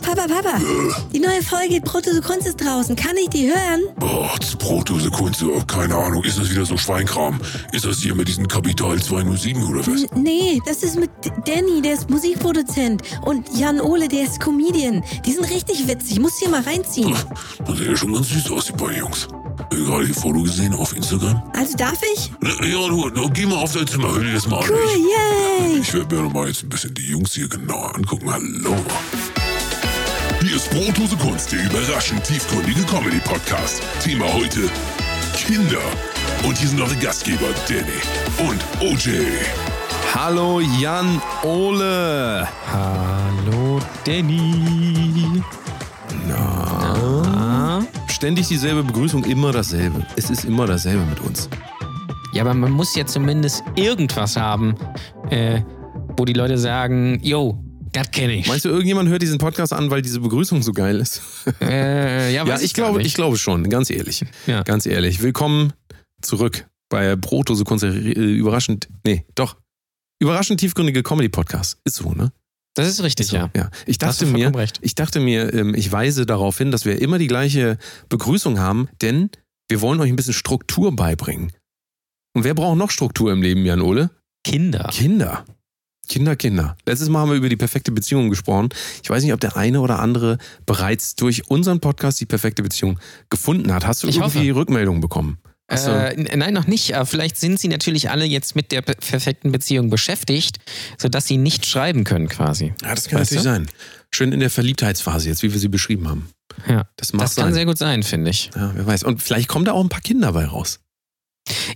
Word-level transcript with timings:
Papa, 0.00 0.14
Papa, 0.14 0.26
Papa. 0.26 0.58
Die 1.12 1.20
neue 1.20 1.42
Folge 1.42 1.78
Brotdose 1.82 2.22
Kunst 2.22 2.46
ist 2.46 2.56
draußen. 2.64 2.96
Kann 2.96 3.14
ich 3.18 3.28
die 3.28 3.48
hören? 3.48 3.82
Boah, 3.98 4.30
das 4.40 4.56
Brotdose 4.56 5.10
Kunst, 5.10 5.44
keine 5.66 5.94
Ahnung. 5.94 6.24
Ist 6.24 6.38
das 6.38 6.50
wieder 6.50 6.64
so 6.64 6.78
Schweinkram? 6.78 7.38
Ist 7.72 7.84
das 7.84 7.98
hier 7.98 8.14
mit 8.14 8.26
diesem 8.26 8.48
Kapital 8.48 8.98
207 9.02 9.62
oder 9.66 9.80
was? 9.86 10.04
N 10.04 10.22
nee, 10.22 10.62
das 10.64 10.82
ist 10.82 10.98
mit 10.98 11.10
Danny, 11.44 11.82
der 11.82 11.92
ist 11.92 12.08
Musikproduzent. 12.08 13.02
Und 13.26 13.46
Jan 13.54 13.82
Ole, 13.82 14.08
der 14.08 14.22
ist 14.22 14.40
Comedian. 14.40 15.04
Die 15.26 15.32
sind 15.32 15.44
richtig 15.50 15.86
witzig. 15.86 16.20
Muss 16.20 16.38
hier 16.38 16.48
mal 16.48 16.62
reinziehen. 16.62 17.14
Das 17.66 17.76
sieht 17.76 17.88
ja 17.88 17.94
schon 17.96 18.14
ganz 18.14 18.30
süß 18.30 18.50
aus, 18.50 18.64
die 18.66 18.72
beiden 18.72 18.96
Jungs. 18.96 19.28
Ich 19.70 19.78
gerade 19.84 20.06
die 20.06 20.14
Foto 20.14 20.42
gesehen 20.42 20.72
auf 20.72 20.96
Instagram? 20.96 21.42
Also 21.54 21.76
darf 21.76 22.00
ich? 22.14 22.32
Ja, 22.42 22.88
du, 22.88 23.10
du 23.10 23.28
geh 23.30 23.44
mal 23.44 23.56
auf 23.56 23.72
dein 23.74 23.86
Zimmer, 23.86 24.10
hör 24.14 24.22
dir 24.22 24.32
das 24.32 24.46
mal 24.48 24.60
an. 24.60 24.64
Cool, 24.70 24.78
Ich, 24.96 25.66
yay! 25.74 25.80
ich 25.80 25.92
werde 25.94 26.16
mir 26.16 26.22
noch 26.22 26.32
mal 26.32 26.48
jetzt 26.48 26.62
ein 26.62 26.70
bisschen 26.70 26.94
die 26.94 27.08
Jungs 27.08 27.34
hier 27.34 27.48
genauer 27.48 27.94
angucken. 27.94 28.32
Hallo. 28.32 28.76
Hier 30.44 30.56
ist 30.56 30.68
Brotdose 30.70 31.16
Kunst, 31.16 31.52
der 31.52 31.64
überraschend 31.66 32.24
tiefgründige 32.24 32.82
Comedy-Podcast. 32.82 33.80
Thema 34.02 34.24
heute 34.34 34.68
Kinder. 35.36 35.78
Und 36.44 36.58
hier 36.58 36.66
sind 36.66 36.80
eure 36.80 36.96
Gastgeber 36.96 37.46
Danny 37.68 38.50
und 38.50 38.60
OJ. 38.80 39.20
Hallo 40.12 40.58
Jan 40.80 41.22
Ole. 41.44 42.48
Hallo 42.72 43.78
Danny. 44.04 45.44
Na? 46.26 47.86
Ständig 48.08 48.48
dieselbe 48.48 48.82
Begrüßung, 48.82 49.22
immer 49.22 49.52
dasselbe. 49.52 50.04
Es 50.16 50.28
ist 50.28 50.44
immer 50.44 50.66
dasselbe 50.66 51.04
mit 51.04 51.20
uns. 51.20 51.48
Ja, 52.32 52.42
aber 52.42 52.54
man 52.54 52.72
muss 52.72 52.96
ja 52.96 53.06
zumindest 53.06 53.62
irgendwas 53.76 54.34
haben, 54.36 54.74
äh, 55.30 55.60
wo 56.16 56.24
die 56.24 56.32
Leute 56.32 56.58
sagen, 56.58 57.20
yo, 57.22 57.62
das 57.92 58.10
kenne 58.10 58.34
ich. 58.34 58.48
Meinst 58.48 58.64
du, 58.64 58.68
irgendjemand 58.68 59.08
hört 59.08 59.22
diesen 59.22 59.38
Podcast 59.38 59.72
an, 59.72 59.90
weil 59.90 60.02
diese 60.02 60.20
Begrüßung 60.20 60.62
so 60.62 60.72
geil 60.72 60.98
ist? 61.00 61.22
äh, 61.60 62.32
ja, 62.34 62.44
ja, 62.44 62.60
ich 62.60 62.74
glaube, 62.74 62.98
nicht. 62.98 63.08
ich 63.08 63.14
glaube 63.14 63.36
schon, 63.36 63.68
ganz 63.68 63.90
ehrlich. 63.90 64.24
Ja. 64.46 64.62
Ganz 64.62 64.86
ehrlich. 64.86 65.22
Willkommen 65.22 65.72
zurück 66.20 66.66
bei 66.88 67.16
Kunst, 67.16 67.82
der 67.82 67.94
äh, 67.94 68.10
überraschend, 68.12 68.88
nee, 69.04 69.24
doch. 69.34 69.56
Überraschend 70.20 70.60
tiefgründige 70.60 71.02
Comedy-Podcast. 71.02 71.78
Ist 71.84 71.96
so, 71.96 72.12
ne? 72.12 72.32
Das 72.74 72.88
ist 72.88 73.02
richtig, 73.02 73.26
so, 73.26 73.36
ja. 73.36 73.50
ja. 73.54 73.70
Ich 73.86 73.98
dachte 73.98 74.24
mir, 74.24 74.54
recht. 74.54 74.78
ich 74.82 74.94
dachte 74.94 75.20
mir, 75.20 75.52
ähm, 75.52 75.74
ich 75.74 75.90
weise 75.90 76.26
darauf 76.26 76.56
hin, 76.56 76.70
dass 76.70 76.84
wir 76.84 77.00
immer 77.00 77.18
die 77.18 77.26
gleiche 77.26 77.76
Begrüßung 78.08 78.58
haben, 78.58 78.88
denn 79.02 79.30
wir 79.68 79.80
wollen 79.80 80.00
euch 80.00 80.10
ein 80.10 80.16
bisschen 80.16 80.34
Struktur 80.34 80.94
beibringen. 80.94 81.52
Und 82.34 82.44
wer 82.44 82.54
braucht 82.54 82.78
noch 82.78 82.90
Struktur 82.90 83.32
im 83.32 83.42
Leben, 83.42 83.64
Jan 83.64 83.82
Ole? 83.82 84.10
Kinder. 84.44 84.88
Kinder. 84.92 85.44
Kinder, 86.12 86.36
Kinder. 86.36 86.76
Letztes 86.84 87.08
Mal 87.08 87.20
haben 87.20 87.30
wir 87.30 87.36
über 87.38 87.48
die 87.48 87.56
perfekte 87.56 87.90
Beziehung 87.90 88.28
gesprochen. 88.28 88.68
Ich 89.02 89.08
weiß 89.08 89.22
nicht, 89.22 89.32
ob 89.32 89.40
der 89.40 89.56
eine 89.56 89.80
oder 89.80 89.98
andere 89.98 90.36
bereits 90.66 91.14
durch 91.16 91.48
unseren 91.48 91.80
Podcast 91.80 92.20
die 92.20 92.26
perfekte 92.26 92.62
Beziehung 92.62 92.98
gefunden 93.30 93.72
hat. 93.72 93.86
Hast 93.86 94.02
du 94.02 94.08
Ich 94.08 94.18
irgendwie 94.18 94.50
Rückmeldungen 94.50 95.00
bekommen? 95.00 95.38
Du- 95.70 95.74
Äh, 95.74 96.36
nein, 96.36 96.52
noch 96.52 96.66
nicht. 96.66 96.92
Vielleicht 97.04 97.38
sind 97.38 97.58
sie 97.58 97.68
natürlich 97.68 98.10
alle 98.10 98.26
jetzt 98.26 98.54
mit 98.54 98.72
der 98.72 98.82
pe- 98.82 98.92
perfekten 98.94 99.52
Beziehung 99.52 99.88
beschäftigt, 99.88 100.58
sodass 100.98 101.26
sie 101.26 101.38
nicht 101.38 101.64
schreiben 101.64 102.04
können 102.04 102.28
quasi. 102.28 102.74
ja, 102.82 102.94
das 102.94 103.08
kann 103.08 103.20
weißt 103.20 103.32
natürlich 103.32 103.44
du? 103.44 103.48
sein. 103.50 103.66
Schön 104.14 104.32
in 104.32 104.40
der 104.40 104.50
Verliebtheitsphase 104.50 105.30
jetzt, 105.30 105.42
wie 105.42 105.50
wir 105.50 105.58
sie 105.58 105.68
beschrieben 105.68 106.10
haben. 106.10 106.28
Ja. 106.68 106.84
Das 106.96 107.12
Das 107.12 107.34
kann 107.36 107.46
sein. 107.46 107.54
sehr 107.54 107.64
gut 107.64 107.78
sein, 107.78 108.02
finde 108.02 108.28
ich. 108.32 108.50
Ja, 108.54 108.72
wer 108.74 108.86
weiß. 108.86 109.04
Und 109.04 109.22
vielleicht 109.22 109.48
kommen 109.48 109.64
da 109.64 109.72
auch 109.72 109.82
ein 109.82 109.88
paar 109.88 110.02
Kinder 110.02 110.30
bei 110.34 110.44
raus. 110.44 110.80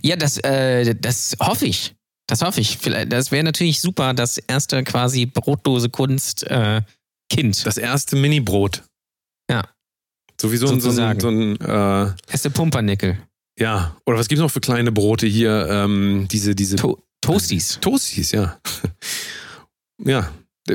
Ja, 0.03 0.15
das, 0.15 0.37
äh, 0.43 0.93
das 0.93 1.35
hoffe 1.39 1.65
ich. 1.65 1.95
Das 2.27 2.41
hoffe 2.41 2.61
ich. 2.61 2.77
Vielleicht- 2.77 3.11
Das 3.11 3.31
wäre 3.31 3.43
natürlich 3.43 3.79
super, 3.81 4.13
das 4.13 4.37
erste 4.37 4.83
quasi 4.83 5.25
Brotdose 5.25 5.89
Kunst 5.89 6.43
äh, 6.43 6.81
Kind. 7.29 7.65
Das 7.65 7.77
erste 7.77 8.15
Mini-Brot. 8.15 8.83
Ja. 9.49 9.63
Sowieso 10.39 10.67
so 10.67 10.73
ein, 10.73 10.81
Sozusagen. 10.81 11.19
so 11.19 11.29
ein 11.29 11.59
äh, 11.59 12.13
erste 12.31 12.49
Pumpernickel. 12.51 13.17
ja. 13.59 13.95
Oder 14.05 14.17
was 14.19 14.27
gibt's 14.27 14.41
noch 14.41 14.51
für 14.51 14.59
kleine 14.61 14.91
Brote 14.91 15.25
hier? 15.27 15.67
Ähm, 15.69 16.27
diese, 16.31 16.53
diese 16.53 16.75
To 16.75 17.01
Toasties. 17.21 17.79
Toasties, 17.81 18.31
ja. 18.31 18.59
ja. 20.05 20.31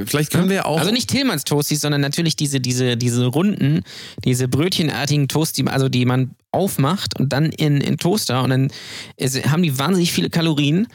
Vielleicht 0.06 0.30
können 0.30 0.48
wir 0.48 0.66
auch. 0.66 0.78
Also 0.78 0.90
nicht 0.90 1.08
Tillmanns 1.10 1.44
Toasties, 1.44 1.80
sondern 1.80 2.00
natürlich 2.00 2.36
diese, 2.36 2.60
diese, 2.60 2.96
diese 2.96 3.26
runden, 3.26 3.82
diese 4.24 4.48
brötchenartigen 4.48 5.28
Toast, 5.28 5.58
die, 5.58 5.66
also 5.66 5.88
die 5.88 6.04
man 6.04 6.34
aufmacht 6.50 7.18
und 7.18 7.32
dann 7.32 7.46
in, 7.46 7.80
in 7.80 7.98
Toaster 7.98 8.42
und 8.42 8.50
dann 8.50 8.70
ist, 9.16 9.50
haben 9.50 9.62
die 9.62 9.78
wahnsinnig 9.78 10.12
viele 10.12 10.30
Kalorien 10.30 10.86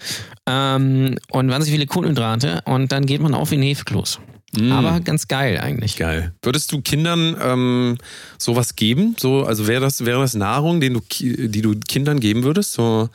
ähm, 0.45 1.17
und 1.31 1.49
wahnsinnig 1.49 1.79
viele 1.79 1.87
Kohlenhydrate 1.87 2.61
und 2.65 2.91
dann 2.91 3.05
geht 3.05 3.21
man 3.21 3.33
auf 3.33 3.51
wie 3.51 3.55
ein 3.55 3.63
Hefekloß. 3.63 4.19
Mm, 4.57 4.71
Aber 4.71 4.99
ganz 5.01 5.27
geil 5.27 5.59
eigentlich. 5.59 5.97
geil. 5.97 6.33
Würdest 6.41 6.71
du 6.71 6.81
Kindern 6.81 7.35
ähm, 7.41 7.97
sowas 8.37 8.75
geben? 8.75 9.15
So, 9.19 9.43
also 9.43 9.67
wäre 9.67 9.81
das, 9.81 10.05
wäre 10.05 10.21
das 10.21 10.35
Nahrung, 10.35 10.79
den 10.79 10.93
du, 10.93 11.01
die 11.19 11.61
du 11.61 11.75
Kindern 11.79 12.19
geben 12.19 12.43
würdest? 12.43 12.73
So 12.73 13.09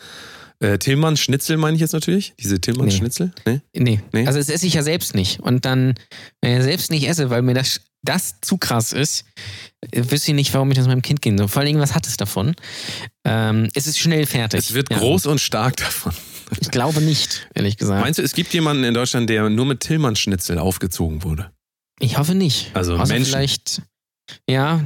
äh, 0.62 0.78
Tillmanns 0.78 1.20
Schnitzel 1.20 1.56
meine 1.56 1.74
ich 1.74 1.80
jetzt 1.80 1.92
natürlich? 1.92 2.34
Diese 2.40 2.60
Tillmanns 2.60 2.92
Nee. 2.94 2.98
Schnitzel? 2.98 3.32
Nee? 3.46 3.60
Nee. 3.74 4.00
Nee? 4.12 4.26
Also 4.26 4.38
das 4.38 4.48
esse 4.48 4.66
ich 4.66 4.74
ja 4.74 4.82
selbst 4.82 5.14
nicht. 5.14 5.40
Und 5.40 5.64
dann, 5.64 5.94
wenn 6.40 6.56
ich 6.58 6.62
selbst 6.64 6.90
nicht 6.90 7.08
esse, 7.08 7.30
weil 7.30 7.42
mir 7.42 7.54
das, 7.54 7.80
das 8.02 8.36
zu 8.40 8.56
krass 8.58 8.92
ist, 8.92 9.24
wüsste 9.94 10.30
ich 10.30 10.34
nicht, 10.34 10.54
warum 10.54 10.70
ich 10.70 10.76
das 10.78 10.86
meinem 10.86 11.02
Kind 11.02 11.20
geben 11.22 11.38
soll. 11.38 11.48
Vor 11.48 11.62
allem, 11.62 11.78
was 11.78 11.94
hat 11.94 12.06
es 12.06 12.16
davon? 12.16 12.54
Ähm, 13.24 13.68
es 13.74 13.86
ist 13.86 13.98
schnell 13.98 14.26
fertig. 14.26 14.60
Es 14.60 14.74
wird 14.74 14.90
Ja. 14.90 14.98
groß 14.98 15.26
und 15.26 15.40
stark 15.40 15.76
davon. 15.76 16.12
Ich 16.60 16.70
glaube 16.70 17.00
nicht, 17.00 17.48
ehrlich 17.54 17.76
gesagt. 17.78 18.00
Meinst 18.02 18.18
du, 18.18 18.22
es 18.22 18.34
gibt 18.34 18.52
jemanden 18.52 18.84
in 18.84 18.92
Deutschland, 18.94 19.28
der 19.30 19.48
nur 19.48 19.64
mit 19.64 19.80
Tillmanns 19.80 20.20
Schnitzel 20.20 20.58
aufgezogen 20.58 21.22
wurde? 21.22 21.50
Ich 21.98 22.18
hoffe 22.18 22.34
nicht. 22.34 22.70
Also 22.74 22.96
Außer 22.96 23.14
Menschen. 23.14 23.30
vielleicht, 23.32 23.82
ja, 24.48 24.84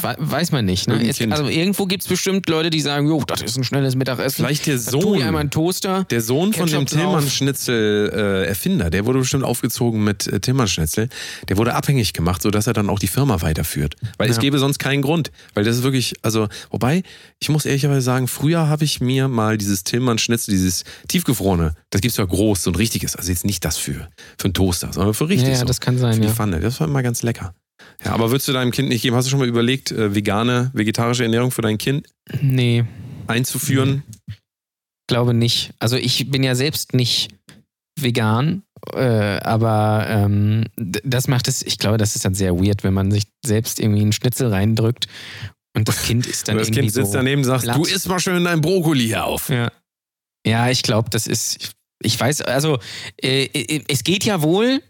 weiß 0.00 0.52
man 0.52 0.64
nicht. 0.64 0.86
Ne? 0.88 1.08
Es, 1.08 1.20
also 1.20 1.48
irgendwo 1.48 1.86
gibt 1.86 2.02
es 2.04 2.08
bestimmt 2.08 2.48
Leute, 2.48 2.70
die 2.70 2.80
sagen, 2.80 3.08
jo, 3.08 3.22
das 3.26 3.42
ist 3.42 3.56
ein 3.56 3.64
schnelles 3.64 3.96
Mittagessen. 3.96 4.36
Vielleicht 4.44 4.66
der 4.66 4.76
ich 4.76 4.86
einmal 4.86 5.02
Sohn. 5.02 5.36
einen 5.36 5.50
Toaster. 5.50 6.04
Der 6.10 6.20
Sohn 6.20 6.52
von 6.52 6.66
dem 6.68 6.84
Ketchup. 6.84 6.98
Tillmann-Schnitzel-Erfinder, 7.00 8.90
der 8.90 9.06
wurde 9.06 9.18
bestimmt 9.20 9.44
aufgezogen 9.44 10.04
mit 10.04 10.26
äh, 10.26 10.40
Tillmann-Schnitzel. 10.40 11.08
Der 11.48 11.56
wurde 11.56 11.74
abhängig 11.74 12.12
gemacht, 12.12 12.42
sodass 12.42 12.66
er 12.66 12.72
dann 12.74 12.88
auch 12.88 12.98
die 12.98 13.06
Firma 13.08 13.40
weiterführt. 13.42 13.94
Weil 14.18 14.30
es 14.30 14.36
Ja. 14.36 14.42
gäbe 14.42 14.58
sonst 14.58 14.78
keinen 14.78 15.02
Grund. 15.02 15.30
Weil 15.54 15.64
das 15.64 15.76
ist 15.76 15.82
wirklich, 15.82 16.14
also, 16.22 16.48
wobei, 16.70 17.02
ich 17.40 17.48
muss 17.48 17.64
ehrlicherweise 17.66 18.02
sagen, 18.02 18.28
früher 18.28 18.68
habe 18.68 18.84
ich 18.84 19.00
mir 19.00 19.28
mal 19.28 19.58
dieses 19.58 19.84
Tillmann-Schnitzel, 19.84 20.52
dieses 20.52 20.84
tiefgefrorene, 21.08 21.74
das 21.90 22.00
gibt's 22.00 22.16
ja 22.18 22.24
groß, 22.24 22.62
so 22.62 22.70
ein 22.70 22.76
richtiges, 22.76 23.16
also 23.16 23.30
jetzt 23.30 23.44
nicht 23.44 23.64
das 23.64 23.76
für, 23.78 24.08
für 24.38 24.44
einen 24.44 24.54
Toaster, 24.54 24.92
sondern 24.92 25.14
für 25.14 25.28
richtig 25.28 25.48
Ja, 25.48 25.54
ja, 25.54 25.60
so. 25.60 25.64
das 25.66 25.80
kann 25.80 25.98
sein, 25.98 26.14
Für 26.14 26.20
die 26.20 26.26
ja. 26.28 26.32
Pfanne. 26.32 26.60
Das 26.60 26.80
war 26.80 26.86
immer 26.86 27.02
ganz 27.02 27.22
lecker. 27.22 27.54
Ja, 28.04 28.12
aber 28.12 28.30
würdest 28.30 28.48
du 28.48 28.52
deinem 28.52 28.70
Kind 28.70 28.88
nicht 28.88 29.02
geben? 29.02 29.16
Hast 29.16 29.26
du 29.26 29.30
schon 29.30 29.38
mal 29.38 29.48
überlegt, 29.48 29.90
äh, 29.90 30.14
vegane, 30.14 30.70
vegetarische 30.74 31.22
Ernährung 31.22 31.50
für 31.50 31.62
dein 31.62 31.78
Kind 31.78 32.06
Nee, 32.40 32.84
einzuführen? 33.26 34.02
glaube 35.08 35.34
nicht. 35.34 35.72
Also 35.78 35.96
ich 35.96 36.30
bin 36.30 36.42
ja 36.42 36.54
selbst 36.54 36.92
nicht 36.94 37.30
vegan, 37.98 38.62
äh, 38.92 39.38
aber 39.38 40.06
ähm, 40.08 40.64
das 40.76 41.28
macht 41.28 41.48
es, 41.48 41.62
ich 41.62 41.78
glaube, 41.78 41.96
das 41.96 42.16
ist 42.16 42.24
dann 42.24 42.34
sehr 42.34 42.58
weird, 42.58 42.84
wenn 42.84 42.92
man 42.94 43.10
sich 43.10 43.24
selbst 43.44 43.80
irgendwie 43.80 44.02
einen 44.02 44.12
Schnitzel 44.12 44.48
reindrückt 44.48 45.06
und 45.76 45.88
das 45.88 46.02
Kind 46.02 46.26
ist 46.26 46.48
dann 46.48 46.56
das 46.58 46.68
irgendwie 46.68 46.80
Kind 46.80 46.92
sitzt 46.92 47.12
so 47.12 47.18
daneben 47.18 47.40
und 47.42 47.46
sagt, 47.46 47.62
platt. 47.62 47.76
du 47.76 47.84
isst 47.84 48.08
mal 48.08 48.18
schön 48.20 48.44
dein 48.44 48.60
Brokkoli 48.60 49.06
hier 49.06 49.24
auf. 49.24 49.48
Ja, 49.48 49.70
ja 50.46 50.70
ich 50.70 50.82
glaube, 50.82 51.08
das 51.10 51.26
ist, 51.26 51.72
ich 52.02 52.18
weiß, 52.18 52.42
also 52.42 52.78
äh, 53.22 53.44
äh, 53.44 53.84
es 53.88 54.04
geht 54.04 54.24
ja 54.24 54.42
wohl 54.42 54.82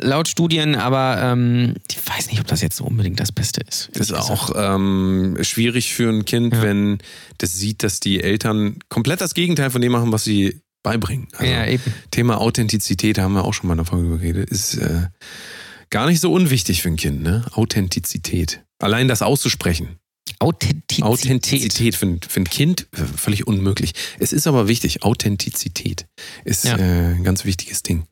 laut 0.00 0.28
Studien, 0.28 0.74
aber 0.76 1.18
ähm, 1.20 1.74
ich 1.90 1.98
weiß 2.08 2.28
nicht, 2.30 2.40
ob 2.40 2.46
das 2.46 2.60
jetzt 2.62 2.76
so 2.76 2.84
unbedingt 2.84 3.20
das 3.20 3.32
Beste 3.32 3.60
ist. 3.68 3.90
Das 3.94 4.08
ist 4.10 4.12
auch 4.12 4.50
ähm, 4.56 5.36
schwierig 5.42 5.92
für 5.94 6.08
ein 6.10 6.24
Kind, 6.24 6.54
Ja. 6.54 6.62
wenn 6.62 6.98
das 7.38 7.54
sieht, 7.54 7.82
dass 7.82 8.00
die 8.00 8.22
Eltern 8.22 8.78
komplett 8.88 9.20
das 9.20 9.34
Gegenteil 9.34 9.70
von 9.70 9.80
dem 9.82 9.92
machen, 9.92 10.12
was 10.12 10.24
sie 10.24 10.60
beibringen. 10.82 11.28
Also 11.36 11.52
ja, 11.52 11.66
eben. 11.66 11.82
Thema 12.10 12.38
Authentizität, 12.40 13.18
da 13.18 13.22
haben 13.22 13.34
wir 13.34 13.44
auch 13.44 13.54
schon 13.54 13.68
mal 13.68 13.74
in 13.74 13.78
der 13.78 13.86
Folge 13.86 14.08
geredet, 14.18 14.50
ist 14.50 14.74
äh, 14.74 15.06
gar 15.90 16.06
nicht 16.06 16.20
so 16.20 16.32
unwichtig 16.32 16.82
für 16.82 16.88
ein 16.88 16.96
Kind, 16.96 17.22
ne? 17.22 17.44
Authentizität. 17.52 18.64
Allein 18.80 19.06
das 19.08 19.22
auszusprechen. 19.22 19.98
Authentizität. 20.40 21.04
Authentizität 21.04 21.94
für, 21.94 22.06
ein- 22.06 22.20
für 22.26 22.40
ein 22.40 22.44
Kind 22.48 22.88
äh, 22.96 23.04
völlig 23.16 23.46
unmöglich. 23.46 23.92
Es 24.18 24.32
ist 24.32 24.46
aber 24.48 24.66
wichtig. 24.66 25.02
Authentizität 25.04 26.06
ist 26.44 26.64
Ja. 26.64 26.76
äh, 26.78 27.14
ein 27.14 27.22
ganz 27.24 27.44
wichtiges 27.44 27.82
Ding. 27.82 28.04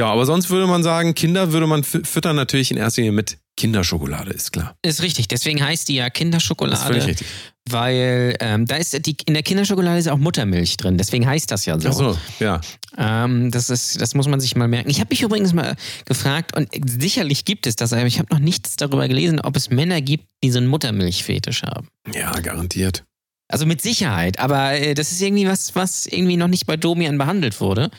Ja, 0.00 0.06
aber 0.06 0.24
sonst 0.24 0.48
würde 0.48 0.66
man 0.66 0.82
sagen, 0.82 1.14
Kinder 1.14 1.52
würde 1.52 1.66
man 1.66 1.82
fü- 1.82 2.06
füttern 2.06 2.34
natürlich 2.34 2.70
in 2.70 2.78
erster 2.78 3.02
Linie 3.02 3.12
mit 3.12 3.36
Kinderschokolade, 3.58 4.30
ist 4.30 4.50
klar. 4.50 4.74
Ist 4.80 5.02
richtig. 5.02 5.28
Deswegen 5.28 5.62
heißt 5.62 5.88
die 5.88 5.96
ja 5.96 6.04
Das 6.04 6.08
ist 6.08 6.16
völlig 6.16 6.18
Kinderschokolade, 6.18 7.06
richtig. 7.06 7.26
weil 7.68 8.34
ähm, 8.40 8.64
da 8.64 8.76
ist 8.76 9.06
die, 9.06 9.14
in 9.26 9.34
der 9.34 9.42
Kinderschokolade 9.42 9.98
ist 9.98 10.08
auch 10.08 10.16
Muttermilch 10.16 10.78
drin. 10.78 10.96
Deswegen 10.96 11.26
heißt 11.26 11.50
das 11.50 11.66
ja 11.66 11.78
so. 11.78 11.88
Ach 11.90 11.92
so, 11.92 12.18
ja. 12.38 12.62
Ähm, 12.96 13.50
das, 13.50 13.68
ist, 13.68 14.00
das 14.00 14.14
muss 14.14 14.26
man 14.26 14.40
sich 14.40 14.56
mal 14.56 14.68
merken. 14.68 14.88
Ich 14.88 15.00
habe 15.00 15.08
mich 15.10 15.20
übrigens 15.20 15.52
mal 15.52 15.76
gefragt, 16.06 16.56
und 16.56 16.70
sicherlich 16.88 17.44
gibt 17.44 17.66
es 17.66 17.76
das, 17.76 17.92
aber 17.92 18.06
ich 18.06 18.18
habe 18.18 18.32
noch 18.32 18.40
nichts 18.40 18.76
darüber 18.76 19.06
gelesen, 19.06 19.38
ob 19.38 19.54
es 19.54 19.68
Männer 19.68 20.00
gibt, 20.00 20.24
die 20.42 20.50
so 20.50 20.56
einen 20.56 20.66
Muttermilchfetisch 20.68 21.62
haben. 21.64 21.88
Ja, 22.14 22.32
garantiert. 22.40 23.04
Also 23.50 23.66
mit 23.66 23.82
Sicherheit, 23.82 24.38
aber 24.38 24.74
äh, 24.74 24.94
das 24.94 25.10
ist 25.10 25.20
irgendwie 25.20 25.46
was, 25.46 25.74
was 25.74 26.06
irgendwie 26.06 26.36
noch 26.36 26.46
nicht 26.46 26.66
bei 26.66 26.76
Domian 26.76 27.18
behandelt 27.18 27.60
wurde. 27.60 27.90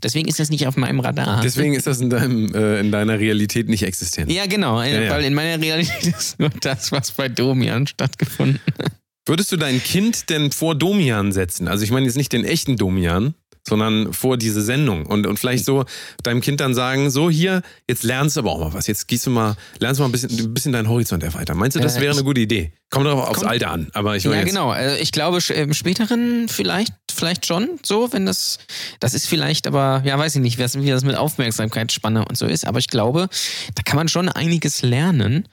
Deswegen 0.00 0.28
ist 0.28 0.38
das 0.38 0.50
nicht 0.50 0.68
auf 0.68 0.76
meinem 0.76 1.00
Radar. 1.00 1.40
Deswegen 1.42 1.74
ist 1.74 1.88
das 1.88 2.00
in, 2.00 2.10
deinem, 2.10 2.54
äh, 2.54 2.78
in 2.78 2.92
deiner 2.92 3.18
Realität 3.18 3.68
nicht 3.68 3.82
existent. 3.82 4.30
ja, 4.30 4.46
genau, 4.46 4.80
äh, 4.80 4.94
Ja, 4.94 5.00
ja. 5.02 5.10
weil 5.10 5.24
in 5.24 5.34
meiner 5.34 5.60
Realität 5.60 6.06
ist 6.18 6.38
nur 6.38 6.50
das, 6.60 6.92
was 6.92 7.10
bei 7.10 7.28
Domian 7.28 7.88
stattgefunden 7.88 8.60
hat. 8.78 8.92
Würdest 9.26 9.50
du 9.52 9.56
dein 9.56 9.82
Kind 9.82 10.30
denn 10.30 10.52
vor 10.52 10.74
Domian 10.74 11.32
setzen? 11.32 11.68
Also 11.68 11.84
ich 11.84 11.90
meine 11.90 12.06
jetzt 12.06 12.16
nicht 12.16 12.32
den 12.32 12.44
echten 12.44 12.76
Domian, 12.76 13.34
sondern 13.66 14.12
vor 14.12 14.36
diese 14.36 14.62
Sendung 14.62 15.06
und, 15.06 15.26
und 15.26 15.38
vielleicht 15.38 15.64
so 15.64 15.84
deinem 16.22 16.40
Kind 16.40 16.60
dann 16.60 16.74
sagen, 16.74 17.10
so 17.10 17.30
hier, 17.30 17.62
jetzt 17.88 18.02
lernst 18.02 18.36
du 18.36 18.40
aber 18.40 18.52
auch 18.52 18.60
mal 18.60 18.72
was. 18.74 18.86
Jetzt 18.86 19.06
gehst 19.08 19.26
du 19.26 19.30
mal, 19.30 19.56
lernst 19.78 19.98
du 19.98 20.02
mal 20.02 20.08
ein 20.08 20.12
bisschen, 20.12 20.30
ein 20.38 20.54
bisschen 20.54 20.72
deinen 20.72 20.88
Horizont 20.88 21.22
erweitern. 21.22 21.58
Meinst 21.58 21.76
du, 21.76 21.80
das 21.80 21.96
Äh, 21.96 22.00
wäre 22.02 22.14
eine 22.14 22.24
gute 22.24 22.40
Idee? 22.40 22.72
Kommt 22.90 23.06
doch 23.06 23.28
aufs 23.28 23.38
Kommt- 23.40 23.50
Alter 23.50 23.70
an. 23.70 23.88
Aber 23.92 24.16
ich 24.16 24.24
Ja, 24.24 24.32
jetzt, 24.34 24.46
genau. 24.46 24.70
Also 24.70 24.96
ich 25.00 25.12
glaube, 25.12 25.38
im 25.54 25.74
späteren 25.74 26.48
vielleicht, 26.48 26.92
vielleicht 27.12 27.46
schon 27.46 27.78
so, 27.84 28.12
wenn 28.12 28.26
das, 28.26 28.58
das 28.98 29.14
ist 29.14 29.26
vielleicht, 29.28 29.66
aber 29.66 30.02
ja, 30.04 30.18
weiß 30.18 30.34
ich 30.36 30.40
nicht, 30.42 30.58
wie 30.58 30.90
das 30.90 31.04
mit 31.04 31.16
Aufmerksamkeitsspanne 31.16 32.24
und 32.24 32.36
so 32.36 32.46
ist. 32.46 32.66
Aber 32.66 32.78
ich 32.78 32.88
glaube, 32.88 33.28
da 33.74 33.82
kann 33.82 33.96
man 33.96 34.08
schon 34.08 34.28
einiges 34.28 34.82
lernen 34.82 35.46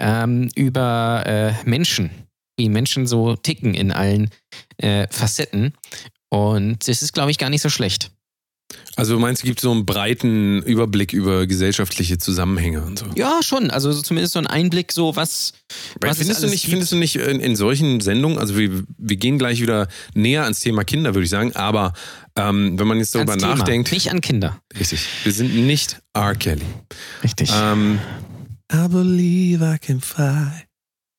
ähm, 0.00 0.48
über 0.56 1.22
äh, 1.26 1.52
Menschen, 1.68 2.10
wie 2.56 2.68
Menschen 2.68 3.06
so 3.06 3.36
ticken 3.36 3.74
in 3.74 3.92
allen 3.92 4.30
äh, 4.78 5.06
Facetten. 5.08 5.74
Und 6.32 6.88
das 6.88 7.02
ist, 7.02 7.12
glaube 7.12 7.30
ich, 7.30 7.36
gar 7.36 7.50
nicht 7.50 7.60
so 7.60 7.68
schlecht. 7.68 8.10
Also 8.96 9.12
du 9.12 9.20
meinst, 9.20 9.42
es 9.42 9.46
gibt 9.46 9.60
so 9.60 9.70
einen 9.70 9.84
breiten 9.84 10.62
Überblick 10.62 11.12
über 11.12 11.46
gesellschaftliche 11.46 12.16
Zusammenhänge 12.16 12.82
und 12.82 12.98
so. 12.98 13.04
Ja, 13.16 13.40
schon. 13.42 13.70
Also 13.70 13.92
so 13.92 14.00
zumindest 14.00 14.32
so 14.32 14.38
ein 14.38 14.46
Einblick, 14.46 14.92
so 14.92 15.14
was. 15.14 15.52
was 16.00 16.12
es 16.12 16.18
findest, 16.18 16.42
du 16.42 16.46
nicht, 16.46 16.62
gibt. 16.62 16.70
findest 16.70 16.92
du 16.92 16.96
nicht 16.96 17.16
in, 17.16 17.38
in 17.38 17.54
solchen 17.54 18.00
Sendungen, 18.00 18.38
also 18.38 18.56
wir, 18.56 18.82
wir 18.96 19.16
gehen 19.16 19.36
gleich 19.36 19.60
wieder 19.60 19.88
näher 20.14 20.44
ans 20.44 20.60
Thema 20.60 20.84
Kinder, 20.84 21.14
würde 21.14 21.24
ich 21.24 21.30
sagen, 21.30 21.54
aber 21.54 21.92
ähm, 22.34 22.78
wenn 22.78 22.86
man 22.86 22.96
jetzt 22.96 23.14
darüber 23.14 23.32
Ans 23.32 23.42
Thema, 23.42 23.56
nachdenkt, 23.56 23.92
Nicht 23.92 24.10
an 24.10 24.22
Kinder. 24.22 24.58
richtig, 24.78 25.06
wir 25.24 25.32
sind 25.32 25.54
nicht 25.54 26.00
R. 26.14 26.34
Kelly. 26.34 26.62
Richtig. 27.22 27.50
Ähm, 27.54 27.98
I 28.72 28.88
believe 28.88 29.62
I 29.62 29.78
can 29.78 30.00
fly. 30.00 30.64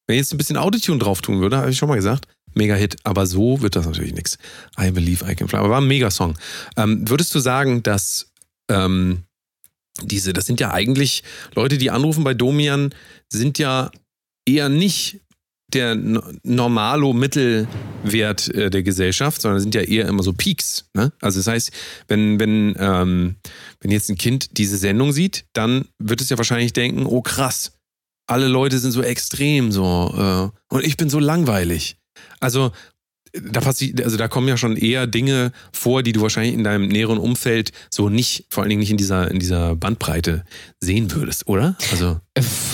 Wenn 0.08 0.16
ich 0.16 0.22
jetzt 0.22 0.34
ein 0.34 0.38
bisschen 0.38 0.58
Autotune 0.58 0.98
drauf 0.98 1.22
tun 1.22 1.40
würde, 1.40 1.58
habe 1.58 1.70
ich 1.70 1.78
schon 1.78 1.88
mal 1.88 1.96
gesagt, 1.96 2.26
mega 2.56 2.76
Hit, 2.76 2.98
aber 3.04 3.26
so 3.26 3.62
wird 3.62 3.76
das 3.76 3.86
natürlich 3.86 4.14
nichts. 4.14 4.38
I 4.80 4.92
believe 4.92 5.30
I 5.30 5.36
can 5.36 5.48
fly. 5.48 5.60
Aber 5.60 5.70
war 5.70 5.82
ein 5.82 5.88
mega 5.88 6.12
Song. 6.12 6.38
Ähm, 6.78 7.08
würdest 7.10 7.34
du 7.36 7.40
sagen, 7.40 7.84
dass 7.84 8.32
ähm, 8.70 9.24
diese, 10.02 10.34
das 10.34 10.46
sind 10.46 10.60
ja 10.60 10.72
eigentlich 10.72 11.24
Leute, 11.56 11.78
die 11.78 11.92
anrufen 11.92 12.24
bei 12.24 12.34
Domian, 12.34 12.94
sind 13.32 13.60
ja 13.60 13.92
eher 14.48 14.70
nicht 14.70 15.20
der 15.74 15.96
no- 15.96 16.24
normalo 16.44 17.14
Mittelwert 17.14 18.48
äh, 18.54 18.70
der 18.70 18.84
Gesellschaft, 18.84 19.42
sondern 19.42 19.60
sind 19.60 19.76
ja 19.76 19.82
eher 19.82 20.08
immer 20.08 20.24
so 20.24 20.34
Peaks. 20.34 20.86
Ne? 20.94 21.12
Also 21.22 21.40
das 21.40 21.48
heißt, 21.48 21.72
wenn, 22.08 22.40
wenn, 22.40 22.76
ähm, 22.78 23.36
wenn 23.80 23.92
jetzt 23.92 24.10
ein 24.10 24.18
Kind 24.18 24.58
diese 24.58 24.78
Sendung 24.78 25.12
sieht, 25.14 25.46
dann 25.54 25.86
wird 26.00 26.22
es 26.22 26.30
ja 26.30 26.38
wahrscheinlich 26.38 26.74
denken, 26.74 27.06
oh 27.06 27.22
krass, 27.22 27.72
alle 28.28 28.48
Leute 28.48 28.80
sind 28.80 28.92
so 28.92 29.02
extrem 29.02 29.72
so 29.72 30.52
äh, 30.72 30.74
und 30.74 30.86
ich 30.86 30.96
bin 30.98 31.10
so 31.10 31.20
langweilig. 31.20 31.98
Also 32.44 32.72
da 33.34 33.62
passiert, 33.62 34.04
also 34.04 34.16
da 34.16 34.28
kommen 34.28 34.48
ja 34.48 34.58
schon 34.58 34.78
eher 34.78 35.08
Dinge 35.08 35.52
vor, 35.72 36.04
die 36.04 36.12
du 36.12 36.22
wahrscheinlich 36.22 36.54
in 36.54 36.64
deinem 36.64 36.88
näheren 36.88 37.18
Umfeld 37.18 37.72
so 37.90 38.10
nicht, 38.10 38.46
vor 38.50 38.62
allen 38.62 38.70
Dingen 38.70 38.82
nicht 38.82 38.92
in 38.92 38.98
dieser, 38.98 39.32
in 39.32 39.40
dieser 39.40 39.76
Bandbreite 39.76 40.44
sehen 40.80 41.12
würdest, 41.12 41.48
oder? 41.48 41.76
Also 41.92 42.20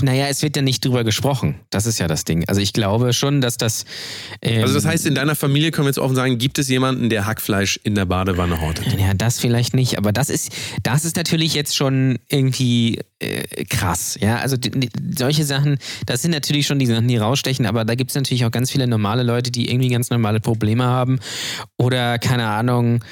Naja, 0.02 0.28
es 0.28 0.42
wird 0.42 0.56
ja 0.56 0.62
nicht 0.62 0.86
drüber 0.86 1.04
gesprochen. 1.04 1.60
Das 1.70 1.86
ist 1.86 2.00
ja 2.00 2.08
das 2.08 2.24
Ding. 2.24 2.48
Also 2.48 2.62
ich 2.62 2.72
glaube 2.72 3.12
schon, 3.12 3.42
dass 3.42 3.58
das. 3.58 3.84
Ähm, 4.42 4.62
Also 4.62 4.74
das 4.74 4.86
heißt, 4.86 5.06
in 5.06 5.16
deiner 5.16 5.36
Familie 5.36 5.72
können 5.72 5.86
wir 5.86 5.90
jetzt 5.90 6.00
offen 6.00 6.16
sagen, 6.16 6.38
gibt 6.38 6.60
es 6.60 6.70
jemanden, 6.70 7.10
der 7.10 7.26
Hackfleisch 7.26 7.78
in 7.84 7.94
der 7.94 8.06
Badewanne 8.06 8.62
hortet? 8.62 8.86
Ja, 8.98 9.14
das 9.14 9.40
vielleicht 9.40 9.74
nicht, 9.74 9.98
aber 9.98 10.14
das 10.14 10.30
ist, 10.30 10.54
das 10.84 11.04
ist 11.04 11.18
natürlich 11.18 11.54
jetzt 11.56 11.76
schon 11.76 12.20
irgendwie 12.30 13.02
äh, 13.20 13.66
krass. 13.66 14.18
Ja, 14.22 14.38
also 14.38 14.56
die, 14.56 14.72
die, 14.72 14.90
solche 15.18 15.44
Sachen, 15.44 15.78
das 16.06 16.22
sind 16.22 16.32
natürlich 16.32 16.66
schon 16.66 16.80
die 16.80 16.86
Sachen, 16.86 17.10
die 17.10 17.18
rausstechen, 17.18 17.66
aber 17.66 17.84
da 17.84 17.96
gibt 17.96 18.12
es 18.12 18.16
natürlich 18.16 18.46
auch 18.46 18.52
ganz 18.52 18.72
viele 18.72 18.88
normale 18.88 19.24
Leute, 19.24 19.52
die 19.52 19.70
irgendwie 19.70 19.90
ganz 19.90 20.10
normale 20.10 20.40
Probleme 20.40 20.86
haben. 20.86 21.20
Oder, 21.76 22.18
keine 22.18 22.48
Ahnung, 22.48 23.04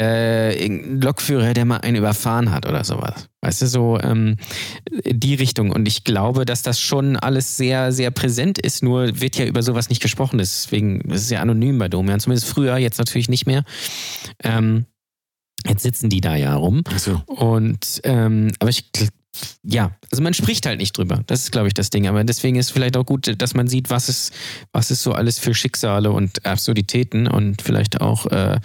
äh, 0.00 0.66
Lokführer, 0.66 1.54
der 1.54 1.64
mal 1.64 1.78
einen 1.78 1.96
überfahren 1.96 2.50
hat 2.50 2.66
oder 2.66 2.84
sowas. 2.84 3.28
Weißt 3.42 3.62
du, 3.62 3.66
so 3.66 3.98
ähm, 4.00 4.36
die 4.90 5.34
Richtung. 5.34 5.70
Und 5.70 5.86
ich 5.86 6.04
glaube, 6.04 6.44
dass 6.44 6.62
das 6.62 6.80
schon 6.80 7.16
alles 7.16 7.56
sehr, 7.56 7.92
sehr 7.92 8.10
präsent 8.10 8.58
ist, 8.58 8.82
nur 8.82 9.20
wird 9.20 9.36
ja 9.36 9.44
über 9.44 9.62
sowas 9.62 9.88
nicht 9.88 10.02
gesprochen. 10.02 10.38
Deswegen 10.38 11.00
ist 11.02 11.22
es 11.22 11.30
ja 11.30 11.40
anonym 11.40 11.78
bei 11.78 11.88
Domian, 11.88 12.20
zumindest 12.20 12.48
früher, 12.48 12.76
jetzt 12.78 12.98
natürlich 12.98 13.28
nicht 13.28 13.46
mehr. 13.46 13.64
Ähm, 14.42 14.86
jetzt 15.66 15.82
sitzen 15.82 16.10
die 16.10 16.20
da 16.20 16.34
ja 16.34 16.54
rum. 16.56 16.82
Achso. 16.86 17.22
Und 17.26 18.00
ähm, 18.04 18.50
aber 18.58 18.70
ich 18.70 18.90
ja, 19.64 19.96
also 20.10 20.22
man 20.22 20.34
spricht 20.34 20.66
halt 20.66 20.78
nicht 20.78 20.96
drüber. 20.96 21.22
Das 21.26 21.40
ist, 21.40 21.52
glaube 21.52 21.66
ich, 21.68 21.74
das 21.74 21.90
Ding. 21.90 22.06
Aber 22.06 22.22
deswegen 22.22 22.56
ist 22.56 22.70
vielleicht 22.70 22.96
auch 22.96 23.04
gut, 23.04 23.34
dass 23.38 23.54
man 23.54 23.66
sieht, 23.66 23.90
was 23.90 24.08
es, 24.08 24.30
was 24.72 24.90
es 24.90 25.02
so 25.02 25.12
alles 25.12 25.38
für 25.38 25.54
Schicksale 25.54 26.12
und 26.12 26.46
Absurditäten 26.46 27.26
und 27.26 27.62
vielleicht 27.62 28.00
auch 28.00 28.26
äh, 28.26 28.60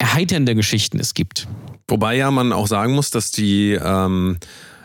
erheiternde 0.00 0.54
Geschichten 0.54 0.98
es 0.98 1.14
gibt. 1.14 1.46
Wobei 1.86 2.16
ja 2.16 2.30
man 2.30 2.52
auch 2.52 2.66
sagen 2.66 2.94
muss, 2.94 3.10
dass 3.10 3.30
die 3.30 3.72
ähm, 3.72 4.38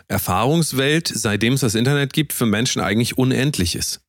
Erfahrungswelt, 0.08 1.10
seitdem 1.12 1.54
es 1.54 1.60
das 1.60 1.74
Internet 1.74 2.12
gibt, 2.12 2.32
für 2.32 2.46
Menschen 2.46 2.80
eigentlich 2.82 3.18
unendlich 3.18 3.74
ist. 3.74 4.00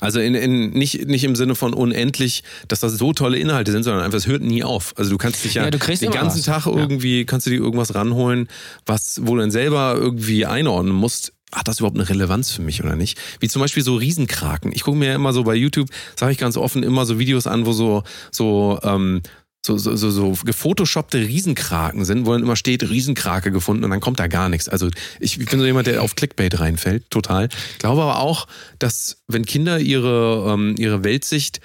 Also 0.00 0.20
in, 0.20 0.34
in, 0.34 0.70
nicht, 0.70 1.06
nicht 1.06 1.24
im 1.24 1.36
Sinne 1.36 1.54
von 1.54 1.74
unendlich, 1.74 2.42
dass 2.68 2.80
das 2.80 2.94
so 2.94 3.12
tolle 3.12 3.38
Inhalte 3.38 3.70
sind, 3.70 3.82
sondern 3.82 4.02
einfach, 4.02 4.18
es 4.18 4.26
hört 4.26 4.42
nie 4.42 4.64
auf. 4.64 4.94
Also 4.96 5.10
du 5.10 5.18
kannst 5.18 5.44
dich 5.44 5.54
ja, 5.54 5.64
Ja, 5.64 5.70
den 5.70 6.10
ganzen 6.10 6.38
was. 6.38 6.44
Tag 6.44 6.66
Ja. 6.66 6.76
irgendwie, 6.76 7.24
kannst 7.26 7.46
du 7.46 7.50
dir 7.50 7.58
irgendwas 7.58 7.94
ranholen, 7.94 8.48
was, 8.86 9.20
wo 9.22 9.34
du 9.34 9.40
dann 9.40 9.50
selber 9.50 9.94
irgendwie 9.96 10.46
einordnen 10.46 10.94
musst, 10.94 11.32
hat 11.52 11.68
das 11.68 11.78
überhaupt 11.78 11.96
eine 11.96 12.08
Relevanz 12.08 12.50
für 12.50 12.62
mich 12.62 12.82
oder 12.82 12.96
nicht? 12.96 13.18
Wie 13.40 13.48
zum 13.48 13.60
Beispiel 13.60 13.82
so 13.82 13.94
Riesenkraken. 13.96 14.72
Ich 14.72 14.82
gucke 14.82 14.96
mir 14.96 15.08
ja 15.10 15.14
immer 15.14 15.32
so 15.32 15.44
bei 15.44 15.54
YouTube, 15.54 15.88
sage 16.18 16.32
ich 16.32 16.38
ganz 16.38 16.56
offen, 16.56 16.82
immer 16.82 17.06
so 17.06 17.18
Videos 17.18 17.46
an, 17.46 17.64
wo 17.66 17.72
so, 17.72 18.02
so, 18.32 18.80
ähm, 18.82 19.22
so, 19.64 19.78
so, 19.78 19.96
so, 19.96 20.10
so 20.10 20.34
gefotoshoppte 20.44 21.18
Riesenkraken 21.18 22.04
sind, 22.04 22.26
wo 22.26 22.32
dann 22.32 22.42
immer 22.42 22.56
steht, 22.56 22.82
Riesenkrake 22.82 23.50
gefunden 23.50 23.84
und 23.84 23.90
dann 23.90 24.00
kommt 24.00 24.20
da 24.20 24.26
gar 24.26 24.48
nichts. 24.50 24.68
Also 24.68 24.88
ich, 25.20 25.40
ich 25.40 25.46
bin 25.46 25.58
so 25.58 25.64
jemand, 25.64 25.86
der 25.86 26.02
auf 26.02 26.14
Clickbait 26.16 26.60
reinfällt, 26.60 27.10
total. 27.10 27.48
Glaube 27.78 28.02
aber 28.02 28.18
auch, 28.18 28.46
dass 28.78 29.22
wenn 29.26 29.46
Kinder 29.46 29.78
ihre, 29.78 30.52
ähm, 30.52 30.74
ihre 30.78 31.02
Weltsicht, 31.02 31.60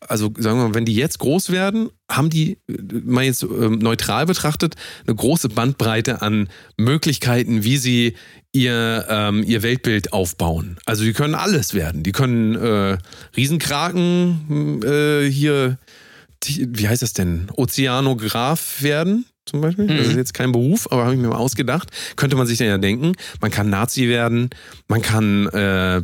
also 0.00 0.32
sagen 0.38 0.58
wir 0.58 0.68
mal, 0.68 0.74
wenn 0.74 0.86
die 0.86 0.94
jetzt 0.94 1.18
groß 1.18 1.50
werden, 1.50 1.90
haben 2.10 2.30
die, 2.30 2.58
äh, 2.68 3.00
mal 3.04 3.24
jetzt 3.24 3.42
ähm, 3.42 3.78
neutral 3.78 4.24
betrachtet, 4.24 4.76
eine 5.06 5.14
große 5.14 5.50
Bandbreite 5.50 6.22
an 6.22 6.48
Möglichkeiten, 6.78 7.64
wie 7.64 7.76
sie 7.76 8.14
ihr, 8.52 9.06
ähm, 9.10 9.42
ihr 9.44 9.62
Weltbild 9.62 10.14
aufbauen. 10.14 10.78
Also 10.86 11.04
die 11.04 11.12
können 11.12 11.34
alles 11.34 11.74
werden. 11.74 12.02
Die 12.02 12.12
können 12.12 12.54
äh, 12.54 12.98
Riesenkraken 13.36 14.82
äh, 14.82 15.30
hier 15.30 15.78
wie 16.48 16.88
heißt 16.88 17.02
das 17.02 17.12
denn, 17.12 17.48
Ozeanograph 17.56 18.82
werden 18.82 19.26
zum 19.44 19.60
Beispiel. 19.60 19.86
Das 19.86 20.06
ist 20.06 20.16
jetzt 20.16 20.34
kein 20.34 20.52
Beruf, 20.52 20.90
aber 20.90 21.04
habe 21.04 21.14
ich 21.14 21.20
mir 21.20 21.28
mal 21.28 21.36
ausgedacht. 21.36 21.90
Könnte 22.16 22.36
man 22.36 22.46
sich 22.46 22.58
dann 22.58 22.68
ja 22.68 22.78
denken, 22.78 23.12
man 23.40 23.50
kann 23.50 23.70
Nazi 23.70 24.08
werden, 24.08 24.50
man 24.88 25.02
kann, 25.02 25.48
äh, 25.48 25.96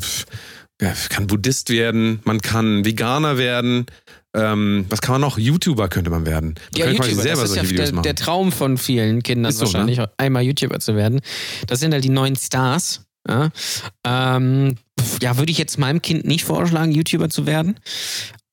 ja, 0.81 0.93
kann 1.09 1.27
Buddhist 1.27 1.71
werden, 1.71 2.21
man 2.25 2.41
kann 2.41 2.85
Veganer 2.85 3.39
werden. 3.39 3.87
Ähm, 4.35 4.87
was 4.89 5.01
kann 5.01 5.15
man 5.15 5.21
noch? 5.21 5.39
YouTuber 5.39 5.89
könnte 5.89 6.11
man 6.11 6.27
werden. 6.27 6.55
Man 6.73 6.83
könnte 6.83 7.03
quasi 7.03 7.15
selber 7.15 7.43
das 7.43 7.51
ist 7.51 7.57
ja 7.57 7.69
Videos 7.69 7.87
der, 7.87 7.95
machen. 7.95 8.03
der 8.03 8.15
Traum 8.15 8.53
von 8.53 8.77
vielen 8.77 9.23
Kindern 9.23 9.51
Ist 9.51 9.59
so, 9.59 9.65
ne? 9.65 9.73
wahrscheinlich, 9.73 10.01
einmal 10.19 10.43
YouTuber 10.43 10.81
zu 10.81 10.97
werden. 10.97 11.21
Das 11.67 11.81
sind 11.81 11.93
halt 11.93 12.05
die 12.05 12.11
neuen 12.11 12.37
Stars. 12.37 13.05
Ja, 13.27 13.51
ähm, 14.05 14.77
ja 15.21 15.37
würde 15.37 15.53
ich 15.53 15.59
jetzt 15.59 15.79
meinem 15.79 16.01
Kind 16.03 16.25
nicht 16.25 16.45
vorschlagen, 16.45 16.93
YouTuber 16.93 17.29
zu 17.29 17.47
werden. 17.47 17.79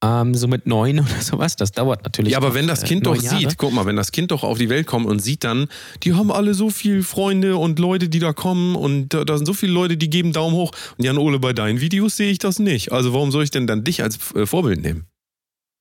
Ähm, 0.05 0.35
so 0.35 0.47
mit 0.47 0.67
neun 0.67 0.99
oder 1.01 1.21
sowas. 1.21 1.55
Das 1.55 1.71
dauert 1.71 2.03
natürlich. 2.03 2.33
Ja, 2.33 2.37
aber 2.37 2.53
wenn 2.53 2.67
das 2.67 2.83
äh, 2.83 2.87
Kind 2.87 3.05
doch 3.05 3.15
neun 3.15 3.23
Jahre. 3.23 3.39
sieht, 3.39 3.57
guck 3.57 3.73
mal, 3.73 3.85
wenn 3.85 3.95
das 3.95 4.11
Kind 4.11 4.31
doch 4.31 4.43
auf 4.43 4.57
die 4.57 4.69
Welt 4.69 4.87
kommt 4.87 5.07
und 5.07 5.19
sieht 5.19 5.43
dann, 5.43 5.67
die 6.03 6.13
haben 6.13 6.31
alle 6.31 6.53
so 6.53 6.69
viele 6.69 7.03
Freunde 7.03 7.57
und 7.57 7.79
Leute, 7.79 8.09
die 8.09 8.19
da 8.19 8.33
kommen 8.33 8.75
und 8.75 9.09
da, 9.13 9.23
da 9.23 9.37
sind 9.37 9.45
so 9.45 9.53
viele 9.53 9.73
Leute, 9.73 9.97
die 9.97 10.09
geben 10.09 10.33
Daumen 10.33 10.55
hoch. 10.55 10.71
Und 10.97 11.03
Jan 11.05 11.17
Ole, 11.17 11.39
bei 11.39 11.53
deinen 11.53 11.81
Videos 11.81 12.17
sehe 12.17 12.31
ich 12.31 12.39
das 12.39 12.59
nicht. 12.59 12.91
Also 12.91 13.13
warum 13.13 13.31
soll 13.31 13.43
ich 13.43 13.51
denn 13.51 13.67
dann 13.67 13.83
dich 13.83 14.03
als 14.03 14.19
äh, 14.35 14.45
Vorbild 14.45 14.81
nehmen? 14.81 15.05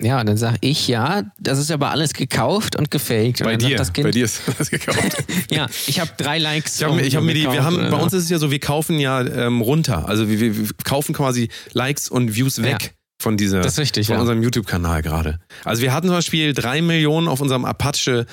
Ja, 0.03 0.21
und 0.21 0.27
dann 0.27 0.37
sage 0.37 0.59
ich, 0.61 0.89
ja, 0.89 1.23
das 1.39 1.59
ist 1.59 1.71
aber 1.71 1.91
alles 1.91 2.15
gekauft 2.15 2.75
und 2.77 2.91
gefaked. 2.91 3.41
Und 3.41 3.47
Bei 3.47 3.57
dir, 3.57 3.77
das 3.77 3.93
kind, 3.93 4.07
bei 4.07 4.11
dir 4.11 4.25
ist 4.25 4.43
das 4.59 4.71
gekauft. 4.71 5.25
Ja, 5.51 5.67
ich 5.87 6.01
habe 6.01 6.11
drei 6.17 6.39
Likes. 6.39 6.77
Ich 6.77 6.85
habe 6.85 6.97
mir, 6.97 7.03
ich 7.03 7.15
hab 7.15 7.23
mir 7.23 7.35
die, 7.35 7.45
wir 7.45 7.65
haben, 7.65 7.77
bei 7.77 7.97
uns 7.97 8.13
ist 8.13 8.25
es 8.25 8.31
ja 8.31 8.39
so, 8.39 8.51
wir 8.51 8.59
kaufen 8.59 8.99
ja 8.99 9.21
ähm, 9.21 9.61
runter. 9.61 10.09
Also 10.09 10.29
wir, 10.29 10.41
wir 10.41 10.59
wir 10.59 10.69
kaufen 10.83 11.15
quasi 11.15 11.49
Likes 11.73 12.09
und 12.09 12.35
Views 12.35 12.63
weg. 12.63 12.83
Ja. 12.83 13.04
Von, 13.25 13.39
dieser, 13.39 13.63
Das 13.63 13.73
ist 13.73 13.79
richtig, 13.79 14.09
von 14.09 14.17
ja. 14.17 14.21
unserem 14.21 14.43
YouTube-Kanal 14.43 15.01
gerade. 15.01 15.39
Also 15.65 15.81
wir 15.81 15.95
hatten 15.95 16.09
zum 16.09 16.17
Beispiel 16.17 16.53
drei 16.53 16.83
Millionen 16.83 17.27
auf 17.27 17.41
unserem 17.41 17.65
Apache 17.65 18.27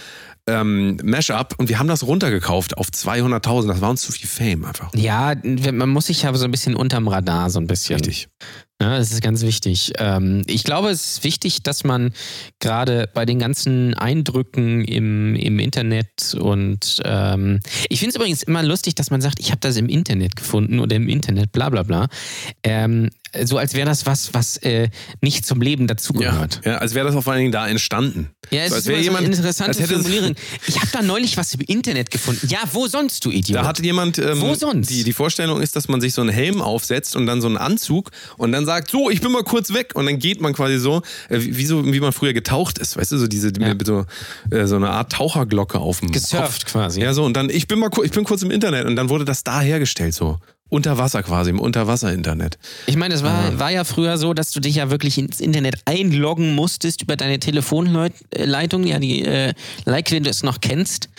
ähm, 0.48 0.98
Mashup 1.01 1.55
und 1.57 1.69
wir 1.69 1.79
haben 1.79 1.88
das 1.88 2.03
runtergekauft 2.03 2.77
auf 2.77 2.88
200.000. 2.88 3.67
Das 3.67 3.79
war 3.79 3.89
uns 3.89 4.01
zu 4.01 4.12
viel 4.12 4.27
Fame 4.27 4.65
einfach. 4.65 4.93
Ja, 4.93 5.33
man 5.71 5.88
muss 5.88 6.07
sich 6.07 6.25
aber 6.25 6.38
so 6.38 6.43
ein 6.43 6.51
bisschen 6.51 6.75
unterm 6.75 7.07
Radar, 7.07 7.50
so 7.50 7.62
ein 7.62 7.67
bisschen. 7.67 8.01
Richtig. 8.01 8.27
Ja, 8.81 8.98
das 8.98 9.12
ist 9.12 9.21
ganz 9.21 9.43
wichtig. 9.43 9.93
Ähm, 10.00 10.41
ich 10.48 10.65
glaube, 10.65 10.89
es 10.89 11.17
ist 11.17 11.24
wichtig, 11.24 11.62
dass 11.62 11.83
man 11.83 12.12
gerade 12.60 13.07
bei 13.13 13.25
den 13.25 13.38
ganzen 13.39 13.93
Eindrücken 13.93 14.83
im, 14.83 15.36
im 15.36 15.60
Internet 15.60 16.36
und 16.38 17.00
ähm, 17.05 17.60
ich 17.89 18.00
finde 18.00 18.10
es 18.10 18.15
übrigens 18.15 18.43
immer 18.43 18.63
lustig, 18.63 18.95
dass 18.95 19.12
man 19.12 19.21
sagt, 19.21 19.39
ich 19.39 19.51
habe 19.51 19.62
das 19.62 19.77
im 19.77 19.88
Internet 19.88 20.36
gefunden 20.36 20.79
oder 20.79 20.95
im 20.95 21.07
Internet, 21.07 21.51
bla 21.51 21.69
bla 21.69 21.83
bla. 21.83 22.07
Ähm, 22.63 23.12
so 23.43 23.57
als 23.57 23.73
wäre 23.73 23.85
das 23.85 24.05
was, 24.05 24.33
was 24.33 24.57
äh, 24.57 24.89
nicht 25.21 25.45
zum 25.45 25.61
Leben 25.61 25.88
dazugehört. 25.88 26.61
Ja, 26.65 26.77
als 26.77 26.93
wäre 26.93 27.05
das 27.05 27.15
auf 27.15 27.27
allen 27.27 27.39
Dingen 27.39 27.51
da 27.51 27.67
entstanden. 27.67 28.29
Ja, 28.50 28.63
es 28.63 28.69
so, 28.71 28.75
ist 28.77 28.88
immer 28.88 29.03
so 29.13 29.17
eine 29.17 29.27
interessante 29.27 29.79
als 29.79 29.91
Formulierung. 29.91 30.35
Ich 30.67 30.77
habe 30.77 30.88
da 30.91 31.01
neulich 31.01 31.38
was 31.38 31.53
im 31.53 31.61
Internet 31.61 32.11
gefunden. 32.11 32.47
Ja, 32.50 32.59
wo 32.73 32.88
sonst, 32.88 33.23
du 33.25 33.31
Idiot? 33.31 33.59
Da 33.61 33.65
hat 33.65 33.79
jemand, 33.79 34.17
ähm, 34.17 34.41
Wo 34.41 34.53
sonst? 34.55 34.89
Die, 34.89 35.03
die 35.03 35.13
Vorstellung 35.13 35.61
ist, 35.61 35.75
dass 35.75 35.88
man 35.88 36.01
sich 36.01 36.13
so 36.13 36.21
einen 36.21 36.29
Helm 36.29 36.61
aufsetzt 36.61 37.15
und 37.15 37.25
dann 37.25 37.41
so 37.41 37.47
einen 37.47 37.57
Anzug 37.57 38.11
und 38.38 38.51
dann 38.51 38.65
sagt, 38.65 38.91
so, 38.91 39.09
ich 39.09 39.21
bin 39.21 39.31
mal 39.31 39.43
kurz 39.43 39.73
weg 39.73 39.93
und 39.95 40.05
dann 40.05 40.19
geht 40.19 40.41
man 40.41 40.53
quasi 40.53 40.77
so, 40.77 41.01
äh, 41.29 41.39
wie, 41.39 41.65
so, 41.65 41.85
wie 41.85 42.00
man 42.00 42.11
früher 42.11 42.33
getaucht 42.33 42.77
ist, 42.77 42.97
weißt 42.97 43.13
du, 43.13 43.17
so 43.17 43.27
diese, 43.27 43.51
Ja. 43.59 43.73
so, 43.85 44.05
äh, 44.50 44.65
so 44.67 44.75
eine 44.75 44.89
Art 44.89 45.11
Taucherglocke 45.13 45.79
auf 45.79 46.00
dem 46.01 46.11
Gesurft 46.11 46.65
Kopf. 46.65 46.71
quasi. 46.71 47.01
Ja, 47.01 47.13
so 47.13 47.23
und 47.23 47.35
dann, 47.35 47.50
ich 47.50 47.67
bin 47.67 47.79
mal 47.79 47.89
ich 48.03 48.11
bin 48.11 48.23
kurz 48.23 48.41
im 48.43 48.51
Internet 48.51 48.85
und 48.85 48.95
dann 48.95 49.09
wurde 49.09 49.25
das 49.25 49.43
da 49.43 49.61
hergestellt, 49.61 50.13
so. 50.13 50.38
Unter 50.72 50.98
Wasser 50.98 51.22
quasi, 51.22 51.50
im 51.50 51.60
Unterwasser-Internet. 51.60 52.58
Ich 52.86 52.96
meine, 52.96 53.13
es 53.13 53.24
war, 53.24 53.60
war 53.60 53.72
ja 53.72 53.84
früher 53.84 54.18
so, 54.18 54.34
dass 54.34 54.51
du 54.51 54.62
dich 54.62 54.75
ja 54.75 54.90
wirklich 54.90 55.18
ins 55.18 55.42
Internet 55.42 55.82
einloggen 55.84 56.56
musstest 56.56 57.01
über 57.01 57.18
deine 57.18 57.40
Telefonleitung, 57.40 58.86
ja, 58.86 58.98
die 58.98 59.25
äh, 59.25 59.54
like, 59.84 60.10
wenn 60.12 60.24
du 60.24 60.30
es 60.30 60.44
noch 60.44 60.62
kennst. 60.62 61.10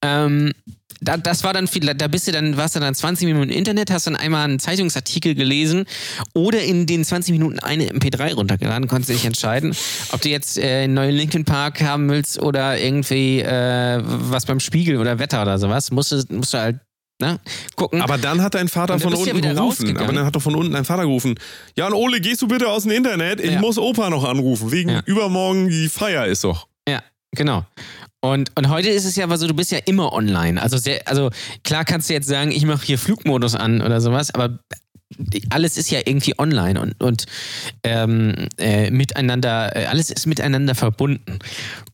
Ähm, 0.00 0.54
da, 1.02 1.18
das 1.18 1.44
war 1.44 1.52
dann 1.52 1.68
viel, 1.68 1.82
da 1.82 2.08
bist 2.08 2.26
du 2.26 2.32
dann, 2.32 2.56
warst 2.56 2.74
du 2.74 2.80
dann 2.80 2.94
20 2.94 3.26
Minuten 3.26 3.50
im 3.50 3.58
Internet, 3.58 3.90
hast 3.90 4.06
dann 4.06 4.16
einmal 4.16 4.44
einen 4.44 4.58
Zeitungsartikel 4.58 5.34
gelesen 5.34 5.84
oder 6.32 6.62
in 6.62 6.86
den 6.86 7.04
20 7.04 7.32
Minuten 7.32 7.58
eine 7.58 7.90
MP3 7.90 8.32
runtergeladen, 8.32 8.88
konntest 8.88 9.10
dich 9.10 9.26
entscheiden, 9.26 9.76
ob 10.12 10.22
du 10.22 10.30
jetzt 10.30 10.56
äh, 10.56 10.84
einen 10.84 10.94
neuen 10.94 11.14
Linkin 11.14 11.44
Park 11.44 11.82
haben 11.82 12.08
willst 12.08 12.40
oder 12.40 12.80
irgendwie 12.80 13.40
äh, 13.40 14.00
was 14.02 14.46
beim 14.46 14.58
Spiegel 14.58 14.96
oder 14.96 15.18
Wetter 15.18 15.42
oder 15.42 15.58
sowas. 15.58 15.90
Musst 15.90 16.12
du, 16.12 16.22
musst 16.30 16.54
du 16.54 16.58
halt 16.58 16.78
ne, 17.20 17.38
gucken. 17.76 18.02
Aber 18.02 18.18
dann 18.18 18.42
hat 18.42 18.54
dein 18.54 18.68
Vater 18.68 18.94
Und 18.94 19.00
von 19.02 19.12
ja 19.12 19.18
unten 19.18 19.36
wieder 19.36 19.54
gerufen. 19.54 19.96
Aber 19.96 20.12
dann 20.12 20.24
hat 20.26 20.34
doch 20.36 20.42
von 20.42 20.54
unten 20.54 20.72
dein 20.72 20.84
Vater 20.84 21.02
gerufen. 21.02 21.34
Jan 21.76 21.92
Ole, 21.92 22.20
gehst 22.20 22.42
du 22.42 22.48
bitte 22.48 22.68
aus 22.68 22.82
dem 22.84 22.92
Internet? 22.92 23.40
Ich 23.40 23.52
Ja. 23.52 23.60
muss 23.60 23.78
Opa 23.78 24.10
noch 24.10 24.24
anrufen. 24.24 24.70
Wegen 24.72 24.90
Ja. 24.90 25.02
übermorgen 25.06 25.68
die 25.68 25.88
Feier 25.88 26.26
ist 26.26 26.44
doch. 26.44 26.66
Ja, 26.88 27.02
genau. 27.32 27.64
Und, 28.22 28.50
und 28.56 28.68
heute 28.70 28.88
ist 28.88 29.04
es 29.04 29.14
ja 29.14 29.24
aber 29.24 29.38
so, 29.38 29.46
du 29.46 29.54
bist 29.54 29.70
ja 29.70 29.78
immer 29.84 30.12
online. 30.12 30.60
Also, 30.60 30.78
sehr, 30.78 31.06
also 31.06 31.30
klar 31.62 31.84
kannst 31.84 32.08
du 32.08 32.14
jetzt 32.14 32.26
sagen, 32.28 32.50
ich 32.50 32.64
mache 32.64 32.84
hier 32.84 32.98
Flugmodus 32.98 33.54
an 33.54 33.82
oder 33.82 34.00
sowas, 34.00 34.34
aber 34.34 34.58
alles 35.50 35.76
ist 35.76 35.90
ja 35.90 36.00
irgendwie 36.04 36.38
online 36.38 36.80
und, 36.80 37.00
und 37.02 37.26
ähm, 37.84 38.34
äh, 38.58 38.90
miteinander, 38.90 39.74
äh, 39.76 39.86
alles 39.86 40.10
ist 40.10 40.26
miteinander 40.26 40.74
verbunden. 40.74 41.38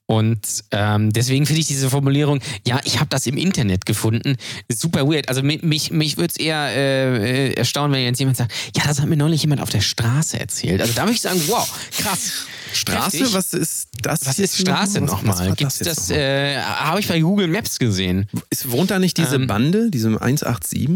Und 0.07 0.65
ähm, 0.73 1.11
deswegen 1.13 1.47
finde 1.47 1.61
ich 1.61 1.67
diese 1.69 1.89
Formulierung, 1.89 2.41
ja, 2.67 2.81
ich 2.85 2.99
habe 2.99 3.09
das 3.09 3.27
im 3.27 3.37
Internet 3.39 3.87
gefunden, 3.87 4.37
super 4.71 5.07
weird. 5.09 5.29
Also 5.29 5.43
mi- 5.43 5.61
mich, 5.65 5.91
mich 5.91 6.17
würde 6.19 6.35
es 6.37 6.41
eher 6.41 6.69
äh, 6.75 7.53
erstaunen, 7.55 7.93
wenn 7.93 8.05
jetzt 8.05 8.19
jemand 8.19 8.37
sagt, 8.37 8.53
ja, 8.77 8.83
das 8.87 9.01
hat 9.01 9.09
mir 9.09 9.17
neulich 9.17 9.41
jemand 9.43 9.63
auf 9.63 9.71
der 9.71 9.81
Straße 9.81 10.39
erzählt. 10.39 10.81
Also 10.83 10.93
da 10.95 11.03
würde 11.03 11.13
ich 11.15 11.21
sagen, 11.23 11.41
wow, 11.47 11.71
krass. 11.99 12.47
Straße? 12.75 13.19
Heftig. 13.21 13.35
Was 13.35 13.55
ist 13.55 13.89
das? 14.03 14.27
Was 14.27 14.39
ist 14.39 14.59
Straße 14.59 15.01
nochmal? 15.01 15.49
war 15.49 15.57
Gibt's 15.57 15.79
das, 15.79 16.09
nochmal? 16.09 16.19
äh, 16.23 16.57
habe 16.63 17.01
ich 17.01 17.09
bei 17.09 17.21
Google 17.21 17.47
Maps 17.49 17.79
gesehen. 17.79 18.27
Ist, 18.51 18.71
wohnt 18.71 18.91
da 18.91 18.99
nicht 18.99 19.17
diese 19.19 19.37
ähm, 19.37 19.47
Bande, 19.47 19.91
diese 19.91 20.09
187? 20.09 20.89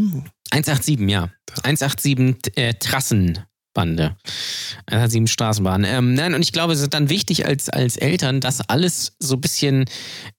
187, 0.50 1.08
ja. 1.08 1.30
187 1.62 2.56
äh, 2.56 2.74
Trassenbande. 2.74 4.16
187 4.86 5.32
Straßenbahn. 5.32 5.84
Ähm, 5.84 6.14
nein, 6.14 6.34
und 6.34 6.42
ich 6.42 6.52
glaube, 6.52 6.72
es 6.72 6.80
ist 6.80 6.94
dann 6.94 7.08
wichtig 7.08 7.46
als, 7.46 7.68
als 7.68 7.96
Eltern, 7.96 8.40
das 8.40 8.60
alles 8.68 9.16
so 9.18 9.34
ein 9.36 9.40
bisschen 9.40 9.84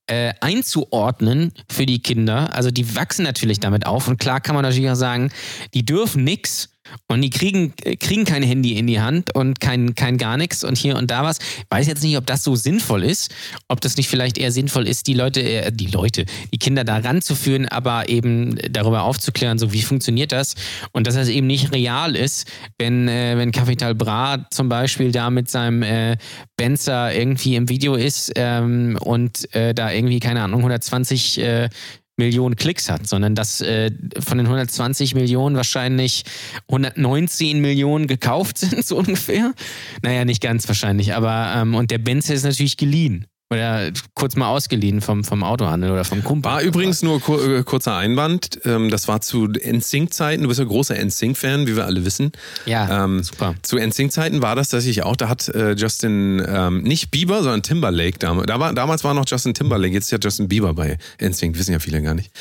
äh, 0.08 0.34
einzuordnen 0.42 1.52
für 1.70 1.86
die 1.86 2.02
Kinder. 2.02 2.54
Also 2.54 2.72
die 2.72 2.96
wachsen 2.96 3.24
natürlich 3.24 3.60
damit 3.60 3.86
auf. 3.86 4.08
Und 4.08 4.20
klar 4.20 4.42
kann 4.42 4.56
man 4.56 4.64
natürlich 4.64 4.90
auch 4.90 4.96
sagen, 4.96 5.32
die 5.74 5.86
dürfen 5.86 6.24
nix. 6.24 6.70
Und 7.08 7.22
die 7.22 7.30
kriegen, 7.30 7.74
äh, 7.84 7.96
kriegen 7.96 8.26
kein 8.26 8.44
Handy 8.44 8.78
in 8.78 8.88
die 8.88 9.00
Hand 9.00 9.34
und 9.36 9.60
kein, 9.60 9.96
kein 9.96 10.18
gar 10.18 10.38
nichts 10.38 10.64
und 10.64 10.78
hier 10.78 10.96
und 10.96 11.12
da 11.12 11.24
was. 11.24 11.40
Ich 11.40 11.66
weiß 11.70 11.88
jetzt 11.88 12.04
nicht, 12.04 12.18
ob 12.18 12.26
das 12.26 12.44
so 12.44 12.56
sinnvoll 12.56 13.04
ist, 13.04 13.34
ob 13.68 13.82
das 13.82 13.98
nicht 13.98 14.10
vielleicht 14.10 14.38
eher 14.38 14.52
sinnvoll 14.52 14.88
ist, 14.88 15.08
die 15.08 15.14
Leute, 15.14 15.42
äh, 15.42 15.72
die 15.72 15.88
Leute, 15.88 16.26
die 16.54 16.58
Kinder 16.58 16.84
da 16.84 16.98
ranzuführen, 16.98 17.68
aber 17.68 18.10
eben 18.10 18.58
darüber 18.70 19.04
aufzuklären, 19.04 19.58
so 19.58 19.74
wie 19.74 19.82
funktioniert 19.82 20.32
das 20.32 20.56
und 20.92 21.08
dass 21.08 21.16
das 21.16 21.30
eben 21.30 21.48
nicht 21.48 21.72
real 21.72 22.16
ist, 22.16 22.48
wenn, 22.78 23.08
äh, 23.08 23.38
wenn 23.38 23.52
Capital 23.52 23.96
Bra 23.96 24.46
zum 24.52 24.70
Beispiel 24.70 25.12
da 25.12 25.30
mit 25.30 25.50
seinem 25.50 26.18
Benzer 26.58 27.14
irgendwie 27.14 27.56
im 27.56 27.70
Video 27.70 27.96
ist 27.96 28.32
ähm, 28.36 28.98
und 29.02 29.48
da 29.54 29.92
irgendwie, 29.92 30.20
keine 30.20 30.42
Ahnung, 30.42 30.60
120 30.60 31.40
äh, 31.40 31.70
Millionen 32.18 32.56
Klicks 32.56 32.90
hat, 32.90 33.08
sondern 33.08 33.36
dass 33.36 33.62
äh, 33.62 33.92
von 34.20 34.38
den 34.38 34.48
120 34.48 35.14
Millionen 35.14 35.56
wahrscheinlich 35.56 36.24
119 36.68 37.62
Millionen 37.62 38.08
gekauft 38.08 38.58
sind, 38.58 38.86
so 38.86 38.98
ungefähr. 38.98 39.54
Naja, 40.02 40.26
nicht 40.26 40.42
ganz 40.42 40.68
wahrscheinlich, 40.68 41.14
aber 41.14 41.54
ähm, 41.56 41.76
und 41.76 41.92
der 41.92 42.00
Benz 42.00 42.30
ist 42.30 42.44
natürlich 42.44 42.78
geliehen. 42.78 43.28
Oder 43.50 43.92
kurz 44.14 44.36
mal 44.36 44.50
ausgeliehen 44.50 45.00
vom, 45.00 45.24
vom 45.24 45.42
Autohandel 45.42 45.92
oder 45.92 46.04
vom 46.04 46.22
Kumpel. 46.22 46.52
War 46.52 46.62
übrigens 46.62 47.02
nur 47.02 47.22
kur 47.22 47.60
äh, 47.60 47.64
kurzer 47.64 47.96
Einwand. 47.96 48.60
Ähm, 48.66 48.90
das 48.90 49.08
war 49.08 49.22
zu 49.22 49.46
NSYNC-Zeiten. 49.48 50.42
Du 50.42 50.50
bist 50.50 50.60
ja 50.60 50.66
großer 50.66 50.96
NSYNC-Fan, 51.02 51.66
wie 51.66 51.78
wir 51.78 51.86
alle 51.86 52.04
wissen. 52.04 52.34
Ja, 52.66 53.06
Ähm, 53.06 53.24
super. 53.24 53.56
Zu 53.62 53.78
NSYNC-Zeiten 53.78 54.42
war 54.42 54.58
das 54.58 54.68
tatsächlich 54.68 55.04
auch. 55.04 55.16
Da 55.16 55.30
hat 55.30 55.48
äh, 55.48 55.76
Justin, 55.76 56.46
ähm, 56.46 56.82
nicht 56.84 57.10
Bieber, 57.10 57.42
sondern 57.42 57.64
Timberlake 57.64 58.20
damals. 58.20 58.48
Da 58.48 58.60
war, 58.60 58.74
damals 58.74 59.06
war 59.06 59.14
noch 59.14 59.24
Justin 59.26 59.54
Timberlake. 59.54 59.94
Jetzt 59.94 60.06
ist 60.06 60.12
ja 60.12 60.18
Justin 60.22 60.50
Bieber 60.50 60.74
bei 60.74 60.98
NSYNC. 61.22 61.58
Wissen 61.58 61.72
ja 61.72 61.80
viele 61.80 62.02
gar 62.02 62.16
nicht. 62.16 62.32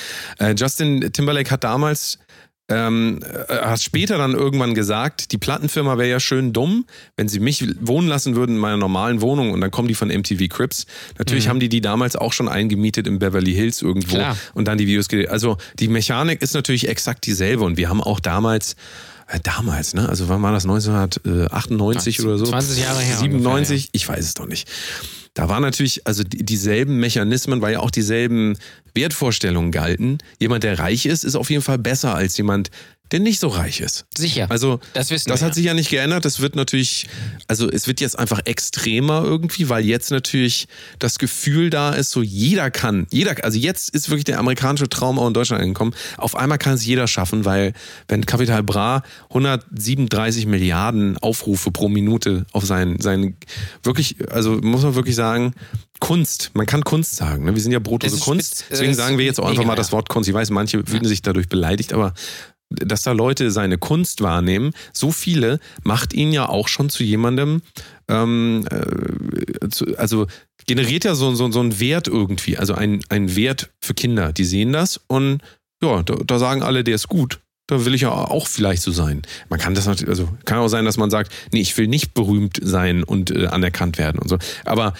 Äh, 0.40 0.54
Justin 0.58 1.12
Timberlake 1.12 1.52
hat 1.52 1.62
damals 1.62 2.18
ähm, 2.68 3.20
äh, 3.22 3.54
hat 3.54 3.80
später 3.80 4.18
dann 4.18 4.32
irgendwann 4.32 4.74
gesagt, 4.74 5.32
die 5.32 5.38
Plattenfirma 5.38 5.98
wäre 5.98 6.08
ja 6.08 6.20
schön 6.20 6.52
dumm, 6.52 6.84
wenn 7.16 7.28
sie 7.28 7.38
mich 7.38 7.64
wohnen 7.80 8.08
lassen 8.08 8.34
würden 8.34 8.56
in 8.56 8.60
meiner 8.60 8.76
normalen 8.76 9.20
Wohnung 9.20 9.52
und 9.52 9.60
dann 9.60 9.70
kommen 9.70 9.88
die 9.88 9.94
von 9.94 10.08
MTV 10.08 10.48
Crips. 10.48 10.86
Natürlich 11.18 11.48
haben 11.48 11.60
die 11.60 11.68
die 11.68 11.80
damals 11.80 12.16
auch 12.16 12.32
schon 12.32 12.48
eingemietet 12.48 13.06
in 13.06 13.18
Beverly 13.18 13.54
Hills 13.54 13.82
irgendwo 13.82 14.16
Klar. 14.16 14.36
und 14.54 14.66
dann 14.66 14.78
die 14.78 14.86
Videos 14.86 15.08
gedreht. 15.08 15.28
Also 15.28 15.58
die 15.78 15.88
Mechanik 15.88 16.42
ist 16.42 16.54
natürlich 16.54 16.88
exakt 16.88 17.26
dieselbe 17.26 17.62
und 17.64 17.76
wir 17.76 17.88
haben 17.88 18.02
auch 18.02 18.20
damals 18.20 18.76
Damals, 19.42 19.94
ne? 19.94 20.08
Also 20.08 20.28
wann 20.28 20.40
war 20.42 20.52
das? 20.52 20.64
1998 20.64 22.22
oder 22.22 22.38
so? 22.38 22.46
20 22.46 22.82
Jahre 22.82 23.00
her 23.00 23.16
97? 23.18 23.72
ungefähr, 23.72 23.90
Ich 23.92 24.08
weiß 24.08 24.24
es 24.24 24.34
doch 24.34 24.46
nicht. 24.46 24.68
Da 25.34 25.48
waren 25.48 25.62
natürlich, 25.62 26.06
also 26.06 26.22
die, 26.22 26.44
dieselben 26.44 26.98
Mechanismen, 26.98 27.60
weil 27.60 27.74
ja 27.74 27.80
auch 27.80 27.90
dieselben 27.90 28.56
Wertvorstellungen 28.94 29.72
galten. 29.72 30.18
Jemand, 30.40 30.64
der 30.64 30.78
reich 30.78 31.06
ist, 31.06 31.24
ist 31.24 31.34
auf 31.36 31.50
jeden 31.50 31.62
Fall 31.62 31.76
besser 31.76 32.14
als 32.14 32.36
jemand, 32.38 32.70
der 33.12 33.20
nicht 33.20 33.38
so 33.40 33.48
reich 33.48 33.80
ist. 33.80 34.04
Sicher. 34.16 34.46
Also 34.50 34.80
Das 34.94 35.10
wissen 35.10 35.28
das 35.30 35.40
wir, 35.40 35.46
hat 35.46 35.54
sich 35.54 35.64
ja 35.64 35.74
nicht 35.74 35.90
geändert. 35.90 36.24
Das 36.24 36.40
wird 36.40 36.56
natürlich, 36.56 37.06
also 37.48 37.70
es 37.70 37.86
wird 37.86 38.00
jetzt 38.00 38.18
einfach 38.18 38.40
extremer 38.44 39.22
irgendwie, 39.24 39.68
weil 39.68 39.84
jetzt 39.84 40.10
natürlich 40.10 40.66
das 40.98 41.18
Gefühl 41.18 41.70
da 41.70 41.90
ist, 41.92 42.10
so 42.10 42.22
jeder 42.22 42.70
kann, 42.70 43.06
jeder, 43.10 43.44
also 43.44 43.58
jetzt 43.58 43.90
ist 43.90 44.08
wirklich 44.10 44.24
der 44.24 44.38
amerikanische 44.38 44.88
Traum 44.88 45.18
auch 45.18 45.28
in 45.28 45.34
Deutschland 45.34 45.62
angekommen. 45.62 45.94
Auf 46.16 46.34
einmal 46.36 46.58
kann 46.58 46.74
es 46.74 46.84
jeder 46.84 47.06
schaffen, 47.06 47.44
weil 47.44 47.72
wenn 48.08 48.26
Capital 48.26 48.62
Bra 48.62 49.02
137 49.28 50.46
Milliarden 50.46 51.16
Aufrufe 51.18 51.70
pro 51.70 51.88
Minute 51.88 52.46
auf 52.52 52.64
seinen, 52.64 53.00
seinen 53.00 53.36
wirklich, 53.82 54.16
also 54.30 54.58
muss 54.62 54.82
man 54.82 54.94
wirklich 54.94 55.14
sagen, 55.14 55.54
Kunst, 56.00 56.50
man 56.54 56.66
kann 56.66 56.84
Kunst 56.84 57.16
sagen. 57.16 57.44
Ne? 57.44 57.54
Wir 57.54 57.62
sind 57.62 57.72
ja 57.72 57.78
brotlose 57.78 58.18
Kunst. 58.18 58.56
spitz- 58.58 58.64
Deswegen 58.70 58.94
sagen 58.94 59.16
wir 59.18 59.24
jetzt 59.24 59.38
auch 59.40 59.44
einfach 59.44 59.58
mega, 59.58 59.68
mal 59.68 59.76
das 59.76 59.88
ja. 59.88 59.92
Wort 59.92 60.08
Kunst. 60.08 60.28
Ich 60.28 60.34
weiß, 60.34 60.50
manche 60.50 60.84
fühlen 60.84 61.06
sich 61.06 61.22
dadurch 61.22 61.48
beleidigt, 61.48 61.92
aber 61.94 62.12
dass 62.70 63.02
da 63.02 63.12
Leute 63.12 63.50
seine 63.50 63.78
Kunst 63.78 64.22
wahrnehmen, 64.22 64.72
so 64.92 65.12
viele, 65.12 65.60
macht 65.84 66.12
ihn 66.12 66.32
ja 66.32 66.48
auch 66.48 66.68
schon 66.68 66.90
zu 66.90 67.04
jemandem, 67.04 67.62
ähm, 68.08 68.66
äh, 68.70 69.68
zu, 69.68 69.96
also 69.96 70.26
generiert 70.66 71.04
ja 71.04 71.14
so, 71.14 71.34
so, 71.34 71.50
so 71.50 71.60
einen 71.60 71.78
Wert 71.78 72.08
irgendwie, 72.08 72.58
also 72.58 72.74
ein, 72.74 73.00
ein 73.08 73.36
Wert 73.36 73.70
für 73.80 73.94
Kinder. 73.94 74.32
Die 74.32 74.44
sehen 74.44 74.72
das 74.72 75.00
und 75.06 75.42
ja, 75.82 76.02
da, 76.02 76.14
da 76.14 76.38
sagen 76.38 76.62
alle, 76.62 76.84
der 76.84 76.94
ist 76.94 77.08
gut. 77.08 77.40
Da 77.68 77.84
will 77.84 77.94
ich 77.94 78.02
ja 78.02 78.10
auch 78.10 78.46
vielleicht 78.46 78.82
so 78.82 78.92
sein. 78.92 79.22
Man 79.48 79.58
kann 79.58 79.74
das 79.74 79.86
natürlich, 79.86 80.08
also 80.08 80.28
kann 80.44 80.58
auch 80.58 80.68
sein, 80.68 80.84
dass 80.84 80.96
man 80.96 81.10
sagt, 81.10 81.32
nee, 81.52 81.60
ich 81.60 81.76
will 81.76 81.88
nicht 81.88 82.14
berühmt 82.14 82.60
sein 82.62 83.02
und 83.02 83.32
äh, 83.32 83.46
anerkannt 83.46 83.98
werden 83.98 84.20
und 84.20 84.28
so. 84.28 84.38
Aber 84.64 84.94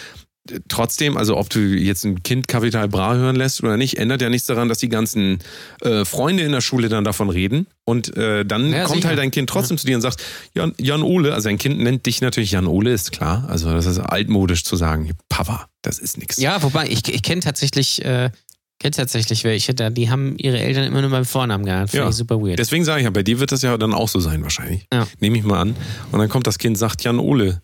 trotzdem, 0.69 1.17
also 1.17 1.37
ob 1.37 1.51
du 1.51 1.59
jetzt 1.61 2.05
ein 2.05 2.23
Kind 2.23 2.49
Kapital 2.49 2.89
Bra 2.89 3.15
hören 3.15 3.37
lässt 3.37 3.63
oder 3.63 3.77
nicht, 3.77 3.99
ändert 3.99 4.23
ja 4.23 4.29
nichts 4.29 4.47
daran, 4.47 4.69
dass 4.69 4.79
die 4.79 4.89
ganzen 4.89 5.39
äh, 5.83 6.05
Freunde 6.05 6.43
in 6.43 6.53
der 6.53 6.61
Schule 6.61 6.89
dann 6.89 7.05
davon 7.05 7.31
reden. 7.31 7.67
Und 7.85 8.17
äh, 8.17 8.45
dann 8.45 8.73
Ja, 8.73 8.85
kommt 8.85 8.97
sicher. 8.97 9.09
halt 9.09 9.19
dein 9.19 9.31
Kind 9.31 9.49
trotzdem 9.49 9.79
zu 9.79 9.87
dir 9.87 9.97
und 9.97 10.03
sagt, 10.03 10.23
Jan, 10.55 10.73
Jan 10.79 11.03
Ole, 11.03 11.35
also 11.35 11.49
dein 11.49 11.59
Kind 11.59 11.79
nennt 11.79 12.07
dich 12.07 12.21
natürlich 12.21 12.51
Jan 12.51 12.67
Ole, 12.67 12.93
ist 12.93 13.13
klar. 13.13 13.47
Also 13.49 13.73
das 13.73 13.87
ist 13.87 13.99
altmodisch 14.01 14.65
zu 14.65 14.77
sagen, 14.77 15.11
Papa, 15.29 15.67
das 15.83 15.99
ist 15.99 16.19
nix. 16.19 16.37
Ja, 16.39 16.63
wobei, 16.63 16.89
ich, 16.89 17.07
ich 17.13 17.23
kenne 17.23 17.41
tatsächlich 17.43 18.05
äh, 18.05 18.31
Kennt 18.79 18.97
tatsächlich 18.97 19.43
welche, 19.45 19.73
da, 19.73 19.89
die 19.89 20.11
haben 20.11 20.37
ihre 20.37 20.59
Eltern 20.59 20.85
immer 20.85 21.01
nur 21.01 21.09
beim 21.09 21.25
Vornamen 21.25 21.65
genannt. 21.65 21.89
Finde 21.93 22.05
Ja. 22.05 22.11
ich 22.11 22.17
super 22.17 22.39
weird. 22.43 22.59
Deswegen 22.59 22.85
sage 22.85 23.01
ich 23.01 23.05
ja, 23.05 23.11
bei 23.11 23.23
dir 23.23 23.41
wird 23.41 23.51
das 23.51 23.63
ja 23.63 23.79
dann 23.79 23.95
auch 23.95 24.07
so 24.11 24.21
sein 24.21 24.43
wahrscheinlich. 24.43 24.87
Ja. 24.93 25.07
Nehme 25.19 25.39
ich 25.39 25.45
mal 25.45 25.61
an. 25.61 25.75
Und 26.13 26.19
dann 26.19 26.29
kommt 26.29 26.47
das 26.47 26.59
Kind, 26.59 26.77
sagt 26.77 27.03
Jan 27.03 27.19
Ole. 27.19 27.63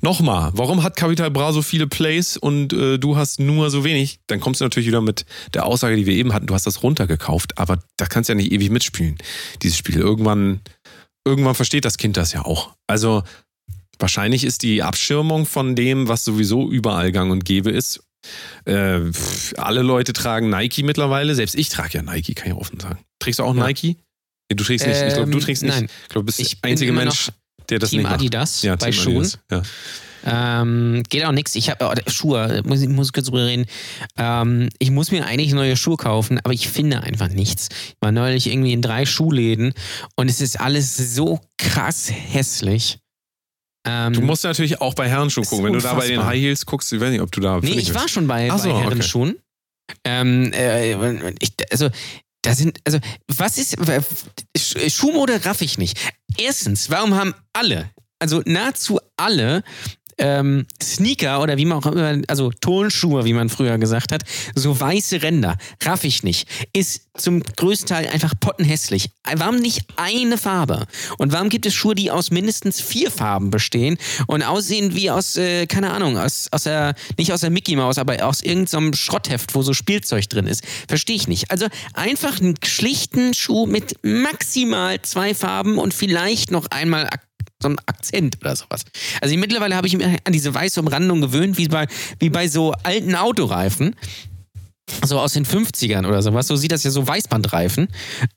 Nochmal, 0.00 0.52
warum 0.54 0.82
hat 0.84 0.94
Capital 0.96 1.30
Bra 1.30 1.52
so 1.52 1.60
viele 1.62 1.86
Plays 1.88 2.36
und 2.36 2.72
äh, 2.72 2.98
du 2.98 3.16
hast 3.16 3.40
nur 3.40 3.70
so 3.70 3.82
wenig? 3.84 4.20
Dann 4.28 4.38
kommst 4.40 4.60
du 4.60 4.64
natürlich 4.64 4.86
wieder 4.86 5.00
mit 5.00 5.24
der 5.54 5.66
Aussage, 5.66 5.96
die 5.96 6.06
wir 6.06 6.14
eben 6.14 6.32
hatten, 6.32 6.46
du 6.46 6.54
hast 6.54 6.66
das 6.66 6.82
runtergekauft, 6.84 7.58
aber 7.58 7.80
da 7.96 8.06
kannst 8.06 8.28
du 8.28 8.32
ja 8.32 8.36
nicht 8.36 8.52
ewig 8.52 8.70
mitspielen, 8.70 9.18
dieses 9.62 9.76
Spiel. 9.76 9.96
Irgendwann, 9.96 10.60
irgendwann 11.26 11.54
versteht 11.56 11.84
das 11.84 11.98
Kind 11.98 12.16
das 12.16 12.32
ja 12.32 12.44
auch. 12.44 12.74
Also 12.86 13.24
wahrscheinlich 13.98 14.44
ist 14.44 14.62
die 14.62 14.82
Abschirmung 14.84 15.46
von 15.46 15.74
dem, 15.74 16.06
was 16.06 16.24
sowieso 16.24 16.70
überall 16.70 17.10
gang 17.10 17.32
und 17.32 17.44
gäbe 17.44 17.70
ist. 17.70 18.00
Äh, 18.66 19.00
alle 19.56 19.82
Leute 19.82 20.12
tragen 20.12 20.48
Nike 20.50 20.84
mittlerweile, 20.84 21.34
selbst 21.34 21.56
ich 21.56 21.70
trage 21.70 21.98
ja 21.98 22.02
Nike, 22.02 22.34
kann 22.34 22.48
ich 22.52 22.56
offen 22.56 22.78
sagen. 22.78 22.98
Trägst 23.18 23.40
du 23.40 23.44
auch 23.44 23.54
Ja. 23.54 23.66
Nike? 23.66 23.96
Nee, 24.50 24.56
du 24.56 24.64
trägst 24.64 24.86
nicht, 24.86 24.96
ich 25.02 25.12
glaube, 25.14 25.30
du 25.30 25.38
Ähm, 25.38 25.44
trägst 25.44 25.62
nicht. 25.62 25.74
nein. 25.74 25.88
Ich 26.04 26.08
glaube, 26.08 26.22
du 26.30 26.36
bist 26.36 26.38
der 26.38 26.70
einzige 26.70 26.92
Mensch, 26.92 27.30
der 27.70 27.78
das 27.78 27.90
Team 27.90 27.98
nicht 27.98 28.04
macht. 28.04 28.14
Adidas 28.14 28.62
Ja, 28.62 28.76
bei 28.76 28.90
Team 28.90 28.92
Schuhen. 28.92 29.16
Adidas, 29.16 29.38
Ja. 29.50 29.62
Ähm, 30.24 31.04
geht 31.08 31.24
auch 31.24 31.32
nichts. 31.32 31.54
Ich 31.54 31.70
habe 31.70 31.86
oh, 31.86 32.10
Schuhe, 32.10 32.62
muss 32.66 32.82
ich 32.82 32.88
muss 32.88 33.12
kurz 33.12 33.26
drüber 33.26 33.46
reden. 33.46 33.66
Ähm, 34.16 34.68
ich 34.78 34.90
muss 34.90 35.10
mir 35.12 35.24
eigentlich 35.24 35.52
neue 35.52 35.76
Schuhe 35.76 35.96
kaufen, 35.96 36.40
aber 36.42 36.52
ich 36.52 36.68
finde 36.68 37.02
einfach 37.02 37.28
nichts. 37.28 37.68
Ich 37.88 37.96
war 38.00 38.10
neulich 38.10 38.48
irgendwie 38.48 38.72
in 38.72 38.82
drei 38.82 39.06
Schuhläden 39.06 39.74
und 40.16 40.28
es 40.28 40.40
ist 40.40 40.60
alles 40.60 40.96
so 41.14 41.40
krass 41.56 42.10
hässlich. 42.10 42.98
Ähm, 43.86 44.12
Du 44.12 44.22
musst 44.22 44.44
natürlich 44.44 44.80
auch 44.80 44.94
bei 44.94 45.08
Herrenschuhen 45.08 45.46
gucken. 45.46 45.64
Wenn 45.66 45.72
du 45.74 45.78
da 45.80 45.94
bei 45.94 46.06
den 46.08 46.18
unfassbar. 46.18 46.32
High 46.34 46.40
Heels 46.40 46.66
guckst, 46.66 46.92
ich 46.92 47.00
weiß 47.00 47.10
nicht, 47.10 47.20
ob 47.22 47.30
du 47.30 47.40
da. 47.40 47.60
Nee, 47.60 47.70
ich 47.78 47.94
war 47.94 48.08
schon 48.08 48.26
bei, 48.26 48.50
Ach 48.50 48.58
so, 48.58 48.68
bei 48.68 48.74
okay. 48.74 48.82
Herrenschuhen. 48.84 49.36
Ähm, 50.04 50.52
äh, 50.52 51.32
ich, 51.40 51.52
also, 51.70 51.88
da 52.42 52.54
sind, 52.54 52.78
also, 52.84 52.98
was 53.26 53.58
ist, 53.58 53.76
Sch- 54.56 54.90
Schuhmode 54.94 55.44
raff 55.44 55.60
ich 55.60 55.78
nicht. 55.78 55.98
Erstens, 56.36 56.90
warum 56.90 57.14
haben 57.14 57.34
alle, 57.52 57.90
also 58.18 58.42
nahezu 58.44 59.00
alle, 59.16 59.62
ähm, 60.18 60.66
Sneaker 60.82 61.40
oder 61.42 61.56
wie 61.56 61.64
man 61.64 61.78
auch 61.78 61.86
immer, 61.86 62.20
also 62.28 62.50
Tonschuhe, 62.50 63.24
wie 63.24 63.32
man 63.32 63.48
früher 63.48 63.78
gesagt 63.78 64.12
hat, 64.12 64.22
so 64.54 64.78
weiße 64.78 65.22
Ränder. 65.22 65.56
Raff 65.82 66.04
ich 66.04 66.22
nicht. 66.22 66.48
Ist 66.72 67.08
zum 67.16 67.42
größten 67.42 67.88
Teil 67.88 68.08
einfach 68.08 68.34
pottenhässlich. 68.38 69.10
Warum 69.36 69.56
nicht 69.56 69.84
eine 69.96 70.38
Farbe? 70.38 70.86
Und 71.18 71.32
warum 71.32 71.48
gibt 71.48 71.66
es 71.66 71.74
Schuhe, 71.74 71.94
die 71.94 72.10
aus 72.10 72.30
mindestens 72.30 72.80
vier 72.80 73.10
Farben 73.10 73.50
bestehen 73.50 73.98
und 74.26 74.42
aussehen 74.42 74.94
wie 74.94 75.10
aus, 75.10 75.36
äh, 75.36 75.66
keine 75.66 75.90
Ahnung, 75.90 76.18
aus, 76.18 76.48
aus 76.50 76.64
der, 76.64 76.94
nicht 77.16 77.32
aus 77.32 77.40
der 77.40 77.50
Mickey 77.50 77.76
Maus, 77.76 77.98
aber 77.98 78.24
aus 78.24 78.40
irgendeinem 78.42 78.94
Schrottheft, 78.94 79.54
wo 79.54 79.62
so 79.62 79.72
Spielzeug 79.72 80.28
drin 80.28 80.46
ist? 80.46 80.64
Verstehe 80.88 81.16
ich 81.16 81.28
nicht. 81.28 81.50
Also 81.50 81.66
einfach 81.94 82.40
einen 82.40 82.54
schlichten 82.64 83.34
Schuh 83.34 83.66
mit 83.66 83.96
maximal 84.02 85.00
zwei 85.02 85.34
Farben 85.34 85.78
und 85.78 85.94
vielleicht 85.94 86.50
noch 86.50 86.66
einmal 86.70 87.06
Ak 87.06 87.27
so 87.62 87.68
ein 87.68 87.78
Akzent 87.86 88.38
oder 88.40 88.54
sowas. 88.54 88.84
Also 89.20 89.36
mittlerweile 89.36 89.76
habe 89.76 89.86
ich 89.86 89.96
mich 89.96 90.06
an 90.06 90.32
diese 90.32 90.54
weiße 90.54 90.80
Umrandung 90.80 91.20
gewöhnt, 91.20 91.58
wie 91.58 91.68
bei, 91.68 91.86
wie 92.18 92.30
bei 92.30 92.48
so 92.48 92.72
alten 92.82 93.14
Autoreifen. 93.14 93.96
So 95.04 95.20
aus 95.20 95.34
den 95.34 95.44
50ern 95.44 96.06
oder 96.06 96.22
sowas. 96.22 96.46
So 96.46 96.56
sieht 96.56 96.72
das 96.72 96.82
ja 96.82 96.90
so 96.90 97.06
Weißbandreifen. 97.06 97.88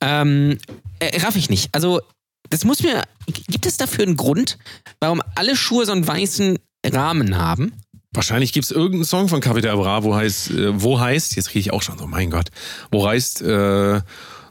Ähm, 0.01 0.57
äh, 0.99 1.21
raff 1.21 1.35
ich 1.37 1.49
nicht. 1.49 1.69
Also, 1.73 2.01
das 2.49 2.65
muss 2.65 2.83
mir. 2.83 3.03
Gibt 3.47 3.65
es 3.65 3.77
dafür 3.77 4.03
einen 4.03 4.17
Grund, 4.17 4.57
warum 4.99 5.21
alle 5.35 5.55
Schuhe 5.55 5.85
so 5.85 5.93
einen 5.93 6.05
weißen 6.05 6.59
Rahmen 6.85 7.37
haben? 7.37 7.71
Wahrscheinlich 8.13 8.51
gibt 8.51 8.65
es 8.65 8.71
irgendeinen 8.71 9.05
Song 9.05 9.29
von 9.29 9.39
Capital 9.39 9.77
Bra, 9.77 10.03
wo 10.03 10.13
heißt, 10.13 10.51
äh, 10.51 10.81
wo 10.81 10.99
heißt, 10.99 11.37
jetzt 11.37 11.49
kriege 11.49 11.61
ich 11.61 11.71
auch 11.71 11.81
schon 11.81 11.97
so, 11.97 12.07
mein 12.07 12.29
Gott, 12.29 12.49
wo 12.91 13.07
heißt 13.07 13.41
äh, 13.43 14.01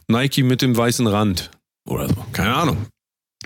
Nike 0.07 0.41
mit 0.41 0.63
dem 0.63 0.75
weißen 0.75 1.05
Rand 1.05 1.51
oder 1.87 2.07
so. 2.07 2.25
Keine 2.31 2.55
Ahnung. 2.55 2.87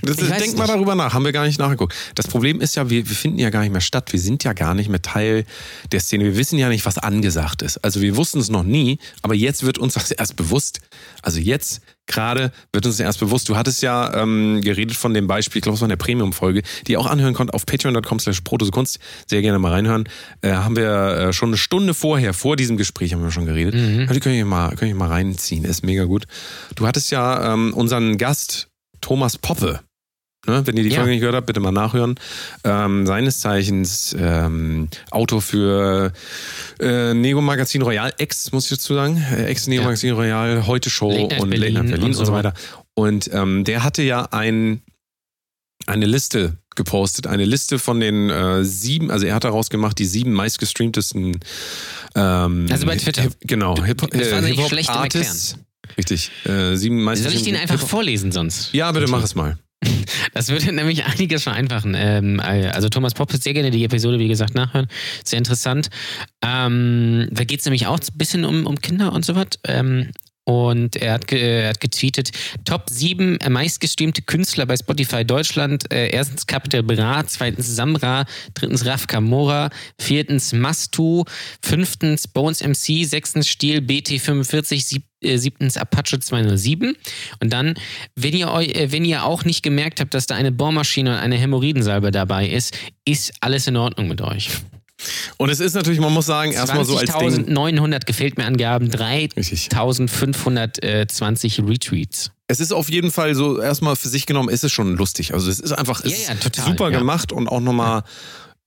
Das, 0.01 0.17
weiß 0.17 0.43
denk 0.43 0.57
mal 0.57 0.67
darüber 0.67 0.93
nach, 0.93 1.13
haben 1.13 1.23
wir 1.23 1.31
gar 1.31 1.45
nicht 1.45 1.57
nachgeguckt. 1.57 1.95
Das 2.15 2.27
Problem 2.27 2.59
ist 2.59 2.75
ja, 2.75 2.89
wir, 2.89 3.07
wir 3.07 3.15
finden 3.15 3.39
ja 3.39 3.49
gar 3.49 3.61
nicht 3.61 3.71
mehr 3.71 3.79
statt. 3.79 4.11
Wir 4.11 4.19
sind 4.19 4.43
ja 4.43 4.51
gar 4.51 4.73
nicht 4.73 4.89
mehr 4.89 5.01
Teil 5.01 5.45
der 5.93 6.01
Szene. 6.01 6.25
Wir 6.25 6.37
wissen 6.37 6.59
ja 6.59 6.67
nicht, 6.67 6.85
was 6.85 6.97
angesagt 6.97 7.61
ist. 7.61 7.77
Also 7.77 8.01
wir 8.01 8.17
wussten 8.17 8.39
es 8.39 8.49
noch 8.49 8.63
nie, 8.63 8.99
aber 9.21 9.35
jetzt 9.35 9.63
wird 9.63 9.77
uns 9.77 9.93
das 9.93 10.11
erst 10.11 10.35
bewusst. 10.35 10.81
Also 11.21 11.39
jetzt 11.39 11.81
gerade 12.07 12.51
wird 12.73 12.85
uns 12.85 12.97
das 12.97 13.05
erst 13.05 13.19
bewusst. 13.21 13.47
Du 13.47 13.55
hattest 13.55 13.81
ja 13.81 14.13
ähm, 14.21 14.59
geredet 14.61 14.97
von 14.97 15.13
dem 15.13 15.27
Beispiel, 15.27 15.59
ich 15.59 15.63
glaube, 15.63 15.75
es 15.75 15.81
war 15.81 15.85
in 15.85 15.89
der 15.89 15.95
Premium-Folge, 15.95 16.61
die 16.85 16.91
ihr 16.91 16.99
auch 16.99 17.07
anhören 17.07 17.33
konnt 17.33 17.53
auf 17.53 17.65
patreon.com 17.65 18.19
slash 18.19 18.41
protosekunst. 18.41 18.99
Sehr 19.27 19.41
gerne 19.41 19.59
mal 19.59 19.71
reinhören. 19.71 20.09
Äh, 20.41 20.51
haben 20.51 20.75
wir 20.75 20.89
äh, 20.89 21.33
schon 21.33 21.49
eine 21.49 21.57
Stunde 21.57 21.93
vorher, 21.93 22.33
vor 22.33 22.57
diesem 22.57 22.75
Gespräch 22.75 23.13
haben 23.13 23.23
wir 23.23 23.31
schon 23.31 23.45
geredet. 23.45 23.75
Mhm. 23.75 24.13
Die 24.13 24.19
könnt 24.19 24.35
ihr 24.35 24.45
mal, 24.45 24.75
könnt 24.75 24.89
ihr 24.89 24.95
mal 24.95 25.07
reinziehen, 25.07 25.63
ist 25.63 25.85
mega 25.85 26.03
gut. 26.03 26.25
Du 26.75 26.85
hattest 26.85 27.11
ja 27.11 27.53
ähm, 27.53 27.73
unseren 27.73 28.17
Gast 28.17 28.67
Thomas 29.05 29.37
Poppe. 29.37 29.81
Ne, 30.47 30.61
wenn 30.65 30.77
ihr 30.77 30.83
die 30.83 30.89
Ja. 30.89 30.97
Folge 30.97 31.11
nicht 31.11 31.21
gehört 31.21 31.35
habt, 31.35 31.47
bitte 31.47 31.59
mal 31.59 31.71
nachhören. 31.71 32.15
Ähm, 32.63 33.05
seines 33.07 33.39
Zeichens 33.39 34.15
ähm, 34.19 34.89
Autor 35.11 35.41
für 35.41 36.13
äh, 36.79 37.13
Nego 37.13 37.41
Magazin 37.41 37.81
Royal, 37.81 38.13
Ex, 38.17 38.51
muss 38.51 38.65
ich 38.65 38.77
dazu 38.77 38.93
sagen, 38.93 39.17
äh, 39.33 39.45
Ex 39.45 39.67
Nego 39.67 39.81
Ja. 39.81 39.87
Magazin 39.87 40.11
Royal, 40.13 40.67
Heute 40.67 40.89
Show 40.89 41.11
Late 41.11 41.41
und 41.41 41.49
Berlin 41.49 41.73
Berlin 41.75 41.93
und 41.93 42.03
und 42.03 42.13
so, 42.13 42.25
so. 42.25 42.33
weiter. 42.33 42.53
Und 42.93 43.29
ähm, 43.33 43.63
der 43.63 43.83
hatte 43.83 44.03
ja 44.03 44.27
ein, 44.31 44.81
eine 45.87 46.05
Liste 46.05 46.57
gepostet, 46.75 47.27
eine 47.27 47.45
Liste 47.45 47.79
von 47.79 47.99
den 47.99 48.29
äh, 48.29 48.63
sieben, 48.63 49.09
also 49.09 49.25
er 49.25 49.35
hat 49.35 49.45
daraus 49.45 49.69
gemacht, 49.69 49.97
die 49.97 50.05
sieben 50.05 50.33
meistgestreamtesten 50.33 51.39
ähm, 52.15 52.67
Also 52.69 52.85
bei 52.85 52.97
Twitter. 52.97 53.23
Hip, 53.23 53.35
genau, 53.41 53.81
Hip, 53.83 53.97
Das 54.11 54.31
war 54.31 54.43
äh. 54.43 55.55
Richtig. 55.97 56.31
Äh, 56.45 56.75
sieben 56.75 57.03
Soll 57.15 57.33
ich 57.33 57.43
den 57.43 57.55
einfach 57.55 57.79
vorlesen 57.79 58.31
sonst? 58.31 58.73
Ja, 58.73 58.91
bitte 58.91 59.07
mach 59.07 59.23
es 59.23 59.35
mal. 59.35 59.57
Das 60.33 60.49
würde 60.49 60.71
nämlich 60.71 61.05
einiges 61.05 61.43
vereinfachen. 61.43 61.95
Ähm, 61.97 62.39
äh, 62.39 62.67
also 62.67 62.89
Thomas 62.89 63.13
Popp 63.13 63.31
sehr 63.31 63.53
gerne 63.53 63.71
die 63.71 63.83
Episode, 63.83 64.19
wie 64.19 64.27
gesagt, 64.27 64.55
nachhören. 64.55 64.87
Sehr 65.23 65.37
interessant. 65.37 65.89
Ähm, 66.43 67.27
da 67.31 67.43
geht 67.43 67.59
es 67.59 67.65
nämlich 67.65 67.87
auch 67.87 67.99
ein 67.99 68.17
bisschen 68.17 68.45
um, 68.45 68.65
um 68.65 68.79
Kinder 68.79 69.13
und 69.13 69.25
so 69.25 69.35
was. 69.35 69.47
Ähm, 69.67 70.11
und 70.45 70.95
er 70.95 71.13
hat, 71.13 71.31
er 71.31 71.69
hat 71.69 71.79
getweetet, 71.79 72.29
Top 72.65 72.83
7 72.87 73.39
meistgestreamte 73.49 74.21
Künstler 74.21 74.67
bei 74.67 74.77
Spotify 74.77 75.25
Deutschland. 75.25 75.91
Äh, 75.91 76.09
erstens 76.09 76.45
Capital 76.45 76.83
Bra, 76.83 77.25
zweitens 77.25 77.75
Samra, 77.75 78.25
drittens 78.53 78.85
Raf 78.85 79.07
Kamora, 79.07 79.71
viertens 79.99 80.53
Mastu, 80.53 81.23
fünftens 81.63 82.27
Bones 82.27 82.61
MC, 82.61 83.05
sechstens 83.05 83.47
Stiel 83.47 83.79
BT45, 83.79 84.83
sieb, 84.83 85.03
äh, 85.25 85.37
siebtens 85.37 85.77
Apache 85.77 86.19
207. 86.19 86.95
Und 87.41 87.53
dann, 87.53 87.75
wenn 88.15 88.33
ihr, 88.33 88.51
eu, 88.51 88.61
äh, 88.61 88.91
wenn 88.91 89.05
ihr 89.05 89.23
auch 89.25 89.43
nicht 89.45 89.63
gemerkt 89.63 89.99
habt, 89.99 90.13
dass 90.13 90.27
da 90.27 90.35
eine 90.35 90.51
Bohrmaschine 90.51 91.11
und 91.11 91.17
eine 91.17 91.35
Hämorrhoidensalbe 91.35 92.11
dabei 92.11 92.47
ist, 92.47 92.77
ist 93.05 93.33
alles 93.41 93.67
in 93.67 93.77
Ordnung 93.77 94.07
mit 94.07 94.21
euch. 94.21 94.49
Und 95.37 95.49
es 95.49 95.59
ist 95.59 95.73
natürlich, 95.73 95.99
man 95.99 96.13
muss 96.13 96.25
sagen, 96.25 96.53
erstmal 96.53 96.85
so 96.85 96.97
als 96.97 97.11
Ding. 97.17 97.47
20.900 97.49 98.05
gefällt 98.05 98.37
mir 98.37 98.45
Angaben, 98.45 98.89
Richtig. 98.89 99.67
3.520 99.71 101.67
Retweets. 101.67 102.31
Es 102.47 102.59
ist 102.59 102.71
auf 102.71 102.89
jeden 102.89 103.11
Fall 103.11 103.35
so, 103.35 103.59
erstmal 103.59 103.95
für 103.95 104.07
sich 104.07 104.25
genommen, 104.25 104.49
ist 104.49 104.63
es 104.63 104.71
schon 104.71 104.95
lustig. 104.95 105.33
Also 105.33 105.49
es 105.49 105.59
ist 105.59 105.71
einfach 105.73 106.03
es 106.03 106.27
Ja, 106.27 106.33
ja, 106.33 106.39
total, 106.39 106.65
super 106.65 106.91
ja. 106.91 106.99
gemacht 106.99 107.31
und 107.31 107.47
auch 107.47 107.59
nochmal, 107.59 108.03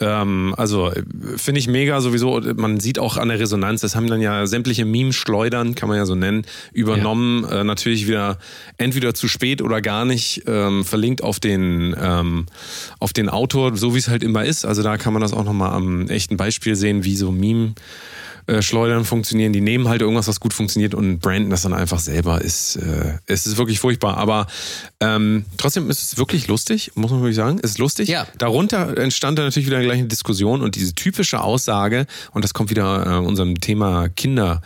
ähm, 0.01 0.55
also 0.57 0.91
äh, 0.91 1.03
finde 1.37 1.59
ich 1.59 1.69
mega 1.69 2.01
sowieso. 2.01 2.41
Man 2.57 2.79
sieht 2.81 2.99
auch 2.99 3.17
an 3.17 3.29
der 3.29 3.41
Resonanz, 3.41 3.81
das 3.81 3.97
haben 3.97 4.07
dann 4.07 4.21
ja 4.21 4.47
sämtliche 4.47 4.85
Meme-Schleudern, 4.85 5.75
kann 5.75 5.89
man 5.89 5.99
ja 5.99 6.07
so 6.07 6.15
nennen, 6.15 6.47
übernommen. 6.73 7.45
Äh, 7.45 7.65
natürlich 7.65 8.07
wieder 8.07 8.39
entweder 8.77 9.15
zu 9.15 9.29
spät 9.29 9.61
oder 9.61 9.81
gar 9.81 10.05
nicht 10.05 10.45
ähm, 10.47 10.85
verlinkt 10.85 11.23
auf 11.23 11.41
den, 11.41 11.97
ähm, 12.01 12.47
auf 13.01 13.13
den 13.13 13.29
Autor, 13.29 13.77
so 13.77 13.95
wie 13.95 13.99
es 13.99 14.09
halt 14.09 14.23
immer 14.23 14.45
ist. 14.45 14.65
Also 14.65 14.83
da 14.83 14.97
kann 14.99 15.13
man 15.13 15.23
das 15.23 15.33
auch 15.33 15.45
nochmal 15.45 15.71
am 15.71 16.09
echten 16.09 16.37
Beispiel 16.37 16.77
sehen, 16.77 17.05
wie 17.05 17.17
so 17.17 17.33
Meme 17.33 17.75
äh, 18.49 18.63
Schleudern 18.63 19.05
funktionieren. 19.05 19.53
Die 19.53 19.61
nehmen 19.61 19.89
halt 19.89 20.01
irgendwas, 20.01 20.27
was 20.27 20.41
gut 20.41 20.53
funktioniert 20.53 20.95
und 20.95 21.21
branden 21.21 21.51
das 21.51 21.63
dann 21.63 21.75
einfach 21.75 22.01
selber. 22.01 22.41
Ist, 22.41 22.77
äh, 22.77 23.19
es 23.27 23.47
ist 23.47 23.59
wirklich 23.59 23.79
furchtbar. 23.79 24.17
Aber 24.17 24.47
ähm, 25.01 25.45
trotzdem 25.57 25.89
ist 25.91 26.03
es 26.03 26.19
wirklich 26.19 26.49
lustig, 26.49 26.91
muss 26.95 27.11
man 27.11 27.21
wirklich 27.21 27.37
sagen. 27.37 27.61
Es 27.63 27.73
ist 27.73 27.79
lustig. 27.79 28.09
Ja. 28.09 28.27
Darunter 28.39 28.97
entstand 28.99 29.39
dann 29.39 29.47
natürlich 29.47 29.67
wieder 29.69 29.81
gleich 29.83 29.99
eine 29.99 30.09
Diskussion 30.09 30.63
und 30.63 30.75
diese 30.75 30.95
typische 30.95 31.41
Aussage, 31.41 32.07
und 32.33 32.43
das 32.43 32.55
kommt 32.55 32.71
wieder 32.71 33.07
äh, 33.07 33.27
unserem 33.27 33.61
Thema 33.61 34.09
Kinder 34.09 34.63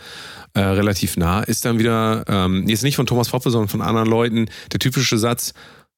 äh, 0.53 0.61
relativ 0.61 1.17
nah, 1.17 1.41
ist 1.41 1.65
dann 1.65 1.79
wieder, 1.79 2.23
ähm, 2.27 2.67
jetzt 2.67 2.83
nicht 2.83 2.95
von 2.95 3.05
Thomas 3.05 3.29
Poppe, 3.29 3.49
sondern 3.51 3.69
von 3.69 3.81
anderen 3.81 4.07
Leuten, 4.07 4.45
der 4.71 4.79
typische 4.79 5.17
Satz, 5.17 5.53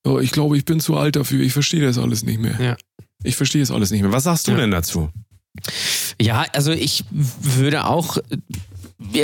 oh, 0.05 0.19
ich 0.19 0.31
glaube, 0.31 0.57
ich 0.57 0.65
bin 0.65 0.79
zu 0.79 0.95
alt 0.97 1.15
dafür, 1.17 1.43
ich 1.43 1.53
verstehe 1.53 1.81
das 1.81 1.97
alles 1.97 2.23
nicht 2.23 2.39
mehr. 2.39 2.59
Ja. 2.59 2.77
Ich 3.23 3.35
verstehe 3.35 3.61
es 3.61 3.71
alles 3.71 3.91
nicht 3.91 4.01
mehr. 4.01 4.11
Was 4.11 4.23
sagst 4.23 4.47
du 4.47 4.51
Ja. 4.51 4.57
denn 4.57 4.71
dazu? 4.71 5.09
Ja, 6.21 6.45
also 6.53 6.71
ich 6.71 7.03
würde 7.11 7.85
auch, 7.85 8.17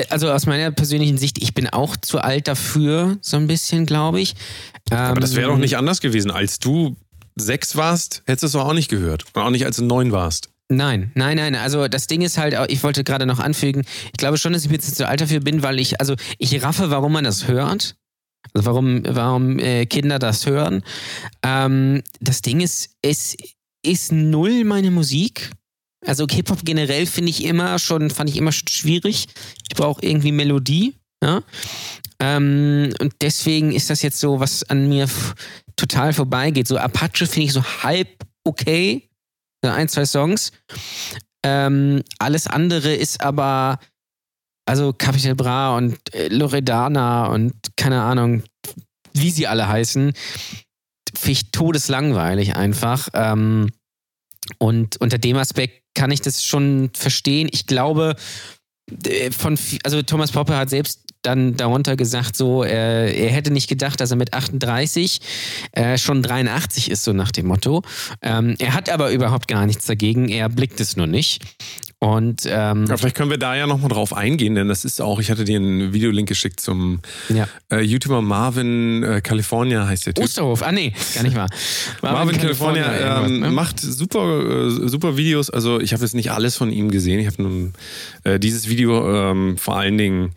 also 0.09 0.31
aus 0.31 0.45
meiner 0.45 0.71
persönlichen 0.71 1.17
Sicht, 1.17 1.41
ich 1.41 1.53
bin 1.53 1.67
auch 1.67 1.95
zu 1.97 2.19
alt 2.19 2.47
dafür, 2.47 3.17
so 3.21 3.37
ein 3.37 3.47
bisschen, 3.47 3.85
glaube 3.85 4.21
ich. 4.21 4.35
Aber 4.89 5.19
das 5.21 5.35
wäre 5.35 5.47
doch 5.47 5.55
Ähm, 5.55 5.61
nicht 5.61 5.77
anders 5.77 6.01
gewesen. 6.01 6.31
Als 6.31 6.59
du 6.59 6.95
sechs 7.35 7.75
warst, 7.75 8.23
hättest 8.25 8.43
du 8.43 8.47
es 8.47 8.53
doch 8.53 8.65
auch 8.65 8.73
nicht 8.73 8.89
gehört. 8.89 9.25
Und 9.33 9.41
auch 9.41 9.49
nicht, 9.49 9.65
als 9.65 9.77
du 9.77 9.85
neun 9.85 10.11
warst. 10.11 10.49
Nein, 10.69 11.11
nein, 11.15 11.35
nein. 11.37 11.55
Also 11.55 11.87
das 11.87 12.07
Ding 12.07 12.21
ist 12.21 12.37
halt, 12.37 12.55
ich 12.69 12.81
wollte 12.83 13.03
gerade 13.03 13.25
noch 13.25 13.39
anfügen, 13.39 13.83
ich 14.05 14.13
glaube 14.13 14.37
schon, 14.37 14.53
dass 14.53 14.63
ich 14.65 14.71
jetzt 14.71 14.95
zu 14.95 15.07
alt 15.07 15.19
dafür 15.19 15.41
bin, 15.41 15.63
weil 15.63 15.79
ich, 15.79 15.99
also 15.99 16.15
ich 16.37 16.63
raffe, 16.63 16.89
warum 16.89 17.11
man 17.11 17.23
das 17.25 17.47
hört. 17.47 17.95
Also 18.53 18.65
warum, 18.65 19.03
warum 19.07 19.59
äh, 19.59 19.85
Kinder 19.85 20.17
das 20.17 20.45
hören. 20.45 20.83
Ähm, 21.43 22.01
das 22.21 22.41
Ding 22.41 22.59
ist, 22.61 22.89
es 23.01 23.35
ist 23.85 24.11
null 24.11 24.63
meine 24.63 24.91
Musik. 24.91 25.51
Also 26.05 26.25
Hip-Hop 26.29 26.59
generell 26.63 27.05
finde 27.05 27.29
ich 27.29 27.43
immer 27.43 27.77
schon, 27.79 28.09
fand 28.09 28.29
ich 28.29 28.37
immer 28.37 28.51
schwierig. 28.51 29.27
Ich 29.69 29.75
brauche 29.75 30.03
irgendwie 30.03 30.31
Melodie. 30.31 30.95
Ja? 31.23 31.43
Ähm, 32.19 32.93
und 32.99 33.13
deswegen 33.21 33.71
ist 33.71 33.89
das 33.89 34.01
jetzt 34.01 34.19
so, 34.19 34.39
was 34.39 34.63
an 34.63 34.89
mir 34.89 35.07
total 35.75 36.13
vorbeigeht. 36.13 36.67
So 36.67 36.77
Apache 36.77 37.27
finde 37.27 37.45
ich 37.47 37.53
so 37.53 37.63
halb 37.63 38.07
okay 38.43 39.07
ein, 39.69 39.87
zwei 39.87 40.05
Songs. 40.05 40.51
Ähm, 41.43 42.03
alles 42.19 42.47
andere 42.47 42.93
ist 42.93 43.21
aber, 43.21 43.79
also 44.65 44.93
Capital 44.93 45.35
Bra 45.35 45.77
und 45.77 45.97
äh, 46.13 46.27
Loredana 46.29 47.27
und 47.27 47.53
keine 47.77 48.01
Ahnung, 48.01 48.43
wie 49.13 49.31
sie 49.31 49.47
alle 49.47 49.67
heißen, 49.67 50.13
finde 51.15 51.31
ich 51.31 51.51
todeslangweilig 51.51 52.55
einfach. 52.55 53.09
Ähm, 53.13 53.69
und 54.57 54.97
unter 54.97 55.17
dem 55.17 55.37
Aspekt 55.37 55.83
kann 55.93 56.11
ich 56.11 56.21
das 56.21 56.43
schon 56.43 56.91
verstehen. 56.93 57.49
Ich 57.51 57.67
glaube, 57.67 58.15
äh, 59.05 59.31
von, 59.31 59.57
also 59.83 60.01
Thomas 60.01 60.31
Popper 60.31 60.57
hat 60.57 60.69
selbst 60.69 61.10
dann 61.21 61.55
darunter 61.55 61.95
gesagt, 61.95 62.35
so, 62.35 62.63
er, 62.63 63.13
er 63.15 63.29
hätte 63.29 63.51
nicht 63.51 63.67
gedacht, 63.67 64.01
dass 64.01 64.11
er 64.11 64.17
mit 64.17 64.33
38 64.33 65.21
äh, 65.73 65.97
schon 65.97 66.23
83 66.23 66.89
ist, 66.89 67.03
so 67.03 67.13
nach 67.13 67.31
dem 67.31 67.47
Motto. 67.47 67.83
Ähm, 68.21 68.55
er 68.59 68.73
hat 68.73 68.89
aber 68.89 69.11
überhaupt 69.11 69.47
gar 69.47 69.65
nichts 69.65 69.85
dagegen, 69.85 70.29
er 70.29 70.49
blickt 70.49 70.79
es 70.79 70.95
nur 70.95 71.07
nicht. 71.07 71.41
Und 72.03 72.47
ähm, 72.47 72.87
ja, 72.87 72.97
vielleicht 72.97 73.15
können 73.15 73.29
wir 73.29 73.37
da 73.37 73.55
ja 73.55 73.67
nochmal 73.67 73.89
drauf 73.89 74.17
eingehen, 74.17 74.55
denn 74.55 74.67
das 74.67 74.85
ist 74.85 74.99
auch, 74.99 75.19
ich 75.19 75.29
hatte 75.29 75.43
dir 75.43 75.57
einen 75.57 75.93
Videolink 75.93 76.27
geschickt 76.27 76.59
zum 76.59 76.99
ja. 77.29 77.47
äh, 77.71 77.81
YouTuber 77.81 78.23
Marvin 78.23 79.03
äh, 79.03 79.21
California 79.21 79.85
heißt 79.85 80.07
der 80.07 80.15
Typ. 80.15 80.23
Osterhof, 80.23 80.63
ah 80.63 80.71
nee, 80.71 80.93
gar 81.13 81.21
nicht 81.21 81.35
wahr. 81.35 81.47
Marvin, 82.01 82.17
Marvin 82.17 82.41
California, 82.41 82.83
California 82.85 83.25
ähm, 83.27 83.39
ne? 83.41 83.51
macht 83.51 83.79
super, 83.79 84.65
äh, 84.65 84.89
super 84.89 85.15
Videos, 85.15 85.51
also 85.51 85.79
ich 85.79 85.93
habe 85.93 86.01
jetzt 86.01 86.15
nicht 86.15 86.31
alles 86.31 86.57
von 86.57 86.71
ihm 86.71 86.89
gesehen, 86.89 87.19
ich 87.19 87.27
habe 87.27 87.43
nur 87.43 87.71
äh, 88.23 88.39
dieses 88.39 88.67
Video 88.67 89.29
ähm, 89.29 89.57
vor 89.59 89.77
allen 89.77 89.99
Dingen 89.99 90.33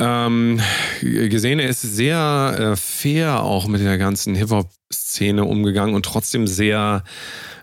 ähm, 0.00 0.60
gesehen, 1.02 1.58
er 1.58 1.68
ist 1.68 1.82
sehr 1.82 2.56
äh, 2.58 2.76
fair 2.76 3.42
auch 3.42 3.68
mit 3.68 3.82
der 3.82 3.98
ganzen 3.98 4.34
Hip-Hop-Szene 4.34 5.44
umgegangen 5.44 5.94
und 5.94 6.06
trotzdem 6.06 6.46
sehr, 6.46 7.04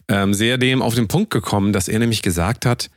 ähm, 0.07 0.33
sehr 0.33 0.57
dem 0.59 0.81
auf 0.81 0.93
den 0.93 1.07
Punkt 1.07 1.31
gekommen, 1.31 1.73
dass 1.73 1.87
er 1.87 1.97
nämlich 1.97 2.21
gesagt 2.21 2.65
hat, 2.65 2.91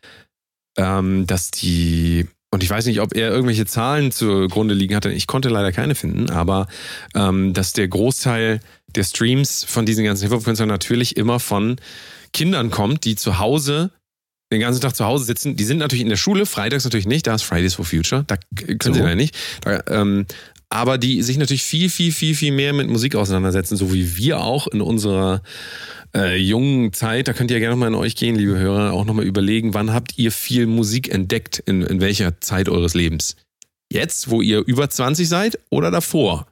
ähm, 0.76 1.26
dass 1.26 1.50
die, 1.50 2.28
und 2.52 2.62
ich 2.62 2.68
weiß 2.68 2.84
nicht, 2.84 3.00
ob 3.00 3.16
er 3.16 3.30
irgendwelche 3.30 3.64
Zahlen 3.64 4.12
zugrunde 4.12 4.74
liegen 4.74 4.94
hatte, 4.94 5.10
ich 5.10 5.26
konnte 5.26 5.48
leider 5.48 5.72
keine 5.72 5.94
finden, 5.94 6.28
aber 6.28 6.68
ähm, 7.14 7.54
dass 7.54 7.72
der 7.72 7.88
Großteil 7.88 8.60
der 8.94 9.04
Streams 9.04 9.64
von 9.64 9.86
diesen 9.86 10.04
ganzen 10.04 10.24
Hip-Hop-Künstlern 10.24 10.68
natürlich 10.68 11.16
immer 11.16 11.40
von 11.40 11.76
Kindern 12.34 12.70
kommt, 12.70 13.04
die 13.06 13.16
zu 13.16 13.38
Hause 13.38 13.90
den 14.52 14.60
ganzen 14.60 14.80
Tag 14.80 14.96
zu 14.96 15.04
Hause 15.04 15.24
sitzen. 15.24 15.56
Die 15.56 15.64
sind 15.64 15.78
natürlich 15.78 16.02
in 16.02 16.08
der 16.08 16.16
Schule, 16.16 16.46
freitags 16.46 16.84
natürlich 16.84 17.06
nicht, 17.06 17.26
da 17.26 17.34
ist 17.34 17.42
Fridays 17.42 17.74
for 17.74 17.84
Future, 17.84 18.24
da 18.26 18.36
können 18.54 18.78
so. 18.82 18.92
sie 18.92 19.00
leider 19.00 19.14
nicht. 19.14 19.36
Da, 19.62 19.82
ähm, 19.88 20.26
aber 20.68 20.98
die 20.98 21.22
sich 21.22 21.36
natürlich 21.36 21.64
viel, 21.64 21.90
viel, 21.90 22.12
viel, 22.12 22.34
viel 22.34 22.52
mehr 22.52 22.72
mit 22.72 22.88
Musik 22.88 23.16
auseinandersetzen, 23.16 23.76
so 23.76 23.92
wie 23.92 24.16
wir 24.16 24.40
auch 24.40 24.68
in 24.68 24.80
unserer 24.80 25.42
äh, 26.14 26.36
jungen 26.36 26.92
Zeit. 26.92 27.26
Da 27.26 27.32
könnt 27.32 27.50
ihr 27.50 27.58
gerne 27.58 27.74
nochmal 27.74 27.88
in 27.88 27.96
euch 27.96 28.14
gehen, 28.14 28.36
liebe 28.36 28.56
Hörer, 28.56 28.92
auch 28.92 29.04
nochmal 29.04 29.24
überlegen, 29.24 29.74
wann 29.74 29.92
habt 29.92 30.16
ihr 30.16 30.30
viel 30.30 30.66
Musik 30.66 31.12
entdeckt, 31.12 31.58
in, 31.58 31.82
in 31.82 32.00
welcher 32.00 32.40
Zeit 32.40 32.68
eures 32.68 32.94
Lebens? 32.94 33.34
Jetzt, 33.92 34.30
wo 34.30 34.40
ihr 34.40 34.60
über 34.64 34.88
20 34.88 35.28
seid 35.28 35.58
oder 35.70 35.90
davor? 35.90 36.46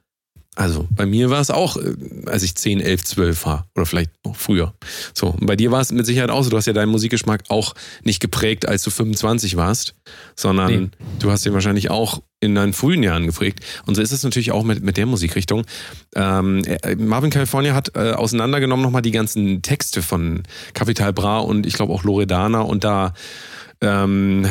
Also 0.59 0.85
bei 0.91 1.05
mir 1.05 1.29
war 1.29 1.39
es 1.39 1.51
auch, 1.51 1.77
äh, 1.77 1.93
als 2.25 2.43
ich 2.43 2.53
10, 2.53 2.81
11, 2.81 3.05
12 3.05 3.45
war 3.45 3.67
oder 3.75 3.85
vielleicht 3.85 4.11
noch 4.25 4.35
früher. 4.35 4.73
So, 5.13 5.27
und 5.27 5.45
bei 5.45 5.55
dir 5.55 5.71
war 5.71 5.79
es 5.79 5.93
mit 5.93 6.05
Sicherheit 6.05 6.29
auch 6.29 6.43
so, 6.43 6.49
du 6.49 6.57
hast 6.57 6.65
ja 6.65 6.73
deinen 6.73 6.89
Musikgeschmack 6.89 7.43
auch 7.47 7.75
nicht 8.03 8.19
geprägt, 8.19 8.67
als 8.67 8.83
du 8.83 8.89
25 8.89 9.55
warst, 9.55 9.95
sondern 10.35 10.73
nee. 10.73 10.89
du 11.19 11.31
hast 11.31 11.45
ihn 11.45 11.53
wahrscheinlich 11.53 11.89
auch 11.89 12.21
in 12.41 12.55
deinen 12.55 12.73
frühen 12.73 13.03
Jahren 13.03 13.25
geprägt. 13.25 13.61
Und 13.85 13.95
so 13.95 14.01
ist 14.01 14.11
es 14.11 14.21
natürlich 14.23 14.51
auch 14.51 14.65
mit, 14.65 14.83
mit 14.83 14.97
der 14.97 15.05
Musikrichtung. 15.05 15.65
Ähm, 16.13 16.65
äh, 16.65 16.93
Marvin 16.97 17.29
California 17.29 17.73
hat 17.73 17.95
äh, 17.95 18.11
auseinandergenommen 18.11 18.83
nochmal 18.83 19.01
die 19.01 19.11
ganzen 19.11 19.61
Texte 19.61 20.01
von 20.01 20.43
Capital 20.73 21.13
Bra 21.13 21.39
und 21.39 21.65
ich 21.67 21.75
glaube 21.75 21.93
auch 21.93 22.03
Loredana 22.03 22.59
und 22.59 22.83
da 22.83 23.13
ähm, 23.79 24.45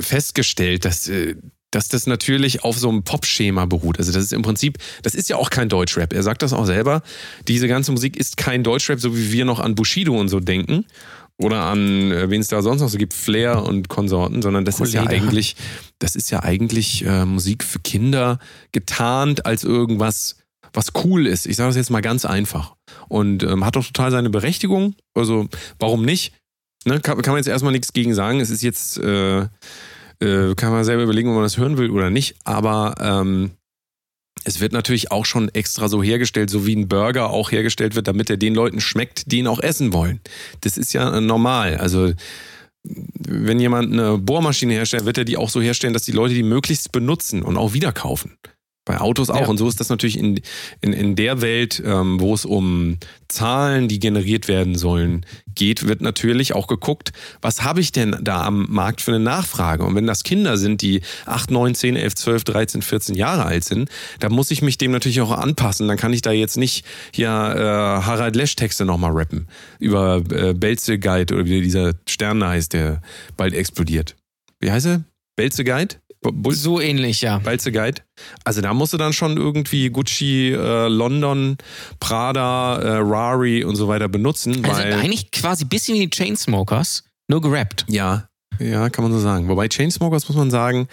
festgestellt, 0.00 0.84
dass 0.84 1.08
äh, 1.08 1.36
dass 1.74 1.88
das 1.88 2.06
natürlich 2.06 2.62
auf 2.62 2.78
so 2.78 2.88
einem 2.88 3.02
Pop-Schema 3.02 3.66
beruht. 3.66 3.98
Also 3.98 4.12
das 4.12 4.22
ist 4.22 4.32
im 4.32 4.42
Prinzip, 4.42 4.78
das 5.02 5.14
ist 5.14 5.28
ja 5.28 5.36
auch 5.36 5.50
kein 5.50 5.68
Deutschrap. 5.68 6.12
Er 6.12 6.22
sagt 6.22 6.42
das 6.42 6.52
auch 6.52 6.66
selber. 6.66 7.02
Diese 7.48 7.66
ganze 7.66 7.90
Musik 7.90 8.16
ist 8.16 8.36
kein 8.36 8.62
Deutschrap, 8.62 9.00
so 9.00 9.16
wie 9.16 9.32
wir 9.32 9.44
noch 9.44 9.58
an 9.58 9.74
Bushido 9.74 10.18
und 10.18 10.28
so 10.28 10.40
denken. 10.40 10.84
Oder 11.36 11.62
an, 11.62 12.12
äh, 12.12 12.30
wen 12.30 12.40
es 12.40 12.46
da 12.46 12.62
sonst 12.62 12.80
noch 12.80 12.88
so 12.88 12.96
gibt, 12.96 13.12
Flair 13.12 13.64
und 13.64 13.88
Konsorten, 13.88 14.40
sondern 14.40 14.64
das 14.64 14.76
Kollege. 14.76 14.98
ist 14.98 15.04
ja 15.04 15.10
eigentlich, 15.10 15.56
das 15.98 16.14
ist 16.14 16.30
ja 16.30 16.44
eigentlich 16.44 17.04
äh, 17.04 17.24
Musik 17.24 17.64
für 17.64 17.80
Kinder, 17.80 18.38
getarnt 18.70 19.44
als 19.44 19.64
irgendwas, 19.64 20.36
was 20.72 20.92
cool 21.04 21.26
ist. 21.26 21.46
Ich 21.46 21.56
sage 21.56 21.70
das 21.70 21.76
jetzt 21.76 21.90
mal 21.90 22.02
ganz 22.02 22.24
einfach. 22.24 22.76
Und 23.08 23.42
ähm, 23.42 23.64
hat 23.64 23.74
doch 23.74 23.84
total 23.84 24.12
seine 24.12 24.30
Berechtigung. 24.30 24.94
Also, 25.12 25.48
warum 25.80 26.04
nicht? 26.04 26.34
Ne, 26.84 27.00
kann, 27.00 27.20
kann 27.22 27.32
man 27.32 27.38
jetzt 27.38 27.48
erstmal 27.48 27.72
nichts 27.72 27.92
gegen 27.92 28.14
sagen. 28.14 28.38
Es 28.38 28.50
ist 28.50 28.62
jetzt 28.62 28.98
äh, 28.98 29.46
äh, 30.20 30.54
kann 30.54 30.72
man 30.72 30.84
selber 30.84 31.02
überlegen, 31.02 31.28
ob 31.28 31.34
man 31.34 31.44
das 31.44 31.58
hören 31.58 31.76
will 31.76 31.90
oder 31.90 32.10
nicht. 32.10 32.36
Aber 32.44 32.94
ähm, 33.00 33.52
es 34.44 34.60
wird 34.60 34.72
natürlich 34.72 35.10
auch 35.10 35.24
schon 35.24 35.48
extra 35.50 35.88
so 35.88 36.02
hergestellt, 36.02 36.50
so 36.50 36.66
wie 36.66 36.76
ein 36.76 36.88
Burger 36.88 37.30
auch 37.30 37.50
hergestellt 37.52 37.94
wird, 37.94 38.08
damit 38.08 38.30
er 38.30 38.36
den 38.36 38.54
Leuten 38.54 38.80
schmeckt, 38.80 39.30
die 39.30 39.38
ihn 39.38 39.46
auch 39.46 39.60
essen 39.60 39.92
wollen. 39.92 40.20
Das 40.60 40.76
ist 40.76 40.92
ja 40.92 41.20
normal. 41.20 41.76
Also 41.76 42.12
wenn 42.82 43.58
jemand 43.58 43.92
eine 43.92 44.18
Bohrmaschine 44.18 44.74
herstellt, 44.74 45.06
wird 45.06 45.18
er 45.18 45.24
die 45.24 45.38
auch 45.38 45.48
so 45.48 45.62
herstellen, 45.62 45.94
dass 45.94 46.02
die 46.02 46.12
Leute 46.12 46.34
die 46.34 46.42
möglichst 46.42 46.92
benutzen 46.92 47.42
und 47.42 47.56
auch 47.56 47.72
wieder 47.72 47.92
kaufen. 47.92 48.36
Bei 48.86 49.00
Autos 49.00 49.30
auch. 49.30 49.40
Ja. 49.40 49.46
Und 49.46 49.56
so 49.56 49.66
ist 49.66 49.80
das 49.80 49.88
natürlich 49.88 50.18
in, 50.18 50.40
in, 50.82 50.92
in 50.92 51.16
der 51.16 51.40
Welt, 51.40 51.82
ähm, 51.84 52.20
wo 52.20 52.34
es 52.34 52.44
um 52.44 52.98
Zahlen, 53.28 53.88
die 53.88 53.98
generiert 53.98 54.46
werden 54.46 54.76
sollen, 54.76 55.24
geht, 55.54 55.88
wird 55.88 56.02
natürlich 56.02 56.54
auch 56.54 56.66
geguckt, 56.66 57.12
was 57.40 57.62
habe 57.62 57.80
ich 57.80 57.92
denn 57.92 58.14
da 58.20 58.42
am 58.42 58.66
Markt 58.68 59.00
für 59.00 59.12
eine 59.12 59.24
Nachfrage? 59.24 59.84
Und 59.84 59.94
wenn 59.94 60.06
das 60.06 60.22
Kinder 60.22 60.58
sind, 60.58 60.82
die 60.82 61.00
8, 61.24 61.50
9, 61.50 61.74
10, 61.74 61.96
11, 61.96 62.14
12, 62.14 62.44
13, 62.44 62.82
14 62.82 63.14
Jahre 63.14 63.46
alt 63.46 63.64
sind, 63.64 63.88
dann 64.20 64.32
muss 64.32 64.50
ich 64.50 64.60
mich 64.60 64.76
dem 64.76 64.90
natürlich 64.90 65.22
auch 65.22 65.30
anpassen. 65.30 65.88
Dann 65.88 65.96
kann 65.96 66.12
ich 66.12 66.20
da 66.20 66.32
jetzt 66.32 66.58
nicht 66.58 66.84
hier 67.10 67.28
äh, 67.28 68.04
Harald 68.04 68.36
Lesch 68.36 68.54
Texte 68.54 68.84
nochmal 68.84 69.12
rappen 69.12 69.48
über 69.78 70.22
äh, 70.30 70.52
Belze 70.52 70.98
Guide 70.98 71.34
oder 71.34 71.46
wie 71.46 71.62
dieser 71.62 71.94
Stern 72.06 72.44
heißt, 72.44 72.74
der 72.74 73.00
bald 73.38 73.54
explodiert. 73.54 74.14
Wie 74.60 74.70
heißt 74.70 74.86
er? 74.86 75.04
Belze 75.36 75.64
Guide? 75.64 75.96
Bull 76.32 76.54
so 76.54 76.80
ähnlich, 76.80 77.20
ja. 77.20 77.38
Balze 77.38 77.72
Guide. 77.72 78.02
Also 78.44 78.60
da 78.60 78.74
musst 78.74 78.92
du 78.92 78.96
dann 78.96 79.12
schon 79.12 79.36
irgendwie 79.36 79.90
Gucci, 79.90 80.52
äh, 80.52 80.88
London, 80.88 81.56
Prada, 82.00 82.76
äh, 82.76 82.98
Rari 83.02 83.64
und 83.64 83.76
so 83.76 83.88
weiter 83.88 84.08
benutzen. 84.08 84.64
Also 84.64 84.82
weil 84.82 84.94
eigentlich 84.94 85.30
quasi 85.30 85.64
ein 85.64 85.68
bisschen 85.68 85.94
wie 85.98 86.06
die 86.06 86.10
Chainsmokers, 86.10 87.04
nur 87.28 87.40
gerappt. 87.40 87.84
Ja, 87.88 88.28
ja, 88.58 88.88
kann 88.90 89.04
man 89.04 89.12
so 89.12 89.18
sagen. 89.18 89.48
Wobei 89.48 89.68
Chainsmokers 89.68 90.28
muss 90.28 90.36
man 90.36 90.50
sagen, 90.50 90.88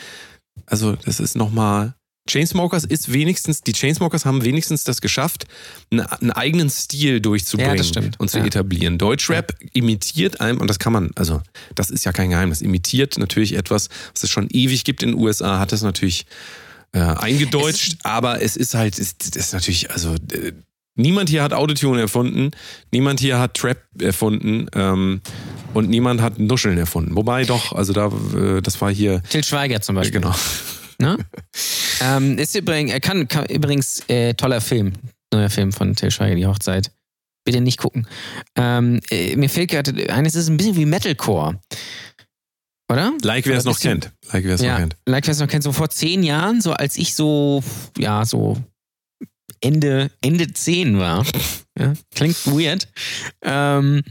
also 0.66 0.96
das 0.96 1.20
ist 1.20 1.36
nochmal 1.36 1.94
Chainsmokers 2.28 2.84
ist 2.84 3.12
wenigstens, 3.12 3.62
die 3.62 3.74
Chainsmokers 3.74 4.26
haben 4.26 4.44
wenigstens 4.44 4.84
das 4.84 5.02
geschafft, 5.02 5.46
einen, 5.90 6.32
eigenen 6.32 6.70
Stil 6.70 7.20
durchzubringen 7.20 7.78
ja, 7.78 8.02
und 8.20 8.30
zu 8.30 8.38
ja. 8.38 8.46
etablieren. 8.46 8.98
Deutschrap 8.98 9.56
ja. 9.60 9.70
imitiert 9.74 10.40
einem, 10.40 10.60
und 10.60 10.68
das 10.68 10.78
kann 10.78 10.94
man, 10.94 11.12
also 11.16 11.42
das 11.76 11.90
ist 11.90 12.06
ja 12.06 12.12
kein 12.12 12.30
Geheimnis, 12.30 12.62
imitiert 12.62 13.18
natürlich 13.18 13.54
etwas, 13.54 13.90
was 14.14 14.24
es 14.24 14.30
schon 14.30 14.48
ewig 14.52 14.84
gibt 14.84 15.02
in 15.04 15.10
den 15.10 15.20
USA, 15.20 15.60
hat 15.60 15.74
es 15.74 15.82
natürlich 15.82 16.26
äh, 16.94 17.00
eingedeutscht, 17.00 17.94
es 17.94 18.06
aber 18.06 18.42
es 18.42 18.56
ist 18.56 18.76
halt, 18.76 19.00
es 19.00 19.16
ist 19.36 19.54
natürlich, 19.54 19.90
also 19.92 20.14
äh, 20.14 20.52
niemand 20.96 21.30
hier 21.30 21.42
hat 21.42 21.54
Autotune 21.54 22.02
erfunden, 22.02 22.52
niemand 22.92 23.20
hier 23.20 23.40
hat 23.40 23.56
Trap 23.56 23.80
erfunden 24.00 24.68
ähm, 24.74 25.22
und 25.74 25.90
niemand 25.90 26.22
hat 26.22 26.38
Nuscheln 26.38 26.78
erfunden. 26.78 27.16
Wobei 27.16 27.46
doch, 27.46 27.74
also 27.74 27.94
da, 27.94 28.12
äh, 28.38 28.62
das 28.62 28.80
war 28.80 28.92
hier. 28.92 29.24
Til 29.24 29.44
Schweiger 29.44 29.82
zum 29.82 29.96
Beispiel. 29.96 30.22
Genau. 30.22 30.36
Ne? 31.02 31.18
ähm, 32.02 32.38
ist 32.38 32.56
übrigens, 32.56 32.94
kann, 33.02 33.28
kann, 33.28 33.46
übrigens 33.48 34.08
äh, 34.08 34.34
toller 34.34 34.62
Film. 34.62 34.94
Neuer 35.34 35.50
Film 35.50 35.72
von 35.72 35.96
Till 35.96 36.12
Schweiger, 36.12 36.36
die 36.36 36.46
Hochzeit. 36.46 36.92
Bitte 37.44 37.62
nicht 37.62 37.80
gucken. 37.80 38.08
Ähm, 38.56 39.00
äh, 39.10 39.36
mir 39.36 39.50
fehlt 39.50 39.72
gerade 39.72 40.14
eines, 40.14 40.36
ist 40.36 40.50
ein 40.50 40.58
bisschen 40.58 40.76
wie 40.76 40.86
Metalcore. 40.86 41.60
Oder? 42.92 43.14
Like 43.24 43.46
wer 43.48 43.58
es 43.58 43.66
noch 43.66 43.80
kennt. 43.80 44.12
Like 44.32 44.44
wer 44.44 44.56
es 44.56 44.62
ja, 44.62 44.74
noch 44.74 44.80
kennt. 44.80 44.98
Like 45.08 45.26
wer 45.26 45.32
es 45.32 45.40
noch 45.40 45.48
kennt. 45.48 45.64
So 45.64 45.72
vor 45.72 45.90
zehn 45.90 46.24
Jahren, 46.24 46.62
so 46.62 46.74
als 46.74 46.98
ich 46.98 47.16
so, 47.16 47.64
ja, 47.98 48.26
so 48.26 48.58
Ende, 49.62 50.12
Ende 50.22 50.52
10 50.52 51.00
war. 51.00 51.26
ja, 51.80 51.94
klingt 52.14 52.46
weird. 52.48 52.88
Ähm, 53.44 54.04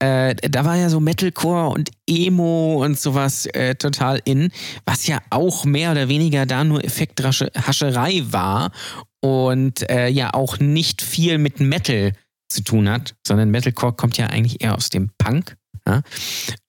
äh, 0.00 0.34
da 0.34 0.64
war 0.64 0.76
ja 0.76 0.88
so 0.88 0.98
Metalcore 0.98 1.68
und 1.70 1.90
Emo 2.08 2.82
und 2.82 2.98
sowas 2.98 3.46
äh, 3.46 3.74
total 3.74 4.20
in, 4.24 4.50
was 4.84 5.06
ja 5.06 5.20
auch 5.30 5.64
mehr 5.64 5.92
oder 5.92 6.08
weniger 6.08 6.46
da 6.46 6.64
nur 6.64 6.82
Effekthascherei 6.82 8.22
war 8.30 8.72
und 9.20 9.88
äh, 9.90 10.08
ja 10.08 10.32
auch 10.32 10.58
nicht 10.58 11.02
viel 11.02 11.38
mit 11.38 11.60
Metal 11.60 12.12
zu 12.48 12.62
tun 12.64 12.88
hat, 12.88 13.14
sondern 13.26 13.50
Metalcore 13.50 13.92
kommt 13.92 14.16
ja 14.16 14.26
eigentlich 14.26 14.62
eher 14.62 14.74
aus 14.74 14.88
dem 14.88 15.10
Punk. 15.18 15.56
Ja? 15.86 16.02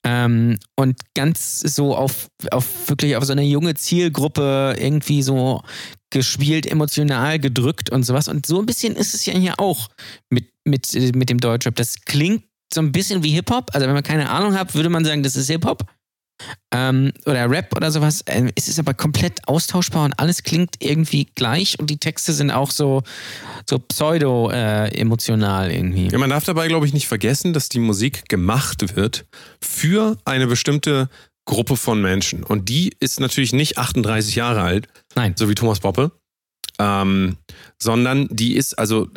Ähm, 0.04 0.58
und 0.76 0.98
ganz 1.15 1.60
so 1.62 1.96
auf, 1.96 2.28
auf 2.52 2.89
wirklich 2.89 3.15
auf 3.15 3.24
so 3.24 3.32
eine 3.32 3.44
junge 3.44 3.76
Zielgruppe 3.76 4.76
irgendwie 4.78 5.22
so 5.24 5.62
gespielt, 6.12 6.65
emotional 6.65 7.39
gedrückt 7.39 7.89
und 7.89 8.04
sowas. 8.04 8.28
Und 8.28 8.46
so 8.46 8.60
ein 8.60 8.65
bisschen 8.65 8.96
ist 8.96 9.13
es 9.13 9.26
ja 9.26 9.34
hier 9.34 9.60
auch 9.60 9.88
mit, 10.30 10.50
mit, 10.65 10.94
mit 11.15 11.30
dem 11.30 11.39
Deutschrap. 11.39 11.76
Das 11.76 12.02
klingt 12.02 12.44
so 12.73 12.81
ein 12.81 12.91
bisschen 12.91 13.23
wie 13.23 13.31
Hip-Hop. 13.31 13.71
Also 13.73 13.88
wenn 13.88 13.93
man 13.93 14.03
keine 14.03 14.29
Ahnung 14.29 14.57
hat, 14.57 14.75
würde 14.75 14.89
man 14.89 15.05
sagen, 15.05 15.23
das 15.23 15.36
ist 15.36 15.47
Hip-Hop. 15.47 15.86
Ähm, 16.71 17.12
oder 17.25 17.49
Rap 17.49 17.75
oder 17.75 17.91
sowas. 17.91 18.23
Ähm, 18.25 18.51
es 18.55 18.67
ist 18.67 18.79
aber 18.79 18.93
komplett 18.93 19.47
austauschbar 19.47 20.05
und 20.05 20.13
alles 20.19 20.43
klingt 20.43 20.75
irgendwie 20.79 21.27
gleich 21.36 21.77
und 21.79 21.89
die 21.89 21.97
Texte 21.97 22.34
sind 22.34 22.51
auch 22.51 22.71
so, 22.71 23.03
so 23.69 23.79
pseudo-emotional 23.79 25.69
äh, 25.69 25.77
irgendwie. 25.77 26.07
Ja, 26.07 26.17
man 26.17 26.29
darf 26.29 26.45
dabei, 26.45 26.67
glaube 26.67 26.86
ich, 26.86 26.93
nicht 26.93 27.07
vergessen, 27.07 27.53
dass 27.53 27.69
die 27.69 27.79
Musik 27.79 28.27
gemacht 28.29 28.95
wird 28.95 29.25
für 29.62 30.17
eine 30.25 30.47
bestimmte 30.47 31.10
Gruppe 31.45 31.75
von 31.75 32.01
Menschen. 32.01 32.43
Und 32.43 32.69
die 32.69 32.93
ist 32.99 33.19
natürlich 33.19 33.53
nicht 33.53 33.77
38 33.77 34.36
Jahre 34.36 34.62
alt, 34.62 34.88
Nein. 35.15 35.34
so 35.38 35.49
wie 35.49 35.55
Thomas 35.55 35.79
Poppe, 35.79 36.12
ähm, 36.79 37.38
sondern 37.81 38.27
die 38.31 38.55
ist, 38.55 38.77
also 38.77 39.10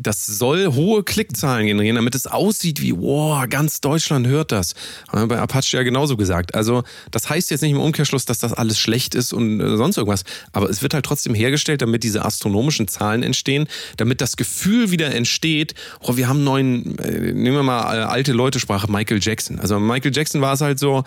das 0.00 0.24
soll 0.26 0.74
hohe 0.74 1.02
Klickzahlen 1.02 1.66
generieren, 1.66 1.96
damit 1.96 2.14
es 2.14 2.28
aussieht 2.28 2.80
wie, 2.80 2.96
wow, 2.96 3.44
ganz 3.48 3.80
Deutschland 3.80 4.28
hört 4.28 4.52
das. 4.52 4.74
Haben 5.08 5.22
wir 5.22 5.26
bei 5.26 5.40
Apache 5.40 5.76
ja 5.76 5.82
genauso 5.82 6.16
gesagt. 6.16 6.54
Also, 6.54 6.84
das 7.10 7.28
heißt 7.28 7.50
jetzt 7.50 7.62
nicht 7.62 7.72
im 7.72 7.80
Umkehrschluss, 7.80 8.24
dass 8.24 8.38
das 8.38 8.52
alles 8.52 8.78
schlecht 8.78 9.16
ist 9.16 9.32
und 9.32 9.60
äh, 9.60 9.76
sonst 9.76 9.96
irgendwas. 9.96 10.22
Aber 10.52 10.70
es 10.70 10.82
wird 10.82 10.94
halt 10.94 11.04
trotzdem 11.04 11.34
hergestellt, 11.34 11.82
damit 11.82 12.04
diese 12.04 12.24
astronomischen 12.24 12.86
Zahlen 12.86 13.24
entstehen, 13.24 13.66
damit 13.96 14.20
das 14.20 14.36
Gefühl 14.36 14.92
wieder 14.92 15.12
entsteht, 15.12 15.74
oh, 16.00 16.16
wir 16.16 16.28
haben 16.28 16.44
neuen, 16.44 16.96
äh, 17.00 17.32
nehmen 17.32 17.56
wir 17.56 17.64
mal 17.64 17.98
äh, 17.98 18.02
alte 18.04 18.32
Leute-Sprache, 18.32 18.88
Michael 18.88 19.18
Jackson. 19.20 19.58
Also, 19.58 19.80
Michael 19.80 20.14
Jackson 20.14 20.40
war 20.40 20.52
es 20.52 20.60
halt 20.60 20.78
so, 20.78 21.02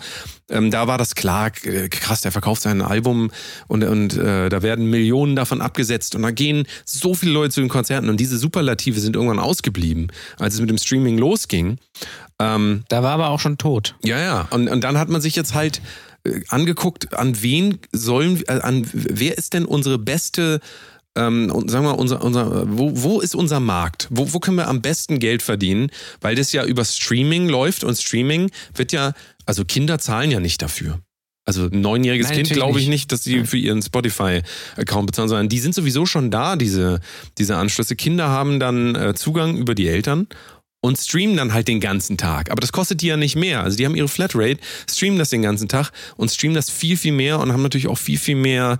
ähm, 0.50 0.70
da 0.70 0.86
war 0.86 0.98
das 0.98 1.14
klar, 1.14 1.50
krass, 1.50 2.20
der 2.20 2.30
verkauft 2.30 2.60
sein 2.60 2.82
Album 2.82 3.30
und, 3.68 3.84
und 3.84 4.16
da 4.16 4.62
werden 4.62 4.90
Millionen 4.90 5.36
davon 5.36 5.60
abgesetzt 5.60 6.14
und 6.14 6.22
da 6.22 6.30
gehen 6.30 6.66
so 6.84 7.14
viele 7.14 7.32
Leute 7.32 7.54
zu 7.54 7.60
den 7.60 7.68
Konzerten 7.68 8.08
und 8.08 8.18
diese 8.18 8.36
Superlative 8.36 8.81
sind 8.90 9.16
irgendwann 9.16 9.38
ausgeblieben, 9.38 10.08
als 10.38 10.54
es 10.54 10.60
mit 10.60 10.70
dem 10.70 10.78
Streaming 10.78 11.18
losging. 11.18 11.78
Ähm, 12.38 12.84
da 12.88 13.02
war 13.02 13.12
aber 13.12 13.28
auch 13.30 13.40
schon 13.40 13.58
tot. 13.58 13.94
Ja, 14.04 14.18
ja. 14.18 14.48
Und, 14.50 14.68
und 14.68 14.82
dann 14.82 14.98
hat 14.98 15.08
man 15.08 15.20
sich 15.20 15.36
jetzt 15.36 15.54
halt 15.54 15.80
äh, 16.24 16.40
angeguckt, 16.48 17.14
an 17.14 17.42
wen 17.42 17.78
sollen, 17.92 18.42
äh, 18.48 18.60
an 18.60 18.86
wer 18.92 19.38
ist 19.38 19.54
denn 19.54 19.64
unsere 19.64 19.98
beste 19.98 20.60
ähm, 21.14 21.50
sagen 21.68 21.84
wir, 21.84 21.98
unser, 21.98 22.24
unser, 22.24 22.64
wo, 22.78 22.90
wo 22.94 23.20
ist 23.20 23.34
unser 23.34 23.60
Markt? 23.60 24.08
Wo, 24.10 24.32
wo 24.32 24.40
können 24.40 24.56
wir 24.56 24.68
am 24.68 24.80
besten 24.80 25.18
Geld 25.18 25.42
verdienen? 25.42 25.90
Weil 26.22 26.36
das 26.36 26.52
ja 26.52 26.64
über 26.64 26.84
Streaming 26.84 27.48
läuft 27.48 27.84
und 27.84 27.96
Streaming 27.96 28.50
wird 28.74 28.92
ja, 28.92 29.12
also 29.44 29.64
Kinder 29.66 29.98
zahlen 29.98 30.30
ja 30.30 30.40
nicht 30.40 30.62
dafür. 30.62 31.00
Also 31.44 31.64
ein 31.66 31.80
neunjähriges 31.80 32.28
Nein, 32.28 32.36
Kind 32.36 32.50
glaube 32.50 32.78
ich 32.78 32.88
nicht, 32.88 33.10
dass 33.10 33.24
sie 33.24 33.44
für 33.44 33.56
ihren 33.56 33.82
Spotify-Account 33.82 35.06
bezahlen, 35.06 35.28
sondern 35.28 35.48
die 35.48 35.58
sind 35.58 35.74
sowieso 35.74 36.06
schon 36.06 36.30
da, 36.30 36.54
diese, 36.54 37.00
diese 37.36 37.56
Anschlüsse. 37.56 37.96
Kinder 37.96 38.28
haben 38.28 38.60
dann 38.60 38.94
äh, 38.94 39.14
Zugang 39.14 39.56
über 39.56 39.74
die 39.74 39.88
Eltern 39.88 40.28
und 40.80 40.98
streamen 40.98 41.36
dann 41.36 41.52
halt 41.52 41.66
den 41.66 41.80
ganzen 41.80 42.16
Tag. 42.16 42.50
Aber 42.50 42.60
das 42.60 42.70
kostet 42.70 43.02
die 43.02 43.06
ja 43.06 43.16
nicht 43.16 43.34
mehr. 43.34 43.62
Also 43.64 43.76
die 43.76 43.86
haben 43.86 43.96
ihre 43.96 44.08
Flatrate, 44.08 44.58
streamen 44.88 45.18
das 45.18 45.30
den 45.30 45.42
ganzen 45.42 45.68
Tag 45.68 45.90
und 46.16 46.30
streamen 46.30 46.54
das 46.54 46.70
viel, 46.70 46.96
viel 46.96 47.12
mehr 47.12 47.40
und 47.40 47.52
haben 47.52 47.62
natürlich 47.62 47.88
auch 47.88 47.98
viel, 47.98 48.18
viel 48.18 48.36
mehr 48.36 48.78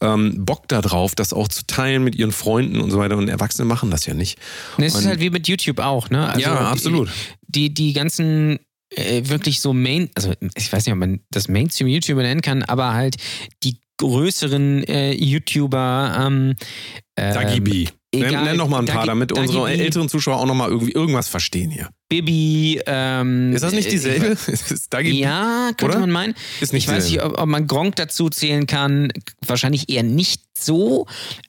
ähm, 0.00 0.44
Bock 0.44 0.68
darauf, 0.68 1.14
das 1.14 1.32
auch 1.32 1.48
zu 1.48 1.66
teilen 1.66 2.04
mit 2.04 2.14
ihren 2.14 2.32
Freunden 2.32 2.80
und 2.80 2.90
so 2.90 2.98
weiter. 2.98 3.16
Und 3.16 3.28
Erwachsene 3.28 3.66
machen 3.66 3.90
das 3.90 4.06
ja 4.06 4.14
nicht. 4.14 4.38
Es 4.78 4.94
ist 4.94 5.06
halt 5.06 5.20
wie 5.20 5.30
mit 5.30 5.48
YouTube 5.48 5.78
auch, 5.78 6.10
ne? 6.10 6.28
Also 6.28 6.40
Ja, 6.40 6.70
absolut. 6.70 7.08
Die, 7.48 7.72
die 7.72 7.92
ganzen 7.92 8.58
äh, 8.96 9.22
wirklich 9.28 9.60
so 9.60 9.72
Main, 9.72 10.10
also 10.14 10.32
ich 10.54 10.72
weiß 10.72 10.86
nicht, 10.86 10.92
ob 10.92 10.98
man 10.98 11.20
das 11.30 11.48
Mainstream-YouTuber 11.48 12.22
nennen 12.22 12.42
kann, 12.42 12.62
aber 12.62 12.94
halt 12.94 13.16
die 13.62 13.78
größeren 13.98 14.84
äh, 14.84 15.12
YouTuber, 15.12 16.16
ähm, 16.26 16.54
Dagi 17.14 17.58
ähm, 17.58 17.64
B. 17.64 17.86
Nenn, 18.14 18.28
egal, 18.28 18.44
nenn 18.44 18.56
noch 18.56 18.68
mal 18.68 18.78
ein 18.80 18.86
paar, 18.86 19.02
Dagi- 19.02 19.06
damit 19.06 19.30
Dagi 19.30 19.40
unsere 19.40 19.66
B. 19.66 19.72
älteren 19.72 20.08
Zuschauer 20.08 20.36
auch 20.36 20.46
noch 20.46 20.54
mal 20.54 20.68
irgendwie 20.68 20.92
irgendwas 20.92 21.28
verstehen 21.28 21.70
hier. 21.70 21.88
Bibi, 22.08 22.80
ähm, 22.86 23.52
Ist 23.52 23.62
das 23.62 23.72
nicht 23.72 23.88
äh, 23.88 23.90
dieselbe? 23.90 24.26
ist 24.46 24.92
Dagi 24.92 25.10
B? 25.10 25.18
Ja, 25.20 25.70
könnte 25.76 25.96
Oder? 25.96 26.00
man 26.00 26.10
meinen. 26.10 26.34
Ist 26.60 26.72
nicht 26.72 26.86
ich 26.86 26.92
weiß 26.92 27.04
nicht, 27.10 27.22
ob, 27.22 27.38
ob 27.38 27.46
man 27.46 27.66
Gronk 27.66 27.96
dazu 27.96 28.28
zählen 28.30 28.66
kann. 28.66 29.12
Wahrscheinlich 29.46 29.88
eher 29.88 30.02
nicht 30.04 30.42
so, 30.58 31.06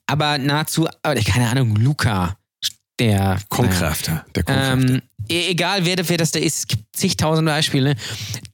aber 0.07 0.37
nahezu, 0.37 0.87
aber 1.03 1.15
keine 1.21 1.49
Ahnung, 1.49 1.75
Luca, 1.75 2.37
der 2.99 3.39
Konkrafter. 3.49 4.25
Der 4.35 4.43
Konkrafter. 4.43 4.93
ähm, 4.93 5.01
egal 5.29 5.85
wer, 5.85 5.97
wer 6.07 6.17
das 6.17 6.31
da 6.31 6.39
ist, 6.39 6.57
es 6.59 6.67
gibt 6.67 6.83
zigtausend 6.93 7.47
Beispiele. 7.47 7.95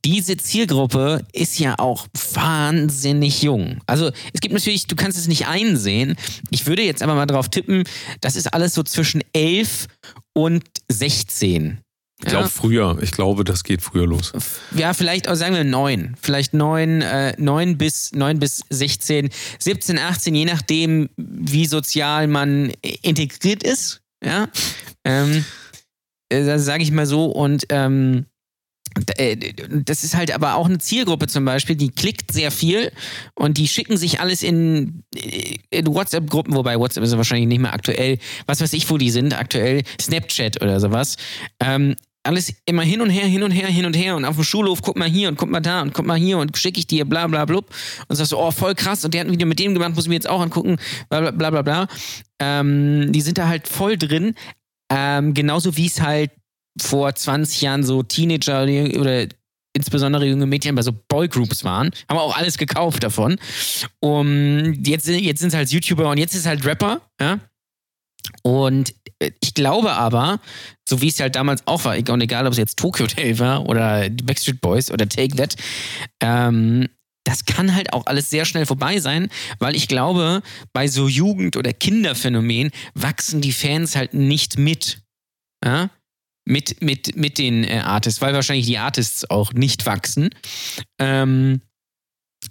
Diese 0.06 0.38
Zielgruppe 0.38 1.26
ist 1.34 1.60
ja 1.60 1.78
auch 1.78 2.08
wahnsinnig 2.34 3.42
jung. 3.42 3.80
Also 3.86 4.12
es 4.34 4.42
gibt 4.42 4.54
natürlich, 4.54 4.88
du 4.88 4.96
kannst 4.96 5.18
es 5.18 5.28
nicht 5.28 5.48
einsehen. 5.48 6.16
Ich 6.50 6.66
würde 6.66 6.84
jetzt 6.84 7.04
aber 7.04 7.16
mal 7.16 7.26
drauf 7.26 7.50
tippen, 7.50 7.84
das 8.20 8.36
ist 8.36 8.54
alles 8.54 8.74
so 8.74 8.84
zwischen 8.84 9.22
11 9.34 9.88
und 10.34 10.64
16. 10.90 11.80
ich 12.20 12.26
glaube 12.28 12.50
früher. 12.50 12.98
Ich 13.02 13.12
glaube, 13.12 13.44
das 13.44 13.64
geht 13.64 13.82
früher 13.82 14.08
los. 14.08 14.32
Ja, 14.76 14.94
vielleicht, 14.94 15.28
auch 15.28 15.36
sagen 15.36 15.56
wir 15.56 15.64
neun. 15.64 16.16
Vielleicht 16.22 16.54
neun, 16.54 17.02
äh, 17.02 17.36
neun 17.38 17.78
bis, 17.78 18.12
neun 18.14 18.40
bis 18.40 18.62
16, 18.70 19.30
17, 19.60 19.98
18, 19.98 20.36
je 20.36 20.46
nachdem, 20.46 21.10
wie 21.18 21.66
sozial 21.66 22.28
man 22.28 22.72
integriert 23.02 23.64
ist. 23.64 24.02
Ja. 24.24 24.48
Ähm, 25.04 25.46
äh, 26.32 26.58
sage 26.60 26.84
ich 26.84 26.92
mal 26.92 27.06
so. 27.06 27.26
Und 27.26 27.66
ähm, 27.70 28.26
äh, 29.18 29.38
das 29.70 30.04
ist 30.04 30.16
halt 30.16 30.34
aber 30.34 30.56
auch 30.56 30.66
eine 30.66 30.80
Zielgruppe 30.80 31.28
zum 31.28 31.46
Beispiel, 31.46 31.76
die 31.76 31.90
klickt 31.90 32.34
sehr 32.34 32.52
viel 32.52 32.92
und 33.36 33.58
die 33.58 33.68
schicken 33.68 33.98
sich 33.98 34.20
alles 34.20 34.44
in, 34.44 35.04
in 35.70 35.88
WhatsApp-Gruppen, 35.88 36.54
wobei 36.56 36.78
WhatsApp 36.78 37.04
ist 37.04 37.16
wahrscheinlich 37.16 37.48
nicht 37.48 37.62
mehr 37.62 37.74
aktuell, 37.74 38.18
was 38.48 38.62
weiß 38.62 38.74
ich, 38.74 38.90
wo 38.90 38.98
die 38.98 39.12
sind, 39.12 39.38
aktuell 39.38 39.84
Snapchat 40.00 40.62
oder 40.62 40.80
sowas. 40.80 41.16
Ähm, 41.62 41.96
alles 42.24 42.54
immer 42.66 42.84
hin 42.84 43.02
und 43.02 43.10
her, 43.10 43.26
hin 43.26 43.44
und 43.44 43.52
her, 43.52 43.68
hin 43.68 43.86
und 43.86 43.96
her 43.96 44.16
und 44.16 44.26
auf 44.26 44.36
dem 44.36 44.44
Schulhof, 44.44 44.82
guck 44.82 44.98
mal 44.98 45.10
hier 45.10 45.28
und 45.28 45.38
guck 45.38 45.50
mal 45.50 45.60
da 45.60 45.82
und 45.82 45.94
guck 45.94 46.06
mal 46.06 46.18
hier 46.18 46.38
und 46.38 46.56
schicke 46.58 46.80
ich 46.80 46.86
dir 46.86 47.06
bla 47.06 47.26
bla 47.28 47.46
blub 47.46 47.74
und 48.08 48.16
sagst 48.16 48.30
so, 48.30 48.40
oh 48.40 48.52
voll 48.52 48.76
krass 48.76 49.04
und 49.04 49.14
der 49.14 49.22
hat 49.22 49.28
ein 49.28 49.34
Video 49.34 49.48
mit 49.48 49.58
dem 49.58 49.74
gemacht, 49.74 49.96
muss 49.96 50.04
ich 50.04 50.10
mir 50.10 50.16
jetzt 50.16 50.30
auch 50.30 50.42
angucken, 50.42 50.78
bla 51.10 51.22
bla 51.22 51.32
bla 51.32 51.50
bla 51.50 51.62
bla. 51.62 51.88
Ähm, 52.40 53.12
die 53.12 53.22
sind 53.22 53.38
da 53.38 53.48
halt 53.48 53.68
voll 53.68 53.98
drin, 53.98 54.36
ähm, 54.92 55.34
genauso 55.34 55.78
wie 55.78 55.88
es 55.88 56.02
halt 56.02 56.32
vor 56.80 57.16
20 57.16 57.62
Jahren 57.62 57.84
so 57.84 58.04
Teenager 58.04 58.64
oder 58.64 59.28
insbesondere 59.74 60.26
junge 60.26 60.46
Mädchen 60.46 60.76
bei 60.76 60.82
so 60.82 60.92
Boygroups 61.08 61.64
waren, 61.64 61.92
haben 62.10 62.18
auch 62.18 62.36
alles 62.36 62.58
gekauft 62.58 63.04
davon. 63.04 63.38
Um, 64.02 64.74
jetzt, 64.84 65.08
jetzt 65.08 65.40
sind 65.40 65.50
es 65.50 65.56
halt 65.56 65.72
YouTuber 65.72 66.10
und 66.10 66.18
jetzt 66.18 66.36
ist 66.36 66.46
halt 66.46 66.66
Rapper, 66.66 67.02
ja. 67.20 67.40
Und 68.44 68.94
äh, 69.20 69.32
ich 69.42 69.54
glaube 69.54 69.94
aber, 69.94 70.40
so 70.88 71.02
wie 71.02 71.08
es 71.08 71.20
halt 71.20 71.36
damals 71.36 71.66
auch 71.68 71.86
war, 71.86 71.96
und 71.96 72.22
egal 72.22 72.46
ob 72.46 72.52
es 72.52 72.58
jetzt 72.58 72.78
Tokyo 72.78 73.06
Hotel 73.06 73.40
war 73.40 73.68
oder 73.68 74.10
Backstreet 74.10 74.60
Boys 74.60 74.92
oder 74.92 75.08
Take 75.08 75.36
That, 75.38 75.56
ähm, 76.20 76.90
das 77.24 77.46
kann 77.46 77.76
halt 77.76 77.94
auch 77.94 78.06
alles 78.08 78.30
sehr 78.30 78.46
schnell 78.46 78.66
vorbei 78.66 79.00
sein, 79.00 79.30
weil 79.60 79.76
ich 79.76 79.88
glaube, 79.88 80.42
bei 80.74 80.88
so 80.88 81.08
Jugend- 81.08 81.58
oder 81.58 81.74
Kinderphänomen 81.74 82.72
wachsen 82.94 83.42
die 83.42 83.52
Fans 83.52 83.96
halt 83.96 84.14
nicht 84.14 84.58
mit. 84.58 85.02
Ja? 85.64 85.90
Mit, 86.46 86.82
mit, 86.82 87.16
mit 87.16 87.38
den 87.38 87.64
äh, 87.64 87.80
Artists, 87.80 88.22
weil 88.22 88.34
wahrscheinlich 88.34 88.66
die 88.66 88.80
Artists 88.80 89.30
auch 89.30 89.54
nicht 89.54 89.86
wachsen. 89.86 90.30
Ähm, 91.00 91.62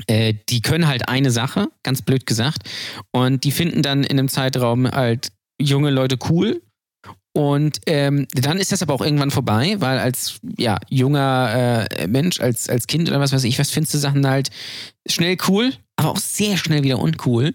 äh, 0.06 0.34
die 0.48 0.62
können 0.62 0.86
halt 0.86 1.08
eine 1.08 1.32
Sache, 1.32 1.68
ganz 1.82 2.02
blöd 2.02 2.24
gesagt, 2.24 2.68
und 3.10 3.42
die 3.42 3.50
finden 3.50 3.82
dann 3.82 4.04
in 4.04 4.18
einem 4.18 4.28
Zeitraum 4.28 4.88
halt 4.88 5.32
junge 5.60 5.90
Leute 5.90 6.18
cool. 6.28 6.62
Und 7.32 7.78
ähm, 7.86 8.26
dann 8.32 8.58
ist 8.58 8.72
das 8.72 8.82
aber 8.82 8.94
auch 8.94 9.02
irgendwann 9.02 9.30
vorbei, 9.30 9.76
weil 9.78 9.98
als 9.98 10.40
ja, 10.58 10.78
junger 10.88 11.86
äh, 11.88 12.06
Mensch, 12.08 12.40
als, 12.40 12.68
als 12.68 12.86
Kind 12.88 13.08
oder 13.08 13.20
was 13.20 13.32
weiß 13.32 13.44
ich, 13.44 13.58
was 13.58 13.70
findest 13.70 13.94
du 13.94 13.98
Sachen 13.98 14.26
halt 14.26 14.50
schnell 15.06 15.36
cool, 15.46 15.72
aber 15.96 16.10
auch 16.10 16.18
sehr 16.18 16.56
schnell 16.56 16.82
wieder 16.82 16.98
uncool. 16.98 17.54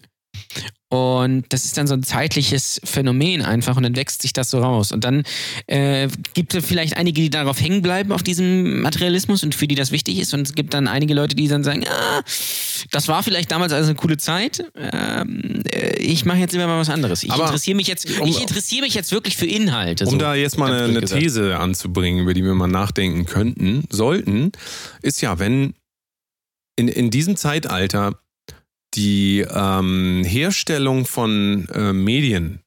Und 0.90 1.46
das 1.50 1.66
ist 1.66 1.78
dann 1.78 1.88
so 1.88 1.94
ein 1.94 2.04
zeitliches 2.04 2.80
Phänomen 2.84 3.42
einfach 3.42 3.76
und 3.76 3.84
dann 3.84 3.96
wächst 3.96 4.22
sich 4.22 4.34
das 4.34 4.52
so 4.52 4.60
raus. 4.60 4.92
Und 4.92 5.04
dann 5.04 5.24
äh, 5.68 6.08
gibt 6.34 6.54
es 6.54 6.66
vielleicht 6.66 6.96
einige, 6.96 7.22
die 7.22 7.30
darauf 7.30 7.60
hängen 7.60 7.82
bleiben, 7.82 8.12
auf 8.12 8.24
diesem 8.24 8.82
Materialismus 8.82 9.44
und 9.44 9.56
für 9.56 9.68
die 9.68 9.76
das 9.76 9.92
wichtig 9.92 10.20
ist. 10.20 10.34
Und 10.34 10.42
es 10.42 10.54
gibt 10.54 10.74
dann 10.74 10.88
einige 10.88 11.14
Leute, 11.14 11.36
die 11.36 11.48
dann 11.48 11.64
sagen, 11.64 11.86
ah, 11.88 12.22
das 12.92 13.08
war 13.08 13.24
vielleicht 13.24 13.52
damals 13.52 13.74
also 13.74 13.90
eine 13.90 13.96
coole 13.96 14.18
Zeit. 14.18 14.64
Ähm, 14.76 15.64
äh, 15.72 15.98
ich 15.98 16.24
mache 16.24 16.38
jetzt 16.38 16.54
immer 16.54 16.68
mal 16.68 16.80
was 16.80 16.90
anderes. 16.90 17.24
Ich 17.24 17.34
interessiere 17.34 17.76
mich 17.76 17.88
jetzt, 17.88 18.08
um- 18.20 18.28
ich 18.28 18.40
interessiere 18.40 18.84
mich 18.84 18.94
jetzt 18.94 19.12
wirklich 19.12 19.36
für 19.36 19.48
Inhalte. 19.48 20.06
Um 20.06 20.12
so. 20.12 20.18
da 20.18 20.36
jetzt 20.36 20.58
mal 20.58 20.72
eine, 20.72 20.98
eine. 20.98 21.02
These 21.02 21.58
anzubringen, 21.58 22.22
über 22.22 22.34
die 22.34 22.44
wir 22.44 22.54
mal 22.54 22.68
nachdenken 22.68 23.26
könnten, 23.26 23.86
sollten, 23.90 24.52
ist 25.02 25.22
ja, 25.22 25.40
wenn 25.40 25.74
in, 26.78 26.88
in 26.88 27.10
diesem 27.10 27.36
Zeitalter 27.36 28.20
die 28.96 29.46
ähm, 29.50 30.24
Herstellung 30.26 31.06
von 31.06 31.68
äh, 31.70 31.94
Medien 31.94 32.60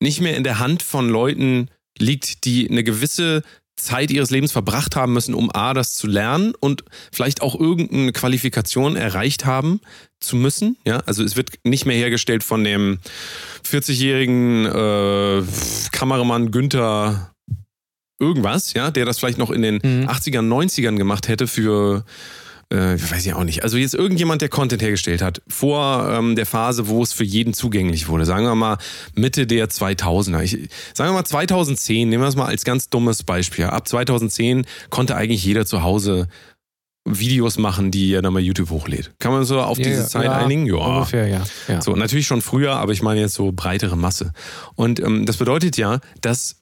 nicht 0.00 0.20
mehr 0.20 0.36
in 0.36 0.44
der 0.44 0.58
Hand 0.58 0.82
von 0.82 1.08
Leuten 1.08 1.68
liegt, 1.98 2.44
die 2.44 2.68
eine 2.70 2.84
gewisse 2.84 3.42
Zeit 3.78 4.10
ihres 4.10 4.30
Lebens 4.30 4.52
verbracht 4.52 4.96
haben 4.96 5.12
müssen, 5.12 5.34
um 5.34 5.50
A, 5.54 5.74
das 5.74 5.94
zu 5.94 6.06
lernen 6.06 6.54
und 6.58 6.82
vielleicht 7.12 7.42
auch 7.42 7.58
irgendeine 7.58 8.12
Qualifikation 8.12 8.96
erreicht 8.96 9.44
haben 9.44 9.80
zu 10.18 10.36
müssen. 10.36 10.76
Ja, 10.86 10.98
also 11.00 11.22
es 11.22 11.36
wird 11.36 11.50
nicht 11.64 11.84
mehr 11.84 11.96
hergestellt 11.96 12.42
von 12.42 12.64
dem 12.64 12.98
40-jährigen 13.66 14.64
äh, 14.64 15.42
Kameramann 15.92 16.50
Günther 16.50 17.32
irgendwas, 18.18 18.72
ja, 18.72 18.90
der 18.90 19.04
das 19.04 19.18
vielleicht 19.18 19.38
noch 19.38 19.50
in 19.50 19.60
den 19.62 19.74
Mhm. 19.74 20.08
80ern, 20.08 20.48
90ern 20.48 20.96
gemacht 20.96 21.28
hätte 21.28 21.46
für 21.46 22.04
äh, 22.70 22.94
weiß 22.94 23.24
ich 23.24 23.34
auch 23.34 23.44
nicht. 23.44 23.62
Also 23.62 23.76
jetzt 23.76 23.94
irgendjemand, 23.94 24.42
der 24.42 24.48
Content 24.48 24.82
hergestellt 24.82 25.22
hat, 25.22 25.40
vor 25.46 26.08
ähm, 26.10 26.34
der 26.34 26.46
Phase, 26.46 26.88
wo 26.88 27.02
es 27.02 27.12
für 27.12 27.24
jeden 27.24 27.54
zugänglich 27.54 28.08
wurde. 28.08 28.24
Sagen 28.24 28.44
wir 28.44 28.54
mal 28.54 28.78
Mitte 29.14 29.46
der 29.46 29.68
2000er. 29.68 30.42
Ich, 30.42 30.52
sagen 30.92 31.10
wir 31.10 31.14
mal 31.14 31.24
2010, 31.24 32.08
nehmen 32.08 32.22
wir 32.22 32.26
das 32.26 32.36
mal 32.36 32.46
als 32.46 32.64
ganz 32.64 32.88
dummes 32.88 33.22
Beispiel. 33.22 33.66
Ab 33.66 33.86
2010 33.86 34.66
konnte 34.90 35.14
eigentlich 35.14 35.44
jeder 35.44 35.64
zu 35.64 35.82
Hause 35.82 36.28
Videos 37.06 37.56
machen, 37.56 37.92
die 37.92 38.12
er 38.12 38.20
dann 38.20 38.34
bei 38.34 38.40
YouTube 38.40 38.70
hochlädt. 38.70 39.12
Kann 39.20 39.32
man 39.32 39.44
so 39.44 39.60
auf 39.60 39.78
Ja, 39.78 39.84
diese 39.84 40.08
Zeit 40.08 40.24
ja, 40.24 40.32
einigen? 40.32 40.66
Ja. 40.66 40.74
Ungefähr, 40.74 41.28
ja. 41.28 41.44
ja. 41.68 41.80
So, 41.80 41.94
natürlich 41.94 42.26
schon 42.26 42.42
früher, 42.42 42.74
aber 42.76 42.92
ich 42.92 43.00
meine 43.00 43.20
jetzt 43.20 43.34
so 43.34 43.52
breitere 43.52 43.96
Masse. 43.96 44.32
Und 44.74 44.98
ähm, 44.98 45.24
das 45.24 45.36
bedeutet 45.36 45.76
ja, 45.76 46.00
dass 46.20 46.56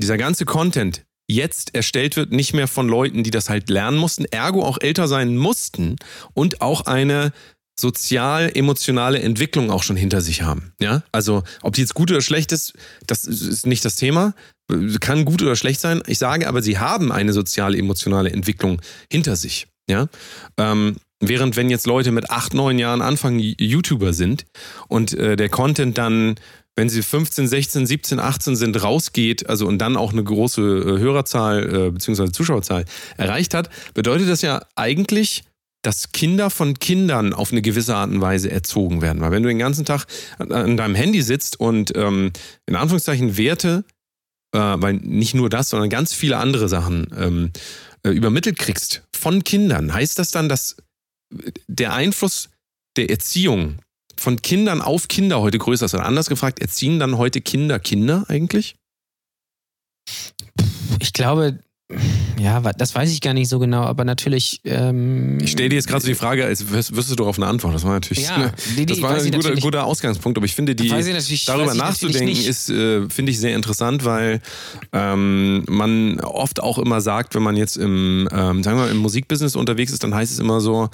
dieser 0.00 0.16
ganze 0.16 0.46
Content 0.46 1.04
jetzt 1.30 1.74
erstellt 1.74 2.16
wird, 2.16 2.32
nicht 2.32 2.52
mehr 2.52 2.68
von 2.68 2.88
Leuten, 2.88 3.22
die 3.22 3.30
das 3.30 3.48
halt 3.48 3.70
lernen 3.70 3.96
mussten, 3.96 4.24
ergo 4.26 4.64
auch 4.64 4.78
älter 4.80 5.08
sein 5.08 5.36
mussten 5.36 5.96
und 6.34 6.60
auch 6.60 6.82
eine 6.82 7.32
sozial-emotionale 7.78 9.20
Entwicklung 9.20 9.70
auch 9.70 9.82
schon 9.82 9.96
hinter 9.96 10.20
sich 10.20 10.42
haben. 10.42 10.72
Ja, 10.80 11.02
also 11.12 11.42
ob 11.62 11.74
die 11.74 11.80
jetzt 11.80 11.94
gut 11.94 12.10
oder 12.10 12.20
schlecht 12.20 12.52
ist, 12.52 12.74
das 13.06 13.24
ist 13.24 13.66
nicht 13.66 13.84
das 13.84 13.96
Thema. 13.96 14.34
Kann 15.00 15.24
gut 15.24 15.42
oder 15.42 15.56
schlecht 15.56 15.80
sein. 15.80 16.02
Ich 16.06 16.18
sage 16.18 16.46
aber, 16.46 16.62
sie 16.62 16.78
haben 16.78 17.10
eine 17.10 17.32
sozial-emotionale 17.32 18.30
Entwicklung 18.30 18.80
hinter 19.10 19.34
sich. 19.34 19.66
Ja, 19.88 20.08
ähm, 20.58 20.96
während 21.20 21.56
wenn 21.56 21.70
jetzt 21.70 21.86
Leute 21.86 22.12
mit 22.12 22.30
acht, 22.30 22.54
neun 22.54 22.78
Jahren 22.78 23.02
anfangen, 23.02 23.40
YouTuber 23.40 24.12
sind 24.12 24.44
und 24.88 25.14
äh, 25.14 25.36
der 25.36 25.48
Content 25.48 25.98
dann 25.98 26.36
wenn 26.76 26.88
sie 26.88 27.02
15, 27.02 27.46
16, 27.46 27.86
17, 27.86 28.20
18 28.20 28.56
sind, 28.56 28.82
rausgeht, 28.82 29.48
also 29.48 29.66
und 29.66 29.78
dann 29.78 29.96
auch 29.96 30.12
eine 30.12 30.24
große 30.24 30.62
äh, 30.62 30.98
Hörerzahl 30.98 31.88
äh, 31.88 31.90
bzw. 31.90 32.30
Zuschauerzahl 32.32 32.84
erreicht 33.16 33.54
hat, 33.54 33.70
bedeutet 33.94 34.28
das 34.28 34.42
ja 34.42 34.62
eigentlich, 34.76 35.44
dass 35.82 36.12
Kinder 36.12 36.50
von 36.50 36.78
Kindern 36.78 37.32
auf 37.32 37.52
eine 37.52 37.62
gewisse 37.62 37.94
Art 37.94 38.10
und 38.10 38.20
Weise 38.20 38.50
erzogen 38.50 39.02
werden. 39.02 39.20
Weil 39.20 39.30
wenn 39.30 39.42
du 39.42 39.48
den 39.48 39.58
ganzen 39.58 39.84
Tag 39.84 40.06
an, 40.38 40.76
deinem 40.76 40.94
Handy 40.94 41.22
sitzt 41.22 41.58
und 41.58 41.96
ähm, 41.96 42.32
in 42.66 42.76
Anführungszeichen 42.76 43.36
Werte, 43.36 43.84
äh, 44.54 44.58
weil 44.58 44.94
nicht 44.94 45.34
nur 45.34 45.48
das, 45.48 45.70
sondern 45.70 45.90
ganz 45.90 46.12
viele 46.12 46.36
andere 46.36 46.68
Sachen 46.68 47.08
ähm, 47.16 47.50
äh, 48.02 48.10
übermittelt 48.10 48.58
kriegst 48.58 49.02
von 49.14 49.42
Kindern, 49.44 49.92
heißt 49.92 50.18
das 50.18 50.30
dann, 50.30 50.48
dass 50.48 50.76
der 51.66 51.92
Einfluss 51.92 52.50
der 52.96 53.08
Erziehung 53.08 53.78
von 54.20 54.42
Kindern 54.42 54.82
auf 54.82 55.08
Kinder 55.08 55.40
heute 55.40 55.56
größer 55.58 55.86
ist? 55.86 55.94
Oder 55.94 56.04
anders 56.04 56.28
gefragt, 56.28 56.58
erziehen 56.60 56.98
dann 56.98 57.16
heute 57.16 57.40
Kinder 57.40 57.78
Kinder 57.78 58.26
eigentlich? 58.28 58.74
Ich 61.00 61.14
glaube, 61.14 61.60
ja, 62.38 62.60
das 62.60 62.94
weiß 62.94 63.10
ich 63.10 63.20
gar 63.22 63.32
nicht 63.34 63.48
so 63.48 63.58
genau, 63.58 63.82
aber 63.82 64.04
natürlich. 64.04 64.60
Ähm, 64.64 65.38
Ich 65.40 65.52
stelle 65.52 65.70
dir 65.70 65.76
jetzt 65.76 65.88
gerade 65.88 66.02
so 66.02 66.06
die 66.08 66.14
Frage, 66.14 66.44
als 66.44 66.70
wirst, 66.70 66.94
du 67.10 67.14
darauf 67.16 67.36
eine 67.38 67.46
Antwort. 67.46 67.74
Das 67.74 67.82
war 67.84 67.92
natürlich 67.94 68.24
Ja, 68.26 68.52
die- 68.76 68.86
die 68.86 68.86
das 68.86 69.02
war 69.02 69.14
ein 69.14 69.30
guter, 69.30 69.56
guter 69.56 69.84
Ausgangspunkt, 69.86 70.36
aber 70.38 70.44
ich 70.44 70.54
finde, 70.54 70.74
die, 70.74 70.86
ich 70.86 71.44
darüber 71.46 71.74
nachzudenken 71.74 72.36
ist, 72.44 72.68
äh, 72.70 73.08
finde 73.08 73.32
ich, 73.32 73.40
sehr 73.40 73.56
interessant, 73.56 74.04
weil 74.04 74.40
ähm, 74.92 75.64
man 75.68 76.20
oft 76.20 76.60
auch 76.62 76.78
immer 76.78 77.00
sagt, 77.00 77.34
wenn 77.34 77.42
man 77.42 77.56
jetzt 77.56 77.76
im, 77.76 78.28
ähm, 78.30 78.62
sagen 78.62 78.76
wir 78.78 78.84
mal, 78.84 78.90
im 78.90 78.98
Musikbusiness 78.98 79.56
unterwegs 79.56 79.92
ist, 79.92 80.04
dann 80.04 80.14
heißt 80.14 80.30
es 80.32 80.38
immer 80.38 80.60
so, 80.60 80.90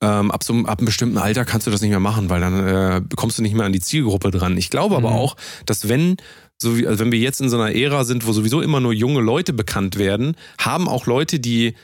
ähm, 0.00 0.30
ab, 0.30 0.42
so, 0.42 0.54
ab 0.64 0.78
einem 0.78 0.86
bestimmten 0.86 1.18
Alter 1.18 1.44
kannst 1.44 1.66
du 1.66 1.70
das 1.70 1.80
nicht 1.80 1.90
mehr 1.90 2.00
machen, 2.00 2.30
weil 2.30 2.40
dann 2.40 2.66
äh, 2.66 3.02
kommst 3.16 3.38
du 3.38 3.42
nicht 3.42 3.54
mehr 3.54 3.66
an 3.66 3.72
die 3.72 3.80
Zielgruppe 3.80 4.30
dran. 4.30 4.56
Ich 4.56 4.70
glaube 4.70 4.96
aber 4.96 5.10
Mhm. 5.10 5.16
auch, 5.16 5.36
dass 5.66 5.88
wenn 5.88 6.16
so 6.62 6.76
wie, 6.76 6.86
also 6.86 6.98
wenn 7.00 7.10
wir 7.12 7.18
jetzt 7.18 7.40
in 7.40 7.48
so 7.48 7.58
einer 7.58 7.74
Ära 7.74 8.04
sind, 8.04 8.26
wo 8.26 8.32
sowieso 8.32 8.60
immer 8.60 8.80
nur 8.80 8.92
junge 8.92 9.20
Leute 9.20 9.52
bekannt 9.54 9.98
werden, 9.98 10.36
haben 10.58 10.88
auch 10.88 11.06
Leute, 11.06 11.40
die 11.40 11.74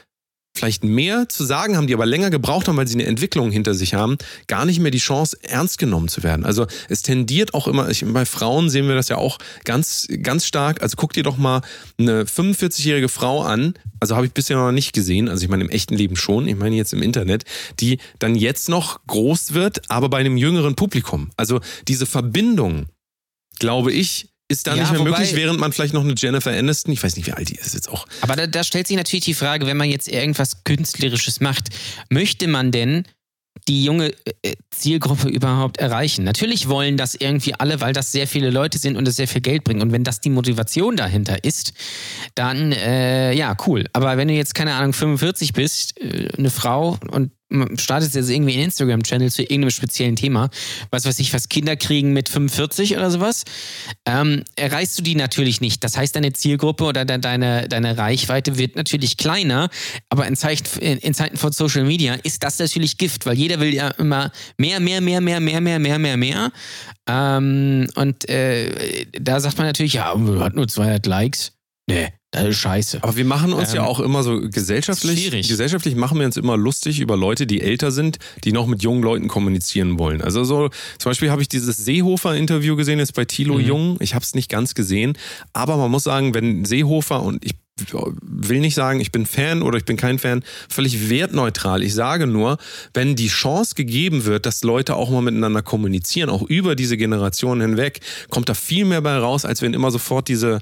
vielleicht 0.57 0.85
mehr 0.85 1.29
zu 1.29 1.45
sagen 1.45 1.77
haben, 1.77 1.87
die 1.87 1.95
aber 1.95 2.07
länger 2.07 2.31
gebraucht 2.31 2.69
haben, 2.69 2.77
weil 2.77 2.89
sie 2.89 2.95
eine 2.95 3.07
Entwicklung 3.07 3.51
hinter 3.51 3.75
sich 3.75 3.95
haben, 3.95 4.17
gar 4.47 4.65
nicht 4.65 4.81
mehr 4.81 4.91
die 4.91 4.99
Chance, 4.99 5.39
ernst 5.43 5.79
genommen 5.79 6.09
zu 6.09 6.23
werden. 6.23 6.45
Also 6.45 6.67
es 6.89 7.03
tendiert 7.03 7.55
auch 7.55 7.69
immer, 7.69 7.89
ich, 7.91 8.05
bei 8.07 8.25
Frauen 8.25 8.71
sehen 8.71 8.89
wir 8.89 8.95
das 8.95 9.09
ja 9.09 9.17
auch 9.17 9.39
ganz, 9.65 10.09
ganz 10.23 10.47
stark. 10.47 10.83
Also 10.83 10.97
guck 10.97 11.13
dir 11.13 11.23
doch 11.23 11.37
mal 11.37 11.63
eine 11.99 12.25
45-jährige 12.25 13.09
Frau 13.09 13.43
an, 13.43 13.75
also 14.01 14.17
habe 14.17 14.27
ich 14.27 14.33
bisher 14.33 14.57
noch 14.57 14.73
nicht 14.73 14.93
gesehen, 14.93 15.29
also 15.29 15.43
ich 15.43 15.49
meine 15.49 15.65
im 15.65 15.71
echten 15.71 15.95
Leben 15.95 16.17
schon, 16.17 16.49
ich 16.49 16.57
meine 16.57 16.77
jetzt 16.77 16.93
im 16.93 17.03
Internet, 17.03 17.45
die 17.81 17.99
dann 18.19 18.35
jetzt 18.35 18.69
noch 18.69 19.01
groß 19.07 19.55
wird, 19.55 19.91
aber 19.91 20.09
bei 20.09 20.19
einem 20.19 20.37
jüngeren 20.37 20.75
Publikum. 20.75 21.31
Also 21.37 21.61
diese 21.89 22.07
Verbindung, 22.07 22.87
glaube 23.59 23.93
ich, 23.93 24.36
ist 24.49 24.67
dann 24.67 24.77
Ja, 24.77 24.83
nicht 24.85 24.93
mehr 24.93 25.01
wobei- 25.01 25.11
möglich, 25.11 25.35
während 25.35 25.59
man 25.59 25.73
vielleicht 25.73 25.95
noch 25.95 26.05
eine 26.05 26.15
Jennifer 26.17 26.51
Aniston, 26.53 26.93
ich 26.93 27.03
weiß 27.03 27.17
nicht, 27.17 27.27
wie 27.27 27.33
alt 27.33 27.49
die 27.49 27.57
ist 27.57 27.75
jetzt 27.75 27.89
auch, 27.89 28.07
Aber 28.21 28.37
da, 28.37 28.47
da 28.47 28.63
stellt 28.65 28.87
sich 28.87 28.97
natürlich 28.97 29.25
die 29.25 29.35
Frage, 29.35 29.67
wenn 29.67 29.77
man 29.77 29.91
jetzt 29.91 30.09
irgendwas 30.09 30.63
Künstlerisches 30.65 31.41
macht, 31.41 31.69
möchte 32.11 32.47
man 32.47 32.71
denn 32.71 33.05
die 33.69 33.85
junge 33.85 34.13
äh, 34.43 34.53
Zielgruppe 34.71 35.29
überhaupt 35.29 35.79
erreichen? 35.79 36.23
Natürlich 36.25 36.69
wollen 36.69 36.97
das 36.97 37.15
irgendwie 37.17 37.55
alle, 37.55 37.81
weil 37.81 37.93
das 37.93 38.13
sehr 38.13 38.29
viele 38.29 38.51
Leute 38.51 38.79
sind 38.79 38.97
und 38.97 39.09
es 39.09 39.17
sehr 39.17 39.27
viel 39.27 39.41
Geld 39.41 39.65
bringt. 39.65 39.83
Und 39.83 39.91
wenn 39.93 40.05
das 40.05 40.21
die 40.21 40.31
Motivation 40.31 40.95
dahinter 40.97 41.43
ist, 41.43 41.73
dann 42.37 42.71
äh, 42.73 43.33
ja, 43.33 43.57
cool. 43.67 43.87
Aber 43.95 44.17
wenn 44.19 44.29
du 44.29 44.35
jetzt, 44.35 44.55
keine 44.55 44.75
Ahnung, 44.75 44.93
45 44.93 45.55
bist, 45.55 45.99
äh, 46.01 46.29
eine 46.39 46.51
Frau 46.51 46.99
und 47.11 47.33
man 47.49 47.79
startet 47.79 48.15
jetzt 48.15 48.29
irgendwie 48.29 48.55
einen 48.55 48.65
Instagram-Channel 48.65 49.31
zu 49.31 49.43
irgendeinem 49.43 49.71
speziellen 49.71 50.17
Thema, 50.17 50.51
was 50.91 51.05
weiß 51.05 51.19
ich, 51.21 51.33
was 51.33 51.49
Kinder 51.49 51.77
kriegen 51.77 52.13
mit 52.13 52.29
45 52.29 52.97
oder 52.97 53.11
sowas, 53.11 53.45
ähm, 54.05 54.43
erreichst 54.57 54.99
du 54.99 55.03
die 55.03 55.15
natürlich 55.15 55.61
nicht. 55.61 55.85
Das 55.85 55.97
heißt, 55.97 56.17
deine 56.17 56.33
Zielgruppe 56.33 56.85
oder 56.85 57.05
de 57.05 57.19
deine, 57.19 57.69
deine 57.69 57.97
Reichweite 57.97 58.59
wird 58.59 58.77
natürlich 58.77 59.17
kleiner, 59.17 59.71
aber 60.09 60.27
in, 60.27 60.37
Zeichen, 60.37 60.67
in 60.81 61.15
Zeiten 61.15 61.37
von 61.37 61.53
Social 61.53 61.85
Media 61.85 62.15
ist 62.23 62.43
das 62.43 62.59
natürlich 62.59 62.99
Gift, 62.99 63.27
weil 63.27 63.37
jeder 63.37 63.61
will 63.61 63.73
ja 63.73 63.89
immer 63.91 64.33
mehr, 64.59 64.81
mehr, 64.81 65.01
mehr, 65.01 65.21
mehr, 65.21 65.41
mehr, 65.41 65.61
mehr, 65.61 65.79
mehr, 65.79 65.99
mehr, 65.99 66.17
mehr. 66.17 66.53
Ähm, 67.09 67.87
und 67.95 68.29
äh, 68.29 69.07
da 69.13 69.41
sagt 69.41 69.57
man 69.59 69.67
natürlich, 69.67 69.95
ja, 69.95 70.15
hat 70.41 70.55
nur 70.55 70.69
200 70.69 71.07
Likes. 71.07 71.53
Nee, 71.89 72.09
ist 72.45 72.57
scheiße. 72.59 73.03
Aber 73.03 73.17
wir 73.17 73.25
machen 73.25 73.53
uns 73.53 73.71
Ähm, 73.71 73.77
ja 73.77 73.85
auch 73.85 74.01
immer 74.01 74.23
so 74.23 74.41
gesellschaftlich, 74.41 75.21
schwierig. 75.21 75.49
gesellschaftlich 75.49 75.95
machen 75.97 76.19
wir 76.19 76.27
uns 76.27 76.37
immer 76.37 76.57
lustig 76.57 77.01
über 77.01 77.17
Leute, 77.17 77.47
die 77.47 77.61
älter 77.61 77.91
sind, 77.91 78.19
die 78.45 78.53
noch 78.53 78.67
mit 78.67 78.83
jungen 78.83 79.03
Leuten 79.03 79.29
kommunizieren 79.29 79.99
wollen. 79.99 80.21
Also 80.23 80.45
so, 80.45 80.69
zum 80.99 81.11
Beispiel 81.11 81.31
habe 81.31 81.43
ich 81.43 81.49
dieses 81.49 81.77
Seehofer-Interview 81.77 82.77
gesehen, 82.77 82.99
jetzt 82.99 83.15
bei 83.15 83.25
Thilo 83.25 83.55
Mhm. 83.55 83.61
Jung. 83.67 83.97
Ich 84.01 84.15
habe 84.15 84.25
es 84.25 84.35
nicht 84.35 84.51
ganz 84.51 84.75
gesehen, 84.75 85.17
aber 85.53 85.77
man 85.77 85.91
muss 85.91 86.05
sagen, 86.05 86.35
wenn 86.35 86.65
Seehofer 86.65 87.23
und 87.23 87.45
ich 87.45 87.55
will 88.23 88.61
nicht 88.61 88.75
sagen, 88.75 89.01
ich 89.01 89.13
bin 89.13 89.27
Fan 89.27 89.61
oder 89.61 89.77
ich 89.77 89.85
bin 89.85 89.99
kein 89.99 90.19
Fan, 90.19 90.43
völlig 90.67 91.11
wertneutral. 91.11 91.83
Ich 91.83 91.93
sage 91.93 92.27
nur, 92.27 92.57
wenn 92.95 93.17
die 93.17 93.29
Chance 93.29 93.75
gegeben 93.75 94.25
wird, 94.25 94.47
dass 94.47 94.63
Leute 94.65 94.97
auch 94.97 95.11
mal 95.11 95.21
miteinander 95.21 95.61
kommunizieren, 95.61 96.31
auch 96.31 96.41
über 96.43 96.75
diese 96.75 96.97
Generationen 96.97 97.61
hinweg, 97.61 98.01
kommt 98.31 98.49
da 98.49 98.55
viel 98.55 98.87
mehr 98.87 99.03
bei 99.03 99.19
raus, 99.19 99.45
als 99.45 99.61
wenn 99.61 99.75
immer 99.75 99.91
sofort 99.91 100.29
diese, 100.29 100.61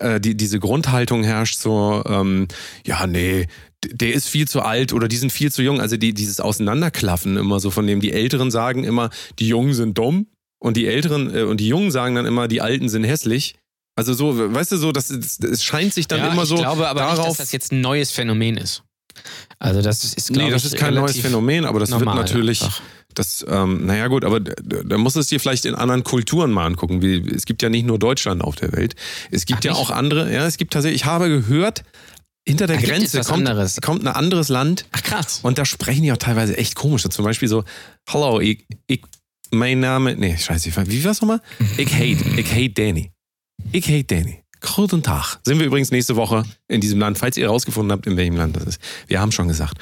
äh, 0.00 0.20
die, 0.20 0.36
diese 0.36 0.60
Grundhaltung 0.60 1.24
herrscht, 1.24 1.58
so, 1.58 2.02
ähm, 2.06 2.48
ja, 2.86 3.06
nee, 3.06 3.46
der 3.84 4.12
ist 4.12 4.28
viel 4.28 4.48
zu 4.48 4.62
alt 4.62 4.92
oder 4.92 5.08
die 5.08 5.16
sind 5.16 5.32
viel 5.32 5.52
zu 5.52 5.62
jung. 5.62 5.80
Also 5.80 5.96
die, 5.96 6.14
dieses 6.14 6.40
Auseinanderklaffen 6.40 7.36
immer 7.36 7.60
so, 7.60 7.70
von 7.70 7.86
dem 7.86 8.00
die 8.00 8.12
Älteren 8.12 8.50
sagen 8.50 8.84
immer, 8.84 9.10
die 9.38 9.48
Jungen 9.48 9.74
sind 9.74 9.96
dumm 9.98 10.26
und 10.58 10.76
die 10.76 10.86
Älteren 10.86 11.34
äh, 11.34 11.42
und 11.42 11.60
die 11.60 11.68
Jungen 11.68 11.90
sagen 11.90 12.14
dann 12.14 12.26
immer, 12.26 12.48
die 12.48 12.60
Alten 12.60 12.88
sind 12.88 13.04
hässlich. 13.04 13.54
Also 13.96 14.12
so, 14.12 14.52
weißt 14.54 14.72
du, 14.72 14.76
so, 14.76 14.92
das, 14.92 15.08
das, 15.08 15.38
es 15.38 15.64
scheint 15.64 15.94
sich 15.94 16.06
dann 16.06 16.20
ja, 16.20 16.32
immer 16.32 16.42
ich 16.42 16.48
so 16.48 16.56
glaube 16.56 16.86
aber 16.86 17.00
nicht, 17.00 17.16
darauf. 17.16 17.28
dass 17.28 17.38
das 17.38 17.52
jetzt 17.52 17.72
ein 17.72 17.80
neues 17.80 18.10
Phänomen 18.10 18.58
ist. 18.58 18.82
Also 19.58 19.80
das 19.80 20.04
ist, 20.04 20.30
nee, 20.30 20.36
glaube 20.36 20.52
das 20.52 20.66
ich, 20.66 20.74
ist 20.74 20.78
kein 20.78 20.92
neues 20.92 21.18
Phänomen, 21.18 21.64
aber 21.64 21.80
das 21.80 21.90
wird 21.90 22.04
natürlich, 22.04 22.62
einfach. 22.62 22.82
Das, 23.16 23.44
ähm, 23.48 23.86
naja 23.86 24.08
gut, 24.08 24.24
aber 24.24 24.40
da, 24.40 24.98
musst 24.98 25.16
du 25.16 25.20
es 25.20 25.26
dir 25.26 25.40
vielleicht 25.40 25.64
in 25.64 25.74
anderen 25.74 26.04
Kulturen 26.04 26.52
mal 26.52 26.66
angucken. 26.66 27.00
Wie, 27.00 27.16
es 27.34 27.46
gibt 27.46 27.62
ja 27.62 27.70
nicht 27.70 27.86
nur 27.86 27.98
Deutschland 27.98 28.42
auf 28.44 28.56
der 28.56 28.72
Welt. 28.72 28.94
Es 29.30 29.46
gibt 29.46 29.60
Ach, 29.60 29.64
ja 29.64 29.70
nicht? 29.72 29.80
auch 29.80 29.90
andere, 29.90 30.32
ja, 30.32 30.46
es 30.46 30.58
gibt 30.58 30.74
tatsächlich, 30.74 31.00
ich 31.02 31.06
habe 31.06 31.28
gehört, 31.28 31.82
hinter 32.46 32.66
der 32.66 32.76
Da 32.76 32.82
es 32.82 32.88
Grenze 32.88 33.20
kommt, 33.22 33.48
anderes. 33.48 33.80
kommt 33.80 34.06
ein 34.06 34.14
anderes 34.14 34.48
Land 34.50 34.84
Ach 34.92 35.02
krass. 35.02 35.40
und 35.42 35.56
da 35.58 35.64
sprechen 35.64 36.02
die 36.02 36.12
auch 36.12 36.18
teilweise 36.18 36.56
echt 36.58 36.74
komisch. 36.74 37.02
Zum 37.08 37.24
Beispiel 37.24 37.48
so, 37.48 37.64
hallo, 38.08 38.38
ich, 38.38 38.66
ich 38.86 39.02
mein 39.50 39.80
Name, 39.80 40.14
nee, 40.14 40.36
scheiße, 40.36 40.70
wie 40.86 41.04
war's 41.04 41.20
nochmal? 41.22 41.40
Ich 41.78 41.92
hate, 41.94 42.38
ich 42.38 42.52
hate 42.52 42.70
Danny. 42.70 43.10
Ich 43.72 43.88
hate 43.88 44.04
Danny. 44.04 44.42
Guten 44.60 45.02
Tag. 45.02 45.38
Sind 45.44 45.58
wir 45.58 45.66
übrigens 45.66 45.90
nächste 45.90 46.16
Woche 46.16 46.44
in 46.68 46.80
diesem 46.80 46.98
Land, 47.00 47.18
falls 47.18 47.36
ihr 47.36 47.44
herausgefunden 47.44 47.92
habt, 47.92 48.06
in 48.06 48.16
welchem 48.16 48.36
Land 48.36 48.56
das 48.56 48.64
ist. 48.64 48.80
Wir 49.06 49.20
haben 49.20 49.32
schon 49.32 49.48
gesagt. 49.48 49.78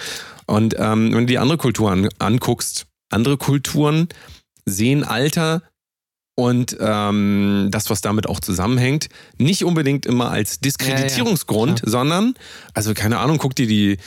Und 0.46 0.74
ähm, 0.78 1.12
wenn 1.12 1.20
du 1.20 1.26
die 1.26 1.38
andere 1.38 1.58
Kultur 1.58 1.90
an, 1.90 2.08
anguckst, 2.18 2.86
andere 3.14 3.36
Kulturen 3.36 4.08
sehen 4.66 5.04
Alter 5.04 5.62
und 6.36 6.76
ähm, 6.80 7.68
das, 7.70 7.90
was 7.90 8.00
damit 8.00 8.28
auch 8.28 8.40
zusammenhängt, 8.40 9.08
nicht 9.38 9.64
unbedingt 9.64 10.04
immer 10.04 10.30
als 10.30 10.58
Diskreditierungsgrund, 10.58 11.82
klar. 11.82 11.90
sondern, 11.90 12.34
also 12.72 12.92
keine 12.92 13.18
Ahnung, 13.18 13.38
guck 13.38 13.54
dir 13.54 13.68
die, 13.68 13.98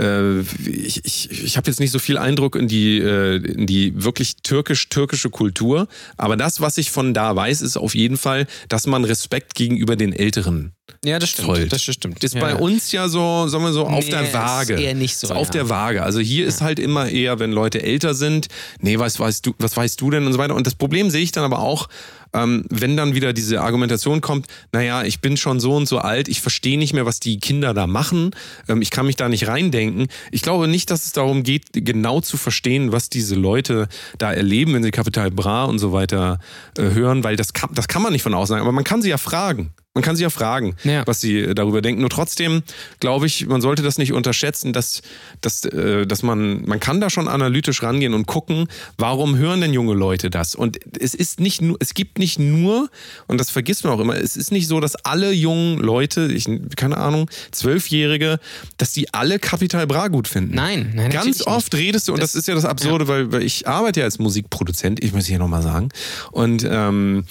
äh, 0.00 0.40
ich, 0.40 1.04
ich, 1.04 1.44
ich 1.44 1.56
habe 1.58 1.70
jetzt 1.70 1.80
nicht 1.80 1.90
so 1.90 1.98
viel 1.98 2.16
Eindruck 2.16 2.56
in 2.56 2.68
die, 2.68 2.98
äh, 2.98 3.36
in 3.36 3.66
die 3.66 4.02
wirklich 4.02 4.36
türkisch-türkische 4.36 5.28
Kultur, 5.28 5.86
aber 6.16 6.38
das, 6.38 6.62
was 6.62 6.78
ich 6.78 6.90
von 6.90 7.12
da 7.12 7.36
weiß, 7.36 7.60
ist 7.60 7.76
auf 7.76 7.94
jeden 7.94 8.16
Fall, 8.16 8.46
dass 8.68 8.86
man 8.86 9.04
Respekt 9.04 9.54
gegenüber 9.54 9.94
den 9.94 10.14
Älteren 10.14 10.72
Ja, 11.04 11.18
das 11.18 11.30
stimmt. 11.30 11.46
zollt. 11.48 11.72
Das 11.72 11.82
stimmt. 11.82 12.22
Ist 12.22 12.34
ja. 12.34 12.40
bei 12.40 12.54
uns 12.56 12.92
ja 12.92 13.08
so, 13.08 13.46
sagen 13.48 13.64
wir 13.64 13.72
so, 13.72 13.86
auf 13.86 14.04
Nee, 14.04 14.10
der 14.10 14.22
ist 14.22 14.34
Waage. 14.34 14.74
eher 14.74 14.94
nicht 14.94 15.16
so, 15.16 15.26
Ist 15.26 15.32
auf 15.32 15.46
ja. 15.48 15.52
der 15.52 15.68
Waage. 15.68 16.02
Also 16.02 16.20
hier 16.20 16.46
ist 16.46 16.60
halt 16.60 16.78
immer 16.78 17.08
eher, 17.08 17.38
wenn 17.38 17.52
Leute 17.52 17.82
älter 17.82 18.14
sind, 18.14 18.48
nee, 18.80 18.98
was 18.98 19.18
weißt 19.18 19.46
du, 19.46 19.54
was 19.58 19.76
weißt 19.76 20.00
du 20.00 20.10
denn 20.10 20.26
und 20.26 20.32
so 20.32 20.38
weiter. 20.38 20.54
Und 20.54 20.66
das 20.66 20.74
Problem 20.74 21.10
sehe 21.10 21.22
ich 21.22 21.32
dann 21.32 21.44
aber 21.44 21.60
auch, 21.60 21.88
ähm, 22.34 22.64
wenn 22.68 22.96
dann 22.96 23.14
wieder 23.14 23.32
diese 23.32 23.60
Argumentation 23.62 24.20
kommt, 24.20 24.46
naja, 24.72 25.04
ich 25.04 25.20
bin 25.20 25.36
schon 25.36 25.60
so 25.60 25.74
und 25.76 25.86
so 25.86 25.98
alt, 25.98 26.28
ich 26.28 26.40
verstehe 26.40 26.76
nicht 26.78 26.92
mehr, 26.92 27.06
was 27.06 27.20
die 27.20 27.38
Kinder 27.38 27.72
da 27.72 27.86
machen, 27.86 28.32
ähm, 28.68 28.82
ich 28.82 28.90
kann 28.90 29.06
mich 29.06 29.16
da 29.16 29.28
nicht 29.28 29.46
reindenken. 29.48 30.08
Ich 30.30 30.42
glaube 30.42 30.68
nicht, 30.68 30.90
dass 30.90 31.06
es 31.06 31.12
darum 31.12 31.42
geht, 31.44 31.66
genau 31.72 32.20
zu 32.20 32.36
verstehen, 32.36 32.92
was 32.92 33.08
diese 33.08 33.34
Leute 33.36 33.88
da 34.18 34.32
erleben, 34.32 34.74
wenn 34.74 34.82
sie 34.82 34.90
Capital 34.90 35.30
Bra 35.30 35.64
und 35.64 35.78
so 35.78 35.92
weiter 35.92 36.38
äh, 36.76 36.82
hören, 36.82 37.24
weil 37.24 37.36
das 37.36 37.52
kann, 37.52 37.70
das 37.72 37.88
kann 37.88 38.02
man 38.02 38.12
nicht 38.12 38.22
von 38.22 38.34
außen 38.34 38.54
sagen, 38.54 38.62
aber 38.62 38.72
man 38.72 38.84
kann 38.84 39.00
sie 39.00 39.10
ja 39.10 39.18
fragen. 39.18 39.72
Man 39.96 40.02
kann 40.02 40.16
sie 40.16 40.24
ja 40.24 40.30
fragen, 40.30 40.74
Ja. 40.82 41.06
was 41.06 41.20
sie 41.20 41.38
äh, 41.38 41.54
darüber 41.54 41.80
denken. 41.80 42.00
Nur 42.00 42.10
trotzdem 42.10 42.64
glaube 42.98 43.26
ich, 43.26 43.46
man 43.46 43.60
sollte 43.60 43.84
das 43.84 43.96
nicht 43.96 44.12
unterschätzen, 44.12 44.72
dass, 44.72 45.02
dass, 45.40 45.64
äh, 45.66 46.04
dass 46.04 46.24
man, 46.24 46.64
man 46.66 46.80
kann 46.80 47.00
da 47.00 47.10
schon 47.10 47.28
analytisch 47.28 47.80
rangehen 47.84 48.12
und 48.12 48.26
gucken, 48.26 48.66
warum 48.98 49.36
hören 49.36 49.60
denn 49.60 49.72
junge 49.72 49.94
Leute 49.94 50.30
das? 50.30 50.56
Und 50.56 50.80
es 50.98 51.14
ist 51.14 51.38
nicht 51.38 51.62
nur, 51.62 51.76
es 51.78 51.94
gibt 51.94 52.18
nicht 52.18 52.23
nur, 52.38 52.88
und 53.26 53.38
das 53.40 53.50
vergisst 53.50 53.84
man 53.84 53.92
auch 53.92 54.00
immer, 54.00 54.16
es 54.16 54.36
ist 54.36 54.50
nicht 54.52 54.68
so, 54.68 54.80
dass 54.80 54.94
alle 54.96 55.32
jungen 55.32 55.78
Leute, 55.78 56.26
ich, 56.32 56.46
keine 56.76 56.96
Ahnung, 56.96 57.30
Zwölfjährige, 57.52 58.38
dass 58.76 58.92
die 58.92 59.12
alle 59.14 59.38
Capital 59.38 59.86
Bra 59.86 60.08
gut 60.08 60.28
finden. 60.28 60.54
Nein, 60.54 60.92
nein, 60.94 61.10
Ganz 61.10 61.46
oft 61.46 61.74
redest 61.74 62.08
du, 62.08 62.12
und 62.12 62.20
das, 62.22 62.32
Das- 62.32 62.40
ist 62.40 62.48
ja 62.48 62.54
das 62.54 62.64
Absurde, 62.64 63.08
weil, 63.08 63.32
weil 63.32 63.42
ich 63.42 63.66
arbeite 63.66 64.00
ja 64.00 64.04
als 64.06 64.18
Musikproduzent, 64.18 65.02
ich 65.02 65.12
muss 65.12 65.26
hier 65.26 65.38
nochmal 65.38 65.62
sagen. 65.62 65.88
Und 66.32 66.66
ähm, 66.68 67.24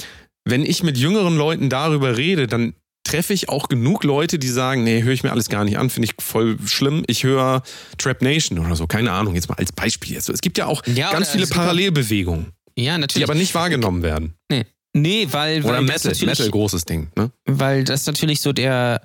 wenn 0.45 0.65
ich 0.65 0.83
mit 0.83 0.97
jüngeren 0.97 1.37
Leuten 1.37 1.69
darüber 1.69 2.17
rede, 2.17 2.47
dann 2.47 2.73
treffe 3.05 3.33
ich 3.33 3.49
auch 3.49 3.67
genug 3.67 4.03
Leute, 4.05 4.39
die 4.39 4.47
sagen, 4.47 4.83
nee, 4.85 5.03
höre 5.03 5.11
ich 5.13 5.23
mir 5.23 5.31
alles 5.31 5.49
gar 5.49 5.65
nicht 5.65 5.77
an, 5.77 5.89
finde 5.89 6.07
ich 6.09 6.15
voll 6.23 6.57
schlimm. 6.65 7.03
Ich 7.07 7.23
höre 7.23 7.61
Trap 7.97 8.21
Nation 8.21 8.59
oder 8.59 8.75
so, 8.77 8.87
keine 8.87 9.11
Ahnung, 9.11 9.35
jetzt 9.35 9.49
mal 9.49 9.55
als 9.55 9.71
Beispiel. 9.73 10.13
jetzt. 10.13 10.29
Es 10.29 10.39
gibt 10.41 10.57
ja 10.57 10.65
auch 10.67 10.81
Ja, 10.87 11.11
ganz 11.11 11.29
viele. 11.29 11.45
Parallelbewegungen, 11.47 12.47
Ja, 12.77 12.97
die 12.97 13.23
aber 13.23 13.35
nicht 13.35 13.53
wahrgenommen 13.55 14.03
werden. 14.03 14.33
nee. 14.49 14.65
Nee, 14.93 15.27
weil, 15.31 15.63
Oder 15.63 15.73
weil 15.79 15.85
das 15.85 16.03
Metal, 16.05 16.11
natürlich, 16.11 16.25
Metal, 16.39 16.49
großes 16.51 16.85
Ding. 16.85 17.09
Ne? 17.17 17.31
weil 17.45 17.83
das 17.83 18.05
natürlich 18.05 18.41
so 18.41 18.53
der, 18.53 19.01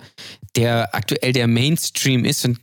der 0.56 0.94
aktuell 0.94 1.32
der 1.32 1.46
Mainstream 1.46 2.24
ist 2.24 2.44
und 2.44 2.58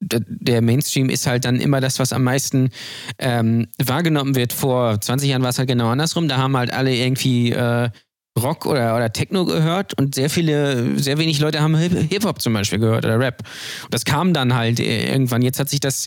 der 0.00 0.62
Mainstream 0.62 1.10
ist 1.10 1.26
halt 1.26 1.44
dann 1.44 1.56
immer 1.60 1.80
das, 1.80 1.98
was 1.98 2.12
am 2.12 2.24
meisten 2.24 2.70
ähm, 3.18 3.66
wahrgenommen 3.82 4.34
wird. 4.34 4.52
Vor 4.52 5.00
20 5.00 5.28
Jahren 5.30 5.42
war 5.42 5.50
es 5.50 5.58
halt 5.58 5.68
genau 5.68 5.88
andersrum. 5.90 6.28
Da 6.28 6.36
haben 6.38 6.56
halt 6.56 6.72
alle 6.72 6.94
irgendwie 6.94 7.52
äh, 7.52 7.90
Rock 8.38 8.64
oder, 8.66 8.96
oder 8.96 9.12
Techno 9.12 9.44
gehört 9.44 9.94
und 9.98 10.14
sehr 10.14 10.30
viele, 10.30 10.98
sehr 10.98 11.18
wenig 11.18 11.40
Leute 11.40 11.60
haben 11.60 11.76
Hip- 11.76 12.08
Hip-Hop 12.10 12.40
zum 12.40 12.52
Beispiel 12.54 12.78
gehört 12.78 13.04
oder 13.04 13.18
Rap. 13.18 13.42
Und 13.84 13.92
das 13.92 14.04
kam 14.04 14.32
dann 14.32 14.54
halt 14.54 14.80
äh, 14.80 15.10
irgendwann. 15.12 15.42
Jetzt 15.42 15.58
hat 15.60 15.68
sich 15.68 15.80
das, 15.80 16.06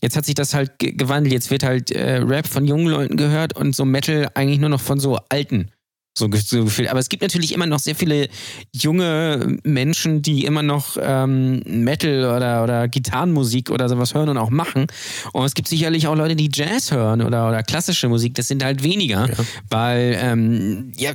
jetzt 0.00 0.16
hat 0.16 0.24
sich 0.24 0.34
das 0.34 0.54
halt 0.54 0.78
ge- 0.78 0.92
gewandelt. 0.92 1.32
Jetzt 1.32 1.50
wird 1.50 1.62
halt 1.64 1.90
äh, 1.90 2.16
Rap 2.18 2.46
von 2.46 2.64
jungen 2.66 2.86
Leuten 2.86 3.16
gehört 3.16 3.56
und 3.56 3.74
so 3.74 3.84
Metal 3.84 4.28
eigentlich 4.34 4.60
nur 4.60 4.70
noch 4.70 4.80
von 4.80 4.98
so 5.00 5.18
alten. 5.28 5.70
So, 6.16 6.28
so 6.32 6.64
gefühlt. 6.64 6.88
Aber 6.88 7.00
es 7.00 7.08
gibt 7.08 7.22
natürlich 7.22 7.52
immer 7.52 7.66
noch 7.66 7.80
sehr 7.80 7.96
viele 7.96 8.28
junge 8.72 9.58
Menschen, 9.64 10.22
die 10.22 10.44
immer 10.44 10.62
noch 10.62 10.96
ähm, 11.00 11.60
Metal 11.66 12.36
oder, 12.36 12.62
oder 12.62 12.86
Gitarrenmusik 12.86 13.70
oder 13.70 13.88
sowas 13.88 14.14
hören 14.14 14.28
und 14.28 14.38
auch 14.38 14.50
machen. 14.50 14.86
Und 15.32 15.44
es 15.44 15.54
gibt 15.54 15.66
sicherlich 15.66 16.06
auch 16.06 16.14
Leute, 16.14 16.36
die 16.36 16.50
Jazz 16.52 16.92
hören 16.92 17.20
oder, 17.20 17.48
oder 17.48 17.64
klassische 17.64 18.08
Musik. 18.08 18.34
Das 18.34 18.46
sind 18.46 18.62
halt 18.62 18.84
weniger, 18.84 19.28
weil, 19.70 20.16
ähm, 20.20 20.92
ja. 20.96 21.14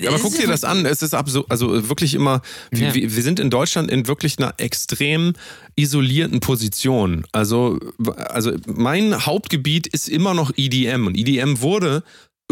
Ja, 0.00 0.10
aber 0.10 0.18
guck 0.18 0.34
dir 0.36 0.48
das 0.48 0.64
an. 0.64 0.86
Es 0.86 1.02
ist 1.02 1.14
absurd, 1.14 1.46
also 1.48 1.88
wirklich 1.88 2.14
immer, 2.14 2.42
wir, 2.72 2.88
Ja. 2.88 2.94
wir 2.94 3.14
wir 3.14 3.22
sind 3.22 3.38
in 3.38 3.48
Deutschland 3.50 3.90
in 3.92 4.08
wirklich 4.08 4.38
einer 4.38 4.54
extrem 4.58 5.34
isolierten 5.76 6.40
Position. 6.40 7.24
Also, 7.30 7.78
also 8.16 8.50
mein 8.66 9.24
Hauptgebiet 9.24 9.86
ist 9.86 10.08
immer 10.08 10.34
noch 10.34 10.50
EDM 10.56 11.06
und 11.06 11.16
EDM 11.16 11.60
wurde 11.60 12.02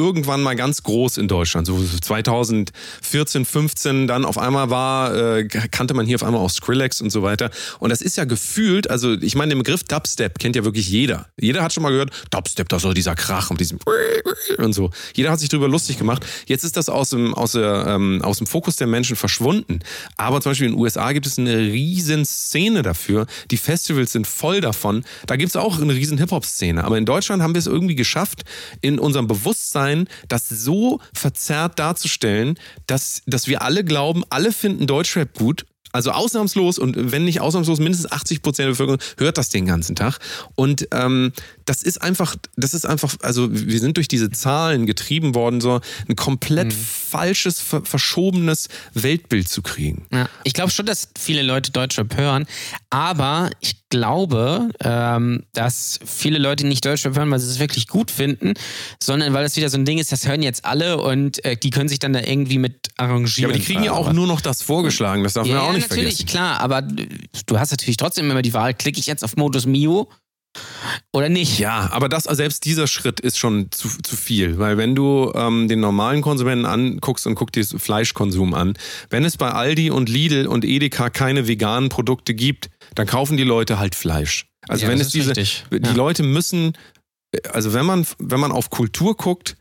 irgendwann 0.00 0.42
mal 0.42 0.56
ganz 0.56 0.82
groß 0.82 1.18
in 1.18 1.28
Deutschland, 1.28 1.66
so 1.66 1.78
2014, 1.78 3.44
15, 3.44 4.06
dann 4.06 4.24
auf 4.24 4.38
einmal 4.38 4.70
war, 4.70 5.14
äh, 5.14 5.44
kannte 5.46 5.94
man 5.94 6.06
hier 6.06 6.16
auf 6.16 6.22
einmal 6.22 6.40
auch 6.40 6.50
Skrillex 6.50 7.00
und 7.00 7.10
so 7.10 7.22
weiter. 7.22 7.50
Und 7.78 7.90
das 7.90 8.00
ist 8.00 8.16
ja 8.16 8.24
gefühlt, 8.24 8.88
also 8.88 9.12
ich 9.12 9.34
meine, 9.34 9.50
den 9.50 9.58
Begriff 9.58 9.84
Dubstep 9.84 10.38
kennt 10.38 10.56
ja 10.56 10.64
wirklich 10.64 10.88
jeder. 10.88 11.26
Jeder 11.38 11.62
hat 11.62 11.72
schon 11.72 11.82
mal 11.82 11.90
gehört, 11.90 12.10
Dubstep, 12.30 12.68
das 12.68 12.78
ist 12.78 12.82
so 12.82 12.92
dieser 12.92 13.14
Krach 13.14 13.50
und 13.50 13.60
diesem 13.60 13.78
und 14.58 14.72
so. 14.72 14.90
Jeder 15.14 15.30
hat 15.30 15.40
sich 15.40 15.48
darüber 15.48 15.68
lustig 15.68 15.98
gemacht. 15.98 16.24
Jetzt 16.46 16.64
ist 16.64 16.76
das 16.76 16.88
aus 16.88 17.10
dem, 17.10 17.34
aus, 17.34 17.52
der, 17.52 17.84
ähm, 17.88 18.20
aus 18.22 18.38
dem 18.38 18.46
Fokus 18.46 18.76
der 18.76 18.86
Menschen 18.86 19.16
verschwunden. 19.16 19.80
Aber 20.16 20.40
zum 20.40 20.50
Beispiel 20.50 20.68
in 20.68 20.74
den 20.74 20.80
USA 20.80 21.12
gibt 21.12 21.26
es 21.26 21.38
eine 21.38 21.56
riesen 21.58 22.24
Szene 22.24 22.82
dafür. 22.82 23.26
Die 23.50 23.56
Festivals 23.56 24.12
sind 24.12 24.26
voll 24.26 24.60
davon. 24.60 25.04
Da 25.26 25.36
gibt 25.36 25.50
es 25.50 25.56
auch 25.56 25.80
eine 25.80 25.94
riesen 25.94 26.18
Hip-Hop-Szene. 26.18 26.84
Aber 26.84 26.98
in 26.98 27.04
Deutschland 27.04 27.42
haben 27.42 27.54
wir 27.54 27.58
es 27.58 27.66
irgendwie 27.66 27.94
geschafft, 27.94 28.42
in 28.80 28.98
unserem 28.98 29.26
Bewusstsein 29.26 29.89
das 30.28 30.48
so 30.48 31.00
verzerrt 31.14 31.78
darzustellen, 31.78 32.58
dass, 32.86 33.22
dass 33.26 33.46
wir 33.46 33.62
alle 33.62 33.84
glauben, 33.84 34.24
alle 34.30 34.52
finden 34.52 34.86
Deutschrap 34.86 35.36
gut. 35.36 35.66
Also 35.92 36.12
ausnahmslos 36.12 36.78
und 36.78 37.10
wenn 37.10 37.24
nicht 37.24 37.40
ausnahmslos, 37.40 37.80
mindestens 37.80 38.12
80 38.12 38.42
Prozent 38.42 38.66
der 38.66 38.70
Bevölkerung 38.70 39.00
hört 39.18 39.38
das 39.38 39.48
den 39.48 39.66
ganzen 39.66 39.96
Tag. 39.96 40.18
Und 40.54 40.86
ähm, 40.92 41.32
das 41.70 41.84
ist 41.84 42.02
einfach, 42.02 42.34
das 42.56 42.74
ist 42.74 42.84
einfach, 42.84 43.14
also 43.22 43.48
wir 43.52 43.78
sind 43.78 43.96
durch 43.96 44.08
diese 44.08 44.28
Zahlen 44.28 44.86
getrieben 44.86 45.36
worden, 45.36 45.60
so 45.60 45.80
ein 46.08 46.16
komplett 46.16 46.72
falsches, 46.72 47.60
ver 47.60 47.84
verschobenes 47.84 48.66
Weltbild 48.94 49.48
zu 49.48 49.62
kriegen. 49.62 50.04
Ja, 50.12 50.28
ich 50.42 50.52
glaube 50.52 50.72
schon, 50.72 50.84
dass 50.84 51.10
viele 51.16 51.42
Leute 51.42 51.70
Deutschrap 51.70 52.16
hören, 52.16 52.46
aber 52.90 53.50
ich 53.60 53.88
glaube, 53.88 54.70
ähm, 54.82 55.44
dass 55.52 56.00
viele 56.04 56.38
Leute 56.40 56.66
nicht 56.66 56.84
Deutschrap 56.84 57.14
hören, 57.16 57.30
weil 57.30 57.38
sie 57.38 57.48
es 57.48 57.60
wirklich 57.60 57.86
gut 57.86 58.10
finden, 58.10 58.54
sondern 59.00 59.32
weil 59.32 59.44
es 59.44 59.54
wieder 59.54 59.70
so 59.70 59.78
ein 59.78 59.84
Ding 59.84 59.98
ist, 59.98 60.10
das 60.10 60.26
hören 60.26 60.42
jetzt 60.42 60.64
alle 60.64 61.00
und 61.00 61.44
äh, 61.44 61.56
die 61.56 61.70
können 61.70 61.88
sich 61.88 62.00
dann 62.00 62.12
da 62.12 62.20
irgendwie 62.20 62.58
mit 62.58 62.88
Ja, 62.98 63.04
arrangieren. 63.04 63.48
aber 63.52 63.58
die 63.60 63.64
kriegen 63.64 63.84
ja 63.84 63.92
auch 63.92 64.12
nur 64.12 64.26
noch 64.26 64.40
das 64.40 64.60
vorgeschlagen, 64.62 65.22
das 65.22 65.34
darf 65.34 65.46
man 65.46 65.54
ja, 65.56 65.62
auch 65.62 65.72
nicht 65.72 65.88
natürlich, 65.88 66.16
vergessen. 66.16 66.26
klar, 66.26 66.58
aber 66.58 66.82
du 66.82 67.58
hast 67.60 67.70
natürlich 67.70 67.96
trotzdem 67.96 68.28
immer 68.28 68.42
die 68.42 68.54
Wahl, 68.54 68.74
klicke 68.74 68.98
ich 68.98 69.06
jetzt 69.06 69.22
auf 69.22 69.36
Modus 69.36 69.66
Mio 69.66 70.08
oder 71.12 71.28
nicht? 71.28 71.58
Ja, 71.58 71.88
aber 71.92 72.08
das, 72.08 72.24
selbst 72.24 72.64
dieser 72.64 72.86
Schritt 72.86 73.20
ist 73.20 73.38
schon 73.38 73.70
zu, 73.70 73.88
zu 74.02 74.16
viel, 74.16 74.58
weil 74.58 74.76
wenn 74.76 74.94
du 74.94 75.32
ähm, 75.34 75.68
den 75.68 75.80
normalen 75.80 76.22
Konsumenten 76.22 76.66
anguckst 76.66 77.26
und 77.26 77.34
guck 77.34 77.52
dir 77.52 77.62
das 77.64 77.74
Fleischkonsum 77.80 78.54
an, 78.54 78.74
wenn 79.10 79.24
es 79.24 79.36
bei 79.36 79.50
Aldi 79.50 79.90
und 79.90 80.08
Lidl 80.08 80.46
und 80.46 80.64
Edeka 80.64 81.10
keine 81.10 81.46
veganen 81.48 81.88
Produkte 81.88 82.34
gibt, 82.34 82.70
dann 82.94 83.06
kaufen 83.06 83.36
die 83.36 83.44
Leute 83.44 83.78
halt 83.78 83.94
Fleisch. 83.94 84.46
Also 84.68 84.84
Ja, 84.84 84.90
wenn 84.90 84.98
das 84.98 85.08
es 85.08 85.14
ist 85.14 85.14
diese, 85.14 85.36
richtig. 85.36 85.64
die 85.70 85.86
Ja. 85.86 85.92
Leute 85.94 86.22
müssen, 86.22 86.72
also 87.52 87.72
wenn 87.72 87.86
man, 87.86 88.06
wenn 88.18 88.40
man 88.40 88.52
auf 88.52 88.70
Kultur 88.70 89.16
guckt, 89.16 89.56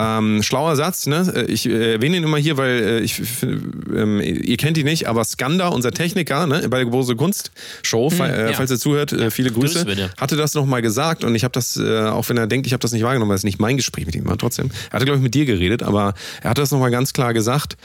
ähm, 0.00 0.42
schlauer 0.42 0.76
Satz, 0.76 1.06
ne? 1.06 1.44
Ich 1.48 1.66
äh, 1.68 1.94
erwähne 1.94 2.18
ihn 2.18 2.22
immer 2.22 2.36
hier, 2.36 2.56
weil 2.56 2.70
äh, 2.70 3.00
ich, 3.00 3.20
ähm, 3.42 4.20
ihr 4.20 4.56
kennt 4.56 4.78
ihn 4.78 4.84
nicht, 4.84 5.08
aber 5.08 5.24
Skanda, 5.24 5.68
unser 5.68 5.90
Techniker, 5.90 6.46
ne, 6.46 6.68
bei 6.68 6.78
der 6.78 6.86
große 6.86 7.16
Kunst 7.16 7.50
Show, 7.82 8.08
fa- 8.08 8.28
äh, 8.28 8.50
ja. 8.50 8.52
falls 8.56 8.70
er 8.70 8.78
zuhört, 8.78 9.12
äh, 9.12 9.30
viele 9.30 9.50
Grüße, 9.50 9.84
Grüße 9.84 10.10
hatte 10.16 10.36
das 10.36 10.54
nochmal 10.54 10.82
gesagt 10.82 11.24
und 11.24 11.34
ich 11.34 11.42
habe 11.42 11.52
das, 11.52 11.76
äh, 11.76 12.06
auch 12.06 12.28
wenn 12.28 12.36
er 12.36 12.46
denkt, 12.46 12.66
ich 12.66 12.72
habe 12.72 12.80
das 12.80 12.92
nicht 12.92 13.02
wahrgenommen, 13.02 13.30
weil 13.30 13.36
es 13.36 13.44
nicht 13.44 13.58
mein 13.60 13.76
Gespräch 13.76 14.06
mit 14.06 14.14
ihm 14.14 14.26
war, 14.26 14.38
trotzdem. 14.38 14.70
Er 14.90 14.92
hatte, 14.94 15.04
glaube 15.04 15.18
ich, 15.18 15.22
mit 15.22 15.34
dir 15.34 15.46
geredet, 15.46 15.82
aber 15.82 16.14
er 16.42 16.50
hat 16.50 16.58
das 16.58 16.70
nochmal 16.70 16.90
ganz 16.90 17.12
klar 17.12 17.34
gesagt. 17.34 17.76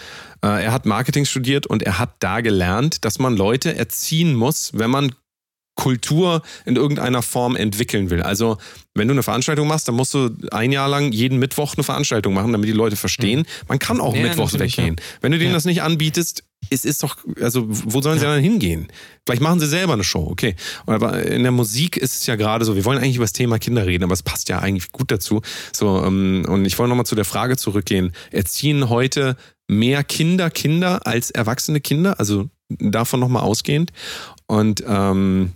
Äh, 0.44 0.66
er 0.66 0.72
hat 0.72 0.86
Marketing 0.86 1.26
studiert 1.26 1.66
und 1.68 1.82
er 1.82 1.98
hat 1.98 2.12
da 2.20 2.42
gelernt, 2.42 3.06
dass 3.06 3.18
man 3.18 3.36
Leute 3.36 3.76
erziehen 3.76 4.36
muss, 4.36 4.72
wenn 4.76 4.92
man 4.92 5.14
Kultur 5.76 6.42
in 6.66 6.76
irgendeiner 6.76 7.22
Form 7.22 7.56
entwickeln 7.56 8.10
will. 8.10 8.22
Also, 8.22 8.58
wenn 8.94 9.08
du 9.08 9.14
eine 9.14 9.24
Veranstaltung 9.24 9.68
machst, 9.68 9.88
dann 9.88 9.96
musst 9.96 10.14
du 10.14 10.30
ein 10.52 10.72
Jahr 10.72 10.88
lang 10.88 11.12
jeden 11.12 11.40
Mittwoch 11.40 11.74
eine 11.76 11.84
Veranstaltung 11.84 12.34
machen, 12.34 12.52
damit 12.52 12.68
die 12.70 12.74
Leute 12.74 12.96
verstehen. 12.96 13.46
Man 13.68 13.80
kann 13.80 14.00
auch 14.00 14.16
Ja, 14.16 14.22
mittwochs 14.24 14.58
weggehen. 14.60 14.98
Wenn 15.22 15.32
du 15.32 15.40
denen 15.40 15.50
Ja. 15.52 15.56
das 15.58 15.66
nicht 15.66 15.82
anbietest, 15.82 16.44
es 16.70 16.86
ist 16.86 17.04
doch, 17.04 17.18
also 17.42 17.66
wo 17.68 18.02
sollen 18.02 18.20
sie 18.20 18.26
dann 18.26 18.40
hingehen? 18.42 18.88
Vielleicht 19.26 19.42
machen 19.42 19.60
sie 19.60 19.68
selber 19.68 19.94
eine 19.94 20.04
Show, 20.04 20.28
okay. 20.30 20.56
Aber 20.86 21.22
in 21.24 21.44
der 21.44 21.52
Musik 21.52 21.98
ist 21.98 22.16
es 22.22 22.26
ja 22.28 22.36
gerade 22.36 22.64
so, 22.66 22.76
wir 22.76 22.86
wollen 22.86 23.00
eigentlich 23.00 23.16
über 23.18 23.26
das 23.26 23.34
Thema 23.34 23.60
Kinder 23.60 23.86
reden, 23.86 24.04
aber 24.04 24.14
es 24.14 24.24
passt 24.24 24.50
ja 24.50 24.60
eigentlich 24.60 24.92
gut 24.92 25.12
dazu. 25.12 25.42
So, 25.74 26.04
ähm, 26.06 26.46
und 26.48 26.66
ich 26.66 26.78
wollte 26.80 26.90
nochmal 26.90 27.06
zu 27.06 27.16
der 27.16 27.26
Frage 27.26 27.58
zurückgehen. 27.58 28.14
Erziehen 28.32 28.90
heute 28.90 29.36
mehr 29.68 30.04
Kinder 30.04 30.50
Kinder 30.50 31.06
als 31.06 31.32
erwachsene 31.32 31.82
Kinder? 31.82 32.20
Also 32.20 32.50
davon 32.70 33.20
nochmal 33.20 33.44
ausgehend. 33.44 33.92
Und 34.48 34.84
ähm, 34.88 35.54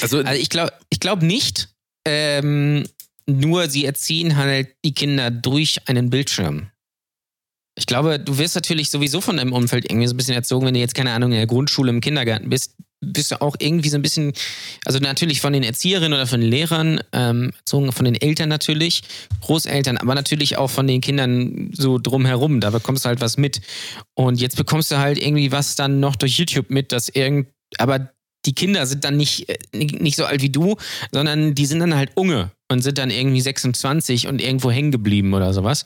also, 0.00 0.18
Also 0.18 0.40
ich 0.40 0.48
glaube 0.48 0.72
ich 0.90 1.00
glaub 1.00 1.22
nicht, 1.22 1.68
ähm, 2.06 2.84
nur 3.26 3.68
sie 3.68 3.84
erziehen 3.84 4.36
halt 4.36 4.68
die 4.84 4.94
Kinder 4.94 5.30
durch 5.30 5.78
einen 5.86 6.10
Bildschirm. 6.10 6.68
Ich 7.74 7.86
glaube, 7.86 8.18
du 8.18 8.36
wirst 8.36 8.54
natürlich 8.54 8.90
sowieso 8.90 9.20
von 9.20 9.38
deinem 9.38 9.52
Umfeld 9.54 9.90
irgendwie 9.90 10.06
so 10.06 10.14
ein 10.14 10.16
bisschen 10.18 10.34
erzogen, 10.34 10.66
wenn 10.66 10.74
du 10.74 10.80
jetzt, 10.80 10.94
keine 10.94 11.12
Ahnung, 11.12 11.30
in 11.30 11.38
der 11.38 11.46
Grundschule, 11.46 11.90
im 11.90 12.02
Kindergarten 12.02 12.50
bist, 12.50 12.74
bist 13.00 13.32
du 13.32 13.40
auch 13.40 13.56
irgendwie 13.58 13.88
so 13.88 13.96
ein 13.96 14.02
bisschen, 14.02 14.32
also 14.84 14.98
natürlich 14.98 15.40
von 15.40 15.54
den 15.54 15.62
Erzieherinnen 15.62 16.12
oder 16.12 16.26
von 16.26 16.40
den 16.40 16.50
Lehrern, 16.50 17.00
ähm, 17.12 17.52
erzogen 17.56 17.90
von 17.92 18.04
den 18.04 18.14
Eltern 18.14 18.50
natürlich, 18.50 19.02
Großeltern, 19.40 19.96
aber 19.96 20.14
natürlich 20.14 20.58
auch 20.58 20.70
von 20.70 20.86
den 20.86 21.00
Kindern 21.00 21.70
so 21.72 21.98
drumherum. 21.98 22.60
Da 22.60 22.70
bekommst 22.70 23.04
du 23.04 23.08
halt 23.08 23.20
was 23.20 23.38
mit. 23.38 23.60
Und 24.14 24.40
jetzt 24.40 24.56
bekommst 24.56 24.90
du 24.90 24.98
halt 24.98 25.18
irgendwie 25.18 25.50
was 25.50 25.74
dann 25.74 25.98
noch 25.98 26.14
durch 26.14 26.38
YouTube 26.38 26.70
mit, 26.70 26.92
dass 26.92 27.08
irgend, 27.08 27.48
aber 27.78 28.12
die 28.44 28.54
Kinder 28.54 28.86
sind 28.86 29.04
dann 29.04 29.16
nicht, 29.16 29.48
äh, 29.48 29.58
nicht 29.72 30.16
so 30.16 30.24
alt 30.24 30.42
wie 30.42 30.50
du, 30.50 30.76
sondern 31.12 31.54
die 31.54 31.66
sind 31.66 31.80
dann 31.80 31.94
halt 31.94 32.10
unge 32.14 32.50
und 32.72 32.82
sind 32.82 32.98
dann 32.98 33.10
irgendwie 33.10 33.40
26 33.40 34.26
und 34.26 34.40
irgendwo 34.40 34.70
hängen 34.70 34.90
geblieben 34.90 35.34
oder 35.34 35.52
sowas. 35.52 35.84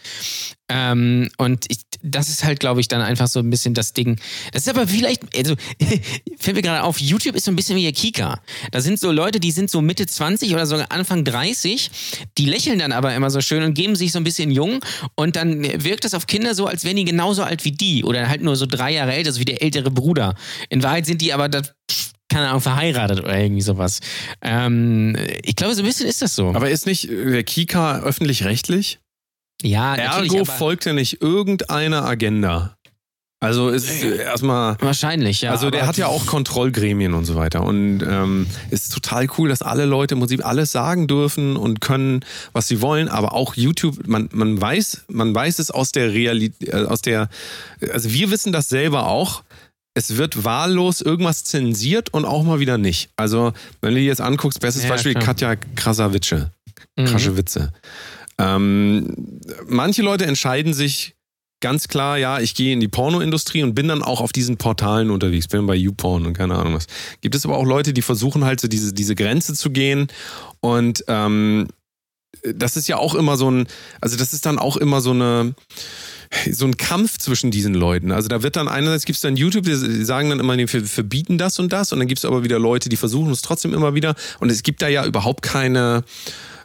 Ähm, 0.68 1.28
und 1.36 1.66
ich, 1.68 1.80
das 2.02 2.28
ist 2.28 2.44
halt, 2.44 2.61
glaube 2.61 2.80
ich, 2.80 2.88
dann 2.88 3.00
einfach 3.00 3.28
so 3.28 3.40
ein 3.40 3.50
bisschen 3.50 3.74
das 3.74 3.92
Ding. 3.92 4.18
Das 4.52 4.62
ist 4.62 4.68
aber 4.68 4.86
vielleicht, 4.86 5.36
also 5.36 5.54
fällt 6.38 6.57
mir 6.57 6.62
gerade 6.62 6.82
auf, 6.82 7.00
YouTube 7.00 7.36
ist 7.36 7.44
so 7.44 7.52
ein 7.52 7.57
bisschen 7.57 7.76
wie 7.76 7.82
der 7.82 7.92
Kika. 7.92 8.40
Da 8.70 8.80
sind 8.80 8.98
so 8.98 9.12
Leute, 9.12 9.38
die 9.38 9.50
sind 9.50 9.70
so 9.70 9.80
Mitte 9.80 10.07
20 10.07 10.52
oder 10.54 10.66
sogar 10.66 10.90
Anfang 10.90 11.24
30, 11.24 11.90
die 12.38 12.46
lächeln 12.46 12.78
dann 12.78 12.92
aber 12.92 13.14
immer 13.14 13.30
so 13.30 13.40
schön 13.40 13.62
und 13.62 13.74
geben 13.74 13.96
sich 13.96 14.12
so 14.12 14.18
ein 14.18 14.24
bisschen 14.24 14.50
jung 14.50 14.80
und 15.14 15.36
dann 15.36 15.62
wirkt 15.84 16.04
das 16.04 16.14
auf 16.14 16.26
Kinder 16.26 16.54
so, 16.54 16.66
als 16.66 16.84
wären 16.84 16.96
die 16.96 17.04
genauso 17.04 17.42
alt 17.42 17.64
wie 17.64 17.72
die 17.72 18.04
oder 18.04 18.28
halt 18.28 18.42
nur 18.42 18.57
so 18.57 18.66
drei 18.66 18.92
Jahre 18.92 19.12
älter, 19.12 19.32
so 19.32 19.40
wie 19.40 19.44
der 19.44 19.62
ältere 19.62 19.90
Bruder. 19.90 20.34
In 20.68 20.82
Wahrheit 20.82 21.07
sind 21.07 21.20
die 21.20 21.32
aber 21.32 21.48
das 21.48 21.74
keine 22.28 22.48
Ahnung, 22.48 22.60
verheiratet 22.60 23.20
oder 23.20 23.38
irgendwie 23.38 23.62
sowas. 23.62 24.00
Ähm, 24.42 25.16
ich 25.42 25.56
glaube, 25.56 25.74
so 25.74 25.82
ein 25.82 25.86
bisschen 25.86 26.08
ist 26.08 26.22
das 26.22 26.34
so. 26.34 26.48
aber 26.48 26.70
ist 26.70 26.86
nicht 26.86 27.08
der 27.08 27.44
Kika 27.44 28.00
öffentlich-rechtlich? 28.00 28.98
ja. 29.62 29.94
Ergo 29.94 30.44
folgt 30.44 30.84
ja 30.84 30.92
nicht 30.92 31.22
irgendeiner 31.22 32.04
Agenda. 32.04 32.76
Also 33.38 33.68
ist 33.68 34.02
äh, 34.02 34.16
erstmal. 34.16 34.76
wahrscheinlich, 34.80 35.42
ja. 35.42 35.50
Also 35.50 35.68
der 35.68 35.86
hat 35.86 35.98
ja 35.98 36.06
auch 36.06 36.24
Kontrollgremien 36.24 37.12
und 37.12 37.26
so 37.26 37.36
weiter. 37.36 37.62
Und 37.64 38.00
ähm, 38.00 38.46
es 38.70 38.84
ist 38.84 38.94
total 38.94 39.28
cool, 39.36 39.50
dass 39.50 39.60
alle 39.60 39.84
Leute 39.84 40.14
im 40.14 40.20
Prinzip 40.20 40.44
alles 40.44 40.72
sagen 40.72 41.06
dürfen 41.06 41.56
und 41.56 41.82
können, 41.82 42.24
was 42.54 42.66
sie 42.66 42.80
wollen. 42.80 43.08
Aber 43.08 43.34
auch 43.34 43.54
YouTube, 43.54 44.08
man, 44.08 44.30
man 44.32 44.58
weiß, 44.58 45.04
man 45.08 45.34
weiß 45.34 45.58
es 45.58 45.70
aus 45.70 45.92
der 45.92 46.12
Realität, 46.12 46.72
äh, 46.72 46.86
aus 46.86 47.02
der, 47.02 47.28
also 47.92 48.10
wir 48.10 48.30
wissen 48.30 48.52
das 48.52 48.70
selber 48.70 49.06
auch. 49.06 49.42
Es 49.97 50.18
wird 50.18 50.44
wahllos 50.44 51.01
irgendwas 51.01 51.44
zensiert 51.44 52.12
und 52.12 52.26
auch 52.26 52.42
mal 52.42 52.61
wieder 52.61 52.76
nicht. 52.76 53.09
Also, 53.16 53.55
wenn 53.80 53.94
du 53.94 54.01
dir 54.01 54.05
jetzt 54.05 54.20
anguckst, 54.20 54.61
bestes 54.61 54.82
Ja, 54.82 54.90
Beispiel 54.90 55.12
klar. 55.12 55.24
Katja 55.24 55.57
Krasavice. 55.57 56.51
Mhm. 56.97 57.07
Kraschewitze. 57.07 57.72
Ähm, 58.36 59.40
manche 59.66 60.03
Leute 60.03 60.26
entscheiden 60.26 60.74
sich 60.74 61.14
ganz 61.61 61.88
klar, 61.88 62.18
ja, 62.18 62.40
ich 62.40 62.55
gehe 62.55 62.74
in 62.74 62.80
die 62.80 62.88
Pornoindustrie 62.88 63.62
und 63.62 63.74
bin 63.74 63.88
dann 63.88 64.03
auch 64.03 64.20
auf 64.20 64.32
diesen 64.32 64.59
Portalen 64.59 65.11
unterwegs, 65.11 65.49
bin 65.49 65.64
bei 65.64 65.74
YouPorn 65.74 66.26
und 66.26 66.34
keine 66.34 66.57
Ahnung 66.57 66.74
was. 66.74 66.88
Gibt 67.22 67.34
es 67.34 67.47
aber 67.47 67.57
auch 67.57 67.64
Leute, 67.64 67.94
die 67.94 68.03
versuchen 68.03 68.44
halt 68.44 68.61
so 68.61 68.68
diese, 68.68 68.92
diese 68.92 69.14
Grenze 69.14 69.55
zu 69.55 69.70
gehen 69.70 70.09
und 70.61 71.05
ähm, 71.09 71.68
das 72.55 72.76
ist 72.76 72.86
ja 72.86 72.99
auch 72.99 73.14
immer 73.14 73.38
so 73.38 73.51
ein, 73.51 73.66
also 74.03 74.18
das 74.18 74.34
ist 74.34 74.44
dann 74.44 74.59
auch 74.59 74.76
immer 74.76 75.01
so 75.01 75.12
eine, 75.12 75.55
so 76.50 76.66
ein 76.66 76.76
Kampf 76.76 77.18
zwischen 77.18 77.50
diesen 77.50 77.74
Leuten. 77.74 78.12
Also 78.12 78.28
da 78.28 78.42
wird 78.42 78.56
dann 78.56 78.68
einerseits 78.68 79.04
gibt 79.04 79.16
es 79.16 79.20
dann 79.20 79.36
YouTube, 79.36 79.64
die 79.64 79.74
sagen 80.04 80.30
dann 80.30 80.40
immer, 80.40 80.56
wir 80.56 80.68
verbieten 80.68 81.38
das 81.38 81.58
und 81.58 81.72
das 81.72 81.92
und 81.92 81.98
dann 81.98 82.08
gibt 82.08 82.18
es 82.18 82.24
aber 82.24 82.44
wieder 82.44 82.58
Leute, 82.58 82.88
die 82.88 82.96
versuchen 82.96 83.30
es 83.30 83.42
trotzdem 83.42 83.74
immer 83.74 83.94
wieder 83.94 84.14
und 84.40 84.50
es 84.50 84.62
gibt 84.62 84.82
da 84.82 84.88
ja 84.88 85.04
überhaupt 85.06 85.42
keine, 85.42 86.04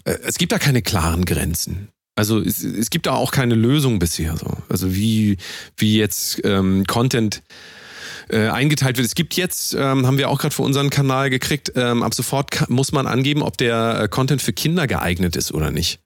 äh, 0.06 0.18
es 0.24 0.38
gibt 0.38 0.52
da 0.52 0.60
keine 0.60 0.82
klaren 0.82 1.26
Grenzen. 1.26 1.90
Also 2.16 2.40
es, 2.40 2.64
es 2.64 2.90
gibt 2.90 3.06
da 3.06 3.14
auch 3.14 3.32
keine 3.32 3.56
Lösung 3.56 4.00
bisher 4.00 4.36
so. 4.38 4.58
Also 4.70 4.94
wie, 4.94 5.38
wie 5.78 5.98
jetzt 5.98 6.42
ähm, 6.44 6.86
Content 6.86 7.42
äh, 8.30 8.48
eingeteilt 8.48 8.98
wird. 8.98 9.08
Es 9.08 9.16
gibt 9.16 9.36
jetzt, 9.36 9.74
ähm, 9.74 10.06
haben 10.06 10.18
wir 10.18 10.30
auch 10.30 10.40
gerade 10.40 10.54
für 10.54 10.62
unseren 10.62 10.90
Kanal 10.90 11.30
gekriegt, 11.30 11.74
ähm, 11.76 12.04
ab 12.04 12.14
sofort 12.14 12.70
muss 12.70 12.92
man 12.92 13.08
angeben, 13.08 13.42
ob 13.42 13.58
der 13.58 14.02
äh, 14.02 14.08
Content 14.08 14.42
für 14.42 14.54
Kinder 14.54 14.88
geeignet 14.88 15.36
ist 15.36 15.54
oder 15.54 15.72
nicht. 15.72 16.00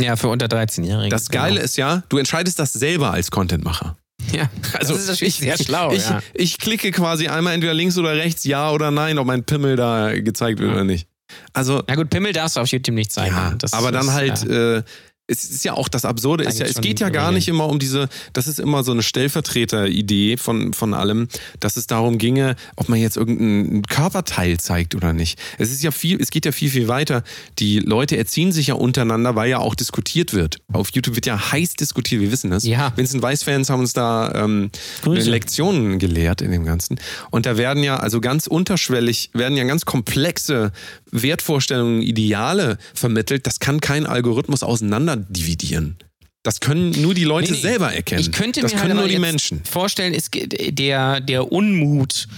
Ja, 0.00 0.16
für 0.16 0.28
unter 0.28 0.46
13-Jährige. 0.46 1.10
Das 1.10 1.28
Geile 1.28 1.60
ist 1.60 1.76
ja, 1.76 2.02
du 2.08 2.18
entscheidest 2.18 2.58
das 2.58 2.72
selber 2.72 3.12
als 3.12 3.30
Contentmacher. 3.30 3.96
Ja, 4.32 4.48
Also 4.78 4.92
das 4.92 5.02
ist 5.02 5.08
natürlich 5.08 5.34
ich, 5.34 5.40
sehr 5.40 5.58
schlau. 5.58 5.92
Ich, 5.92 6.08
ja. 6.08 6.20
ich 6.34 6.58
klicke 6.58 6.90
quasi 6.90 7.28
einmal 7.28 7.54
entweder 7.54 7.74
links 7.74 7.96
oder 7.98 8.14
rechts, 8.14 8.44
ja 8.44 8.70
oder 8.70 8.90
nein, 8.90 9.18
ob 9.18 9.26
mein 9.26 9.44
Pimmel 9.44 9.76
da 9.76 10.12
gezeigt 10.18 10.58
wird 10.60 10.72
oder 10.72 10.84
nicht. 10.84 11.06
Also 11.52 11.82
Na 11.86 11.94
gut, 11.94 12.10
Pimmel 12.10 12.32
darfst 12.32 12.56
du 12.56 12.60
auf 12.60 12.68
YouTube 12.68 12.94
nicht 12.94 13.12
zeigen. 13.12 13.34
Ja, 13.34 13.54
Das 13.56 13.72
aber 13.72 13.92
dann 13.92 14.12
halt, 14.12 14.44
ja. 14.44 14.78
äh, 14.78 14.82
es 15.30 15.44
ist 15.44 15.64
ja 15.64 15.74
auch 15.74 15.88
das 15.88 16.04
Absurde, 16.04 16.44
ist 16.44 16.58
ja, 16.58 16.66
es 16.66 16.80
geht 16.80 17.00
ja 17.00 17.08
gar 17.08 17.30
nicht 17.30 17.46
immer 17.48 17.68
um 17.68 17.78
diese, 17.78 18.08
das 18.32 18.46
ist 18.46 18.58
immer 18.58 18.82
so 18.82 18.92
eine 18.92 19.02
Stellvertreter-Idee 19.02 20.36
von, 20.36 20.72
von 20.72 20.92
allem, 20.92 21.28
dass 21.60 21.76
es 21.76 21.86
darum 21.86 22.18
ginge, 22.18 22.56
ob 22.76 22.88
man 22.88 22.98
jetzt 22.98 23.16
irgendein 23.16 23.82
Körperteil 23.82 24.58
zeigt 24.58 24.94
oder 24.94 25.12
nicht. 25.12 25.38
Es 25.58 25.70
ist 25.70 25.82
ja 25.82 25.92
viel, 25.92 26.20
es 26.20 26.30
geht 26.30 26.44
ja 26.44 26.52
viel, 26.52 26.70
viel 26.70 26.88
weiter. 26.88 27.22
Die 27.58 27.78
Leute 27.78 28.16
erziehen 28.16 28.50
sich 28.50 28.68
ja 28.68 28.74
untereinander, 28.74 29.36
weil 29.36 29.50
ja 29.50 29.58
auch 29.58 29.74
diskutiert 29.74 30.34
wird. 30.34 30.58
Auf 30.72 30.90
YouTube 30.90 31.14
wird 31.14 31.26
ja 31.26 31.52
heiß 31.52 31.74
diskutiert, 31.74 32.20
wir 32.20 32.32
wissen 32.32 32.50
das. 32.50 32.64
Ja. 32.64 32.92
Vincent 32.96 33.22
Weiss-Fans 33.22 33.70
haben 33.70 33.80
uns 33.80 33.92
da 33.92 34.32
ähm. 34.34 34.70
Lektionen 35.04 35.98
gelehrt 35.98 36.42
in 36.42 36.50
dem 36.50 36.64
Ganzen. 36.64 36.98
Und 37.30 37.46
da 37.46 37.56
werden 37.56 37.84
ja 37.84 37.98
also 37.98 38.20
ganz 38.20 38.46
unterschwellig, 38.48 39.30
werden 39.32 39.56
ja 39.56 39.64
ganz 39.64 39.84
komplexe 39.84 40.72
Wertvorstellungen, 41.12 42.02
Ideale 42.02 42.78
vermittelt. 42.94 43.46
Das 43.46 43.60
kann 43.60 43.80
kein 43.80 44.06
Algorithmus 44.06 44.62
auseinander 44.62 45.19
dividieren. 45.28 45.96
Das 46.42 46.60
können 46.60 46.90
nur 47.02 47.12
die 47.14 47.24
Leute 47.24 47.50
Nee, 47.50 47.56
nee. 47.58 47.62
selber 47.62 47.92
erkennen. 47.92 48.20
Ich 48.22 48.32
könnte 48.32 48.62
das 48.62 48.72
mir 48.72 48.78
können 48.78 48.92
halt 48.96 49.00
nur 49.00 49.08
die 49.08 49.18
Menschen. 49.18 49.62
vorstellen, 49.64 50.14
geht- 50.30 50.78
der, 50.78 51.20
der 51.20 51.52
Unmut 51.52 52.28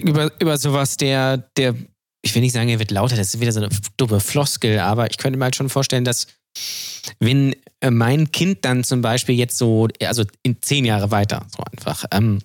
über, 0.00 0.30
über 0.40 0.58
sowas, 0.58 0.96
der, 0.96 1.38
der, 1.56 1.74
ich 2.22 2.34
will 2.34 2.42
nicht 2.42 2.52
sagen, 2.52 2.68
er 2.68 2.78
wird 2.78 2.90
lauter, 2.90 3.16
das 3.16 3.34
ist 3.34 3.40
wieder 3.40 3.52
so 3.52 3.60
eine 3.60 3.70
dumme 3.96 4.20
Floskel, 4.20 4.78
aber 4.80 5.10
ich 5.10 5.16
könnte 5.16 5.38
mir 5.38 5.44
halt 5.46 5.56
schon 5.56 5.70
vorstellen, 5.70 6.04
dass 6.04 6.26
wenn 7.20 7.54
äh, 7.80 7.90
mein 7.90 8.32
Kind 8.32 8.64
dann 8.64 8.84
zum 8.84 9.00
Beispiel 9.00 9.34
jetzt 9.36 9.56
so, 9.56 9.88
also 10.02 10.24
in 10.42 10.60
zehn 10.60 10.84
Jahre 10.84 11.10
weiter, 11.10 11.46
so 11.56 11.62
einfach, 11.72 12.04
ähm, 12.12 12.40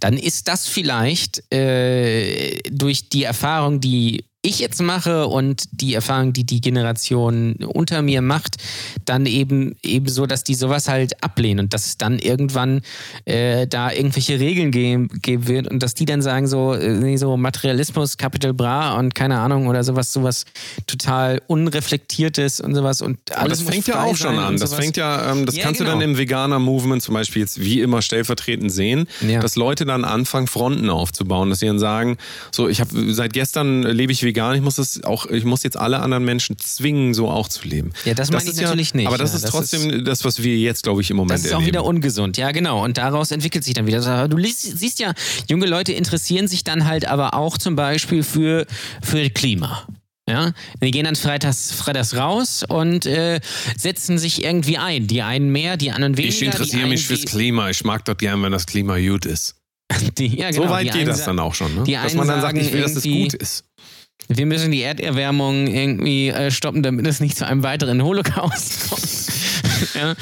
dann 0.00 0.16
ist 0.16 0.48
das 0.48 0.66
vielleicht 0.68 1.50
äh, 1.52 2.58
durch 2.70 3.08
die 3.08 3.24
Erfahrung, 3.24 3.80
die 3.80 4.24
ich 4.46 4.60
jetzt 4.60 4.80
mache 4.80 5.26
und 5.26 5.64
die 5.72 5.94
Erfahrung, 5.94 6.32
die 6.32 6.44
die 6.44 6.60
Generation 6.60 7.56
unter 7.56 8.02
mir 8.02 8.22
macht, 8.22 8.56
dann 9.04 9.26
eben 9.26 9.74
eben 9.82 10.08
so, 10.08 10.26
dass 10.26 10.44
die 10.44 10.54
sowas 10.54 10.88
halt 10.88 11.22
ablehnen 11.22 11.64
und 11.66 11.74
dass 11.74 11.86
es 11.86 11.98
dann 11.98 12.18
irgendwann 12.18 12.82
äh, 13.24 13.66
da 13.66 13.90
irgendwelche 13.92 14.38
Regeln 14.38 14.70
geben, 14.70 15.08
geben 15.22 15.48
wird 15.48 15.68
und 15.68 15.82
dass 15.82 15.94
die 15.94 16.04
dann 16.04 16.22
sagen 16.22 16.46
so, 16.46 16.74
äh, 16.74 17.16
so 17.16 17.36
Materialismus, 17.36 18.16
Capital 18.16 18.54
Bra 18.54 18.98
und 18.98 19.14
keine 19.14 19.38
Ahnung 19.40 19.66
oder 19.66 19.82
sowas, 19.84 20.12
sowas 20.12 20.44
total 20.86 21.40
unreflektiertes 21.46 22.60
und 22.60 22.74
sowas 22.74 23.00
und 23.02 23.18
Aber 23.32 23.42
alles 23.42 23.58
das 23.58 23.64
muss 23.64 23.74
fängt 23.74 23.86
ja 23.88 24.02
auch 24.02 24.16
schon 24.16 24.38
an. 24.38 24.56
Das 24.56 24.74
fängt 24.74 24.96
ja, 24.96 25.32
ähm, 25.32 25.46
das 25.46 25.56
Ja, 25.56 25.64
kannst 25.64 25.80
du 25.80 25.84
genau. 25.84 25.98
dann 25.98 26.10
im 26.10 26.18
Veganer-Movement 26.18 27.02
zum 27.02 27.14
Beispiel 27.14 27.42
jetzt 27.42 27.60
wie 27.60 27.80
immer 27.80 28.02
stellvertretend 28.02 28.72
sehen, 28.72 29.06
Ja. 29.26 29.40
dass 29.40 29.56
Leute 29.56 29.84
dann 29.84 30.04
anfangen, 30.04 30.46
Fronten 30.46 30.90
aufzubauen, 30.90 31.50
dass 31.50 31.60
sie 31.60 31.66
dann 31.66 31.78
sagen, 31.78 32.16
so, 32.52 32.68
ich 32.68 32.80
habe 32.80 33.12
seit 33.12 33.32
gestern 33.32 33.82
lebe 33.82 34.12
ich 34.12 34.22
vegan, 34.22 34.35
ich 34.36 34.60
muss 34.62 34.76
das 34.76 35.02
auch, 35.04 35.26
ich 35.26 35.44
muss 35.44 35.62
jetzt 35.62 35.76
alle 35.76 36.00
anderen 36.00 36.24
Menschen 36.24 36.58
zwingen, 36.58 37.14
so 37.14 37.28
auch 37.30 37.48
zu 37.48 37.66
leben. 37.66 37.92
Ja, 38.04 38.14
das 38.14 38.30
meine 38.30 38.44
ich 38.44 38.50
ist 38.50 38.60
natürlich 38.60 38.94
nicht. 38.94 39.06
Aber 39.06 39.18
das 39.18 39.30
Ja, 39.30 39.36
ist 39.36 39.42
das 39.44 39.50
trotzdem 39.50 40.04
das, 40.04 40.24
was 40.24 40.42
wir 40.42 40.56
jetzt, 40.56 40.82
glaube 40.82 41.00
ich, 41.02 41.10
im 41.10 41.16
Moment 41.16 41.38
Das 41.38 41.44
ist 41.46 41.52
auch 41.52 41.54
erleben. 41.60 41.68
wieder 41.68 41.84
ungesund, 41.84 42.36
ja 42.36 42.50
genau. 42.52 42.84
Und 42.84 42.98
daraus 42.98 43.30
entwickelt 43.30 43.64
sich 43.64 43.74
dann 43.74 43.86
wieder. 43.86 44.28
Du 44.28 44.36
liest, 44.36 44.60
siehst 44.78 45.00
ja, 45.00 45.12
junge 45.48 45.66
Leute 45.66 45.92
interessieren 45.92 46.48
sich 46.48 46.64
dann 46.64 46.86
halt 46.86 47.06
aber 47.06 47.34
auch 47.34 47.58
zum 47.58 47.76
Beispiel 47.76 48.22
für, 48.22 48.66
für 49.02 49.30
Klima. 49.30 49.86
Ja, 50.28 50.52
die 50.82 50.90
gehen 50.90 51.04
dann 51.04 51.14
freitags, 51.14 51.70
freitags 51.70 52.16
raus 52.16 52.64
und 52.68 53.06
äh, 53.06 53.40
setzen 53.76 54.18
sich 54.18 54.42
irgendwie 54.42 54.76
ein. 54.76 55.06
Die 55.06 55.22
einen 55.22 55.50
mehr, 55.50 55.76
die 55.76 55.92
anderen 55.92 56.16
weniger. 56.16 56.34
ich 56.34 56.42
interessiere 56.42 56.88
mich 56.88 57.06
fürs 57.06 57.24
Klima. 57.26 57.70
Ich 57.70 57.84
mag 57.84 58.04
doch 58.06 58.16
gern, 58.16 58.42
wenn 58.42 58.50
das 58.50 58.66
Klima 58.66 58.98
gut 58.98 59.24
ist. 59.24 59.54
Die, 60.18 60.36
ja, 60.36 60.50
genau, 60.50 60.64
so 60.64 60.68
weit 60.70 60.92
geht 60.92 61.06
das 61.06 61.24
dann 61.24 61.38
auch 61.38 61.54
schon, 61.54 61.72
ne? 61.76 61.84
dass 61.84 62.14
man 62.14 62.26
dann 62.26 62.40
sagt, 62.40 62.58
ich 62.58 62.72
will, 62.72 62.80
dass 62.82 62.96
es 62.96 63.04
gut 63.04 63.34
ist. 63.34 63.64
Wir 64.28 64.46
müssen 64.46 64.72
die 64.72 64.82
Erderwärmung 64.82 65.66
irgendwie 65.66 66.28
äh, 66.28 66.50
stoppen, 66.50 66.82
damit 66.82 67.06
es 67.06 67.20
nicht 67.20 67.36
zu 67.36 67.46
einem 67.46 67.62
weiteren 67.62 68.02
Holocaust 68.02 68.90
kommt. 68.90 69.94
ja. 69.94 70.14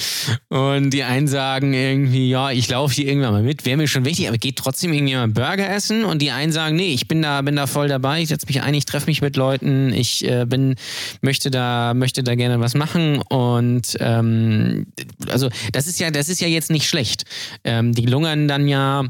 Und 0.48 0.90
die 0.90 1.04
einen 1.04 1.28
sagen 1.28 1.72
irgendwie, 1.72 2.28
ja, 2.28 2.50
ich 2.50 2.68
laufe 2.68 2.94
hier 2.94 3.06
irgendwann 3.06 3.32
mal 3.32 3.42
mit, 3.42 3.64
wäre 3.64 3.76
mir 3.76 3.88
schon 3.88 4.04
wichtig, 4.04 4.28
aber 4.28 4.36
geht 4.36 4.56
trotzdem 4.56 4.92
irgendwie 4.92 5.14
mal 5.14 5.28
Burger 5.28 5.70
essen. 5.70 6.04
Und 6.04 6.20
die 6.20 6.30
einen 6.30 6.52
sagen, 6.52 6.76
nee, 6.76 6.92
ich 6.92 7.08
bin 7.08 7.22
da, 7.22 7.40
bin 7.42 7.56
da 7.56 7.66
voll 7.66 7.88
dabei, 7.88 8.22
ich 8.22 8.28
setze 8.28 8.46
mich 8.46 8.62
ein, 8.62 8.74
ich 8.74 8.84
treffe 8.84 9.06
mich 9.06 9.22
mit 9.22 9.36
Leuten, 9.36 9.92
ich 9.92 10.28
äh, 10.28 10.44
bin, 10.46 10.74
möchte 11.20 11.50
da, 11.50 11.94
möchte 11.94 12.22
da 12.22 12.34
gerne 12.34 12.60
was 12.60 12.74
machen. 12.74 13.22
Und 13.22 13.96
ähm, 14.00 14.86
also 15.28 15.48
das 15.72 15.86
ist 15.86 15.98
ja, 15.98 16.10
das 16.10 16.28
ist 16.28 16.40
ja 16.40 16.48
jetzt 16.48 16.70
nicht 16.70 16.88
schlecht. 16.88 17.24
Ähm, 17.64 17.92
die 17.92 18.06
lungern 18.06 18.48
dann 18.48 18.68
ja 18.68 19.04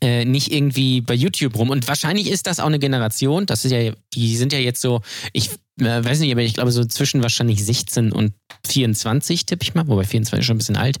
äh, 0.00 0.24
nicht 0.24 0.52
irgendwie 0.52 1.00
bei 1.00 1.14
YouTube 1.14 1.56
rum. 1.56 1.70
Und 1.70 1.88
wahrscheinlich 1.88 2.30
ist 2.30 2.46
das 2.46 2.60
auch 2.60 2.66
eine 2.66 2.78
Generation, 2.78 3.46
das 3.46 3.64
ist 3.64 3.72
ja, 3.72 3.92
die 4.14 4.36
sind 4.36 4.52
ja 4.52 4.58
jetzt 4.58 4.80
so, 4.80 5.00
ich 5.32 5.50
äh, 5.80 6.04
weiß 6.04 6.20
nicht, 6.20 6.32
aber 6.32 6.42
ich 6.42 6.54
glaube 6.54 6.72
so 6.72 6.84
zwischen 6.84 7.22
wahrscheinlich 7.22 7.64
16 7.64 8.12
und 8.12 8.32
24 8.66 9.46
tippe 9.46 9.62
ich 9.62 9.74
mal, 9.74 9.86
wobei 9.86 10.04
24 10.04 10.40
ist 10.40 10.46
schon 10.46 10.56
ein 10.56 10.58
bisschen 10.58 10.76
alt. 10.76 10.98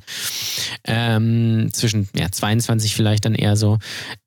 Ähm, 0.84 1.68
zwischen 1.72 2.08
ja, 2.14 2.30
22 2.30 2.94
vielleicht 2.94 3.24
dann 3.24 3.34
eher 3.34 3.56
so. 3.56 3.78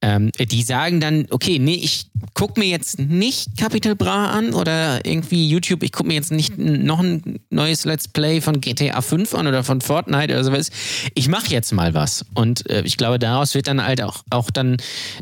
Ähm, 0.02 0.32
die 0.40 0.64
sagen 0.64 1.00
dann, 1.00 1.28
okay, 1.30 1.60
nee, 1.60 1.80
ich 1.82 2.08
gucke 2.34 2.60
mir 2.60 2.68
jetzt 2.68 3.00
nicht 3.00 3.58
Capital 3.58 3.96
Bra 3.96 4.32
an 4.32 4.54
oder 4.54 5.06
irgendwie 5.06 5.48
YouTube, 5.48 5.84
ich 5.84 5.92
gucke 5.92 6.08
mir 6.08 6.16
jetzt 6.16 6.32
nicht 6.32 6.58
noch 6.58 7.00
ein 7.00 7.40
neues 7.50 7.86
Let's 7.86 8.08
Play 8.08 8.42
von 8.42 8.62
GTA 8.62 9.02
5 9.02 9.34
an 9.36 9.48
oder 9.48 9.64
von 9.64 9.82
Fortnite 9.82 10.34
oder 10.34 10.44
sowas. 10.44 10.70
Ich 11.16 11.28
mache 11.28 11.48
jetzt 11.48 11.72
mal 11.72 11.94
was. 11.94 12.26
Und 12.34 12.70
äh, 12.70 12.82
ich 12.84 12.98
glaube, 12.98 13.20
daraus 13.20 13.56
wird 13.56 13.68
dann 13.68 13.84
halt 13.84 14.02
auch, 14.02 14.24
auch 14.30 14.50
dann, 14.52 14.78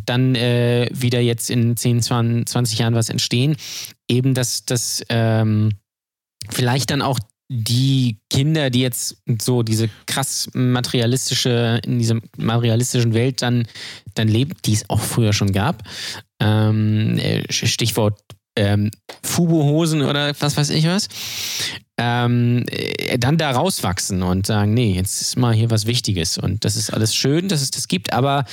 dann 0.05 0.35
äh, 0.35 0.89
wieder 0.91 1.19
jetzt 1.19 1.49
in 1.49 1.77
10, 1.77 2.01
20, 2.01 2.47
20 2.47 2.79
Jahren 2.79 2.95
was 2.95 3.09
entstehen. 3.09 3.55
Eben, 4.09 4.33
dass 4.33 4.65
das 4.65 5.03
ähm, 5.09 5.71
vielleicht 6.49 6.89
dann 6.91 7.01
auch 7.01 7.19
die 7.51 8.19
Kinder, 8.29 8.69
die 8.69 8.81
jetzt 8.81 9.23
so 9.41 9.63
diese 9.63 9.89
krass 10.05 10.49
materialistische, 10.53 11.79
in 11.83 11.97
dieser 11.97 12.19
materialistischen 12.37 13.13
Welt 13.13 13.41
dann, 13.41 13.67
dann 14.13 14.27
leben, 14.27 14.53
die 14.65 14.73
es 14.73 14.89
auch 14.89 14.99
früher 14.99 15.33
schon 15.33 15.51
gab. 15.51 15.83
Ähm, 16.39 17.17
äh, 17.17 17.43
Stichwort 17.51 18.19
ähm, 18.55 18.91
Fubo-Hosen 19.23 20.03
oder 20.03 20.33
was 20.39 20.57
weiß 20.57 20.69
ich 20.71 20.85
was. 20.85 21.07
Ähm, 21.97 22.65
äh, 22.69 23.17
dann 23.17 23.37
da 23.37 23.51
rauswachsen 23.51 24.21
und 24.21 24.45
sagen, 24.45 24.73
nee, 24.73 24.93
jetzt 24.93 25.21
ist 25.21 25.37
mal 25.37 25.53
hier 25.53 25.71
was 25.71 25.85
Wichtiges 25.85 26.37
und 26.37 26.65
das 26.65 26.75
ist 26.75 26.91
alles 26.91 27.15
schön, 27.15 27.47
dass 27.47 27.61
es 27.61 27.71
das 27.71 27.87
gibt, 27.87 28.13
aber 28.13 28.45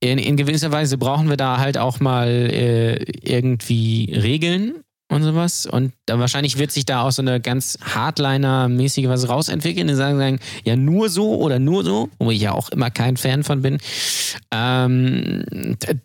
in, 0.00 0.18
in 0.18 0.36
gewisser 0.36 0.72
Weise 0.72 0.98
brauchen 0.98 1.28
wir 1.28 1.36
da 1.36 1.58
halt 1.58 1.78
auch 1.78 2.00
mal 2.00 2.28
äh, 2.28 2.96
irgendwie 3.22 4.12
Regeln 4.14 4.82
und 5.08 5.22
sowas. 5.22 5.66
Und 5.66 5.92
da 6.06 6.18
wahrscheinlich 6.18 6.58
wird 6.58 6.72
sich 6.72 6.84
da 6.84 7.02
auch 7.02 7.12
so 7.12 7.22
eine 7.22 7.40
ganz 7.40 7.78
Hardliner-mäßige 7.82 9.08
was 9.08 9.28
rausentwickeln. 9.28 9.88
Die 9.88 9.94
sagen, 9.94 10.18
sagen, 10.18 10.38
ja, 10.64 10.76
nur 10.76 11.08
so 11.08 11.36
oder 11.36 11.58
nur 11.58 11.84
so, 11.84 12.08
wo 12.18 12.30
ich 12.30 12.40
ja 12.40 12.52
auch 12.52 12.70
immer 12.70 12.90
kein 12.90 13.16
Fan 13.16 13.44
von 13.44 13.62
bin. 13.62 13.78
Ähm, 14.50 15.44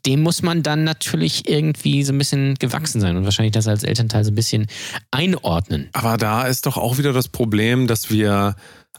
dem 0.06 0.22
muss 0.22 0.41
man 0.41 0.64
dann 0.64 0.84
natürlich 0.84 1.50
irgendwie 1.50 2.04
so 2.04 2.14
ein 2.14 2.18
bisschen 2.18 2.56
gewachsen 2.56 3.02
sein 3.02 3.16
und 3.16 3.24
wahrscheinlich 3.24 3.54
das 3.54 3.68
als 3.68 3.84
Elternteil 3.84 4.24
so 4.24 4.32
ein 4.32 4.36
bisschen 4.36 4.68
einordnen. 5.12 5.89
Aber 5.93 6.18
da 6.18 6.43
ist 6.43 6.66
doch 6.66 6.78
auch 6.78 6.98
wieder 6.98 7.14
das 7.14 7.30
Problem, 7.30 7.88
dass 7.88 8.10
wir 8.10 8.56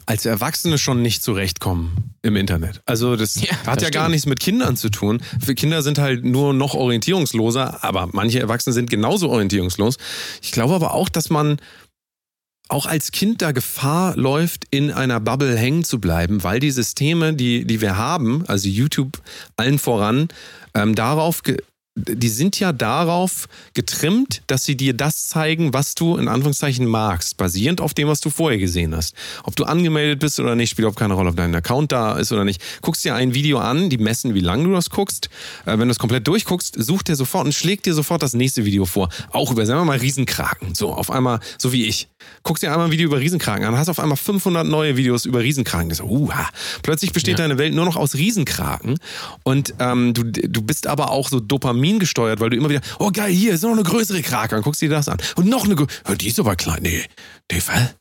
als 0.08 0.24
Erwachsene 0.24 0.78
schon 0.78 1.02
nicht 1.02 1.22
zurechtkommen 1.22 2.14
im 2.22 2.34
Internet. 2.36 2.80
Also 2.86 3.14
das 3.14 3.34
Ja, 3.34 3.50
hat 3.66 3.76
das 3.76 3.82
ja 3.82 3.90
gar 3.90 4.04
stimmt. 4.04 4.10
nichts 4.12 4.26
mit 4.26 4.40
Kindern 4.40 4.76
zu 4.76 4.88
tun. 4.88 5.20
Für 5.44 5.54
Kinder 5.54 5.82
sind 5.82 5.98
halt 5.98 6.24
nur 6.24 6.54
noch 6.54 6.72
orientierungsloser, 6.74 7.84
aber 7.84 8.08
manche 8.12 8.40
Erwachsene 8.40 8.72
sind 8.72 8.88
genauso 8.88 9.28
orientierungslos. 9.28 9.98
Ich 10.40 10.52
glaube 10.52 10.74
aber 10.74 10.94
auch, 10.94 11.10
dass 11.10 11.28
man 11.28 11.58
auch 12.70 12.86
als 12.86 13.12
Kind 13.12 13.42
da 13.42 13.52
Gefahr 13.52 14.16
läuft, 14.16 14.64
in 14.70 14.90
einer 14.90 15.20
Bubble 15.20 15.56
hängen 15.56 15.84
zu 15.84 16.00
bleiben, 16.00 16.42
weil 16.42 16.58
die 16.58 16.70
Systeme, 16.70 17.34
die, 17.34 17.66
die 17.66 17.80
wir 17.82 17.98
haben, 17.98 18.44
also 18.46 18.66
YouTube 18.68 19.20
allen 19.56 19.78
voran, 19.78 20.28
ähm, 20.74 20.94
darauf, 20.94 21.42
ge 21.42 21.58
die 21.98 22.28
sind 22.28 22.60
ja 22.60 22.72
darauf 22.72 23.48
getrimmt, 23.74 24.42
dass 24.46 24.64
sie 24.64 24.76
dir 24.76 24.94
das 24.94 25.26
zeigen, 25.28 25.72
was 25.74 25.94
du 25.94 26.16
in 26.16 26.28
Anführungszeichen 26.28 26.86
magst, 26.86 27.36
basierend 27.36 27.80
auf 27.80 27.94
dem, 27.94 28.08
was 28.08 28.20
du 28.20 28.30
vorher 28.30 28.58
gesehen 28.58 28.94
hast. 28.94 29.14
Ob 29.42 29.56
du 29.56 29.64
angemeldet 29.64 30.20
bist 30.20 30.38
oder 30.38 30.54
nicht, 30.54 30.70
spielt 30.70 30.86
auch 30.86 30.94
keine 30.94 31.14
Rolle, 31.14 31.30
ob 31.30 31.36
dein 31.36 31.54
Account 31.54 31.92
da 31.92 32.16
ist 32.16 32.30
oder 32.32 32.44
nicht. 32.44 32.62
Guckst 32.82 33.04
dir 33.04 33.14
ein 33.14 33.34
Video 33.34 33.58
an, 33.58 33.90
die 33.90 33.98
messen, 33.98 34.34
wie 34.34 34.40
lange 34.40 34.64
du 34.64 34.72
das 34.72 34.90
guckst. 34.90 35.28
Äh, 35.66 35.78
wenn 35.78 35.88
du 35.88 35.90
es 35.90 35.98
komplett 35.98 36.26
durchguckst, 36.26 36.76
sucht 36.78 37.08
dir 37.08 37.16
sofort 37.16 37.46
und 37.46 37.52
schlägt 37.52 37.86
dir 37.86 37.94
sofort 37.94 38.22
das 38.22 38.34
nächste 38.34 38.64
Video 38.64 38.84
vor. 38.84 39.08
Auch 39.32 39.50
über, 39.50 39.66
sagen 39.66 39.80
wir 39.80 39.84
mal, 39.84 39.98
Riesenkraken. 39.98 40.74
So, 40.74 40.92
auf 40.92 41.10
einmal, 41.10 41.40
so 41.58 41.72
wie 41.72 41.86
ich. 41.86 42.08
Guckst 42.42 42.62
dir 42.62 42.70
einmal 42.70 42.86
ein 42.86 42.92
Video 42.92 43.06
über 43.06 43.18
Riesenkraken 43.18 43.66
an, 43.66 43.76
hast 43.76 43.88
auf 43.88 43.98
einmal 43.98 44.16
500 44.16 44.66
neue 44.66 44.96
Videos 44.96 45.26
über 45.26 45.40
Riesenkraken. 45.40 45.88
Das, 45.88 46.00
uha. 46.00 46.48
Plötzlich 46.82 47.12
besteht 47.12 47.38
deine 47.38 47.58
Welt 47.58 47.74
nur 47.74 47.84
noch 47.84 47.96
aus 47.96 48.14
Riesenkraken. 48.14 48.98
Und 49.42 49.74
ähm, 49.78 50.14
du, 50.14 50.24
du 50.24 50.62
bist 50.62 50.86
aber 50.86 51.10
auch 51.10 51.28
so 51.28 51.40
Dopamin 51.40 51.87
gesteuert, 51.98 52.40
weil 52.40 52.50
du 52.50 52.56
immer 52.58 52.68
wieder, 52.68 52.82
oh 52.98 53.10
geil, 53.10 53.32
hier 53.32 53.54
ist 53.54 53.62
noch 53.62 53.72
eine 53.72 53.82
größere 53.82 54.20
Krake. 54.22 54.54
Dann 54.54 54.62
guckst 54.62 54.82
du 54.82 54.86
dir 54.86 54.94
das 54.94 55.08
an. 55.08 55.18
Und 55.36 55.48
noch 55.48 55.64
eine, 55.64 55.76
oh, 55.80 56.14
die 56.14 56.28
ist 56.28 56.38
aber 56.38 56.54
klein. 56.56 56.80
Nee, 56.82 57.02
nee, 57.50 57.62
was? 57.66 57.94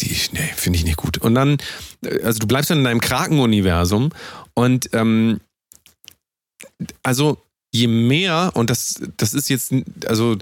Die, 0.00 0.14
nee, 0.32 0.50
finde 0.56 0.78
ich 0.78 0.84
nicht 0.84 0.96
gut. 0.98 1.18
Und 1.18 1.34
dann, 1.34 1.58
äh, 2.04 2.22
also 2.22 2.38
du 2.40 2.46
bleibst 2.46 2.70
dann 2.70 2.78
in 2.78 2.84
deinem 2.84 3.00
Krakenuniversum 3.00 4.10
und 4.54 4.90
ähm, 4.92 5.40
also 7.02 7.38
je 7.72 7.86
mehr, 7.86 8.50
und 8.54 8.70
das, 8.70 9.00
das 9.16 9.34
ist 9.34 9.48
jetzt, 9.48 9.72
also 10.06 10.36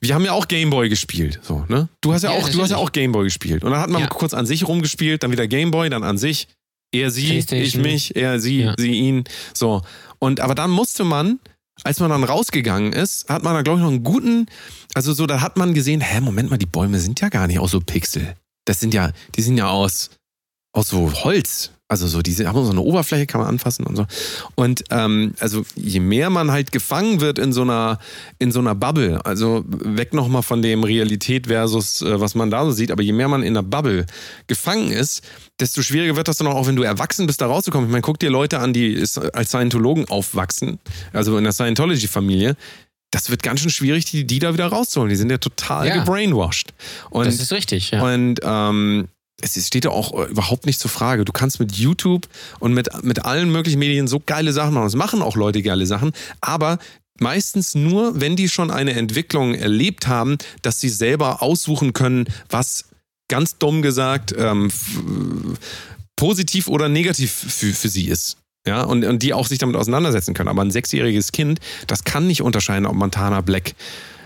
wir 0.00 0.14
haben 0.14 0.24
ja 0.24 0.32
auch 0.32 0.48
Gameboy 0.48 0.88
gespielt, 0.88 1.40
so, 1.42 1.64
ne? 1.68 1.88
Du 2.00 2.12
hast 2.12 2.22
ja, 2.22 2.30
Ja, 2.32 2.38
auch, 2.38 2.48
du 2.48 2.62
hast 2.62 2.70
ja 2.70 2.76
auch 2.76 2.92
Gameboy 2.92 3.24
gespielt. 3.24 3.64
Und 3.64 3.70
dann 3.72 3.80
hat 3.80 3.90
man 3.90 4.02
Ja. 4.02 4.08
kurz 4.08 4.34
an 4.34 4.46
sich 4.46 4.66
rumgespielt, 4.68 5.22
dann 5.22 5.32
wieder 5.32 5.46
Gameboy, 5.46 5.88
dann 5.88 6.02
an 6.02 6.18
sich, 6.18 6.48
er 6.92 7.10
sie, 7.10 7.38
ich 7.38 7.76
mich, 7.76 8.14
er 8.16 8.38
sie, 8.38 8.62
Ja. 8.62 8.74
sie 8.78 8.92
ihn, 8.92 9.24
so. 9.54 9.82
Und 10.18 10.40
aber 10.40 10.54
dann 10.54 10.70
musste 10.70 11.04
man, 11.04 11.40
als 11.82 12.00
man 12.00 12.10
dann 12.10 12.24
rausgegangen 12.24 12.92
ist, 12.92 13.28
hat 13.28 13.42
man 13.42 13.54
da 13.54 13.62
glaube 13.62 13.78
ich 13.80 13.84
noch 13.84 13.90
einen 13.90 14.04
guten, 14.04 14.46
also 14.94 15.12
so, 15.12 15.26
da 15.26 15.40
hat 15.40 15.56
man 15.56 15.74
gesehen, 15.74 16.00
hä, 16.00 16.20
Moment 16.20 16.50
mal, 16.50 16.58
die 16.58 16.66
Bäume 16.66 17.00
sind 17.00 17.20
ja 17.20 17.28
gar 17.28 17.46
nicht 17.46 17.58
aus 17.58 17.72
so 17.72 17.80
Pixel. 17.80 18.36
Das 18.64 18.80
sind 18.80 18.94
ja, 18.94 19.10
die 19.34 19.42
sind 19.42 19.58
ja 19.58 19.68
aus, 19.68 20.10
aus 20.74 20.88
so 20.88 21.10
Holz. 21.24 21.70
Also 21.86 22.08
so, 22.08 22.22
diese 22.22 22.48
haben 22.48 22.64
so 22.64 22.70
eine 22.70 22.80
Oberfläche, 22.80 23.26
kann 23.26 23.42
man 23.42 23.48
anfassen 23.48 23.86
und 23.86 23.94
so. 23.94 24.06
Und 24.54 24.84
ähm, 24.90 25.34
also 25.38 25.64
je 25.76 26.00
mehr 26.00 26.30
man 26.30 26.50
halt 26.50 26.72
gefangen 26.72 27.20
wird 27.20 27.38
in 27.38 27.52
so 27.52 27.60
einer, 27.62 27.98
in 28.38 28.50
so 28.52 28.58
einer 28.58 28.74
Bubble, 28.74 29.24
also 29.24 29.64
weg 29.68 30.14
nochmal 30.14 30.42
von 30.42 30.62
dem 30.62 30.82
Realität 30.82 31.46
versus 31.48 32.00
äh, 32.02 32.18
was 32.20 32.34
man 32.34 32.50
da 32.50 32.64
so 32.64 32.72
sieht, 32.72 32.90
aber 32.90 33.02
je 33.02 33.12
mehr 33.12 33.28
man 33.28 33.42
in 33.42 33.48
einer 33.56 33.62
Bubble 33.62 34.06
gefangen 34.46 34.90
ist, 34.90 35.22
desto 35.60 35.82
schwieriger 35.82 36.16
wird 36.16 36.26
das 36.26 36.38
dann 36.38 36.46
auch, 36.48 36.66
wenn 36.66 36.74
du 36.74 36.82
erwachsen 36.82 37.26
bist, 37.26 37.40
da 37.42 37.46
rauszukommen. 37.46 37.86
Ich 37.88 37.92
meine, 37.92 38.02
guck 38.02 38.18
dir 38.18 38.30
Leute 38.30 38.58
an, 38.60 38.72
die 38.72 38.98
als 39.34 39.50
Scientologen 39.50 40.08
aufwachsen, 40.08 40.80
also 41.12 41.36
in 41.36 41.44
der 41.44 41.52
Scientology-Familie. 41.52 42.56
Das 43.10 43.30
wird 43.30 43.44
ganz 43.44 43.60
schön 43.60 43.70
schwierig, 43.70 44.06
die, 44.06 44.24
die 44.26 44.40
da 44.40 44.54
wieder 44.54 44.66
rauszuholen. 44.66 45.10
Die 45.10 45.16
sind 45.16 45.30
ja 45.30 45.38
total 45.38 45.86
Ja. 45.86 45.98
gebrainwashed. 45.98 46.72
Und 47.10 47.26
Das 47.26 47.36
ist 47.38 47.52
richtig, 47.52 47.92
ja. 47.92 48.02
und 48.02 48.40
ähm, 48.42 49.06
es 49.40 49.66
steht 49.66 49.84
ja 49.84 49.90
auch 49.90 50.12
äh, 50.12 50.30
überhaupt 50.30 50.66
nicht 50.66 50.80
zur 50.80 50.90
Frage. 50.90 51.24
Du 51.24 51.32
kannst 51.32 51.60
mit 51.60 51.72
YouTube 51.72 52.28
und 52.60 52.72
mit, 52.72 52.88
mit 53.02 53.24
allen 53.24 53.50
möglichen 53.50 53.78
Medien 53.78 54.08
so 54.08 54.20
geile 54.24 54.52
Sachen 54.52 54.74
machen. 54.74 54.86
Es 54.86 54.94
machen 54.94 55.22
auch 55.22 55.36
Leute 55.36 55.62
geile 55.62 55.86
Sachen, 55.86 56.12
aber 56.40 56.78
meistens 57.18 57.74
nur, 57.74 58.20
wenn 58.20 58.36
die 58.36 58.48
schon 58.48 58.70
eine 58.70 58.94
Entwicklung 58.94 59.54
erlebt 59.54 60.06
haben, 60.06 60.38
dass 60.62 60.80
sie 60.80 60.88
selber 60.88 61.42
aussuchen 61.42 61.92
können, 61.92 62.26
was 62.48 62.86
ganz 63.28 63.58
dumm 63.58 63.82
gesagt 63.82 64.34
ähm, 64.36 64.70
positiv 66.16 66.68
oder 66.68 66.88
negativ 66.88 67.32
für, 67.32 67.72
für 67.72 67.88
sie 67.88 68.08
ist. 68.08 68.36
Ja, 68.66 68.82
und, 68.82 69.04
und 69.04 69.22
die 69.22 69.34
auch 69.34 69.46
sich 69.46 69.58
damit 69.58 69.76
auseinandersetzen 69.76 70.32
können. 70.32 70.48
Aber 70.48 70.62
ein 70.62 70.70
sechsjähriges 70.70 71.32
Kind, 71.32 71.60
das 71.86 72.04
kann 72.04 72.26
nicht 72.26 72.40
unterscheiden, 72.40 72.86
ob 72.86 72.94
Montana 72.94 73.42
Black 73.42 73.74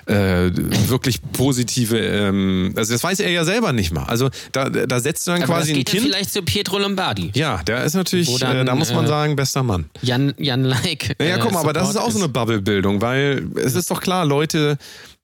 äh, 0.08 0.50
wirklich 0.88 1.20
positive, 1.32 1.98
ähm, 1.98 2.72
also 2.76 2.92
das 2.94 3.04
weiß 3.04 3.20
er 3.20 3.30
ja 3.30 3.44
selber 3.44 3.72
nicht 3.72 3.92
mal. 3.92 4.04
Also 4.04 4.30
da, 4.52 4.68
da 4.70 5.00
setzt 5.00 5.26
du 5.26 5.32
dann 5.32 5.42
Aber 5.42 5.54
quasi 5.54 5.72
das 5.72 5.76
ein 5.76 5.78
geht 5.78 5.88
ja 5.88 6.00
Kind. 6.00 6.06
vielleicht 6.06 6.32
zu 6.32 6.42
Pietro 6.42 6.78
Lombardi. 6.78 7.30
Ja, 7.34 7.62
der 7.62 7.84
ist 7.84 7.94
natürlich, 7.94 8.28
Wo 8.28 8.38
dann, 8.38 8.56
äh, 8.56 8.64
da 8.64 8.74
muss 8.74 8.92
man 8.92 9.04
äh, 9.04 9.08
sagen, 9.08 9.36
bester 9.36 9.62
Mann. 9.62 9.90
Jan, 10.00 10.32
Jan 10.38 10.64
Like. 10.64 11.16
Ja, 11.20 11.26
ja 11.26 11.36
äh, 11.36 11.38
guck 11.40 11.52
mal, 11.52 11.60
aber 11.60 11.72
das 11.72 11.90
ist 11.90 11.96
auch 11.96 12.10
so 12.10 12.18
eine 12.18 12.28
Bubble-Bildung, 12.28 13.02
weil 13.02 13.46
es 13.56 13.74
ist 13.74 13.90
doch 13.90 14.00
klar, 14.00 14.24
Leute, 14.24 14.78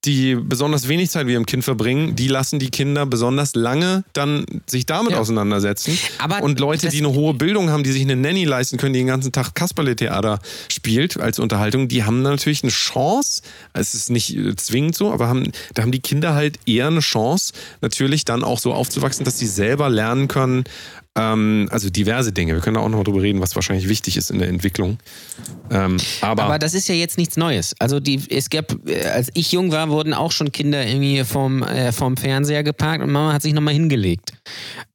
die 0.05 0.35
besonders 0.35 0.89
wenig 0.89 1.11
Zeit 1.11 1.25
mit 1.27 1.33
ihrem 1.33 1.47
Kind 1.47 1.65
verbringen, 1.65 2.15
die 2.17 2.29
lassen 2.29 2.59
die 2.59 2.71
Kinder 2.71 3.07
besonders 3.07 3.55
lange 3.55 4.05
dann 4.13 4.45
sich 4.67 4.87
damit 4.87 5.13
Ja. 5.13 5.19
auseinandersetzen. 5.21 5.99
Aber 6.19 6.43
und 6.43 6.61
Leute, 6.61 6.89
die 6.89 6.99
eine 6.99 7.13
hohe 7.13 7.35
Bildung 7.35 7.71
haben, 7.71 7.83
die 7.85 7.93
sich 7.93 8.03
eine 8.03 8.17
Nanny 8.17 8.45
leisten 8.45 8.77
können, 8.77 8.93
die 8.93 9.01
den 9.01 9.07
ganzen 9.07 9.33
Tag 9.33 9.55
Kasperle-Theater 9.55 10.39
spielt 10.69 11.19
als 11.19 11.39
Unterhaltung, 11.39 11.89
die 11.89 12.05
haben 12.05 12.23
natürlich 12.23 12.63
eine 12.63 12.73
Chance. 12.73 13.43
Es 13.73 13.95
ist 13.95 14.11
nicht 14.11 14.37
äh, 14.37 14.55
zwingend 14.57 14.95
so, 14.95 15.13
aber 15.13 15.29
haben, 15.29 15.53
da 15.75 15.83
haben 15.83 15.93
die 15.93 16.01
Kinder 16.01 16.35
halt 16.35 16.59
eher 16.67 16.87
eine 16.89 17.01
Chance, 17.01 17.53
natürlich 17.81 18.25
dann 18.25 18.45
auch 18.45 18.59
so 18.59 18.73
aufzuwachsen, 18.73 19.25
dass 19.25 19.39
sie 19.39 19.47
selber 19.47 19.89
lernen 19.89 20.29
können, 20.29 20.65
Ähm, 21.17 21.69
also 21.71 21.91
diverse 21.91 22.33
Dinge. 22.33 22.55
Wir 22.55 22.61
können 22.61 22.75
da 22.75 22.81
auch 22.81 22.89
noch 22.89 23.05
drüber 23.05 23.23
reden, 23.23 23.41
was 23.41 23.55
wahrscheinlich 23.55 23.89
wichtig 23.89 24.17
ist 24.17 24.31
in 24.31 24.39
der 24.41 24.49
Entwicklung. 24.49 24.99
Ähm, 25.71 25.97
aber, 26.21 26.45
Aber 26.45 26.59
das 26.59 26.75
ist 26.75 26.89
ja 26.89 26.95
jetzt 26.95 27.19
nichts 27.19 27.37
Neues. 27.37 27.75
Also 27.79 28.01
die, 28.01 28.21
es 28.31 28.51
gab, 28.51 28.75
äh, 28.89 29.07
als 29.07 29.31
ich 29.35 29.53
jung 29.53 29.71
war, 29.71 29.89
wurden 29.91 30.13
auch 30.13 30.33
schon 30.33 30.51
Kinder 30.51 30.85
irgendwie 30.85 31.23
vom, 31.23 31.63
äh, 31.63 31.93
vom 31.93 32.17
Fernseher 32.17 32.65
geparkt 32.65 33.03
und 33.03 33.13
Mama 33.13 33.33
hat 33.33 33.43
sich 33.43 33.53
nochmal 33.53 33.75
hingelegt. 33.75 34.33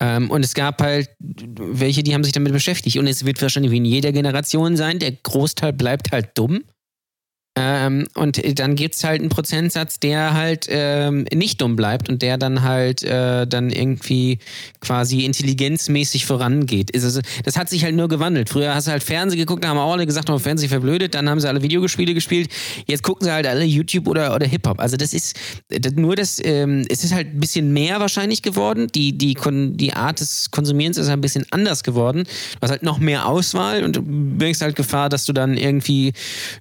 Ähm, 0.01 0.29
und 0.29 0.43
es 0.43 0.53
gab 0.53 0.81
halt 0.81 1.09
welche, 1.19 2.03
die 2.03 2.13
haben 2.13 2.23
sich 2.23 2.33
damit 2.33 2.51
beschäftigt. 2.51 2.97
Und 2.97 3.07
es 3.07 3.25
wird 3.25 3.41
wahrscheinlich 3.41 3.71
wie 3.71 3.77
in 3.77 3.85
jeder 3.85 4.11
Generation 4.11 4.75
sein, 4.75 4.99
der 4.99 5.11
Großteil 5.11 5.73
bleibt 5.73 6.11
halt 6.11 6.31
dumm. 6.35 6.63
Ähm, 7.61 8.07
und 8.15 8.41
dann 8.57 8.75
gibt 8.75 8.95
es 8.95 9.03
halt 9.03 9.19
einen 9.19 9.29
Prozentsatz, 9.29 9.99
der 9.99 10.33
halt 10.33 10.67
ähm, 10.69 11.25
nicht 11.33 11.59
dumm 11.59 11.75
bleibt 11.75 12.07
und 12.07 12.21
der 12.21 12.37
dann 12.37 12.61
halt 12.61 13.03
äh, 13.03 13.45
dann 13.45 13.69
irgendwie 13.69 14.39
quasi 14.79 15.25
intelligenzmäßig 15.25 16.25
vorangeht. 16.25 16.95
Also, 16.95 17.19
das 17.43 17.57
hat 17.57 17.69
sich 17.69 17.83
halt 17.83 17.95
nur 17.95 18.07
gewandelt. 18.07 18.47
Früher 18.47 18.73
hast 18.73 18.87
du 18.87 18.91
halt 18.91 19.03
Fernsehen 19.03 19.39
geguckt, 19.39 19.65
da 19.65 19.69
haben 19.69 19.77
auch 19.77 19.91
alle 19.91 20.05
gesagt, 20.05 20.29
oh, 20.29 20.39
Fernsehen 20.39 20.69
verblödet, 20.69 21.15
dann 21.15 21.29
haben 21.29 21.41
sie 21.41 21.49
alle 21.49 21.61
Videospiele 21.61 22.13
gespielt. 22.13 22.49
Jetzt 22.87 23.03
gucken 23.03 23.25
sie 23.25 23.33
halt 23.33 23.45
alle 23.45 23.65
YouTube 23.65 24.07
oder, 24.07 24.33
oder 24.33 24.47
Hip-Hop. 24.47 24.79
Also 24.79 24.95
das 24.95 25.13
ist 25.13 25.37
das, 25.67 25.93
nur 25.95 26.15
das, 26.15 26.39
ähm, 26.41 26.85
es 26.89 27.03
ist 27.03 27.13
halt 27.13 27.27
ein 27.33 27.41
bisschen 27.41 27.73
mehr 27.73 27.99
wahrscheinlich 27.99 28.41
geworden. 28.41 28.87
Die, 28.95 29.17
die, 29.17 29.35
die 29.73 29.93
Art 29.93 30.21
des 30.21 30.49
Konsumierens 30.51 30.97
ist 30.97 31.09
halt 31.09 31.17
ein 31.17 31.21
bisschen 31.21 31.45
anders 31.51 31.83
geworden. 31.83 32.23
Du 32.23 32.61
hast 32.61 32.71
halt 32.71 32.83
noch 32.83 32.99
mehr 32.99 33.27
Auswahl 33.27 33.83
und 33.83 33.97
du 33.97 34.01
bringst 34.01 34.61
halt 34.61 34.77
Gefahr, 34.77 35.09
dass 35.09 35.25
du 35.25 35.33
dann 35.33 35.57
irgendwie 35.57 36.13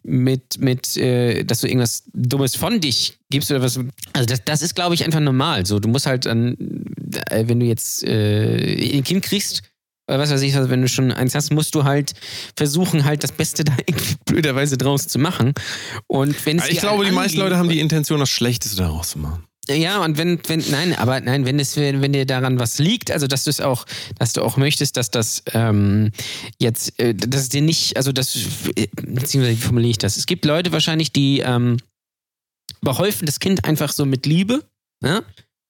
mit, 0.03 0.59
mit 0.59 0.88
äh, 0.97 1.45
dass 1.45 1.61
du 1.61 1.67
irgendwas 1.67 2.05
Dummes 2.13 2.57
von 2.57 2.81
dich 2.81 3.19
gibst 3.31 3.51
oder 3.51 3.63
was. 3.63 3.79
Also 4.13 4.27
das, 4.27 4.45
das 4.45 4.63
ist, 4.63 4.75
glaube 4.75 4.95
ich, 4.95 5.05
einfach 5.05 5.21
normal. 5.21 5.67
So, 5.67 5.79
du 5.79 5.89
musst 5.89 6.07
halt 6.07 6.27
dann, 6.27 6.57
äh, 7.31 7.45
wenn 7.47 7.61
du 7.61 7.67
jetzt 7.67 8.05
äh, 8.05 8.97
ein 8.97 9.05
Kind 9.05 9.25
kriegst, 9.25 9.63
oder 10.09 10.19
was 10.19 10.31
weiß 10.31 10.43
ich, 10.43 10.57
also 10.57 10.71
wenn 10.71 10.81
du 10.81 10.89
schon 10.89 11.13
eins 11.13 11.35
hast, 11.35 11.53
musst 11.53 11.75
du 11.75 11.85
halt 11.85 12.15
versuchen, 12.57 13.05
halt 13.05 13.23
das 13.23 13.33
Beste 13.33 13.65
da 13.65 13.75
irgendwie 13.87 14.17
blöderweise 14.25 14.79
draus 14.79 15.07
zu 15.07 15.19
machen. 15.19 15.53
Und 16.07 16.47
wenn 16.47 16.59
ich 16.59 16.79
glaube, 16.79 17.05
die 17.05 17.11
halt 17.11 17.15
meisten 17.15 17.39
Leute 17.39 17.59
haben 17.59 17.69
die 17.69 17.81
Intention, 17.81 18.19
das 18.21 18.31
Schlechteste 18.31 18.77
daraus 18.79 19.11
zu 19.11 19.19
machen. 19.19 19.45
Ja, 19.71 20.03
und 20.05 20.17
wenn, 20.19 20.41
wenn, 20.47 20.65
nein, 20.71 20.95
aber 20.97 21.21
nein, 21.21 21.45
wenn 21.45 21.59
es, 21.59 21.77
wenn, 21.77 22.01
wenn 22.01 22.13
dir 22.13 22.27
daran 22.27 22.59
was 22.59 22.79
liegt, 22.79 23.11
also 23.11 23.27
dass 23.27 23.45
du 23.45 23.51
es 23.51 23.61
auch, 23.61 23.85
dass 24.19 24.33
du 24.33 24.43
auch 24.43 24.57
möchtest, 24.57 24.97
dass 24.97 25.11
das 25.11 25.43
ähm, 25.53 26.11
jetzt, 26.59 26.99
äh, 26.99 27.15
dass 27.15 27.43
es 27.43 27.49
dir 27.49 27.63
nicht, 27.63 27.97
also 27.97 28.13
das, 28.13 28.37
äh, 28.77 28.89
beziehungsweise 28.97 29.57
wie 29.57 29.63
formuliere 29.63 29.91
ich 29.91 29.99
das? 29.99 30.17
Es 30.17 30.27
gibt 30.27 30.45
Leute 30.45 30.73
wahrscheinlich, 30.73 31.13
die 31.13 31.41
ähm, 31.41 31.79
behäufen 32.81 33.27
das 33.27 33.41
Kind 33.41 33.65
einfach 33.65 33.93
so 33.93 34.05
mit 34.07 34.27
Liebe, 34.27 34.63
ja? 35.03 35.23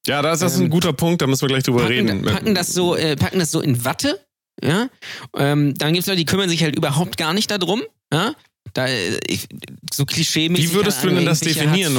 Ja, 0.07 0.23
das 0.23 0.43
ist 0.43 0.57
Ähm, 0.57 0.65
ein 0.65 0.71
guter 0.71 0.93
Punkt, 0.93 1.21
da 1.23 1.27
müssen 1.27 1.43
wir 1.43 1.49
gleich 1.49 1.65
drüber 1.65 1.81
packen, 1.83 2.09
reden. 2.09 2.23
packen 2.23 2.55
das 2.55 2.73
so, 2.73 2.97
äh, 2.97 3.17
packen 3.17 3.39
das 3.41 3.51
so 3.51 3.61
in 3.61 3.85
Watte, 3.85 4.19
ja. 4.63 4.89
Ähm, 5.37 5.75
dann 5.75 5.93
gibt 5.93 6.03
es 6.03 6.07
Leute, 6.07 6.19
die 6.19 6.25
kümmern 6.25 6.49
sich 6.49 6.63
halt 6.63 6.77
überhaupt 6.77 7.17
gar 7.17 7.35
nicht 7.35 7.51
darum, 7.51 7.83
ja. 8.13 8.35
Da, 8.79 8.87
ich, 9.26 9.49
so 9.93 10.05
klischee-mäßig. 10.05 10.70
Wie 10.70 10.74
würdest 10.74 11.03
du 11.03 11.09
denn 11.09 11.24
das 11.24 11.41
definieren? 11.41 11.97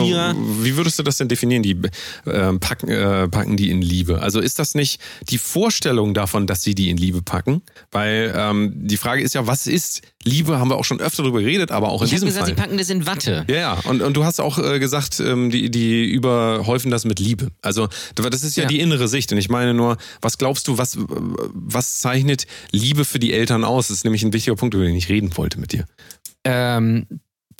Wie 0.63 0.75
würdest 0.77 0.97
du 0.97 1.03
das 1.03 1.17
denn 1.17 1.27
definieren, 1.27 1.61
die 1.63 1.77
äh, 2.25 2.53
packen, 2.59 2.88
äh, 2.89 3.27
packen 3.27 3.57
die 3.57 3.69
in 3.69 3.82
Liebe? 3.82 4.21
Also 4.21 4.39
ist 4.39 4.59
das 4.59 4.75
nicht 4.75 5.01
die 5.30 5.38
Vorstellung 5.38 6.13
davon, 6.13 6.47
dass 6.47 6.61
sie 6.63 6.75
die 6.75 6.89
in 6.89 6.97
Liebe 6.97 7.21
packen? 7.21 7.61
Weil 7.91 8.34
ähm, 8.36 8.71
die 8.75 8.97
Frage 8.97 9.21
ist 9.21 9.34
ja, 9.36 9.45
was 9.47 9.67
ist 9.67 10.01
Liebe? 10.23 10.59
Haben 10.59 10.69
wir 10.69 10.77
auch 10.77 10.86
schon 10.86 10.99
öfter 11.01 11.23
darüber 11.23 11.39
geredet, 11.41 11.71
aber 11.71 11.89
auch 11.89 12.01
in 12.01 12.05
Ich 12.05 12.11
diesem 12.11 12.27
gesagt, 12.27 12.45
Fall. 12.47 12.55
die 12.55 12.61
packen 12.61 12.77
das 12.77 12.89
in 12.89 13.05
Watte. 13.05 13.45
Ja, 13.49 13.55
ja, 13.55 13.73
und, 13.86 14.01
und 14.01 14.13
du 14.15 14.23
hast 14.25 14.39
auch 14.39 14.57
äh, 14.59 14.80
gesagt, 14.80 15.19
ähm, 15.19 15.49
die, 15.49 15.69
die 15.71 16.05
überhäufen 16.09 16.91
das 16.91 17.05
mit 17.05 17.19
Liebe. 17.19 17.49
Also 17.61 17.88
das 18.15 18.43
ist 18.43 18.55
ja, 18.55 18.63
Ja. 18.63 18.69
die 18.69 18.80
innere 18.80 19.07
Sicht. 19.07 19.32
Und 19.32 19.38
ich 19.38 19.49
meine 19.49 19.73
nur, 19.73 19.97
was 20.21 20.38
glaubst 20.38 20.67
du, 20.67 20.77
was, 20.77 20.97
was 20.99 21.99
zeichnet 21.99 22.47
Liebe 22.71 23.05
für 23.05 23.19
die 23.19 23.34
Eltern 23.34 23.63
aus? 23.63 23.88
Das 23.88 23.97
ist 23.97 24.03
nämlich 24.03 24.23
ein 24.23 24.34
wichtiger 24.34 24.55
Punkt, 24.55 24.75
über 24.75 24.86
den 24.86 24.95
ich 24.95 25.09
reden 25.09 25.36
wollte 25.38 25.59
mit 25.59 25.71
dir. 25.73 25.86
Ähm, 26.45 27.05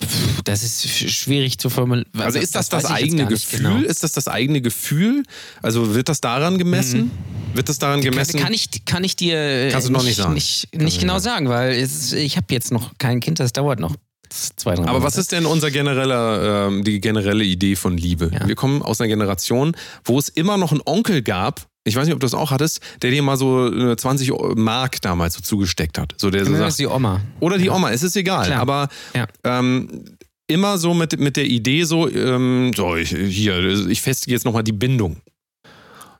pff, 0.02 0.42
das 0.44 0.62
ist 0.62 0.84
sch- 0.84 1.08
schwierig 1.08 1.58
zu 1.58 1.68
formulieren. 1.70 2.08
Also 2.18 2.38
ist 2.38 2.54
das 2.54 2.68
das, 2.68 2.84
jetzt 2.84 2.92
eigene 2.92 3.26
Gefühl? 3.26 3.58
genau. 3.58 3.76
Ist 3.86 4.02
das 4.02 4.12
das 4.12 4.28
eigene 4.28 4.60
Gefühl? 4.60 5.22
Also 5.62 5.94
wird 5.94 6.08
das 6.08 6.20
daran 6.20 6.58
gemessen? 6.58 7.10
Wird 7.54 7.68
das 7.68 7.78
daran 7.78 8.00
gemessen? 8.00 8.32
Kann, 8.36 8.44
kann, 8.44 8.54
ich, 8.54 8.84
kann 8.84 9.04
ich 9.04 9.16
dir 9.16 9.36
äh, 9.36 9.70
Kannst 9.70 9.88
du 9.88 9.92
noch 9.92 10.04
nicht 10.04 10.16
sagen. 10.16 10.34
nicht, 10.34 10.68
nicht 10.74 11.00
genau 11.00 11.14
nicht 11.14 11.24
sagen, 11.24 11.48
weil 11.48 11.72
es, 11.72 12.12
ich 12.12 12.36
habe 12.36 12.46
jetzt 12.50 12.70
noch 12.72 12.92
kein 12.98 13.20
Kind, 13.20 13.40
das 13.40 13.52
dauert 13.52 13.80
noch 13.80 13.96
zwei, 14.28 14.74
drei 14.76 14.82
Aber 14.84 14.92
Monate. 14.92 15.06
was 15.06 15.18
ist 15.18 15.32
denn 15.32 15.44
unser 15.44 15.70
genereller, 15.72 16.68
ähm, 16.68 16.84
die 16.84 17.00
generelle 17.00 17.44
Idee 17.44 17.74
von 17.76 17.96
Liebe? 17.96 18.30
Ja. 18.32 18.46
Wir 18.46 18.54
kommen 18.54 18.80
aus 18.82 19.00
einer 19.00 19.08
Generation, 19.08 19.76
wo 20.04 20.18
es 20.18 20.28
immer 20.28 20.56
noch 20.56 20.70
einen 20.70 20.80
Onkel 20.86 21.22
gab, 21.22 21.66
ich 21.84 21.96
weiß 21.96 22.06
nicht, 22.06 22.14
ob 22.14 22.20
du 22.20 22.24
das 22.26 22.34
auch 22.34 22.50
hattest, 22.50 22.80
der 23.02 23.10
dir 23.10 23.22
mal 23.22 23.36
so 23.36 23.72
äh, 23.72 23.96
20 23.96 24.32
Mark 24.56 25.00
damals 25.00 25.34
so 25.34 25.40
zugesteckt 25.40 25.98
hat. 25.98 26.14
So 26.18 26.30
der 26.30 26.44
so 26.44 26.52
Ja, 26.52 26.58
sagt, 26.58 26.78
die 26.78 26.86
Oma. 26.86 27.20
Oder 27.40 27.56
die 27.58 27.70
Oma, 27.70 27.90
es 27.90 28.02
ist 28.02 28.16
egal. 28.16 28.46
Klar. 28.46 28.60
Aber 28.60 28.88
Ja. 29.14 29.26
ähm, 29.44 30.04
immer 30.46 30.78
so 30.78 30.94
mit, 30.94 31.18
mit 31.18 31.36
der 31.36 31.46
Idee 31.46 31.84
so, 31.84 32.08
ähm, 32.10 32.72
so 32.76 32.96
ich, 32.96 33.10
hier, 33.10 33.88
ich 33.88 34.02
festige 34.02 34.34
jetzt 34.34 34.44
nochmal 34.44 34.64
die 34.64 34.72
Bindung. 34.72 35.16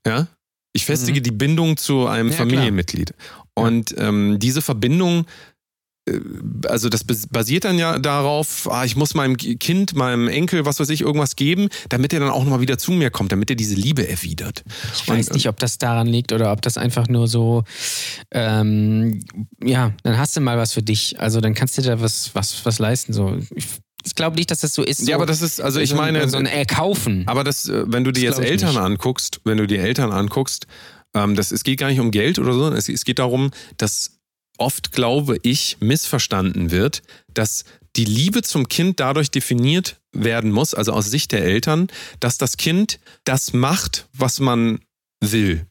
Ja? 0.07 0.29
Ich 0.73 0.87
festige 0.87 1.21
die 1.21 1.33
Bindung 1.33 1.77
zu 1.77 2.07
einem 2.07 2.29
Mhm. 2.29 2.33
Ja, 2.33 2.37
klar. 2.37 2.49
Familienmitglied. 2.49 3.13
Und 3.55 3.95
ähm, 3.99 4.39
diese 4.39 4.63
Verbindung, 4.63 5.21
äh, 5.21 5.25
also 6.67 6.89
das 6.89 7.05
bas- 7.05 7.27
basiert 7.29 7.65
dann 7.65 7.79
ja 7.79 7.99
darauf, 7.99 8.69
ah, 8.71 8.85
ich 8.85 8.97
muss 8.97 9.15
meinem 9.15 9.37
Kind, 9.37 9.95
meinem 9.95 10.29
Enkel, 10.29 10.65
was 10.65 10.81
weiß 10.81 10.89
ich, 10.89 11.03
irgendwas 11.03 11.37
geben, 11.37 11.69
damit 11.89 12.13
er 12.13 12.21
dann 12.21 12.31
auch 12.31 12.43
nochmal 12.43 12.61
wieder 12.61 12.79
zu 12.79 12.91
mir 12.93 13.11
kommt, 13.11 13.33
damit 13.33 13.51
er 13.51 13.57
diese 13.57 13.75
Liebe 13.75 14.09
erwidert. 14.09 14.65
Ich 14.95 15.07
weiß 15.07 15.29
Und- 15.29 15.35
nicht, 15.35 15.49
ob 15.49 15.59
das 15.61 15.79
daran 15.79 16.07
liegt 16.07 16.33
oder 16.33 16.51
ob 16.53 16.63
das 16.63 16.79
einfach 16.79 17.07
nur 17.09 17.29
so, 17.29 17.65
ähm, 18.33 19.23
ja, 19.63 19.93
dann 20.03 20.19
hast 20.19 20.37
du 20.37 20.41
mal 20.41 20.59
was 20.59 20.73
für 20.73 20.83
dich. 20.83 21.21
Also 21.21 21.41
dann 21.41 21.55
kannst 21.55 21.77
du 21.79 21.83
dir 21.83 21.89
da 21.97 22.01
was, 22.01 22.35
was, 22.35 22.65
was 22.65 22.79
leisten. 22.79 23.13
So. 23.13 23.37
Ich, 23.55 23.67
ich 24.05 24.15
glaube 24.15 24.37
nicht, 24.37 24.51
dass 24.51 24.61
das 24.61 24.75
so 24.75 24.83
ist. 24.83 24.99
So, 24.99 25.11
Ja, 25.11 25.17
aber 25.17 25.27
das 25.27 25.43
ist, 25.43 25.61
also 25.61 25.81
ich 25.81 25.91
so, 25.91 25.97
meine, 25.97 26.29
So 26.29 26.39
ein 26.39 26.47
Erkaufen. 26.47 27.25
Aber 27.27 27.45
das, 27.45 27.69
äh, 27.69 27.85
wenn 27.87 28.05
du 28.05 28.13
dir 28.13 28.23
jetzt 28.23 28.41
Eltern 28.41 28.71
nicht. 28.71 28.79
anguckst, 28.79 29.41
wenn 29.45 29.59
du 29.59 29.67
dir 29.67 29.81
Eltern 29.81 30.11
anguckst, 30.13 30.67
ähm, 31.15 31.35
das, 31.35 31.53
es 31.53 31.65
geht 31.65 31.79
gar 31.79 31.89
nicht 31.89 32.01
um 32.01 32.11
Geld 32.11 32.39
oder 32.39 32.53
so, 32.53 32.69
es, 32.73 32.89
es 32.89 33.05
geht 33.05 33.19
darum, 33.19 33.51
dass 33.77 34.20
oft, 34.61 34.93
glaube 34.93 35.39
ich, 35.43 35.79
missverstanden 35.81 36.71
wird, 36.71 37.03
dass 37.33 37.65
die 37.97 38.05
Liebe 38.05 38.43
zum 38.43 38.69
Kind 38.69 39.01
dadurch 39.01 39.31
definiert 39.31 40.01
werden 40.13 40.53
muss, 40.53 40.75
also 40.75 40.93
aus 40.93 41.07
Sicht 41.07 41.33
der 41.33 41.45
Eltern, 41.45 41.89
dass 42.21 42.39
das 42.39 42.57
Kind 42.57 43.01
das 43.25 43.53
macht, 43.53 44.09
was 44.13 44.39
man 44.39 44.81
will. 45.21 45.67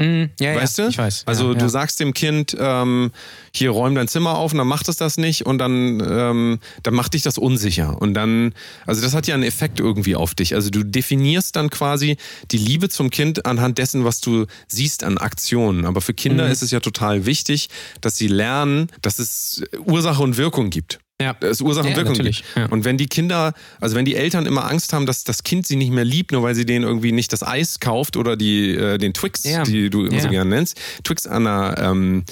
Mhm, 0.00 0.30
ja, 0.40 0.56
Weißt 0.56 0.78
ja, 0.78 0.84
du? 0.84 0.90
Ich 0.90 0.98
weiß. 0.98 1.22
Also 1.26 1.52
ja, 1.52 1.58
du 1.58 1.68
sagst 1.68 2.00
dem 2.00 2.14
Kind, 2.14 2.56
ähm, 2.58 3.12
hier 3.54 3.70
räum 3.70 3.94
dein 3.94 4.08
Zimmer 4.08 4.36
auf 4.36 4.50
und 4.50 4.58
dann 4.58 4.66
macht 4.66 4.88
es 4.88 4.96
das 4.96 5.18
nicht 5.18 5.46
und 5.46 5.58
dann, 5.58 6.02
ähm, 6.04 6.58
dann 6.82 6.94
macht 6.94 7.14
dich 7.14 7.22
das 7.22 7.38
unsicher. 7.38 8.02
Und 8.02 8.14
dann, 8.14 8.54
also 8.86 9.02
das 9.02 9.14
hat 9.14 9.28
ja 9.28 9.34
einen 9.34 9.44
Effekt 9.44 9.78
irgendwie 9.78 10.16
auf 10.16 10.34
dich. 10.34 10.56
Also 10.56 10.70
du 10.70 10.82
definierst 10.84 11.54
dann 11.54 11.70
quasi 11.70 12.16
die 12.50 12.58
Liebe 12.58 12.88
zum 12.88 13.10
Kind 13.10 13.46
anhand 13.46 13.78
dessen, 13.78 14.04
was 14.04 14.20
du 14.20 14.46
siehst 14.66 15.04
an 15.04 15.16
Aktionen. 15.16 15.84
Aber 15.86 16.00
für 16.00 16.12
Kinder 16.14 16.46
Mhm. 16.46 16.50
ist 16.52 16.62
es 16.62 16.72
ja 16.72 16.80
total 16.80 17.24
wichtig, 17.24 17.68
dass 18.00 18.16
sie 18.16 18.26
lernen, 18.28 18.88
dass 19.00 19.20
es 19.20 19.62
Ursache 19.86 20.22
und 20.24 20.36
Wirkung 20.36 20.70
gibt. 20.70 20.98
Ja. 21.22 21.36
Es 21.40 21.60
Ursache 21.60 21.86
und 21.86 21.92
Ja, 21.92 21.96
Wirkung 21.98 22.16
ja. 22.56 22.66
Und 22.70 22.84
wenn 22.84 22.96
die 22.98 23.06
Kinder, 23.06 23.52
also 23.80 23.94
wenn 23.94 24.04
die 24.04 24.16
Eltern 24.16 24.46
immer 24.46 24.68
Angst 24.68 24.92
haben, 24.92 25.06
dass 25.06 25.22
das 25.22 25.44
Kind 25.44 25.64
sie 25.66 25.76
nicht 25.76 25.92
mehr 25.92 26.04
liebt, 26.04 26.32
nur 26.32 26.42
weil 26.42 26.56
sie 26.56 26.66
denen 26.66 26.84
irgendwie 26.84 27.12
nicht 27.12 27.32
das 27.32 27.44
Eis 27.44 27.78
kauft 27.78 28.16
oder 28.16 28.36
die, 28.36 28.70
äh, 28.74 28.98
den 28.98 29.14
Twix, 29.14 29.44
Ja. 29.44 29.62
die 29.62 29.90
du 29.90 30.06
immer 30.06 30.20
so 30.20 30.28
gerne 30.28 30.50
nennst, 30.50 30.80
Twix 31.04 31.26
an 31.28 31.44
der, 31.44 31.76
ähm, 31.78 32.24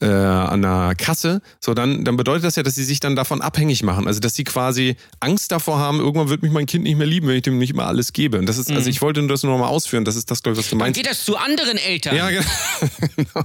äh, 0.00 0.06
an 0.06 0.62
der 0.62 0.94
Kasse, 0.96 1.40
so 1.60 1.72
dann, 1.74 2.04
dann 2.04 2.16
bedeutet 2.16 2.44
das 2.44 2.56
ja, 2.56 2.62
dass 2.62 2.74
sie 2.74 2.84
sich 2.84 3.00
dann 3.00 3.16
davon 3.16 3.40
abhängig 3.40 3.82
machen. 3.82 4.06
Also 4.06 4.20
dass 4.20 4.34
sie 4.34 4.44
quasi 4.44 4.96
Angst 5.20 5.52
davor 5.52 5.78
haben, 5.78 6.00
irgendwann 6.00 6.28
wird 6.28 6.42
mich 6.42 6.52
mein 6.52 6.66
Kind 6.66 6.84
nicht 6.84 6.96
mehr 6.98 7.06
lieben, 7.06 7.28
wenn 7.28 7.36
ich 7.36 7.42
dem 7.42 7.58
nicht 7.58 7.70
immer 7.70 7.86
alles 7.86 8.12
gebe. 8.12 8.38
Und 8.38 8.46
das 8.46 8.58
ist, 8.58 8.70
also 8.70 8.90
ich 8.90 9.00
wollte 9.02 9.20
nur 9.20 9.28
das 9.30 9.42
nur 9.42 9.52
nochmal 9.52 9.68
ausführen, 9.70 10.04
das 10.04 10.16
ist 10.16 10.30
das, 10.30 10.42
glaube 10.42 10.54
ich, 10.54 10.58
was 10.64 10.70
du 10.70 10.76
Dann 10.76 10.86
meinst. 10.88 10.98
geht 11.00 11.10
das 11.10 11.24
zu 11.24 11.36
anderen 11.36 11.78
Eltern. 11.78 12.14
Ja, 12.16 12.28
genau. 13.16 13.44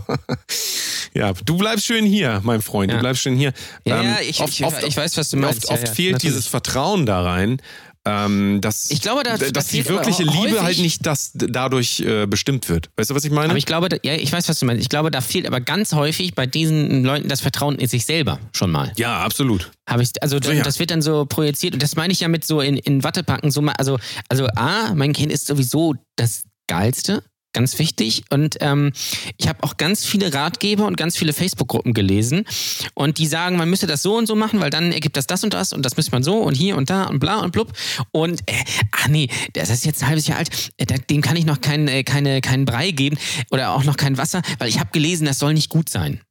ja, 1.13 1.33
du 1.45 1.57
bleibst 1.57 1.85
schön 1.85 2.05
hier, 2.05 2.41
mein 2.43 2.61
Freund. 2.61 2.91
Du 2.91 2.95
Ja. 2.95 3.01
bleibst 3.01 3.21
schön 3.23 3.35
hier. 3.35 3.53
Ja, 3.85 4.01
ja, 4.01 4.17
ich- 4.21 4.39
ich- 4.39 4.61
ich 4.61 4.97
weiß, 4.97 5.17
was 5.17 5.29
du 5.29 5.37
meinst. 5.37 5.69
Oft, 5.69 5.83
oft 5.83 5.95
fehlt 5.95 6.13
natürlich. 6.13 6.33
dieses 6.33 6.47
Vertrauen 6.47 7.05
da 7.05 7.21
rein. 7.23 7.61
Ähm, 8.03 8.61
dass, 8.61 8.89
Ich 8.89 9.01
glaube, 9.01 9.21
da- 9.23 9.37
da 9.37 9.49
dass 9.51 9.67
die 9.67 9.83
fehlt 9.83 9.89
aber 9.99 10.05
wirkliche 10.07 10.23
Liebe 10.23 10.63
halt 10.63 10.79
nicht 10.79 11.05
das 11.05 11.31
dadurch 11.35 11.99
äh, 11.99 12.25
bestimmt 12.25 12.67
wird. 12.67 12.89
Weißt 12.97 13.11
du, 13.11 13.15
was 13.15 13.23
ich 13.23 13.31
meine? 13.31 13.49
Aber 13.49 13.57
ich 13.59 13.67
glaube, 13.67 13.89
da, 13.89 13.97
ja, 14.03 14.15
ich 14.15 14.31
weiß, 14.31 14.49
was 14.49 14.59
du 14.59 14.65
meinst. 14.65 14.81
Ich 14.81 14.89
glaube, 14.89 15.11
da 15.11 15.21
fehlt 15.21 15.45
aber 15.45 15.61
ganz 15.61 15.93
häufig 15.93 16.33
bei 16.33 16.47
diesen 16.47 17.03
Leuten 17.03 17.27
das 17.29 17.41
Vertrauen 17.41 17.75
in 17.77 17.87
sich 17.87 18.05
selber 18.05 18.39
schon 18.53 18.71
mal. 18.71 18.91
ja, 18.97 19.19
absolut. 19.21 19.69
Habe 19.87 20.01
ich, 20.01 20.09
also 20.21 20.39
da- 20.39 20.49
Sicher. 20.49 20.63
das 20.63 20.79
wird 20.79 20.89
dann 20.89 21.03
so 21.03 21.25
projiziert 21.25 21.73
und 21.75 21.83
das 21.83 21.95
meine 21.95 22.11
ich 22.11 22.21
ja 22.21 22.27
mit 22.27 22.43
so 22.43 22.59
in, 22.61 22.77
in 22.77 23.03
Watte 23.03 23.23
packen. 23.23 23.51
So 23.51 23.61
mal, 23.61 23.73
also, 23.77 23.99
also 24.29 24.47
A, 24.55 24.95
mein 24.95 25.13
Kind 25.13 25.31
ist 25.31 25.45
sowieso 25.45 25.93
das 26.15 26.45
Geilste. 26.67 27.21
Ganz 27.53 27.79
wichtig. 27.79 28.23
Und 28.29 28.57
ähm, 28.61 28.93
ich 29.37 29.49
habe 29.49 29.63
auch 29.63 29.75
ganz 29.75 30.05
viele 30.05 30.33
Ratgeber 30.33 30.85
und 30.85 30.95
ganz 30.95 31.17
viele 31.17 31.33
Facebook-Gruppen 31.33 31.93
gelesen. 31.93 32.45
Und 32.93 33.17
die 33.17 33.27
sagen, 33.27 33.57
man 33.57 33.69
müsste 33.69 33.87
das 33.87 34.01
so 34.01 34.17
und 34.17 34.25
so 34.25 34.35
machen, 34.35 34.61
weil 34.61 34.69
dann 34.69 34.93
ergibt 34.93 35.17
das 35.17 35.27
das 35.27 35.43
und 35.43 35.53
das 35.53 35.73
und 35.73 35.85
das 35.85 35.97
müsste 35.97 36.13
man 36.13 36.23
so 36.23 36.37
und 36.37 36.55
hier 36.55 36.77
und 36.77 36.89
da 36.89 37.05
und 37.05 37.19
bla 37.19 37.39
und 37.39 37.51
blub. 37.51 37.73
Und 38.11 38.41
äh, 38.49 38.53
ach 38.93 39.09
nee, 39.09 39.27
das 39.53 39.69
ist 39.69 39.85
jetzt 39.85 40.01
ein 40.01 40.07
halbes 40.07 40.27
Jahr 40.27 40.37
alt. 40.37 40.71
Äh, 40.77 40.85
dem 41.09 41.21
kann 41.21 41.35
ich 41.35 41.45
noch 41.45 41.59
kein, 41.59 41.89
äh, 41.89 42.03
keine, 42.03 42.39
keinen 42.39 42.63
Brei 42.63 42.91
geben 42.91 43.17
oder 43.49 43.71
auch 43.71 43.83
noch 43.83 43.97
kein 43.97 44.17
Wasser, 44.17 44.41
weil 44.57 44.69
ich 44.69 44.79
habe 44.79 44.91
gelesen, 44.93 45.25
das 45.25 45.39
soll 45.39 45.53
nicht 45.53 45.69
gut 45.69 45.89
sein. 45.89 46.21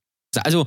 Also 0.44 0.66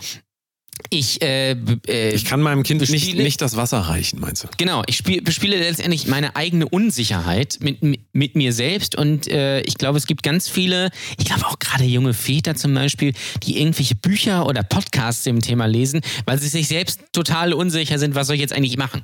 ich, 0.89 1.21
äh, 1.21 1.51
äh, 1.88 2.13
Ich 2.13 2.26
kann 2.26 2.41
meinem 2.41 2.63
Kind 2.63 2.82
nicht, 2.82 2.91
Bespiele- 2.91 3.24
nicht 3.24 3.41
das 3.41 3.55
Wasser 3.55 3.80
reichen, 3.80 4.19
meinst 4.19 4.43
du? 4.43 4.47
Genau, 4.57 4.84
ich 4.88 4.97
spiel, 4.97 5.21
bespiele 5.21 5.57
letztendlich 5.57 6.07
meine 6.07 6.36
eigene 6.36 6.67
Unsicherheit 6.67 7.57
mit, 7.61 7.82
mit, 7.84 8.01
mit 8.13 8.36
mir 8.36 8.53
selbst 8.53 8.95
und 8.95 9.28
äh, 9.28 9.61
ich 9.61 9.76
glaube, 9.78 9.97
es 9.97 10.07
gibt 10.07 10.24
ganz 10.24 10.49
viele, 10.49 10.89
ich 11.17 11.26
glaube 11.26 11.45
auch 11.45 11.59
gerade 11.59 11.84
junge 11.84 12.13
Väter 12.13 12.55
zum 12.55 12.74
Beispiel, 12.74 13.13
die 13.43 13.59
irgendwelche 13.59 13.95
Bücher 13.95 14.45
oder 14.45 14.63
Podcasts 14.63 15.26
im 15.26 15.39
Thema 15.41 15.65
lesen, 15.65 16.01
weil 16.26 16.39
sie 16.39 16.47
sich 16.47 16.67
selbst 16.67 17.01
total 17.11 17.53
unsicher 17.53 17.99
sind, 17.99 18.15
was 18.15 18.28
soll 18.28 18.36
ich 18.36 18.41
jetzt 18.41 18.53
eigentlich 18.53 18.78
machen? 18.78 19.03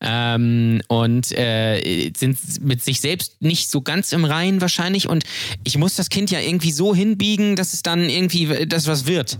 Ähm, 0.00 0.82
und 0.88 1.32
äh, 1.32 2.10
sind 2.16 2.38
mit 2.62 2.82
sich 2.82 3.00
selbst 3.00 3.40
nicht 3.40 3.70
so 3.70 3.80
ganz 3.82 4.12
im 4.12 4.24
Reinen 4.24 4.60
wahrscheinlich 4.60 5.08
und 5.08 5.24
ich 5.64 5.78
muss 5.78 5.94
das 5.94 6.10
Kind 6.10 6.30
ja 6.30 6.40
irgendwie 6.40 6.72
so 6.72 6.94
hinbiegen, 6.94 7.56
dass 7.56 7.72
es 7.72 7.82
dann 7.82 8.08
irgendwie 8.08 8.66
das 8.66 8.86
was 8.86 9.06
wird. 9.06 9.38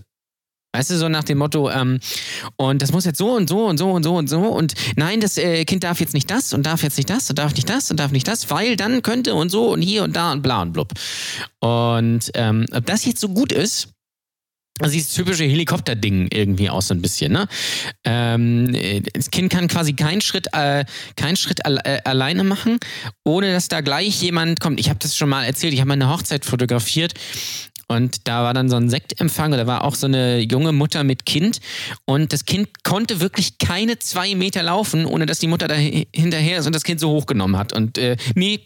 Weißt 0.74 0.90
du, 0.90 0.96
so 0.96 1.08
nach 1.08 1.24
dem 1.24 1.38
Motto, 1.38 1.70
ähm, 1.70 2.00
und 2.56 2.80
das 2.80 2.92
muss 2.92 3.04
jetzt 3.04 3.18
so 3.18 3.32
und 3.32 3.48
so 3.48 3.66
und 3.66 3.76
so 3.76 3.90
und 3.90 4.02
so 4.02 4.16
und 4.16 4.28
so 4.28 4.40
und 4.40 4.74
nein, 4.96 5.20
das 5.20 5.36
äh, 5.36 5.64
Kind 5.66 5.84
darf 5.84 6.00
jetzt 6.00 6.14
nicht 6.14 6.30
das 6.30 6.54
und 6.54 6.64
darf 6.64 6.82
jetzt 6.82 6.96
nicht 6.96 7.10
das 7.10 7.28
und 7.28 7.38
darf 7.38 7.54
nicht 7.54 7.68
das 7.68 7.90
und 7.90 8.00
darf 8.00 8.10
nicht 8.10 8.26
das, 8.26 8.48
weil 8.50 8.76
dann 8.76 9.02
könnte 9.02 9.34
und 9.34 9.50
so 9.50 9.70
und 9.72 9.82
hier 9.82 10.02
und 10.02 10.16
da 10.16 10.32
und 10.32 10.42
bla 10.42 10.62
und 10.62 10.72
blub. 10.72 10.92
Und 11.60 12.30
ähm, 12.34 12.66
ob 12.72 12.86
das 12.86 13.04
jetzt 13.04 13.20
so 13.20 13.28
gut 13.28 13.52
ist, 13.52 13.88
also 14.80 14.94
dieses 14.94 15.12
typische 15.12 15.44
Helikopter-Ding 15.44 16.28
irgendwie 16.32 16.70
auch 16.70 16.82
so 16.82 16.94
ein 16.94 17.02
bisschen, 17.02 17.32
ne? 17.32 17.46
Ähm, 18.04 18.74
äh, 18.74 19.00
das 19.00 19.30
Kind 19.30 19.52
kann 19.52 19.68
quasi 19.68 19.92
keinen 19.92 20.20
Schritt, 20.22 20.48
äh, 20.54 20.84
keinen 21.16 21.36
Schritt 21.36 21.66
al 21.66 21.78
äh, 21.84 22.00
alleine 22.04 22.42
machen, 22.42 22.78
ohne 23.22 23.52
dass 23.52 23.68
da 23.68 23.82
gleich 23.82 24.20
jemand 24.22 24.60
kommt. 24.60 24.80
Ich 24.80 24.88
habe 24.88 24.98
das 24.98 25.16
schon 25.16 25.28
mal 25.28 25.44
erzählt, 25.44 25.74
ich 25.74 25.80
habe 25.80 25.88
meine 25.88 26.08
Hochzeit 26.08 26.44
fotografiert 26.44 27.12
und 27.92 28.26
da 28.28 28.42
war 28.42 28.54
dann 28.54 28.68
so 28.68 28.76
ein 28.76 28.90
Sektempfang, 28.90 29.52
da 29.52 29.66
war 29.66 29.84
auch 29.84 29.94
so 29.94 30.06
eine 30.06 30.38
junge 30.40 30.72
Mutter 30.72 31.04
mit 31.04 31.24
Kind 31.26 31.60
und 32.04 32.32
das 32.32 32.44
Kind 32.44 32.82
konnte 32.84 33.20
wirklich 33.20 33.58
keine 33.58 33.98
zwei 33.98 34.34
Meter 34.34 34.62
laufen, 34.62 35.06
ohne 35.06 35.26
dass 35.26 35.38
die 35.38 35.46
Mutter 35.46 35.68
da 35.68 35.74
hi- 35.74 36.08
hinterher 36.14 36.58
ist 36.58 36.66
und 36.66 36.74
das 36.74 36.84
Kind 36.84 37.00
so 37.00 37.10
hochgenommen 37.10 37.56
hat. 37.56 37.72
Und 37.72 37.98
äh, 37.98 38.16
nee, 38.34 38.60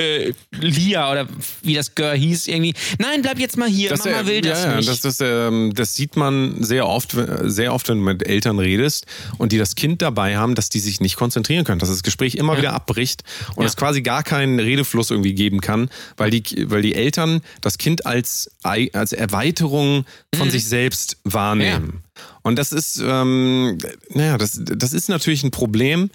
äh, 0.00 0.32
Lia 0.60 1.10
oder 1.12 1.28
wie 1.62 1.74
das 1.74 1.94
Girl 1.94 2.16
hieß 2.16 2.48
irgendwie, 2.48 2.74
nein, 2.98 3.22
bleib 3.22 3.38
jetzt 3.38 3.56
mal 3.56 3.68
hier, 3.68 3.90
Das, 3.90 4.04
Mama 4.04 4.26
will 4.26 4.40
das 4.40 4.62
ja, 4.64 4.70
ja, 4.70 4.76
nicht. 4.76 4.88
Das, 4.88 5.00
das, 5.00 5.18
ähm, 5.20 5.72
das 5.74 5.94
sieht 5.94 6.16
man 6.16 6.62
sehr 6.62 6.86
oft, 6.86 7.16
sehr 7.44 7.72
oft, 7.74 7.88
wenn 7.88 7.98
du 7.98 8.04
mit 8.04 8.26
Eltern 8.26 8.58
redest 8.58 9.06
und 9.38 9.52
die 9.52 9.58
das 9.58 9.74
Kind 9.74 10.02
dabei 10.02 10.36
haben, 10.36 10.54
dass 10.54 10.68
die 10.68 10.80
sich 10.80 11.00
nicht 11.00 11.16
konzentrieren 11.16 11.64
können, 11.64 11.78
dass 11.78 11.88
das 11.88 12.02
Gespräch 12.02 12.34
immer 12.36 12.56
wieder 12.58 12.72
abbricht 12.72 13.22
und 13.56 13.62
Ja. 13.62 13.68
es 13.68 13.76
quasi 13.76 14.02
gar 14.02 14.22
keinen 14.22 14.58
Redefluss 14.60 15.10
irgendwie 15.10 15.34
geben 15.34 15.60
kann, 15.60 15.90
weil 16.16 16.30
die, 16.30 16.42
weil 16.70 16.82
die 16.82 16.94
Eltern 16.94 17.40
das 17.60 17.78
Kind 17.78 18.06
als, 18.06 18.50
als 18.62 19.12
Erweiterung 19.12 20.04
von 20.34 20.48
Mhm. 20.48 20.50
sich 20.50 20.66
selbst 20.66 21.18
wahrnehmen. 21.24 22.02
Und 22.42 22.58
das 22.58 22.72
ist, 22.72 23.00
ähm, 23.04 23.78
naja, 24.10 24.38
das, 24.38 24.58
das 24.62 24.92
ist 24.92 25.08
natürlich 25.08 25.42
ein 25.42 25.50
Problem. 25.50 26.10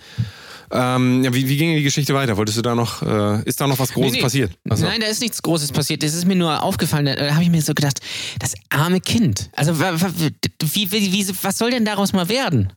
Ähm, 0.71 1.23
ja, 1.23 1.33
wie, 1.33 1.47
wie 1.47 1.57
ging 1.57 1.75
die 1.75 1.83
Geschichte 1.83 2.13
weiter? 2.13 2.37
Wolltest 2.37 2.57
du 2.57 2.61
da 2.61 2.75
noch, 2.75 3.01
äh, 3.01 3.43
ist 3.43 3.61
da 3.61 3.67
noch 3.67 3.79
was 3.79 3.93
Großes 3.93 4.11
Nee, 4.11 4.17
nee. 4.17 4.23
passiert? 4.23 4.51
Also, 4.69 4.85
Nein, 4.85 5.01
da 5.01 5.07
ist 5.07 5.21
nichts 5.21 5.41
Großes 5.41 5.71
passiert. 5.71 6.03
Das 6.03 6.13
ist 6.13 6.25
mir 6.25 6.35
nur 6.35 6.63
aufgefallen. 6.63 7.05
Da 7.05 7.33
habe 7.33 7.43
ich 7.43 7.49
mir 7.49 7.61
so 7.61 7.73
gedacht, 7.73 7.99
das 8.39 8.53
arme 8.69 9.01
Kind. 9.01 9.49
Also, 9.53 9.79
wie, 9.79 10.91
wie, 10.91 11.11
wie, 11.11 11.27
was 11.41 11.57
soll 11.57 11.71
denn 11.71 11.85
daraus 11.85 12.13
mal 12.13 12.29
werden? 12.29 12.73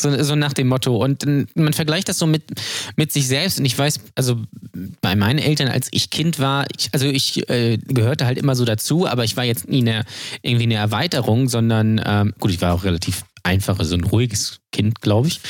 So, 0.00 0.22
so 0.22 0.34
nach 0.34 0.52
dem 0.52 0.68
Motto. 0.68 1.02
Und 1.02 1.24
äh, 1.24 1.46
man 1.54 1.72
vergleicht 1.72 2.08
das 2.08 2.18
so 2.18 2.26
mit, 2.26 2.42
mit 2.96 3.12
sich 3.12 3.26
selbst. 3.26 3.58
Und 3.58 3.64
ich 3.64 3.78
weiß, 3.78 4.00
also 4.14 4.42
bei 5.00 5.16
meinen 5.16 5.38
Eltern, 5.38 5.68
als 5.68 5.88
ich 5.90 6.10
Kind 6.10 6.38
war, 6.38 6.66
ich, 6.76 6.90
also 6.92 7.06
ich 7.06 7.48
äh, 7.48 7.78
gehörte 7.78 8.26
halt 8.26 8.36
immer 8.36 8.54
so 8.54 8.64
dazu, 8.66 9.06
aber 9.06 9.24
ich 9.24 9.36
war 9.36 9.44
jetzt 9.44 9.68
nie 9.68 9.80
eine, 9.80 10.04
irgendwie 10.42 10.64
eine 10.64 10.74
Erweiterung, 10.74 11.48
sondern 11.48 12.00
ähm, 12.04 12.34
gut, 12.38 12.50
ich 12.50 12.60
war 12.60 12.74
auch 12.74 12.84
relativ 12.84 13.24
einfach, 13.46 13.82
so 13.82 13.94
ein 13.94 14.04
ruhiges 14.04 14.60
Kind, 14.72 15.00
glaube 15.00 15.28
ich. 15.28 15.40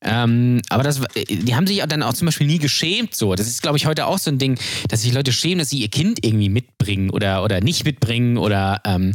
Ähm, 0.00 0.62
aber 0.70 0.82
das, 0.82 1.00
die 1.28 1.54
haben 1.54 1.66
sich 1.66 1.82
dann 1.86 2.02
auch 2.02 2.14
zum 2.14 2.26
Beispiel 2.26 2.46
nie 2.46 2.58
geschämt. 2.58 3.14
So, 3.14 3.34
das 3.34 3.46
ist, 3.46 3.60
glaube 3.60 3.76
ich, 3.76 3.86
heute 3.86 4.06
auch 4.06 4.18
so 4.18 4.30
ein 4.30 4.38
Ding, 4.38 4.58
dass 4.88 5.02
sich 5.02 5.12
Leute 5.12 5.32
schämen, 5.32 5.58
dass 5.58 5.70
sie 5.70 5.78
ihr 5.78 5.88
Kind 5.88 6.24
irgendwie 6.24 6.48
mitbringen 6.48 7.10
oder 7.10 7.44
oder 7.44 7.60
nicht 7.60 7.84
mitbringen 7.84 8.38
oder 8.38 8.80
ähm, 8.86 9.14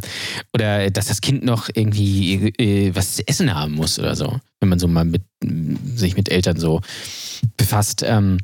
oder 0.52 0.90
dass 0.90 1.06
das 1.06 1.20
Kind 1.20 1.44
noch 1.44 1.68
irgendwie 1.72 2.52
äh, 2.58 2.94
was 2.94 3.16
zu 3.16 3.26
essen 3.26 3.54
haben 3.54 3.74
muss 3.74 3.98
oder 3.98 4.14
so, 4.14 4.38
wenn 4.60 4.68
man 4.68 4.78
so 4.78 4.86
mal 4.86 5.04
mit 5.04 5.22
sich 5.96 6.16
mit 6.16 6.30
Eltern 6.30 6.58
so 6.58 6.80
befasst. 7.56 8.04
Ähm, 8.06 8.38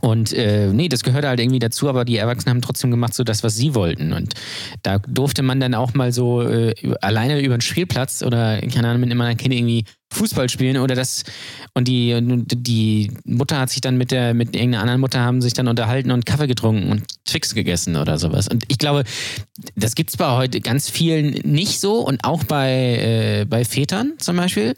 und 0.00 0.32
äh, 0.32 0.72
nee, 0.72 0.88
das 0.88 1.04
gehörte 1.04 1.28
halt 1.28 1.38
irgendwie 1.38 1.60
dazu, 1.60 1.88
aber 1.88 2.04
die 2.04 2.16
Erwachsenen 2.16 2.56
haben 2.56 2.62
trotzdem 2.62 2.90
gemacht, 2.90 3.14
so 3.14 3.22
das, 3.22 3.44
was 3.44 3.54
sie 3.54 3.74
wollten. 3.74 4.12
Und 4.12 4.34
da 4.82 4.98
durfte 4.98 5.42
man 5.42 5.60
dann 5.60 5.74
auch 5.74 5.94
mal 5.94 6.12
so 6.12 6.42
äh, 6.42 6.74
alleine 7.00 7.40
über 7.40 7.56
den 7.56 7.60
Spielplatz 7.60 8.22
oder, 8.22 8.60
keine 8.62 8.88
Ahnung, 8.88 9.02
mit 9.02 9.10
einem 9.10 9.20
anderen 9.20 9.36
Kind 9.36 9.54
irgendwie 9.54 9.84
Fußball 10.12 10.48
spielen 10.48 10.76
oder 10.78 10.94
das 10.94 11.24
und 11.74 11.88
die, 11.88 12.16
die 12.22 13.12
Mutter 13.24 13.58
hat 13.58 13.70
sich 13.70 13.80
dann 13.80 13.96
mit 13.96 14.10
der, 14.10 14.34
mit 14.34 14.54
irgendeiner 14.54 14.82
anderen 14.82 15.00
Mutter 15.00 15.20
haben 15.20 15.42
sich 15.42 15.52
dann 15.52 15.68
unterhalten 15.68 16.10
und 16.10 16.26
Kaffee 16.26 16.46
getrunken 16.46 16.90
und 16.90 17.04
Twix 17.24 17.54
gegessen 17.54 17.96
oder 17.96 18.18
sowas. 18.18 18.48
Und 18.48 18.64
ich 18.68 18.78
glaube, 18.78 19.04
das 19.74 19.94
gibt 19.94 20.10
es 20.10 20.16
bei 20.16 20.36
heute 20.36 20.60
ganz 20.60 20.88
vielen 20.88 21.30
nicht 21.44 21.80
so 21.80 22.00
und 22.00 22.24
auch 22.24 22.44
bei, 22.44 23.42
äh, 23.42 23.44
bei 23.46 23.64
Vätern 23.64 24.14
zum 24.18 24.36
Beispiel. 24.36 24.74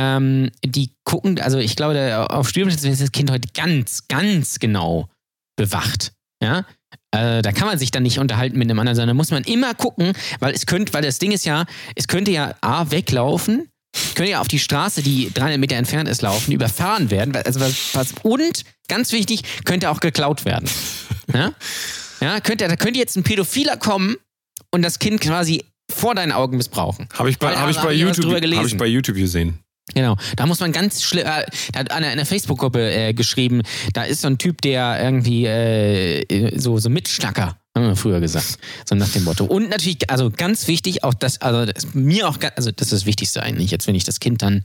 Ähm, 0.00 0.50
die 0.64 0.94
gucken, 1.04 1.38
also 1.40 1.58
ich 1.58 1.76
glaube, 1.76 1.92
da 1.92 2.24
auf 2.26 2.48
Spielplätzen 2.48 2.90
ist 2.90 3.02
das 3.02 3.12
Kind 3.12 3.30
heute 3.30 3.48
ganz, 3.52 4.08
ganz 4.08 4.58
genau 4.58 5.08
bewacht. 5.56 6.12
Ja. 6.42 6.64
Äh, 7.10 7.42
da 7.42 7.52
kann 7.52 7.68
man 7.68 7.78
sich 7.78 7.90
dann 7.90 8.02
nicht 8.02 8.18
unterhalten 8.18 8.56
mit 8.56 8.70
einem 8.70 8.78
anderen, 8.78 8.96
sondern 8.96 9.16
muss 9.16 9.30
man 9.30 9.44
immer 9.44 9.74
gucken, 9.74 10.12
weil 10.38 10.54
es 10.54 10.64
könnte, 10.64 10.94
weil 10.94 11.02
das 11.02 11.18
Ding 11.18 11.32
ist 11.32 11.44
ja, 11.44 11.66
es 11.96 12.08
könnte 12.08 12.30
ja 12.30 12.54
A 12.62 12.90
weglaufen, 12.90 13.68
könnte 14.14 14.30
ja 14.30 14.40
auf 14.40 14.48
die 14.48 14.58
Straße, 14.58 15.02
die 15.02 15.30
300 15.34 15.58
Meter 15.58 15.76
entfernt 15.76 16.08
ist, 16.08 16.22
laufen, 16.22 16.52
überfahren 16.52 17.10
werden. 17.10 17.36
Also 17.36 17.60
was, 17.60 17.94
was, 17.94 18.14
und 18.22 18.62
ganz 18.88 19.12
wichtig, 19.12 19.42
könnte 19.64 19.90
auch 19.90 20.00
geklaut 20.00 20.44
werden. 20.44 20.68
Ja, 21.32 21.52
ja 22.20 22.40
könnte, 22.40 22.66
da 22.66 22.74
könnte 22.74 22.98
jetzt 22.98 23.16
ein 23.16 23.22
Pädophiler 23.22 23.76
kommen 23.76 24.16
und 24.72 24.82
das 24.82 24.98
Kind 24.98 25.20
quasi 25.20 25.62
vor 25.88 26.16
deinen 26.16 26.32
Augen 26.32 26.56
missbrauchen. 26.56 27.08
Habe 27.16 27.30
ich 27.30 27.38
bei, 27.38 27.52
da 27.52 27.60
hab 27.60 27.70
ich 27.70 27.78
bei 27.78 27.92
YouTube, 27.92 28.24
drüber 28.24 28.56
hab 28.56 28.66
ich 28.66 28.76
bei 28.76 28.88
YouTube 28.88 29.14
gesehen. 29.14 29.60
Genau, 29.94 30.16
da 30.36 30.46
muss 30.46 30.60
man 30.60 30.72
ganz 30.72 31.02
schlimm, 31.02 31.26
äh, 31.26 31.44
da 31.72 31.80
hat 31.80 31.90
einer 31.90 32.10
in 32.10 32.16
der 32.16 32.26
Facebook-Gruppe 32.26 32.92
äh, 32.92 33.14
geschrieben, 33.14 33.62
da 33.92 34.04
ist 34.04 34.22
so 34.22 34.28
ein 34.28 34.38
Typ, 34.38 34.60
der 34.62 35.02
irgendwie 35.02 35.46
äh, 35.46 36.58
so, 36.58 36.78
so 36.78 36.88
Mitschnacker, 36.90 37.56
haben 37.74 37.86
wir 37.86 37.96
früher 37.96 38.20
gesagt, 38.20 38.58
so 38.88 38.94
nach 38.94 39.08
dem 39.08 39.24
Motto. 39.24 39.44
Und 39.44 39.70
natürlich, 39.70 40.10
also 40.10 40.30
ganz 40.30 40.66
wichtig, 40.68 41.04
auch 41.04 41.14
das, 41.14 41.40
also 41.40 41.70
das 41.70 41.94
mir 41.94 42.28
auch, 42.28 42.38
also 42.56 42.70
das 42.70 42.86
ist 42.88 42.92
das 42.92 43.06
Wichtigste 43.06 43.42
eigentlich, 43.42 43.70
jetzt 43.70 43.86
wenn 43.86 43.94
ich 43.94 44.04
das 44.04 44.20
Kind 44.20 44.42
dann, 44.42 44.64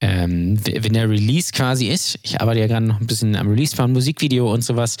ähm, 0.00 0.58
wenn 0.64 0.92
der 0.92 1.08
Release 1.08 1.52
quasi 1.52 1.88
ist, 1.88 2.18
ich 2.22 2.40
arbeite 2.40 2.60
ja 2.60 2.66
gerade 2.66 2.86
noch 2.86 3.00
ein 3.00 3.06
bisschen 3.06 3.36
am 3.36 3.48
Release 3.48 3.76
von 3.76 3.92
Musikvideo 3.92 4.52
und 4.52 4.64
sowas, 4.64 4.96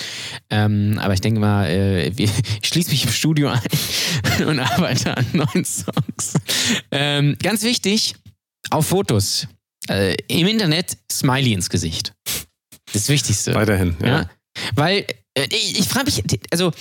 ähm, 0.50 0.98
aber 1.00 1.14
ich 1.14 1.20
denke 1.20 1.40
mal, 1.40 1.66
äh, 1.66 2.08
ich 2.16 2.30
schließe 2.62 2.90
mich 2.90 3.04
im 3.04 3.10
Studio 3.10 3.48
ein 3.48 4.46
und 4.46 4.58
arbeite 4.58 5.16
an 5.16 5.26
neuen 5.32 5.64
Songs. 5.64 6.34
Ähm, 6.90 7.36
ganz 7.42 7.62
wichtig, 7.62 8.14
auf 8.70 8.86
Fotos, 8.88 9.46
äh, 9.88 10.14
im 10.28 10.46
Internet 10.46 10.96
Smiley 11.10 11.52
ins 11.52 11.70
Gesicht. 11.70 12.12
Das 12.92 13.08
Wichtigste. 13.08 13.54
Weiterhin. 13.54 13.96
Ja. 14.00 14.06
Ja. 14.08 14.30
Weil 14.74 15.06
äh, 15.34 15.46
ich, 15.50 15.78
ich 15.78 15.88
frage 15.88 16.06
mich, 16.06 16.22
also 16.52 16.72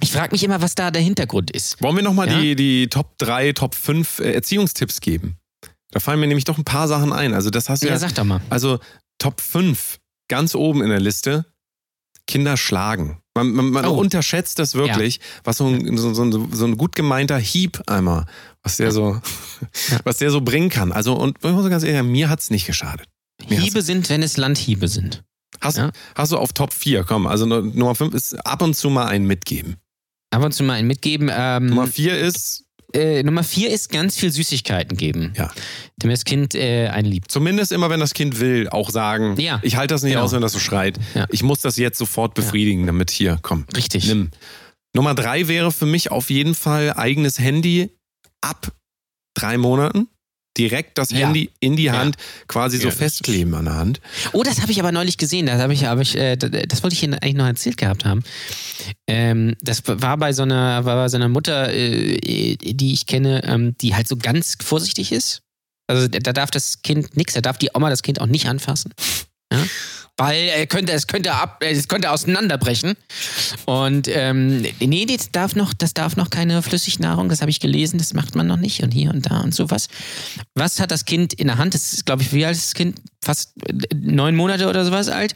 ich 0.00 0.12
frage 0.12 0.32
mich 0.32 0.44
immer, 0.44 0.60
was 0.60 0.74
da 0.74 0.90
der 0.90 1.02
Hintergrund 1.02 1.50
ist. 1.50 1.82
Wollen 1.82 1.96
wir 1.96 2.02
nochmal 2.02 2.28
Ja? 2.30 2.40
die, 2.40 2.54
die 2.54 2.88
Top 2.88 3.18
3, 3.18 3.52
Top 3.52 3.74
5 3.74 4.20
äh, 4.20 4.32
Erziehungstipps 4.34 5.00
geben? 5.00 5.36
Da 5.90 6.00
fallen 6.00 6.20
mir 6.20 6.26
nämlich 6.26 6.44
doch 6.44 6.58
ein 6.58 6.64
paar 6.64 6.86
Sachen 6.86 7.12
ein. 7.12 7.32
Also, 7.34 7.50
das 7.50 7.68
hast 7.68 7.82
du 7.82 7.86
Ja, 7.86 7.94
ja. 7.94 7.98
sag 7.98 8.14
doch 8.14 8.24
mal. 8.24 8.40
Also, 8.50 8.78
Top 9.18 9.40
5, 9.40 9.98
ganz 10.28 10.54
oben 10.54 10.82
in 10.82 10.90
der 10.90 11.00
Liste: 11.00 11.46
Kinder 12.26 12.56
schlagen. 12.58 13.20
Man, 13.38 13.52
man, 13.54 13.70
man 13.70 13.84
Oh. 13.86 13.94
unterschätzt 13.94 14.58
das 14.58 14.74
wirklich, 14.74 15.20
was 15.44 15.56
so 15.58 15.66
ein, 15.66 15.96
so, 15.96 16.12
so, 16.14 16.48
so 16.52 16.64
ein 16.66 16.76
gut 16.76 16.94
gemeinter 16.94 17.38
Hieb 17.38 17.80
einmal, 17.86 18.26
was 18.62 18.76
der 18.78 18.92
so, 18.92 19.20
was 20.04 20.18
der 20.18 20.30
so 20.30 20.40
bringen 20.40 20.68
kann. 20.70 20.92
Also, 20.92 21.14
und 21.14 21.38
ich 21.42 21.50
muss 21.50 21.68
ganz 21.70 21.82
ehrlich 21.84 21.98
sagen, 21.98 22.10
mir 22.12 22.28
hat 22.30 22.40
es 22.40 22.50
nicht 22.50 22.66
geschadet. 22.66 23.06
Mir 23.48 23.60
Hiebe 23.60 23.82
sind, 23.82 24.08
wenn 24.10 24.22
es 24.22 24.36
Landhiebe 24.36 24.88
sind. 24.88 25.22
Hast, 25.60 25.78
Ja. 25.78 25.90
hast 26.14 26.32
du 26.32 26.36
auf 26.38 26.52
Top 26.52 26.72
4, 26.72 27.04
komm, 27.04 27.26
also 27.26 27.46
Nummer 27.46 27.94
5 27.94 28.14
ist 28.14 28.34
ab 28.46 28.62
und 28.62 28.74
zu 28.74 28.90
mal 28.90 29.06
einen 29.06 29.26
mitgeben. 29.26 29.76
Ab 30.30 30.42
und 30.42 30.52
zu 30.52 30.62
mal 30.62 30.74
ein 30.74 30.86
mitgeben. 30.86 31.30
Ähm, 31.32 31.66
Nummer 31.66 31.86
4 31.86 32.18
ist 32.18 32.64
äh, 32.94 33.22
Nummer 33.22 33.42
vier 33.44 33.70
ist 33.70 33.90
ganz 33.90 34.16
viel 34.16 34.30
Süßigkeiten 34.32 34.96
geben. 34.96 35.32
Ja. 35.36 35.50
Damit 35.98 36.16
das 36.16 36.24
Kind 36.24 36.54
äh, 36.54 36.88
einen 36.88 37.08
liebt. 37.08 37.30
Zumindest 37.30 37.72
immer, 37.72 37.90
wenn 37.90 38.00
das 38.00 38.14
Kind 38.14 38.40
will, 38.40 38.68
auch 38.70 38.90
sagen, 38.90 39.38
Ja. 39.38 39.60
ich 39.62 39.76
halte 39.76 39.94
das 39.94 40.02
nicht 40.02 40.12
Genau. 40.14 40.24
aus, 40.24 40.32
wenn 40.32 40.40
das 40.42 40.52
so 40.52 40.58
schreit. 40.58 40.98
Ja. 41.14 41.26
Ich 41.30 41.42
muss 41.42 41.60
das 41.60 41.76
jetzt 41.76 41.98
sofort 41.98 42.34
befriedigen, 42.34 42.86
damit 42.86 43.10
hier, 43.10 43.38
komm. 43.42 43.64
Richtig. 43.76 44.06
Nimm. 44.06 44.30
Nummer 44.94 45.14
drei 45.14 45.48
wäre 45.48 45.70
für 45.70 45.86
mich 45.86 46.10
auf 46.10 46.30
jeden 46.30 46.54
Fall 46.54 46.94
eigenes 46.94 47.38
Handy 47.38 47.90
ab 48.40 48.72
drei 49.34 49.58
Monaten. 49.58 50.08
Direkt 50.58 50.98
das 50.98 51.10
Ja. 51.10 51.18
Handy 51.18 51.50
in 51.60 51.76
die 51.76 51.84
Ja. 51.84 51.92
Hand, 51.98 52.16
quasi 52.48 52.78
so 52.78 52.88
Ja, 52.88 52.94
festkleben 52.94 53.54
an 53.54 53.64
der 53.66 53.76
Hand. 53.76 54.00
Oh, 54.32 54.42
das 54.42 54.60
habe 54.60 54.72
ich 54.72 54.80
aber 54.80 54.92
neulich 54.92 55.16
gesehen. 55.16 55.46
Das 55.46 55.60
habe 55.60 55.72
ich, 55.72 55.84
hab 55.84 56.00
ich, 56.00 56.16
äh, 56.16 56.36
das 56.36 56.82
wollte 56.82 56.94
ich 56.94 57.02
Ihnen 57.02 57.14
eigentlich 57.14 57.34
noch 57.34 57.46
erzählt 57.46 57.76
gehabt 57.76 58.04
haben. 58.04 58.22
Ähm, 59.06 59.54
das 59.60 59.82
war 59.86 60.16
bei 60.16 60.32
so 60.32 60.42
einer, 60.42 60.84
war 60.84 60.96
bei 60.96 61.08
so 61.08 61.16
einer 61.16 61.28
Mutter, 61.28 61.72
äh, 61.72 62.56
die 62.56 62.92
ich 62.92 63.06
kenne, 63.06 63.42
ähm, 63.44 63.76
die 63.80 63.94
halt 63.94 64.08
so 64.08 64.16
ganz 64.16 64.56
vorsichtig 64.62 65.12
ist. 65.12 65.42
Also 65.86 66.06
da 66.08 66.32
darf 66.32 66.50
das 66.50 66.82
Kind 66.82 67.16
nichts, 67.16 67.32
da 67.34 67.40
darf 67.40 67.56
die 67.56 67.70
Oma 67.72 67.88
das 67.88 68.02
Kind 68.02 68.20
auch 68.20 68.26
nicht 68.26 68.46
anfassen. 68.46 68.92
Ja? 69.52 69.64
Weil 70.18 70.48
er 70.48 70.66
könnte, 70.66 70.92
es 70.92 71.06
könnte 71.06 71.32
ab, 71.32 71.62
es 71.62 71.86
könnte 71.86 72.10
auseinanderbrechen. 72.10 72.94
Und 73.66 74.08
ähm, 74.08 74.62
nee, 74.80 75.06
das 75.06 75.30
darf 75.30 75.54
noch, 75.54 75.72
das 75.72 75.94
darf 75.94 76.16
noch 76.16 76.28
keine 76.28 76.60
Flüssignahrung, 76.60 77.28
das 77.28 77.40
habe 77.40 77.52
ich 77.52 77.60
gelesen, 77.60 77.98
das 77.98 78.14
macht 78.14 78.34
man 78.34 78.48
noch 78.48 78.56
nicht 78.56 78.82
und 78.82 78.90
hier 78.90 79.10
und 79.10 79.30
da 79.30 79.40
und 79.40 79.54
sowas. 79.54 79.86
Was 80.54 80.80
hat 80.80 80.90
das 80.90 81.04
Kind 81.04 81.34
in 81.34 81.46
der 81.46 81.58
Hand? 81.58 81.74
Das 81.74 81.92
ist, 81.92 82.04
glaube 82.04 82.22
ich, 82.22 82.32
wie 82.32 82.44
alt 82.44 82.56
ist 82.56 82.66
das 82.66 82.74
Kind? 82.74 83.00
Fast 83.24 83.52
äh, 83.66 83.94
neun 83.94 84.34
Monate 84.34 84.68
oder 84.68 84.84
sowas 84.84 85.08
alt. 85.08 85.34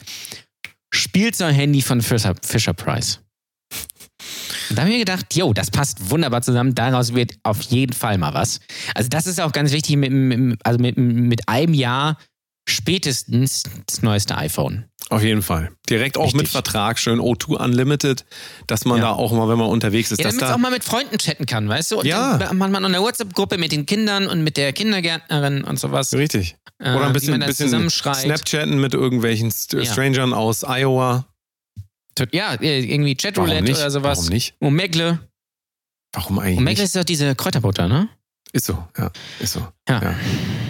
Spielzeug-Handy 0.93 1.81
von 1.81 2.01
Fisher, 2.01 2.35
Fisher 2.41 2.73
Price. 2.73 3.19
Und 4.69 4.77
da 4.77 4.81
habe 4.81 4.91
ich 4.91 4.97
mir 4.97 5.05
gedacht, 5.05 5.33
yo, 5.33 5.53
das 5.53 5.71
passt 5.71 6.09
wunderbar 6.09 6.41
zusammen. 6.41 6.75
Daraus 6.75 7.13
wird 7.13 7.35
auf 7.43 7.61
jeden 7.61 7.93
Fall 7.93 8.17
mal 8.17 8.33
was. 8.33 8.59
Also 8.95 9.09
das 9.09 9.27
ist 9.27 9.39
auch 9.39 9.51
ganz 9.51 9.71
wichtig, 9.71 9.95
mit, 9.95 10.11
mit, 10.11 10.59
also 10.65 10.79
mit, 10.79 10.97
mit 10.97 11.47
einem 11.47 11.73
Jahr 11.73 12.17
spätestens 12.67 13.63
das 13.87 14.01
neueste 14.01 14.37
iPhone. 14.37 14.85
Auf 15.09 15.21
jeden 15.21 15.41
Fall. 15.41 15.71
Direkt 15.89 16.17
auch 16.17 16.23
Richtig. 16.25 16.41
mit 16.41 16.47
Vertrag, 16.49 16.97
schön 16.97 17.19
O2 17.19 17.57
Unlimited, 17.61 18.25
dass 18.67 18.85
man 18.85 18.97
Ja. 18.97 19.03
da 19.03 19.11
auch 19.11 19.31
mal, 19.33 19.49
wenn 19.49 19.57
man 19.57 19.67
unterwegs 19.67 20.11
ist, 20.11 20.19
Ja, 20.19 20.25
dass 20.25 20.33
es 20.35 20.39
da 20.39 20.53
auch 20.53 20.57
mal 20.57 20.71
mit 20.71 20.83
Freunden 20.83 21.17
chatten 21.17 21.45
kann, 21.45 21.67
weißt 21.67 21.91
du? 21.91 21.99
Und 21.99 22.05
Ja. 22.05 22.37
dann 22.37 22.57
man 22.57 22.83
in 22.83 22.91
der 22.93 23.01
WhatsApp-Gruppe 23.01 23.57
mit 23.57 23.71
den 23.73 23.85
Kindern 23.85 24.27
und 24.27 24.43
mit 24.43 24.55
der 24.57 24.71
Kindergärtnerin 24.73 25.63
und 25.65 25.77
sowas. 25.77 26.13
Richtig. 26.13 26.55
Äh, 26.79 26.95
Oder 26.95 27.07
ein 27.07 27.13
bisschen, 27.13 27.37
man 27.37 27.47
bisschen. 27.47 27.89
Snapchatten 27.89 28.79
mit 28.79 28.93
irgendwelchen 28.93 29.51
St 29.51 29.73
Ja. 29.73 29.85
Strangern 29.85 30.33
aus 30.33 30.63
Iowa. 30.63 31.27
Ja, 32.31 32.53
äh, 32.55 32.79
irgendwie 32.79 33.15
Chatroulette 33.15 33.71
oder 33.73 33.91
sowas. 33.91 34.19
Warum 34.19 34.29
nicht? 34.29 34.55
Omegle. 34.61 35.19
Warum 36.13 36.39
eigentlich 36.39 36.57
Omegle 36.59 36.73
nicht? 36.73 36.83
ist 36.83 36.95
doch 36.95 37.03
diese 37.03 37.35
Kräuterbutter, 37.35 37.87
ne? 37.87 38.07
Ist 38.55 38.65
so, 38.67 38.77
ja. 38.95 39.09
Ist 39.39 39.53
so. 39.53 39.67
Ja. 39.89 39.99
Ja. 40.01 40.15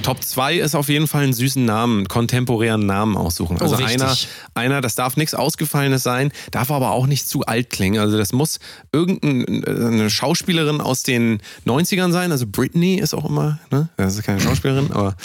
Top 0.04 0.24
2 0.24 0.56
ist 0.56 0.74
auf 0.74 0.88
jeden 0.88 1.06
Fall 1.06 1.24
einen 1.26 1.34
süßen 1.34 1.66
Namen, 1.66 1.98
einen 1.98 2.08
kontemporären 2.08 2.86
Namen 2.86 3.18
aussuchen. 3.18 3.60
Also 3.60 3.76
Oh, 3.76 3.84
einer, 3.84 4.16
einer, 4.54 4.80
das 4.80 4.96
darf 4.96 5.18
nichts 5.18 5.34
Ausgefallenes 5.34 6.02
sein, 6.02 6.32
darf 6.52 6.72
aber 6.72 6.92
auch 6.92 7.08
nicht 7.08 7.28
zu 7.28 7.42
alt 7.42 7.70
klingen. 7.70 8.00
Also 8.00 8.18
das 8.18 8.32
muss 8.32 8.60
irgendeine 8.94 10.10
Schauspielerin 10.10 10.80
aus 10.80 11.04
den 11.04 11.42
90ern 11.66 12.12
sein. 12.14 12.32
Also 12.32 12.48
Britney 12.48 12.96
ist 12.96 13.14
auch 13.14 13.26
immer, 13.26 13.60
ne? 13.70 13.90
Das 13.98 14.16
ist 14.16 14.24
keine 14.24 14.40
Schauspielerin, 14.40 14.92
aber 14.94 15.18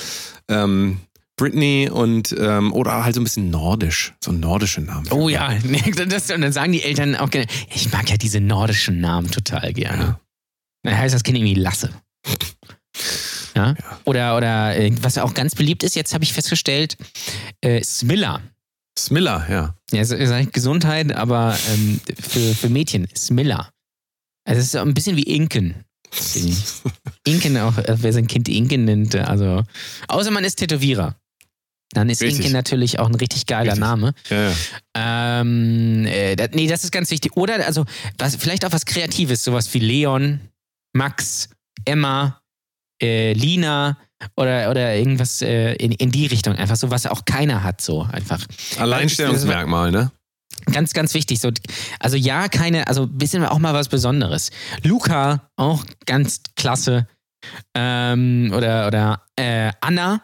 ähm, 0.49 0.99
Britney 1.37 1.89
und 1.93 2.35
ähm, 2.37 2.73
oder 2.73 3.05
halt 3.05 3.15
so 3.15 3.21
ein 3.21 3.25
bisschen 3.25 3.51
nordisch, 3.51 4.15
so 4.21 4.33
nordische 4.33 4.81
Namen. 4.81 5.07
Oh 5.13 5.29
ja, 5.29 5.53
das, 6.09 6.29
und 6.33 6.41
dann 6.41 6.53
sagen 6.53 6.73
die 6.73 6.83
Eltern 6.83 7.15
auch 7.15 7.31
gerne, 7.31 7.47
ich 7.73 7.93
mag 7.93 8.11
ja 8.11 8.17
diese 8.17 8.41
nordischen 8.41 9.01
Namen 9.01 9.31
total 9.31 9.73
gerne. 9.73 10.03
Ja. 10.03 10.21
Dann 10.83 10.99
heißt 10.99 11.15
das 11.15 11.23
Kind 11.23 11.39
irgendwie 11.39 11.55
Lasse. 11.55 11.91
Ja? 13.55 13.75
Oder, 14.05 14.37
oder 14.37 14.77
äh, 14.77 14.93
was 15.01 15.19
auch 15.19 15.35
ganz 15.35 15.55
beliebt 15.55 15.83
ist, 15.83 15.97
jetzt 15.97 16.15
habe 16.15 16.25
ich 16.25 16.33
festgestellt, 16.33 16.97
äh, 17.61 17.83
Smilla. 17.83 18.41
Smiller, 18.99 19.47
ja. 19.49 19.75
Ja, 19.93 20.01
es 20.01 20.11
ist 20.11 20.31
eigentlich 20.31 20.53
Gesundheit, 20.53 21.13
aber 21.15 21.57
ähm, 21.73 22.01
für, 22.21 22.55
für 22.55 22.69
Mädchen, 22.69 23.09
Smilla. 23.17 23.71
Also 24.45 24.61
es 24.61 24.67
ist 24.69 24.77
ein 24.77 24.95
bisschen 24.95 25.17
wie 25.17 25.25
Inken. 25.25 25.85
Inken 27.27 27.59
auch, 27.59 27.77
äh, 27.79 27.97
wer 27.99 28.13
sein 28.13 28.27
Kind 28.27 28.49
Inken 28.49 28.85
nennt, 28.85 29.15
äh, 29.15 29.21
also 29.21 29.63
außer 30.09 30.31
man 30.31 30.45
ist 30.45 30.57
Tätowierer. 30.57 31.17
Dann 31.93 32.11
ist 32.11 32.21
Richtig. 32.21 32.41
Inken 32.41 32.53
natürlich 32.53 32.99
auch 32.99 33.09
ein 33.09 33.15
richtig 33.15 33.47
geiler 33.47 33.73
Richtig. 33.73 33.81
Name. 33.81 34.15
ja, 34.29 34.51
ja. 34.51 35.41
Ähm, 35.41 36.05
äh, 36.07 36.37
das, 36.37 36.51
nee, 36.53 36.67
das 36.67 36.85
ist 36.85 36.93
ganz 36.93 37.11
wichtig. 37.11 37.37
Oder 37.37 37.67
also 37.67 37.87
was, 38.19 38.37
vielleicht 38.37 38.65
auch 38.67 38.73
was 38.73 38.85
Kreatives, 38.85 39.43
sowas 39.43 39.73
wie 39.73 39.79
Leon, 39.79 40.41
Max, 40.93 41.49
Emma, 41.85 42.41
äh, 43.03 43.33
Lina 43.33 43.97
oder, 44.37 44.71
oder 44.71 44.97
irgendwas 44.97 45.43
äh, 45.43 45.75
in, 45.75 45.93
in 45.93 46.11
die 46.11 46.27
Richtung. 46.27 46.55
Einfach 46.57 46.77
so, 46.77 46.91
was 46.91 47.07
auch 47.07 47.25
keiner 47.25 47.63
hat, 47.63 47.81
so 47.81 48.03
einfach. 48.13 48.45
Alleinstellungsmerkmal, 48.79 49.91
ne? 49.91 50.11
Ganz, 50.73 50.93
ganz 50.93 51.15
wichtig. 51.15 51.41
So, 51.41 51.51
also 52.01 52.17
ja, 52.17 52.49
keine, 52.49 52.89
also 52.89 53.05
ein 53.05 53.17
bisschen 53.17 53.45
auch 53.45 53.59
mal 53.59 53.75
was 53.75 53.89
Besonderes. 53.89 54.51
Luca, 54.83 55.49
auch 55.57 55.85
ganz 56.05 56.43
klasse. 56.57 57.07
Ähm, 57.77 58.53
oder 58.55 58.89
oder 58.89 59.23
äh, 59.37 59.71
Anna, 59.81 60.23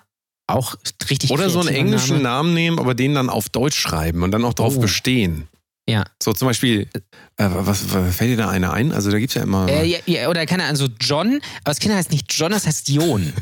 auch 0.49 0.75
richtig 1.09 1.31
Oder 1.31 1.49
so 1.49 1.61
einen 1.61 1.69
englischen 1.69 2.17
Name. 2.17 2.23
Namen 2.25 2.55
nehmen, 2.55 2.79
aber 2.81 2.95
den 2.95 3.15
dann 3.15 3.31
auf 3.31 3.49
Deutsch 3.49 3.79
schreiben 3.79 4.23
und 4.25 4.33
dann 4.33 4.45
auch 4.45 4.55
drauf 4.55 4.75
Oh. 4.77 4.81
bestehen. 4.81 5.49
Ja. 5.87 6.05
So 6.23 6.33
zum 6.33 6.49
Beispiel, 6.49 6.89
äh, 7.37 7.47
was, 7.51 7.93
was 7.93 8.17
fällt 8.17 8.31
dir 8.31 8.37
da 8.39 8.49
einer 8.49 8.73
ein? 8.73 8.91
Also 8.93 9.11
da 9.11 9.19
gibt's 9.19 9.35
ja 9.35 9.43
immer. 9.43 9.69
Äh, 9.69 9.87
ja, 9.87 9.99
ja, 10.07 10.29
oder 10.31 10.47
keine 10.47 10.65
Ahnung, 10.65 10.77
so 10.77 10.89
John, 10.99 11.35
aber 11.59 11.71
das 11.73 11.79
Kind 11.79 11.95
heißt 11.95 12.11
nicht 12.11 12.33
John, 12.33 12.53
das 12.53 12.67
heißt 12.67 12.89
Jon. 12.89 13.33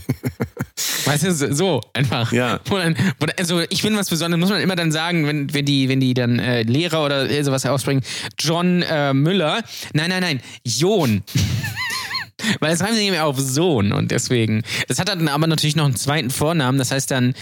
weißt 1.04 1.22
du, 1.24 1.54
so- 1.54 1.80
einfach. 1.92 2.32
Ja. 2.32 2.58
Dann, 2.68 2.96
also 3.38 3.60
ich 3.70 3.82
bin 3.82 3.96
was 3.96 4.08
Besonderes, 4.10 4.40
muss 4.40 4.50
man 4.50 4.60
immer 4.60 4.74
dann 4.74 4.90
sagen, 4.90 5.26
wenn, 5.26 5.54
wenn, 5.54 5.64
die, 5.64 5.88
wenn 5.88 6.00
die 6.00 6.14
dann 6.14 6.40
äh, 6.40 6.62
Lehrer 6.62 7.04
oder 7.04 7.30
äh, 7.30 7.44
sowas 7.44 7.64
ausbringen, 7.64 8.02
John 8.38 8.82
äh, 8.82 9.14
Müller. 9.14 9.62
Nein, 9.92 10.10
nein, 10.10 10.22
nein, 10.22 10.40
Jon. 10.64 11.22
Weil 12.58 12.72
es 12.72 12.80
reimt 12.80 12.96
sich 12.96 13.08
mehr 13.08 13.24
auf 13.26 13.38
Sohn 13.38 13.92
und 13.92 14.10
deswegen. 14.10 14.64
Das 14.88 14.98
hat 14.98 15.08
dann 15.08 15.28
aber 15.28 15.46
natürlich 15.46 15.76
noch 15.76 15.84
einen 15.84 15.94
zweiten 15.94 16.30
Vornamen, 16.30 16.76
das 16.76 16.90
heißt 16.90 17.08
dann 17.12 17.34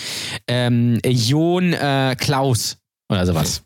ähm, 0.46 1.00
Jon 1.06 1.72
äh, 1.72 2.16
Klaus 2.18 2.76
oder 3.08 3.24
sowas. 3.24 3.62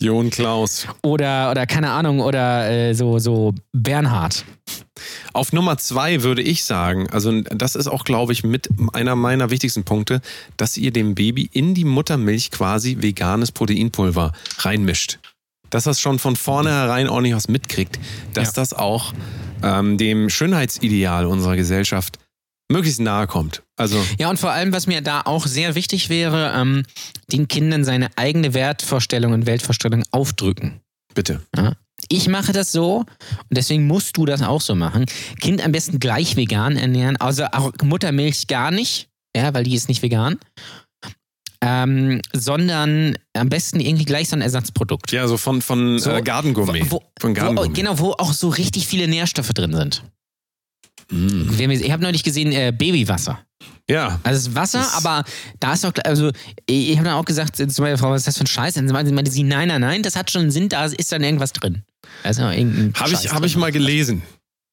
Jon 0.00 0.30
Klaus. 0.30 0.86
Oder, 1.02 1.50
oder 1.50 1.66
keine 1.66 1.90
Ahnung, 1.90 2.20
oder 2.20 2.70
äh, 2.70 2.94
so, 2.94 3.18
so 3.18 3.54
Bernhard. 3.72 4.44
Auf 5.32 5.52
Nummer 5.52 5.76
zwei 5.78 6.22
würde 6.22 6.42
ich 6.42 6.64
sagen, 6.64 7.08
also 7.10 7.40
das 7.42 7.74
ist 7.74 7.86
auch, 7.86 8.04
glaube 8.04 8.32
ich, 8.32 8.42
mit 8.44 8.68
einer 8.92 9.14
meiner 9.16 9.50
wichtigsten 9.50 9.84
Punkte, 9.84 10.20
dass 10.56 10.76
ihr 10.76 10.90
dem 10.92 11.14
Baby 11.14 11.48
in 11.52 11.74
die 11.74 11.84
Muttermilch 11.84 12.50
quasi 12.50 12.98
veganes 13.00 13.52
Proteinpulver 13.52 14.32
reinmischt. 14.58 15.18
Dass 15.70 15.84
das 15.84 16.00
schon 16.00 16.18
von 16.18 16.34
vornherein 16.36 17.08
ordentlich 17.08 17.34
was 17.34 17.48
mitkriegt, 17.48 17.98
dass 18.34 18.48
Ja. 18.48 18.52
das 18.56 18.72
auch 18.72 19.12
ähm, 19.62 19.98
dem 19.98 20.30
Schönheitsideal 20.30 21.26
unserer 21.26 21.56
Gesellschaft 21.56 22.18
möglichst 22.70 23.00
nahe 23.00 23.26
kommt. 23.26 23.62
Also 23.76 24.02
Ja, 24.18 24.30
und 24.30 24.38
vor 24.38 24.50
allem, 24.52 24.72
was 24.72 24.86
mir 24.86 25.00
da 25.02 25.22
auch 25.24 25.46
sehr 25.46 25.74
wichtig 25.74 26.08
wäre, 26.08 26.52
ähm, 26.56 26.84
den 27.32 27.48
Kindern 27.48 27.84
seine 27.84 28.08
eigene 28.16 28.54
Wertvorstellung 28.54 29.32
und 29.32 29.46
Weltvorstellung 29.46 30.02
aufdrücken. 30.10 30.80
bitte. 31.14 31.40
Ich 32.08 32.28
mache 32.28 32.52
das 32.52 32.72
so 32.72 32.98
und 33.00 33.06
deswegen 33.50 33.86
musst 33.86 34.16
du 34.16 34.24
das 34.24 34.40
auch 34.42 34.60
so 34.62 34.74
machen. 34.74 35.04
Kind 35.40 35.62
am 35.64 35.72
besten 35.72 36.00
gleich 36.00 36.36
vegan 36.36 36.76
ernähren, 36.76 37.16
also 37.18 37.44
auch 37.52 37.72
Muttermilch 37.82 38.46
gar 38.46 38.70
nicht, 38.70 39.08
ja, 39.36 39.52
weil 39.52 39.64
die 39.64 39.74
ist 39.74 39.88
nicht 39.88 40.02
vegan. 40.02 40.38
Ähm, 41.62 42.22
sondern 42.32 43.18
am 43.34 43.50
besten 43.50 43.80
irgendwie 43.80 44.06
gleich 44.06 44.30
so 44.30 44.36
ein 44.36 44.40
Ersatzprodukt. 44.40 45.12
Ja, 45.12 45.28
so 45.28 45.36
von, 45.36 45.60
von 45.60 45.98
So, 45.98 46.10
äh, 46.10 46.22
Gartengourmet. 46.22 46.90
Wo, 46.90 46.96
wo, 46.96 47.02
von 47.20 47.30
wo, 47.30 47.34
Gartengourmet. 47.34 47.74
genau, 47.76 47.98
wo 47.98 48.12
auch 48.12 48.32
so 48.32 48.48
richtig 48.48 48.86
viele 48.86 49.06
Nährstoffe 49.08 49.50
drin 49.50 49.74
sind. 49.74 50.02
Mm. 51.10 51.70
Ich 51.70 51.90
habe 51.92 52.02
neulich 52.02 52.22
gesehen, 52.22 52.52
äh, 52.52 52.72
Babywasser. 52.76 53.40
Ja, 53.88 54.20
Also 54.22 54.38
es 54.38 54.46
ist 54.48 54.54
Wasser, 54.54 54.78
Das- 54.78 54.94
aber 54.94 55.24
da 55.58 55.72
ist 55.72 55.82
doch, 55.82 55.92
also 56.04 56.30
ich 56.66 56.96
habe 56.96 57.06
dann 57.06 57.14
auch 57.14 57.24
gesagt 57.24 57.56
zu 57.56 57.82
meiner 57.82 57.98
Frau, 57.98 58.10
was 58.10 58.20
ist 58.20 58.28
das 58.28 58.38
für 58.38 58.44
ein 58.44 58.46
Scheiß? 58.46 58.76
Und 58.76 58.86
sie 58.88 58.94
meinte, 59.12 59.30
sie, 59.30 59.42
nein, 59.42 59.68
nein, 59.68 59.80
nein, 59.80 60.02
das 60.02 60.14
hat 60.16 60.30
schon 60.30 60.42
einen 60.42 60.50
Sinn, 60.52 60.68
da 60.68 60.84
ist 60.84 61.10
dann 61.10 61.24
irgendwas 61.24 61.52
drin. 61.52 61.82
Noch 62.24 62.52
irgendein 62.52 62.92
habe 62.94 63.12
ich, 63.12 63.32
hab 63.32 63.44
ich 63.44 63.56
mal 63.56 63.72
gelesen. 63.72 64.22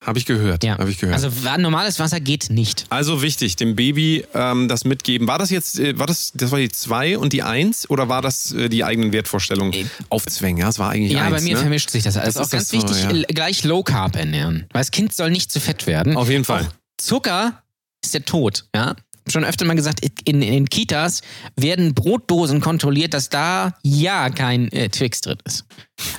Habe 0.03 0.19
ich 0.19 0.25
gehört. 0.25 0.63
Ja. 0.63 0.77
Habe 0.77 0.91
ich 0.91 0.99
gehört. 0.99 1.15
Also 1.21 1.29
normales 1.57 1.97
Wasser 1.99 2.19
geht 2.19 2.49
nicht. 2.49 2.85
Also 2.89 3.21
wichtig, 3.23 3.55
dem 3.55 3.75
Baby 3.75 4.23
ähm, 4.33 4.67
das 4.67 4.85
mitgeben. 4.85 5.27
War 5.27 5.39
das 5.39 5.49
jetzt, 5.49 5.79
äh, 5.79 5.97
war 5.97 6.05
das, 6.05 6.31
das 6.35 6.51
war 6.51 6.59
die 6.59 6.69
2 6.69 7.17
und 7.17 7.33
die 7.33 7.41
1 7.41 7.89
oder 7.89 8.07
war 8.07 8.21
das 8.21 8.51
äh, 8.51 8.69
die 8.69 8.83
eigenen 8.83 9.11
Wertvorstellungen 9.11 9.73
Äh, 9.73 9.85
aufzwängen? 10.09 10.61
Ja, 10.61 10.69
es 10.69 10.77
war 10.77 10.91
eigentlich 10.91 11.13
Ja, 11.13 11.23
eins, 11.23 11.35
bei 11.37 11.41
mir 11.41 11.55
ne? 11.55 11.61
vermischt 11.61 11.89
sich 11.89 12.03
das. 12.03 12.15
Also 12.15 12.27
Das 12.27 12.37
auch 12.37 12.41
ist 12.43 12.51
ganz 12.51 12.69
das 12.69 12.81
so, 12.81 13.09
wichtig, 13.09 13.21
ja. 13.21 13.25
gleich 13.33 13.63
Low 13.63 13.81
Carb 13.83 14.15
ernähren. 14.15 14.65
Weil 14.71 14.81
das 14.81 14.91
Kind 14.91 15.13
soll 15.13 15.31
nicht 15.31 15.51
zu 15.51 15.59
fett 15.59 15.87
werden. 15.87 16.15
Auf 16.15 16.29
jeden 16.29 16.45
Fall. 16.45 16.61
Auch 16.67 16.73
Zucker 17.01 17.63
ist 18.03 18.13
der 18.13 18.23
Tod, 18.23 18.65
ja. 18.75 18.95
Schon 19.29 19.43
öfter 19.43 19.65
mal 19.65 19.75
gesagt, 19.75 19.99
in, 20.23 20.41
in 20.41 20.51
den 20.53 20.69
Kitas 20.69 21.21
werden 21.57 21.93
Brotdosen 21.93 22.61
kontrolliert, 22.61 23.13
dass 23.13 23.27
da 23.27 23.73
ja 23.83 24.29
kein 24.29 24.71
äh, 24.71 24.87
Twix 24.89 25.19
drin 25.19 25.37
ist. 25.43 25.65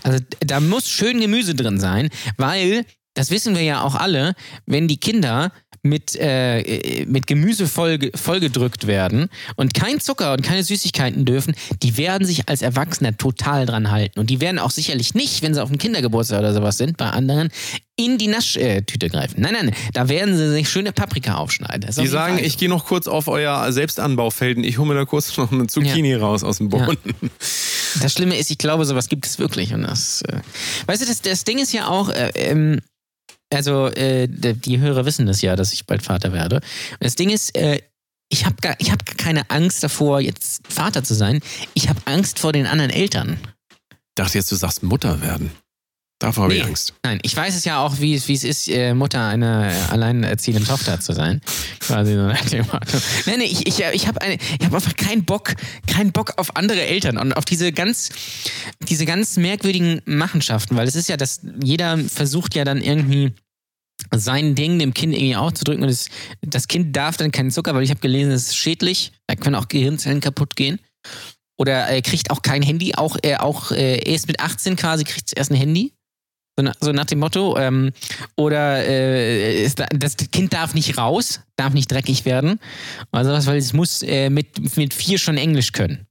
Also 0.03 0.19
da 0.41 0.61
muss 0.61 0.91
schön 0.91 1.19
Gemüse 1.21 1.55
drin 1.55 1.81
sein, 1.81 2.11
weil 2.37 2.85
das 3.19 3.31
wissen 3.31 3.57
wir 3.57 3.63
ja 3.63 3.83
auch 3.83 3.97
alle, 3.97 4.35
wenn 4.67 4.87
die 4.87 4.99
Kinder 4.99 5.51
mit, 5.83 6.17
äh, 6.17 7.05
mit 7.07 7.27
Gemüse 7.27 7.67
voll, 7.67 7.99
vollgedrückt 8.15 8.87
werden 8.87 9.29
und 9.57 9.75
kein 9.75 10.01
Zucker 10.01 10.33
und 10.33 10.43
keine 10.43 10.63
Süßigkeiten 10.63 11.25
dürfen, 11.25 11.55
die 11.83 11.97
werden 11.97 12.27
sich 12.27 12.49
als 12.49 12.63
Erwachsene 12.63 13.17
total 13.17 13.67
dran 13.67 13.91
halten. 13.91 14.21
Und 14.21 14.31
die 14.31 14.41
werden 14.41 14.59
auch 14.59 14.71
sicherlich 14.71 15.15
nicht, 15.15 15.43
wenn 15.43 15.55
sie 15.55 15.63
auf 15.63 15.69
dem 15.69 15.79
Kindergeburtstag 15.79 16.39
oder 16.41 16.55
sowas 16.55 16.79
sind, 16.79 16.97
bei 16.97 17.11
anderen, 17.11 17.51
in 17.97 18.17
die 18.17 18.29
Naschtüte 18.29 19.09
greifen. 19.09 19.41
Nein, 19.41 19.55
nein, 19.55 19.75
da 19.93 20.09
werden 20.09 20.37
sie 20.37 20.51
sich 20.53 20.69
schöne 20.69 20.93
Paprika 20.93 21.35
aufschneiden. 21.35 21.89
Auf 21.89 21.97
Die 21.97 22.07
sagen, 22.07 22.37
Fall 22.37 22.47
ich 22.47 22.57
gehe 22.57 22.69
noch 22.69 22.85
kurz 22.85 23.09
auf 23.09 23.27
euer 23.27 23.73
Selbstanbaufelden. 23.73 24.63
Ich 24.63 24.79
hole 24.79 24.89
mir 24.89 24.95
da 24.95 25.05
kurz 25.05 25.37
noch 25.37 25.51
eine 25.51 25.67
Zucchini 25.67 26.15
raus 26.15 26.45
aus 26.45 26.59
dem 26.59 26.69
Boden. 26.69 26.97
Das 28.01 28.13
Schlimme 28.13 28.37
ist, 28.37 28.51
ich 28.51 28.59
glaube, 28.59 28.85
sowas 28.85 29.09
gibt 29.09 29.27
es 29.27 29.41
wirklich. 29.41 29.75
Und 29.75 29.83
das, 29.83 30.23
äh, 30.23 30.41
weißt 30.87 31.03
du, 31.03 31.07
das, 31.07 31.23
das 31.23 31.43
Ding 31.43 31.59
ist 31.59 31.73
ja 31.73 31.89
auch, 31.89 32.11
äh, 32.11 32.31
ähm, 32.35 32.81
also 33.53 33.87
äh, 33.89 34.29
die 34.29 34.79
Hörer 34.79 35.05
wissen 35.05 35.27
das 35.27 35.43
ja, 35.43 35.57
dass 35.57 35.73
ich 35.73 35.87
bald 35.87 36.03
Vater 36.03 36.33
werde. 36.33 36.57
Und 36.57 37.05
das 37.05 37.15
Ding 37.15 37.31
ist, 37.31 37.57
äh, 37.57 37.81
ich 38.31 38.45
habe 38.45 38.57
ich 38.79 38.91
hab 38.91 39.05
keine 39.17 39.49
Angst 39.51 39.83
davor, 39.83 40.21
jetzt 40.21 40.67
Vater 40.69 41.03
zu 41.03 41.15
sein. 41.15 41.41
Ich 41.75 41.89
habe 41.89 42.01
Angst 42.05 42.39
vor 42.39 42.53
den 42.53 42.67
anderen 42.67 42.91
Eltern. 42.91 43.39
dachte 44.15 44.39
jetzt, 44.39 44.53
du 44.53 44.57
sagst 44.57 44.83
Mutter 44.83 45.23
werden. 45.23 45.51
Davor 46.21 46.45
habe 46.45 46.55
ich 46.55 46.63
Nee. 46.63 46.69
Angst. 46.69 46.95
Nein, 47.05 47.21
ich 47.23 47.37
weiß 47.37 47.55
es 47.55 47.65
ja 47.65 47.79
auch, 47.81 48.01
wie, 48.01 48.15
es- 48.15 48.27
wie 48.27 48.35
es 48.35 48.43
ist, 48.43 48.69
äh, 48.69 48.93
Mutter 48.93 49.25
einer 49.29 49.71
äh, 49.71 49.93
alleinerziehenden 49.93 50.67
Tochter 50.67 50.99
zu 50.99 51.13
sein. 51.13 51.41
Quasi 51.81 52.15
so 52.15 52.23
nach 52.27 52.45
dem 52.47 52.67
Motto. 52.67 52.99
Nein, 53.27 53.39
nee, 53.39 53.45
ich, 53.45 53.67
ich, 53.69 53.79
ich 53.93 54.09
habe 54.09 54.19
hab 54.21 54.75
einfach 54.75 54.97
keinen 54.97 55.25
Bock, 55.25 55.55
keinen 55.87 56.11
Bock 56.11 56.33
auf 56.37 56.57
andere 56.57 56.83
Eltern 56.83 57.19
und 57.19 57.35
auf 57.35 57.45
diese 57.45 57.71
ganz, 57.73 58.09
diese 58.89 59.07
ganz 59.07 59.37
merkwürdigen 59.37 60.03
Machenschaften, 60.07 60.75
weil 60.77 60.89
es 60.89 60.97
ist 60.97 61.09
ja, 61.09 61.17
dass 61.17 61.41
jeder 61.63 61.97
versucht 61.99 62.57
ja 62.57 62.65
dann 62.65 62.81
irgendwie 62.81 63.33
sein 64.15 64.55
Ding 64.57 64.79
dem 64.81 64.95
Kind 64.95 65.13
irgendwie 65.15 65.37
aufzudrücken 65.37 65.85
und 65.85 65.89
es, 65.89 66.09
das 66.41 66.67
Kind 66.67 66.97
darf 66.97 67.17
dann 67.17 67.31
keinen 67.31 67.51
Zucker, 67.53 67.75
weil 67.75 67.83
ich 67.85 67.91
habe 67.91 68.01
gelesen, 68.01 68.33
es 68.33 68.49
ist 68.49 68.57
schädlich, 68.57 69.13
da 69.29 69.37
können 69.37 69.55
auch 69.55 69.69
Gehirnzellen 69.69 70.21
kaputt 70.21 70.57
gehen. 70.57 70.81
Oder 71.61 71.73
er 71.89 72.03
kriegt 72.03 72.31
auch 72.31 72.43
kein 72.43 72.63
Handy, 72.63 72.95
auch, 72.95 73.17
äh, 73.23 73.37
auch 73.37 73.73
äh, 73.73 73.99
erst 74.09 74.29
mit 74.29 74.39
18 74.41 74.77
quasi 74.77 75.03
kriegt 75.05 75.27
es 75.29 75.33
erst 75.33 75.51
ein 75.51 75.57
Handy. 75.57 75.93
So, 76.59 76.63
na, 76.63 76.73
so 76.81 76.91
nach 76.91 77.05
dem 77.05 77.21
Motto. 77.21 77.57
Ähm, 77.57 77.93
oder 78.37 78.85
äh, 78.85 79.69
da- 79.77 79.87
das 79.95 80.17
Kind 80.17 80.53
darf 80.53 80.75
nicht 80.75 80.99
raus, 80.99 81.41
darf 81.55 81.73
nicht 81.73 81.87
dreckig 81.91 82.25
werden. 82.25 82.59
Oder 83.13 83.25
sowas, 83.27 83.47
weil 83.47 83.59
es 83.59 83.73
muss 83.73 84.03
äh, 84.03 84.29
mit, 84.29 84.77
mit 84.77 84.93
vier 84.93 85.19
schon 85.19 85.37
Englisch 85.39 85.71
können. 85.71 86.07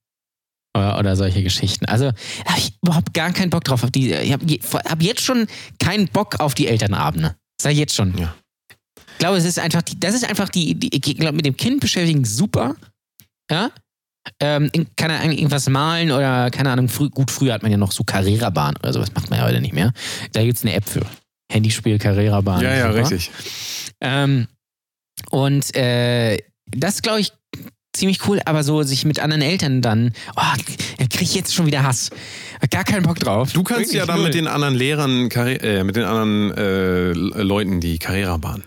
Oder, 0.74 1.00
oder 1.00 1.16
solche 1.18 1.44
Geschichten. 1.44 1.84
Also 1.86 2.06
habe 2.46 2.60
ich 2.60 2.72
überhaupt 2.82 3.14
gar 3.14 3.34
keinen 3.34 3.50
Bock 3.50 3.66
drauf. 3.66 3.84
Auf 3.84 3.92
die, 3.92 4.14
ich 4.14 4.32
habe 4.32 4.46
hab 4.90 5.02
jetzt 5.04 5.22
schon 5.22 5.48
keinen 5.80 6.08
Bock 6.08 6.40
auf 6.40 6.54
die 6.54 6.68
Elternabende. 6.68 7.36
Sei 7.62 7.72
jetzt 7.74 7.94
schon. 7.96 8.18
Ja. 8.18 8.34
Ich 9.12 9.18
glaube, 9.20 9.36
es 9.38 9.44
ist 9.44 9.60
einfach 9.60 9.82
die, 9.82 10.00
das 10.00 10.16
ist 10.16 10.24
einfach 10.30 10.48
die, 10.48 10.76
die 10.76 10.96
ich 10.96 11.18
glaube, 11.18 11.36
mit 11.36 11.46
dem 11.46 11.58
Kind 11.58 11.82
beschäftigen 11.82 12.24
super. 12.24 12.78
Ja. 13.52 13.72
Ähm, 14.40 14.70
kann 14.96 15.10
er 15.12 15.20
eigentlich 15.22 15.40
irgendwas 15.40 15.68
malen 15.70 16.12
oder 16.12 16.50
keine 16.52 16.72
Ahnung, 16.72 16.90
früh, 16.90 17.10
gut, 17.10 17.32
früher 17.32 17.54
hat 17.54 17.62
man 17.64 17.72
ja 17.72 17.78
noch 17.78 17.92
so 17.92 18.04
Carrera-Bahn 18.04 18.76
oder 18.78 18.94
sowas, 18.94 19.14
macht 19.14 19.30
man 19.30 19.40
ja 19.40 19.46
heute 19.46 19.62
nicht 19.62 19.74
mehr. 19.74 19.92
Da 20.34 20.44
gibt 20.44 20.58
es 20.58 20.64
eine 20.64 20.74
App 20.74 20.88
für. 20.88 21.06
Handyspiel, 21.52 21.98
Carrera-Bahn. 21.98 22.62
Ja, 22.62 22.74
ja, 22.76 22.88
super. 22.92 23.02
richtig. 23.02 23.32
Ähm, 24.02 24.48
und 25.32 25.76
äh, 25.76 26.38
das 26.68 27.02
glaube 27.02 27.22
ich 27.22 27.32
ziemlich 27.94 28.28
cool, 28.28 28.40
aber 28.46 28.64
so 28.64 28.84
sich 28.84 29.06
mit 29.06 29.20
anderen 29.20 29.42
Eltern 29.42 29.82
dann, 29.82 30.14
oh, 30.36 30.42
da 31.00 31.06
kriege 31.08 31.24
ich 31.24 31.34
jetzt 31.34 31.56
schon 31.56 31.66
wieder 31.66 31.82
Hass. 31.84 32.12
Gar 32.70 32.84
keinen 32.84 33.02
Bock 33.04 33.18
drauf. 33.20 33.54
Du 33.54 33.64
kannst 33.64 33.92
ja 33.92 34.02
Wirklich 34.02 34.08
dann 34.08 34.16
null. 34.18 34.26
mit 34.26 34.34
den 34.36 34.48
anderen 34.48 34.76
Lehrern, 34.76 35.32
äh, 35.32 35.84
mit 35.84 35.96
den 35.96 36.04
anderen 36.04 36.52
äh, 36.56 37.12
Leuten 37.14 37.80
die 37.82 37.98
Karrierebahn 37.98 38.64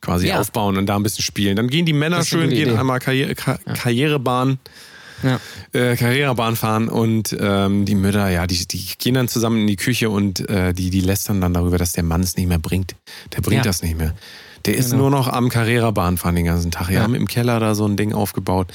quasi 0.00 0.28
Ja. 0.28 0.40
aufbauen 0.40 0.76
und 0.78 0.86
da 0.86 0.96
ein 0.96 1.02
bisschen 1.04 1.22
spielen. 1.22 1.54
Dann 1.54 1.68
gehen 1.68 1.86
die 1.86 1.92
Männer 1.92 2.24
schön, 2.24 2.50
gehen 2.50 2.70
Idee. 2.70 2.76
einmal 2.78 2.98
Karriere, 2.98 3.34
Ka 3.36 3.58
Karrierebahn, 3.74 4.58
Ja. 5.22 5.40
äh, 5.72 5.96
Karrierebahn 5.96 6.56
fahren 6.56 6.88
und 6.88 7.36
ähm, 7.38 7.84
die 7.84 7.94
Mütter, 7.94 8.28
ja, 8.28 8.46
die, 8.46 8.66
die 8.66 8.84
gehen 8.98 9.14
dann 9.14 9.28
zusammen 9.28 9.60
in 9.62 9.66
die 9.66 9.76
Küche 9.76 10.10
und 10.10 10.48
äh, 10.48 10.72
die, 10.72 10.90
die 10.90 11.00
lästern 11.00 11.40
dann 11.40 11.54
darüber, 11.54 11.78
dass 11.78 11.92
der 11.92 12.02
Mann 12.04 12.22
es 12.22 12.36
nicht 12.36 12.48
mehr 12.48 12.58
bringt. 12.58 12.94
Der 13.36 13.40
bringt 13.40 13.58
Ja. 13.58 13.62
das 13.62 13.82
nicht 13.82 13.96
mehr. 13.96 14.14
Der 14.64 14.76
ist 14.76 14.90
Genau. 14.90 15.02
nur 15.02 15.10
noch 15.10 15.28
am 15.28 15.48
Karrierebahn 15.48 16.18
fahren 16.18 16.36
den 16.36 16.44
ganzen 16.44 16.70
Tag. 16.70 16.88
Wir 16.88 16.96
Ja. 16.98 17.02
haben 17.02 17.16
im 17.16 17.26
Keller 17.26 17.58
da 17.58 17.74
so 17.74 17.84
ein 17.86 17.96
Ding 17.96 18.12
aufgebaut 18.12 18.68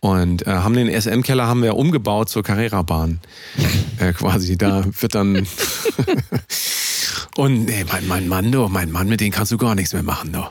und 0.00 0.46
äh, 0.46 0.50
haben 0.50 0.74
den 0.74 0.88
SM-Keller 0.88 1.46
haben 1.48 1.62
wir 1.64 1.74
umgebaut 1.76 2.28
zur 2.28 2.44
Karrierebahn. 2.44 3.18
äh, 3.98 4.12
quasi, 4.12 4.56
da 4.56 4.84
wird 5.00 5.14
dann 5.16 5.44
und 7.36 7.64
nee, 7.64 7.84
mein, 7.90 8.06
mein 8.06 8.28
Mann, 8.28 8.52
du, 8.52 8.68
mein 8.68 8.90
Mann, 8.90 9.08
mit 9.08 9.20
dem 9.20 9.30
kannst 9.32 9.52
du 9.52 9.56
gar 9.58 9.74
nichts 9.74 9.92
mehr 9.92 10.02
machen, 10.02 10.32
du. 10.32 10.44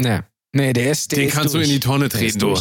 Nee. 0.00 0.20
Nee, 0.54 0.72
der 0.72 0.90
ist 0.90 1.12
der 1.12 1.18
Den 1.20 1.28
ist 1.28 1.34
kannst 1.34 1.54
durch. 1.54 1.64
du 1.66 1.70
in 1.70 1.74
die 1.74 1.80
Tonne 1.80 2.08
treten, 2.08 2.38
du. 2.38 2.54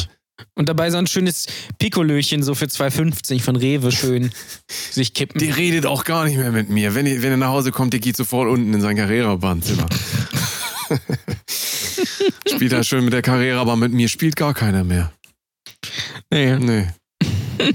Und 0.55 0.69
dabei 0.69 0.89
so 0.91 0.97
ein 0.97 1.07
schönes 1.07 1.47
Pikolöchen 1.79 2.43
so 2.43 2.55
für 2.55 2.65
2,50 2.65 3.41
von 3.41 3.55
Rewe 3.55 3.91
schön 3.91 4.31
sich 4.91 5.13
kippen. 5.13 5.39
Der 5.39 5.55
redet 5.57 5.85
auch 5.85 6.03
gar 6.03 6.25
nicht 6.25 6.37
mehr 6.37 6.51
mit 6.51 6.69
mir. 6.69 6.95
Wenn, 6.95 7.05
er- 7.05 7.21
wenn 7.21 7.31
er 7.31 7.37
nach 7.37 7.49
Hause 7.49 7.71
kommt, 7.71 7.93
der 7.93 7.99
geht 7.99 8.17
sofort 8.17 8.49
unten 8.49 8.73
in 8.73 8.81
sein 8.81 8.95
Karrierebahnzimmer. 8.95 9.87
Spielt 12.47 12.73
er 12.73 12.83
schön 12.83 13.03
mit 13.03 13.13
der 13.13 13.21
Karrierebahn 13.21 13.79
mit 13.79 13.93
mir, 13.93 14.09
spielt 14.09 14.35
gar 14.35 14.53
keiner 14.53 14.83
mehr. 14.83 15.11
nee. 16.31 16.55
Nee. 16.57 16.87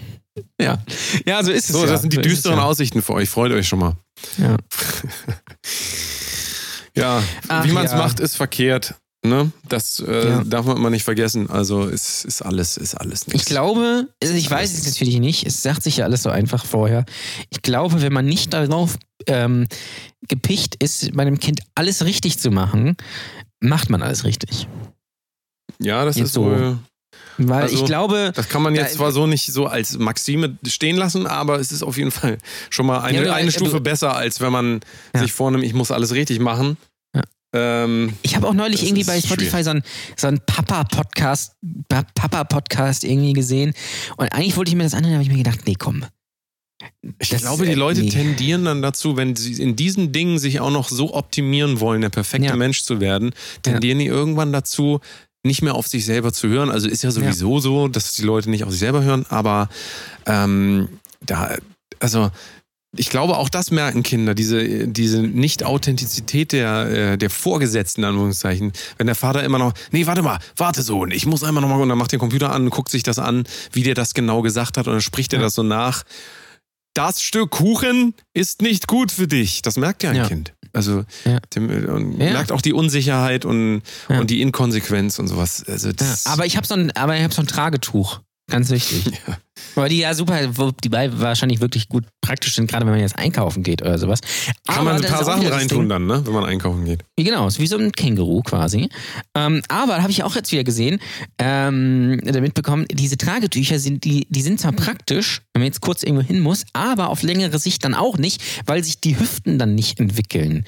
Ja. 0.61 0.83
ja, 1.27 1.43
so 1.45 1.51
ist 1.51 1.69
es 1.71 1.75
So, 1.75 1.85
ja. 1.85 1.91
das 1.93 2.01
sind 2.03 2.13
die 2.13 2.17
So 2.17 2.23
düsteren 2.23 2.59
ja. 2.59 2.65
Aussichten 2.65 3.01
für 3.03 3.13
euch. 3.15 3.29
Freut 3.29 3.53
euch 3.53 3.69
schon 3.69 3.79
mal. 3.79 3.97
Ja. 4.39 4.57
Ja, 6.95 7.23
Ach 7.49 7.65
wie 7.65 7.73
man 7.73 7.85
es 7.87 7.93
ja. 7.93 7.99
macht, 7.99 8.21
ist 8.21 8.37
verkehrt. 8.37 8.95
Ne? 9.29 9.51
Das 9.69 10.01
äh, 10.07 10.29
Ja. 10.29 10.45
darf 10.45 10.67
man 10.67 10.77
immer 10.77 10.91
nicht 10.91 11.05
vergessen. 11.05 11.51
Also 11.51 11.85
ist, 11.87 12.25
ist 12.25 12.43
alles, 12.43 12.77
ist 12.77 12.95
alles 12.95 13.27
nichts. 13.27 13.43
Ich 13.43 13.47
glaube, 13.47 14.09
also 14.23 14.35
ich 14.35 14.51
weiß 14.51 14.73
es 14.77 14.87
natürlich 14.87 15.19
nicht, 15.19 15.47
es 15.47 15.63
sagt 15.63 15.83
sich 15.83 15.99
ja 15.99 16.05
alles 16.05 16.23
so 16.23 16.31
einfach 16.31 16.65
vorher. 16.65 17.05
Ich 17.51 17.63
glaube, 17.63 18.01
wenn 18.03 18.13
man 18.13 18.27
nicht 18.27 18.53
darauf 18.53 18.97
ähm, 19.27 19.67
gepicht 20.29 20.77
ist, 20.83 21.13
bei 21.15 21.23
einem 21.23 21.39
Kind 21.41 21.61
alles 21.75 22.05
richtig 22.05 22.39
zu 22.39 22.51
machen, 22.51 22.97
macht 23.61 23.91
man 23.91 24.03
alles 24.03 24.25
richtig. 24.25 24.69
Ja, 25.81 26.05
das 26.05 26.17
Jetzt 26.17 26.27
ist 26.27 26.33
so. 26.35 26.45
wohl. 26.45 26.79
Weil 27.39 27.65
Also, 27.65 27.77
ich 27.77 27.85
glaube, 27.85 28.33
Das 28.35 28.49
kann 28.49 28.63
man 28.63 28.75
jetzt 28.75 28.93
Da- 28.93 28.97
zwar 28.97 29.13
so 29.13 29.27
nicht 29.27 29.53
so 29.53 29.67
als 29.67 29.99
Maxime 29.99 30.57
stehen 30.67 30.97
lassen, 30.97 31.27
aber 31.27 31.61
es 31.61 31.71
ist 31.71 31.83
auf 31.83 31.99
jeden 31.99 32.11
Fall 32.11 32.39
schon 32.71 32.87
mal 32.87 33.01
eine, 33.01 33.19
Ja, 33.19 33.25
du- 33.25 33.33
eine 33.35 33.47
du- 33.47 33.53
Stufe 33.53 33.81
besser, 33.81 34.17
als 34.17 34.41
wenn 34.41 34.53
man 34.53 34.81
Ja. 35.15 35.21
sich 35.21 35.33
vornimmt, 35.33 35.65
ich 35.65 35.75
muss 35.75 35.91
alles 35.91 36.13
richtig 36.13 36.41
machen. 36.41 36.79
Ja. 37.55 37.85
Ähm, 37.85 38.13
ich 38.23 38.37
habe 38.37 38.49
auch 38.49 38.55
neulich 38.55 38.83
irgendwie 38.85 39.05
bei 39.05 39.21
Spotify 39.21 39.63
so 39.63 39.71
einen 39.71 39.83
so 40.17 40.27
einen 40.27 40.41
Papa-Podcast, 40.45 41.53
Papa-Podcast 41.89 43.05
irgendwie 43.05 43.33
gesehen. 43.33 43.73
Und 44.17 44.33
eigentlich 44.33 44.57
wollte 44.57 44.71
ich 44.71 44.77
mir 44.77 44.83
das 44.83 44.95
anhören, 44.95 45.15
aber 45.15 45.23
ich 45.23 45.31
mir 45.31 45.39
gedacht, 45.39 45.61
nee, 45.67 45.77
komm. 45.79 46.05
ich 47.19 47.31
Das- 47.31 47.41
glaube, 47.43 47.65
die 47.67 47.75
Leute 47.75 48.01
nee. 48.03 48.11
tendieren 48.11 48.65
dann 48.65 48.83
dazu, 48.83 49.17
wenn 49.17 49.35
sie 49.37 49.55
in 49.63 49.77
diesen 49.77 50.13
Dingen 50.13 50.39
sich 50.39 50.61
auch 50.61 50.71
noch 50.71 50.89
so 50.89 51.15
optimieren 51.15 51.81
wollen, 51.81 52.03
der 52.03 52.11
perfekte 52.11 52.49
Ja. 52.49 52.57
Mensch 52.57 52.83
zu 52.83 53.01
werden, 53.01 53.33
tendieren 53.63 53.99
die 53.99 54.07
irgendwann 54.07 54.53
dazu, 54.53 55.01
nicht 55.43 55.63
mehr 55.63 55.75
auf 55.77 55.87
sich 55.87 56.05
selber 56.05 56.33
zu 56.33 56.49
hören. 56.49 56.71
Also 56.71 56.89
ist 56.89 57.03
ja 57.03 57.11
sowieso 57.13 57.61
so, 57.61 57.89
dass 57.89 58.13
die 58.13 58.23
Leute 58.23 58.51
nicht 58.51 58.65
auf 58.65 58.71
sich 58.71 58.81
selber 58.81 59.03
hören, 59.05 59.25
aber 59.29 59.69
ähm, 60.27 60.89
da, 61.25 61.57
also 62.01 62.31
ich 62.97 63.11
glaube, 63.11 63.37
auch 63.39 63.49
das 63.49 63.71
merken 63.71 64.03
Kinder, 64.03 64.35
diese, 64.35 64.89
diese 64.89 65.23
Nicht-Authentizität 65.23 66.53
der, 66.53 67.13
äh, 67.13 67.19
der 67.19 67.31
Vorgesetzten, 67.31 68.03
in 68.03 68.09
Anführungszeichen. 68.09 68.73
Wenn 68.99 69.07
der 69.07 69.17
Vater 69.17 69.43
immer 69.45 69.59
noch, 69.59 69.73
nee, 69.91 70.07
warte 70.07 70.23
mal, 70.23 70.39
warte 70.57 70.83
so, 70.83 71.01
und 71.01 71.13
ich 71.13 71.27
muss 71.27 71.45
einmal 71.45 71.61
nochmal, 71.63 71.81
und 71.81 71.89
dann 71.89 71.99
macht 71.99 72.13
den 72.13 72.19
Computer 72.21 72.53
an, 72.53 72.71
guckt 72.71 72.91
sich 72.91 73.03
das 73.03 73.19
an, 73.19 73.45
wie 73.73 73.83
der 73.83 73.95
das 73.95 74.15
genau 74.15 74.43
gesagt 74.43 74.79
hat, 74.79 74.87
und 74.87 74.93
dann 74.95 75.01
spricht 75.03 75.33
er 75.33 75.39
Ja. 75.41 75.45
das 75.47 75.55
so 75.55 75.63
nach. 75.63 76.03
Das 76.95 77.21
Stück 77.21 77.51
Kuchen 77.51 78.15
ist 78.33 78.63
nicht 78.63 78.87
gut 78.89 79.13
für 79.13 79.27
dich. 79.29 79.61
Das 79.63 79.77
merkt 79.77 80.03
ja 80.03 80.11
ein 80.11 80.17
Ja. 80.17 80.27
Kind. 80.29 80.55
Also 80.73 81.05
Ja. 81.25 81.41
dem, 81.55 81.69
und 81.89 82.19
Ja. 82.21 82.33
merkt 82.33 82.53
auch 82.53 82.63
die 82.63 82.73
Unsicherheit 82.73 83.45
und, 83.45 83.83
Ja. 84.09 84.21
und 84.21 84.31
die 84.31 84.41
Inkonsequenz 84.41 85.19
und 85.19 85.29
sowas. 85.29 85.63
Also 85.67 85.91
aber 86.25 86.47
ich 86.47 86.57
habe 86.57 86.67
so 86.67 86.75
ein, 86.75 86.91
aber 86.93 87.17
ich 87.17 87.23
habe 87.23 87.35
so 87.35 87.43
ein 87.43 87.47
Tragetuch. 87.47 88.21
Ganz 88.49 88.71
wichtig. 88.71 89.13
Weil 89.75 89.89
die 89.89 89.99
ja 89.99 90.15
super, 90.15 90.39
die 90.47 90.93
wahrscheinlich 90.93 91.61
wirklich 91.61 91.89
gut 91.89 92.05
praktisch 92.21 92.55
sind, 92.55 92.71
gerade 92.71 92.87
wenn 92.87 92.93
man 92.93 93.01
jetzt 93.01 93.19
einkaufen 93.19 93.63
geht 93.63 93.83
oder 93.83 93.99
sowas. 93.99 94.21
kann 94.67 94.79
Aber 94.79 94.93
man 94.93 95.05
ein 95.05 95.11
paar 95.11 95.25
Sachen 95.25 95.47
reintun 95.47 95.89
dann, 95.89 96.07
ne? 96.07 96.23
wenn 96.25 96.33
man 96.33 96.45
einkaufen 96.45 96.85
geht. 96.85 97.05
Genau, 97.17 97.47
ist 97.47 97.59
wie 97.59 97.67
so 97.67 97.77
ein 97.77 97.93
Känguru 97.93 98.43
quasi. 98.43 98.89
Ähm, 99.35 99.63
aber 99.69 100.03
habe 100.03 100.11
ich 100.11 100.23
auch 100.23 100.35
jetzt 100.37 100.53
wieder 100.53 100.65
gesehen, 100.65 101.01
ähm, 101.39 102.21
damit 102.25 102.55
bekommen, 102.55 102.87
diese 102.91 103.17
Tragetücher 103.17 103.79
sind, 103.79 104.05
die, 104.05 104.27
die 104.31 104.43
sind 104.43 104.61
zwar 104.61 104.73
praktisch, 104.73 105.43
wenn 105.53 105.63
man 105.63 105.67
jetzt 105.67 105.81
kurz 105.81 106.03
irgendwo 106.03 106.25
hin 106.25 106.41
muss, 106.41 106.65
aber 106.73 107.09
auf 107.09 107.23
längere 107.23 107.59
Sicht 107.59 107.85
dann 107.85 107.95
auch 107.95 108.19
nicht, 108.19 108.43
weil 108.67 108.85
sich 108.85 109.01
die 109.01 109.19
Hüften 109.19 109.59
dann 109.59 109.75
nicht 109.75 109.99
entwickeln. 109.99 110.65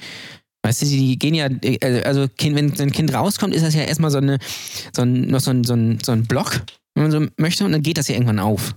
Weißt 0.63 0.83
du, 0.83 0.87
die 0.87 1.19
gehen 1.19 1.35
ja, 1.35 1.49
äh, 1.63 2.03
also 2.03 2.27
kind, 2.29 2.57
wenn 2.57 2.79
ein 2.79 2.93
Kind 2.93 3.15
rauskommt, 3.15 3.55
ist 3.55 3.65
das 3.65 3.75
ja 3.75 3.83
erstmal 3.83 4.11
so, 4.11 4.19
eine, 4.19 4.39
so 4.95 5.03
ein, 5.03 5.29
noch 5.29 5.41
so 5.41 5.51
ein, 5.51 5.65
so, 5.65 5.75
ein, 5.75 5.99
so 6.03 6.13
ein 6.13 6.27
Block, 6.27 6.63
wenn 6.99 7.11
man 7.11 7.29
so 7.29 7.33
möchte, 7.39 7.65
und 7.65 7.73
dann 7.73 7.83
geht 7.83 7.99
das 7.99 8.09
ja 8.09 8.15
irgendwann 8.15 8.39
auf. 8.39 8.75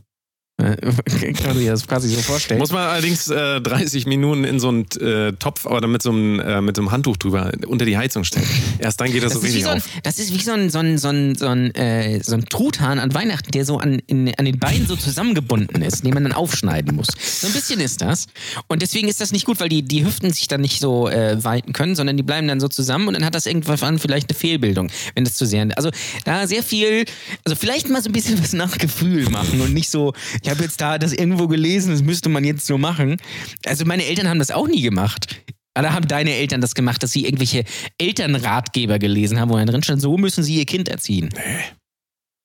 Äh, 0.62 0.78
Kann 1.34 1.48
man 1.48 1.58
sich 1.58 1.68
das 1.68 1.88
quasi 1.88 2.10
so 2.10 2.22
vorstellen. 2.22 2.60
Muss 2.60 2.72
man 2.72 2.88
allerdings 2.88 3.28
äh, 3.28 3.62
30 3.62 4.06
Minuten 4.06 4.44
in 4.44 4.60
so 4.60 4.70
einen 4.70 4.86
äh, 5.00 5.34
Topf, 5.34 5.66
aber 5.66 5.82
dann 5.82 5.92
mit 5.92 6.02
so, 6.02 6.12
einem, 6.12 6.40
äh, 6.40 6.62
mit 6.62 6.76
so 6.76 6.82
einem 6.82 6.92
Handtuch 6.92 7.18
drüber 7.18 7.52
unter 7.68 7.86
die 7.86 7.98
Heizung 7.98 8.24
stellen. 8.24 8.46
Erst 8.80 9.00
dann 9.02 9.12
geht 9.12 9.24
das, 9.24 9.34
Das 9.34 9.42
so 9.42 9.48
ist, 9.48 9.54
wie 9.54 9.58
richtig 9.58 9.64
so 9.64 9.70
ein, 9.70 9.78
auf. 9.78 9.90
das 10.04 10.20
ist 10.20 10.34
wie 10.34 10.42
so 10.42 10.52
ein, 10.52 10.70
so 10.70 10.80
ein, 10.80 10.98
so 10.98 11.08
ein, 11.10 11.36
so 11.36 11.48
ein, 11.48 11.74
äh, 11.76 12.22
so 12.24 12.36
ein 12.36 12.46
Truthahn 12.46 13.00
an 13.00 13.14
Weihnachten, 13.14 13.52
der 13.52 13.66
so 13.66 13.78
an, 13.78 14.02
in, 14.08 14.34
an 14.36 14.46
den 14.46 14.60
Beinen 14.60 14.88
so 14.88 14.96
zusammengebunden 14.96 15.82
ist, 15.82 16.06
den 16.06 16.14
man 16.14 16.24
dann 16.24 16.34
aufschneiden 16.34 16.96
muss. 16.96 17.08
So 17.18 17.48
ein 17.48 17.54
bisschen 17.54 17.80
ist 17.80 18.02
das. 18.02 18.28
Und 18.68 18.82
deswegen 18.82 19.08
ist 19.08 19.22
das 19.22 19.32
nicht 19.32 19.46
gut, 19.46 19.60
weil 19.60 19.70
die, 19.70 19.82
die 19.82 20.06
Hüften 20.06 20.32
sich 20.32 20.48
dann 20.48 20.62
nicht 20.62 20.80
so 20.80 21.10
äh, 21.10 21.44
weiten 21.44 21.74
können, 21.74 21.96
sondern 21.96 22.18
die 22.18 22.24
bleiben 22.24 22.48
dann 22.48 22.60
so 22.60 22.68
zusammen 22.68 23.08
und 23.08 23.14
dann 23.16 23.26
hat 23.26 23.36
das 23.36 23.46
irgendwann 23.46 24.00
vielleicht 24.00 24.30
eine 24.30 24.38
Fehlbildung, 24.38 24.92
wenn 25.16 25.24
das 25.24 25.36
zu 25.36 25.46
sehr. 25.46 25.62
Also 25.76 25.92
da 26.26 26.48
sehr 26.48 26.64
viel, 26.64 27.06
also 27.44 27.56
vielleicht 27.56 27.90
mal 27.90 28.02
so 28.02 28.10
ein 28.10 28.14
bisschen 28.14 28.42
was 28.42 28.54
nach 28.54 28.78
Gefühl 28.78 29.30
machen 29.30 29.62
und 29.62 29.74
nicht 29.74 29.90
so, 29.90 30.14
ich 30.42 30.50
habe 30.52 30.64
jetzt 30.64 30.80
da 30.82 30.98
das 30.98 31.14
irgendwo 31.14 31.48
gelesen, 31.48 31.92
das 31.92 32.04
müsste 32.04 32.30
man 32.30 32.44
jetzt 32.44 32.66
so 32.66 32.78
machen. 32.78 33.18
Also 33.66 33.86
meine 33.86 34.06
Eltern 34.06 34.28
haben 34.30 34.40
das 34.40 34.52
auch 34.52 34.68
nie 34.68 34.82
gemacht. 34.82 35.42
Oder 35.78 35.94
haben 35.94 36.08
deine 36.08 36.36
Eltern 36.36 36.60
das 36.60 36.76
gemacht, 36.76 37.02
dass 37.02 37.12
sie 37.12 37.26
irgendwelche 37.26 37.64
Elternratgeber 37.98 39.00
gelesen 39.00 39.40
haben, 39.40 39.50
wo 39.50 39.58
dann 39.58 39.68
drin 39.68 39.84
stand, 39.84 40.02
so 40.02 40.18
müssen 40.18 40.44
sie 40.44 40.58
ihr 40.58 40.66
Kind 40.66 40.90
erziehen? 40.90 41.30
Nee. 41.34 41.64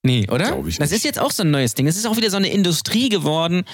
Nee, 0.07 0.29
oder? 0.31 0.53
Glaub 0.53 0.69
ich 0.69 0.79
das 0.79 0.91
nicht. 0.91 0.99
ist 0.99 1.05
jetzt 1.05 1.19
auch 1.19 1.33
so 1.33 1.43
ein 1.43 1.51
neues 1.51 1.75
Ding. 1.75 1.89
Es 1.89 1.97
ist 1.97 2.07
auch 2.07 2.17
wieder 2.17 2.31
so 2.31 2.37
eine 2.37 2.49
Industrie 2.49 3.09
geworden. 3.09 3.65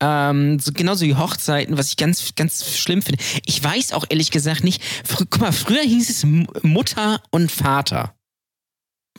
Ähm, 0.00 0.58
so, 0.58 0.70
genauso 0.72 1.06
wie 1.06 1.14
Hochzeiten, 1.14 1.78
was 1.78 1.88
ich 1.88 1.96
ganz, 1.96 2.34
ganz 2.36 2.76
schlimm 2.76 3.00
finde. 3.00 3.24
Ich 3.46 3.64
weiß 3.64 3.94
auch 3.94 4.04
ehrlich 4.10 4.30
gesagt 4.30 4.64
nicht. 4.64 4.82
Guck 5.16 5.40
mal, 5.40 5.52
früher 5.52 5.80
hieß 5.80 6.10
es 6.10 6.26
Mutter 6.62 7.22
und 7.30 7.50
Vater. 7.50 8.14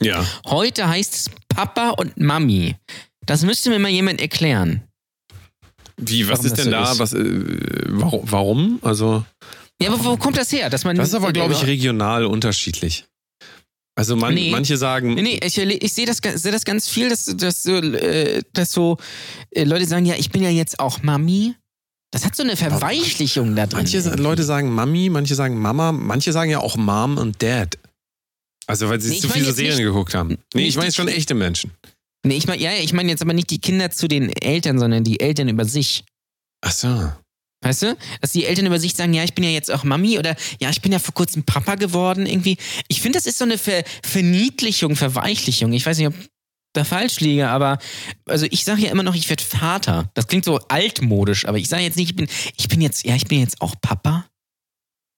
Ja. 0.00 0.24
Heute 0.46 0.88
heißt 0.88 1.14
es 1.14 1.30
Papa 1.48 1.90
und 1.90 2.16
Mami. 2.18 2.76
Das 3.26 3.42
müsste 3.44 3.70
mir 3.70 3.78
mal 3.78 3.88
jemand 3.90 4.20
erklären. 4.20 4.82
Wie, 5.96 6.26
was 6.28 6.38
Warum 6.38 6.46
ist 6.46 6.56
denn 6.56 6.64
so 6.64 6.70
da? 6.70 6.92
ist. 6.92 6.98
Was, 6.98 7.12
äh, 7.12 7.20
warum, 7.88 8.20
warum? 8.24 8.78
Also, 8.82 9.24
Ja, 9.80 9.90
aber 9.92 10.02
wo 10.04 10.16
kommt 10.16 10.36
das 10.38 10.50
her? 10.52 10.70
Dass 10.70 10.84
man 10.84 10.96
das 10.96 11.08
ist 11.08 11.14
aber, 11.14 11.32
glaube 11.32 11.52
ich, 11.52 11.60
Nee, 11.62 11.66
regional 11.70 12.24
unterschiedlich. 12.24 13.04
Also 13.96 14.16
man, 14.16 14.32
Nee. 14.34 14.50
manche 14.50 14.78
sagen, 14.78 15.14
nee, 15.14 15.38
ich, 15.44 15.58
erle- 15.58 15.76
ich 15.82 15.92
sehe 15.92 16.06
das, 16.06 16.18
sehe 16.40 16.52
das 16.52 16.64
ganz 16.64 16.88
viel, 16.88 17.10
dass, 17.10 17.26
dass, 17.26 17.62
so, 17.64 17.76
äh, 17.76 18.42
dass 18.54 18.72
so 18.72 18.96
äh, 19.50 19.64
Leute 19.64 19.84
sagen, 19.84 20.06
ja, 20.06 20.14
ich 20.14 20.30
bin 20.30 20.42
ja 20.42 20.48
jetzt 20.48 20.78
auch 20.80 21.02
Mami. 21.02 21.54
Das 22.12 22.24
hat 22.24 22.34
so 22.34 22.42
eine 22.42 22.56
Verweichlichung 22.56 23.54
da 23.54 23.66
drin. 23.66 23.80
manche 23.80 24.00
sa- 24.00 24.14
Leute 24.14 24.42
sagen 24.42 24.72
Mami, 24.72 25.10
manche 25.10 25.34
sagen 25.34 25.60
Mama, 25.60 25.92
manche 25.92 26.32
sagen 26.32 26.50
ja 26.50 26.60
auch 26.60 26.76
Mom 26.76 27.18
und 27.18 27.42
Dad. 27.42 27.78
Also 28.66 28.88
weil 28.88 29.00
sie 29.00 29.10
Nee, 29.10 29.14
ich 29.16 29.20
zu 29.20 29.28
viele 29.28 29.52
Serien 29.52 29.76
nicht- 29.76 29.84
geguckt 29.84 30.14
haben. 30.14 30.38
Nee, 30.54 30.66
ich 30.66 30.76
meine 30.76 30.86
jetzt 30.86 30.96
schon 30.96 31.08
echte 31.08 31.34
Menschen. 31.34 31.70
Nee, 32.24 32.36
ich 32.36 32.46
meine, 32.46 32.60
ja, 32.62 32.72
ich 32.74 32.92
meine 32.92 33.10
jetzt 33.10 33.22
aber 33.22 33.32
nicht 33.32 33.50
die 33.50 33.60
Kinder 33.60 33.90
zu 33.90 34.06
den 34.06 34.30
Eltern, 34.30 34.78
sondern 34.78 35.04
die 35.04 35.20
Eltern 35.20 35.48
über 35.48 35.64
sich. 35.64 36.04
Ach 36.60 36.72
so. 36.72 37.10
Weißt 37.62 37.82
du? 37.82 37.96
Dass 38.20 38.32
die 38.32 38.46
Eltern 38.46 38.66
über 38.66 38.78
sich 38.78 38.94
sagen, 38.94 39.12
ja, 39.12 39.22
ich 39.22 39.34
bin 39.34 39.44
ja 39.44 39.50
jetzt 39.50 39.70
auch 39.70 39.84
Mami 39.84 40.18
oder 40.18 40.34
ja, 40.60 40.70
ich 40.70 40.80
bin 40.80 40.92
ja 40.92 40.98
vor 40.98 41.14
kurzem 41.14 41.44
Papa 41.44 41.74
geworden 41.74 42.26
irgendwie. 42.26 42.56
Ich 42.88 43.02
finde, 43.02 43.18
das 43.18 43.26
ist 43.26 43.38
so 43.38 43.44
eine 43.44 43.58
Ver 43.58 43.84
Verniedlichung, 44.02 44.96
Verweichlichung. 44.96 45.72
Ich 45.72 45.84
weiß 45.84 45.98
nicht, 45.98 46.08
ob 46.08 46.14
da 46.72 46.84
falsch 46.84 47.20
liege, 47.20 47.48
aber 47.48 47.78
also 48.26 48.46
ich 48.50 48.64
sage 48.64 48.82
ja 48.82 48.90
immer 48.90 49.02
noch, 49.02 49.14
ich 49.14 49.28
werde 49.28 49.42
Vater. 49.42 50.10
Das 50.14 50.26
klingt 50.26 50.44
so 50.44 50.58
altmodisch, 50.68 51.46
aber 51.46 51.58
ich 51.58 51.68
sage 51.68 51.82
jetzt 51.82 51.96
nicht, 51.96 52.10
ich 52.10 52.16
bin, 52.16 52.28
ich 52.56 52.68
bin 52.68 52.80
jetzt, 52.80 53.04
ja, 53.04 53.14
ich 53.14 53.26
bin 53.26 53.40
jetzt 53.40 53.60
auch 53.60 53.74
Papa. 53.82 54.29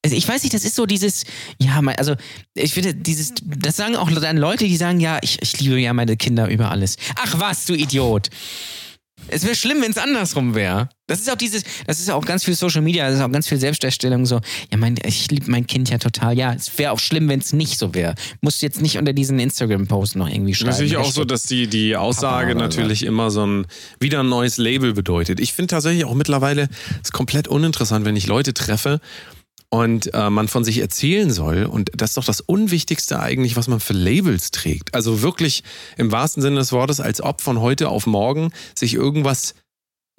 Also 0.05 0.17
ich 0.17 0.27
weiß 0.27 0.43
nicht, 0.43 0.53
das 0.55 0.65
ist 0.65 0.75
so 0.75 0.85
dieses, 0.87 1.25
ja, 1.61 1.81
mein- 1.81 1.97
also 1.97 2.17
ich 2.55 2.75
finde, 2.75 2.95
dieses, 2.95 3.35
das 3.45 3.77
sagen 3.77 3.95
auch 3.97 4.11
dann 4.11 4.37
Leute, 4.37 4.65
die 4.67 4.77
sagen, 4.77 4.99
ja, 5.01 5.19
ich, 5.23 5.39
ich 5.41 5.61
liebe 5.61 5.79
ja 5.79 5.93
meine 5.93 6.17
Kinder 6.17 6.49
über 6.49 6.71
alles. 6.73 6.97
Ach 7.17 7.39
was, 7.39 7.67
du 7.67 7.75
Idiot. 7.75 8.29
Es 9.29 9.45
wäre 9.45 9.55
schlimm, 9.55 9.81
wenn 9.83 9.93
es 9.93 9.99
andersrum 9.99 10.57
wäre. 10.57 10.89
Das 11.07 11.21
ist 11.21 11.31
auch 11.31 11.37
dieses, 11.37 11.63
das 11.87 12.01
ist 12.01 12.11
auch 12.11 12.25
ganz 12.25 12.43
viel 12.45 12.55
Social 12.55 12.83
Media, 12.83 13.07
das 13.07 13.19
ist 13.19 13.23
auch 13.23 13.31
ganz 13.31 13.47
viel 13.47 13.59
Selbstdarstellung 13.59 14.27
so. 14.27 14.41
Ja, 14.73 14.79
mein, 14.79 14.97
ich 15.05 15.31
liebe 15.31 15.49
mein 15.49 15.69
Kind 15.69 15.89
ja 15.91 15.99
total. 15.99 16.37
Ja, 16.37 16.53
es 16.55 16.77
wäre 16.79 16.91
auch 16.91 16.99
schlimm, 16.99 17.29
wenn 17.29 17.39
es 17.39 17.53
nicht 17.53 17.79
so 17.79 17.95
wäre. 17.95 18.17
Musst 18.41 18.63
jetzt 18.63 18.83
nicht 18.83 18.99
unter 18.99 19.13
diesen 19.13 19.39
Instagram-Post 19.39 20.17
noch 20.17 20.29
irgendwie 20.29 20.55
schreiben. 20.55 20.71
Natürlich 20.71 20.97
auch 20.97 21.13
so, 21.13 21.25
dass 21.25 21.45
die, 21.45 21.69
die 21.69 21.95
Aussage 21.97 22.57
natürlich 22.57 23.05
immer 23.05 23.31
so 23.31 23.47
ein 23.47 23.67
wieder 24.01 24.21
ein 24.25 24.29
neues 24.29 24.57
Label 24.59 24.93
bedeutet. 24.95 25.39
Ich 25.39 25.53
finde 25.53 25.69
tatsächlich 25.69 26.05
auch 26.05 26.15
mittlerweile 26.15 26.69
ist 27.01 27.13
komplett 27.13 27.47
uninteressant, 27.47 28.05
wenn 28.05 28.17
ich 28.17 28.27
Leute 28.27 28.55
treffe 28.55 29.01
und 29.73 30.13
äh, 30.13 30.29
man 30.29 30.49
von 30.49 30.65
sich 30.65 30.81
erzählen 30.81 31.31
soll. 31.31 31.65
Und 31.65 31.91
das 31.95 32.11
ist 32.11 32.19
doch 32.19 32.27
das 32.27 32.43
Unwichtigste 32.43 33.19
eigentlich, 33.19 33.57
was 33.57 33.69
man 33.69 33.81
für 33.81 33.95
Labels 33.95 34.51
trägt. 34.51 34.95
Also 34.95 35.23
wirklich 35.23 35.65
im 35.97 36.13
wahrsten 36.13 36.43
Sinne 36.43 36.57
des 36.57 36.73
Wortes, 36.73 37.01
als 37.01 37.23
ob 37.23 37.41
von 37.41 37.59
heute 37.59 37.89
auf 37.89 38.07
morgen 38.07 38.53
sich 38.75 38.93
irgendwas 38.93 39.55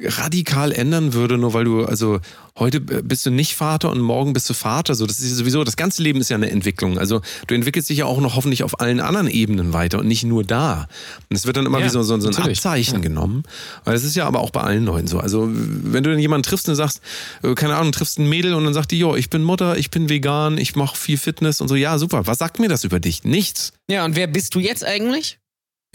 radikal 0.02 0.72
ändern 0.72 1.14
würde, 1.14 1.38
nur 1.38 1.54
weil 1.54 1.66
du, 1.66 1.86
also 1.86 2.20
heute 2.58 2.82
bist 2.82 3.26
du 3.28 3.30
nicht 3.30 3.56
Vater 3.56 3.92
und 3.92 4.02
morgen 4.02 4.34
bist 4.34 4.50
du 4.50 4.56
Vater. 4.56 4.96
So, 4.96 5.06
das 5.06 5.20
ist 5.20 5.38
sowieso, 5.38 5.64
das 5.64 5.76
ganze 5.76 6.02
Leben 6.02 6.20
ist 6.20 6.30
ja 6.30 6.36
eine 6.36 6.50
Entwicklung. 6.50 6.98
Also 6.98 7.22
du 7.46 7.54
entwickelst 7.54 7.90
dich 7.90 8.00
ja 8.00 8.06
auch 8.06 8.20
noch 8.20 8.36
hoffentlich 8.36 8.64
auf 8.64 8.80
allen 8.80 9.00
anderen 9.00 9.28
Ebenen 9.28 9.72
weiter 9.72 10.00
und 10.00 10.08
nicht 10.08 10.24
nur 10.24 10.44
da. 10.44 10.88
Und 11.30 11.36
es 11.36 11.46
wird 11.46 11.58
dann 11.58 11.68
immer 11.68 11.80
Ja, 11.80 11.86
wie 11.86 11.90
so, 11.90 12.02
so, 12.02 12.20
so 12.20 12.30
ein. 12.30 12.36
Abzeichen 12.36 13.04
genommen. 13.04 13.44
Weil 13.84 13.96
es 13.96 14.04
ist 14.04 14.16
ja 14.16 14.26
aber 14.26 14.40
auch 14.40 14.50
bei 14.50 14.62
allen 14.62 14.86
Leuten 14.86 15.08
so. 15.08 15.20
Also 15.20 15.48
wenn 15.52 16.04
du 16.04 16.10
dann 16.10 16.20
jemanden 16.20 16.44
triffst 16.44 16.68
und 16.68 16.76
sagst, 16.76 17.02
äh, 17.44 17.54
keine 17.54 17.76
Ahnung, 17.76 17.92
triffst 17.92 18.18
ein 18.18 18.28
Mädel 18.28 18.56
und 18.56 18.64
dann 18.66 18.74
sagt 18.74 18.92
die, 18.92 18.98
jo, 18.98 19.16
ich 19.16 19.30
bin 19.30 19.44
Mutter, 19.44 19.78
ich 19.78 19.92
bin 19.92 20.10
vegan, 20.10 20.58
ich 20.58 20.76
mache 20.76 20.98
viel 20.98 21.18
Fitness 21.18 21.62
und 21.62 21.68
so, 21.68 21.76
ja, 21.76 22.00
super. 22.00 22.26
Was 22.26 22.40
sagt 22.40 22.60
mir 22.60 22.68
das 22.68 22.84
über 22.84 23.00
dich? 23.00 23.24
Nichts. 23.26 23.74
Ja, 23.88 24.06
und 24.06 24.16
wer 24.16 24.26
bist 24.26 24.56
du 24.56 24.60
jetzt 24.60 24.84
eigentlich? 24.84 25.38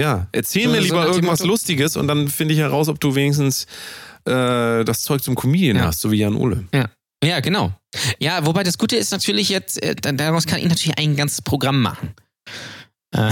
Ja, 0.01 0.29
erzähl 0.33 0.65
So- 0.65 0.71
mir 0.71 0.77
so 0.79 0.83
lieber 0.85 1.05
dem 1.05 1.13
irgendwas 1.15 1.41
Motto- 1.41 1.49
Lustiges 1.51 1.97
und 1.97 2.07
dann 2.09 2.29
finde 2.29 2.55
ich 2.55 2.61
heraus, 2.61 2.89
ob 2.89 3.01
du 3.01 3.15
wenigstens 3.15 3.67
äh, 4.25 4.85
das 4.85 5.03
Zeug 5.03 5.23
zum 5.23 5.35
Comedian 5.35 5.77
Ja. 5.77 5.87
hast, 5.87 6.01
so 6.01 6.11
wie 6.13 6.17
Jan 6.19 6.35
Ole. 6.37 6.65
Ja, 7.25 7.41
genau. 7.41 7.73
Ja, 8.21 8.45
wobei 8.47 8.63
das 8.63 8.79
Gute 8.79 8.97
ist 8.97 9.11
natürlich 9.11 9.49
jetzt, 9.49 9.83
äh, 9.83 9.95
da- 9.97 10.13
daraus 10.13 10.47
kann 10.47 10.61
ich 10.61 10.67
natürlich 10.67 10.99
ein 10.99 11.17
ganzes 11.17 11.43
Programm 11.43 11.81
machen. 11.83 12.15
Äh, 13.15 13.31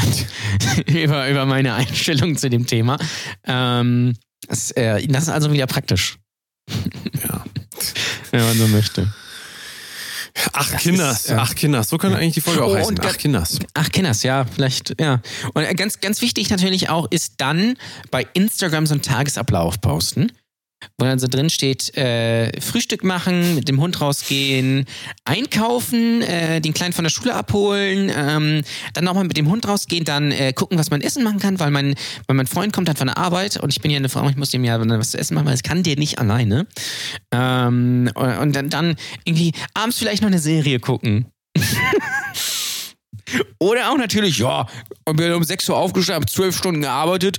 über, 1.05 1.29
über 1.29 1.45
meine 1.47 1.75
Einstellung 1.75 2.37
zu 2.37 2.49
dem 2.51 2.67
Thema. 2.67 2.99
Ähm, 3.45 4.15
das, 4.49 4.71
äh, 4.73 5.07
das 5.07 5.25
ist 5.25 5.29
also 5.29 5.53
wieder 5.53 5.67
praktisch. 5.67 6.17
Ja. 7.29 7.45
Wenn 8.33 8.41
man 8.45 8.57
so 8.57 8.67
möchte. 8.69 9.13
Ach, 10.53 10.71
Das 10.71 10.83
Kinders, 10.83 11.21
ist, 11.21 11.29
ja. 11.31 11.39
ach, 11.39 11.55
Kinders, 11.55 11.89
so 11.89 11.99
kann 11.99 12.15
eigentlich 12.15 12.35
die 12.35 12.41
Folge 12.41 12.63
auch 12.65 12.71
Oh, 12.71 12.77
heißen. 12.77 12.99
und 12.99 13.07
Ach, 13.07 13.17
Kinders. 13.17 13.59
Ach, 13.75 13.89
Kinders, 13.91 14.23
ja, 14.23 14.45
vielleicht, 14.45 15.01
ja. 15.01 15.21
Und 15.55 15.65
äh, 15.65 15.75
ganz, 15.75 16.01
ganz 16.01 16.21
wichtig 16.21 16.51
natürlich 16.51 16.89
auch 16.89 17.07
ist 17.11 17.35
dann 17.39 17.77
bei 18.11 18.27
Instagram 18.35 18.87
so 18.87 18.95
einen 18.95 19.03
Tagesablauf 19.03 19.81
posten, 19.81 20.33
wo 20.99 21.05
dann 21.05 21.19
so 21.19 21.27
drin 21.29 21.51
steht, 21.51 21.97
äh, 21.97 22.61
Frühstück 22.61 23.05
machen, 23.05 23.55
mit 23.55 23.69
dem 23.69 23.81
Hund 23.81 24.01
rausgehen, 24.01 24.87
einkaufen, 25.25 26.23
äh, 26.23 26.61
den 26.61 26.73
Kleinen 26.73 26.93
von 26.93 27.05
der 27.05 27.11
Schule 27.11 27.35
abholen, 27.35 28.11
ähm, 28.17 28.63
dann 28.95 29.05
nochmal 29.05 29.25
mit 29.25 29.37
dem 29.37 29.51
Hund 29.51 29.69
rausgehen, 29.69 30.05
dann 30.05 30.33
äh, 30.33 30.53
gucken, 30.53 30.79
was 30.79 30.91
man 30.91 31.01
essen 31.01 31.23
machen 31.25 31.41
kann, 31.41 31.61
weil 31.61 31.71
mein, 31.71 31.95
weil 32.27 32.37
mein 32.37 32.47
Freund 32.47 32.73
kommt 32.73 32.89
dann 32.89 32.97
von 32.97 33.09
der 33.09 33.19
Arbeit 33.19 33.59
und 33.63 33.73
ich 33.73 33.81
bin 33.81 33.91
ja 33.91 33.99
eine 33.99 34.09
Frau, 34.09 34.29
ich 34.29 34.37
muss 34.37 34.51
dem 34.51 34.65
ja 34.65 34.81
was 34.81 35.11
zu 35.11 35.19
essen 35.19 35.35
machen, 35.35 35.47
weil 35.47 35.55
das 35.55 35.63
kann 35.63 35.83
der 35.83 35.97
nicht 35.97 36.19
alleine. 36.19 36.67
Ähm, 37.33 38.11
und 38.15 38.47
und 38.47 38.55
dann, 38.55 38.71
dann 38.71 38.97
irgendwie 39.25 39.53
abends 39.75 39.99
vielleicht 39.99 40.23
noch 40.23 40.29
eine 40.29 40.39
Serie 40.39 40.81
gucken. 40.81 41.27
Oder 43.59 43.91
auch 43.91 43.97
natürlich, 43.97 44.39
ja, 44.39 44.67
ich 45.09 45.17
bin 45.17 45.33
um 45.33 45.43
6 45.43 45.69
Uhr 45.69 45.77
aufgestanden, 45.77 46.23
habe 46.23 46.27
12 46.33 46.57
Stunden 46.57 46.81
gearbeitet, 46.83 47.39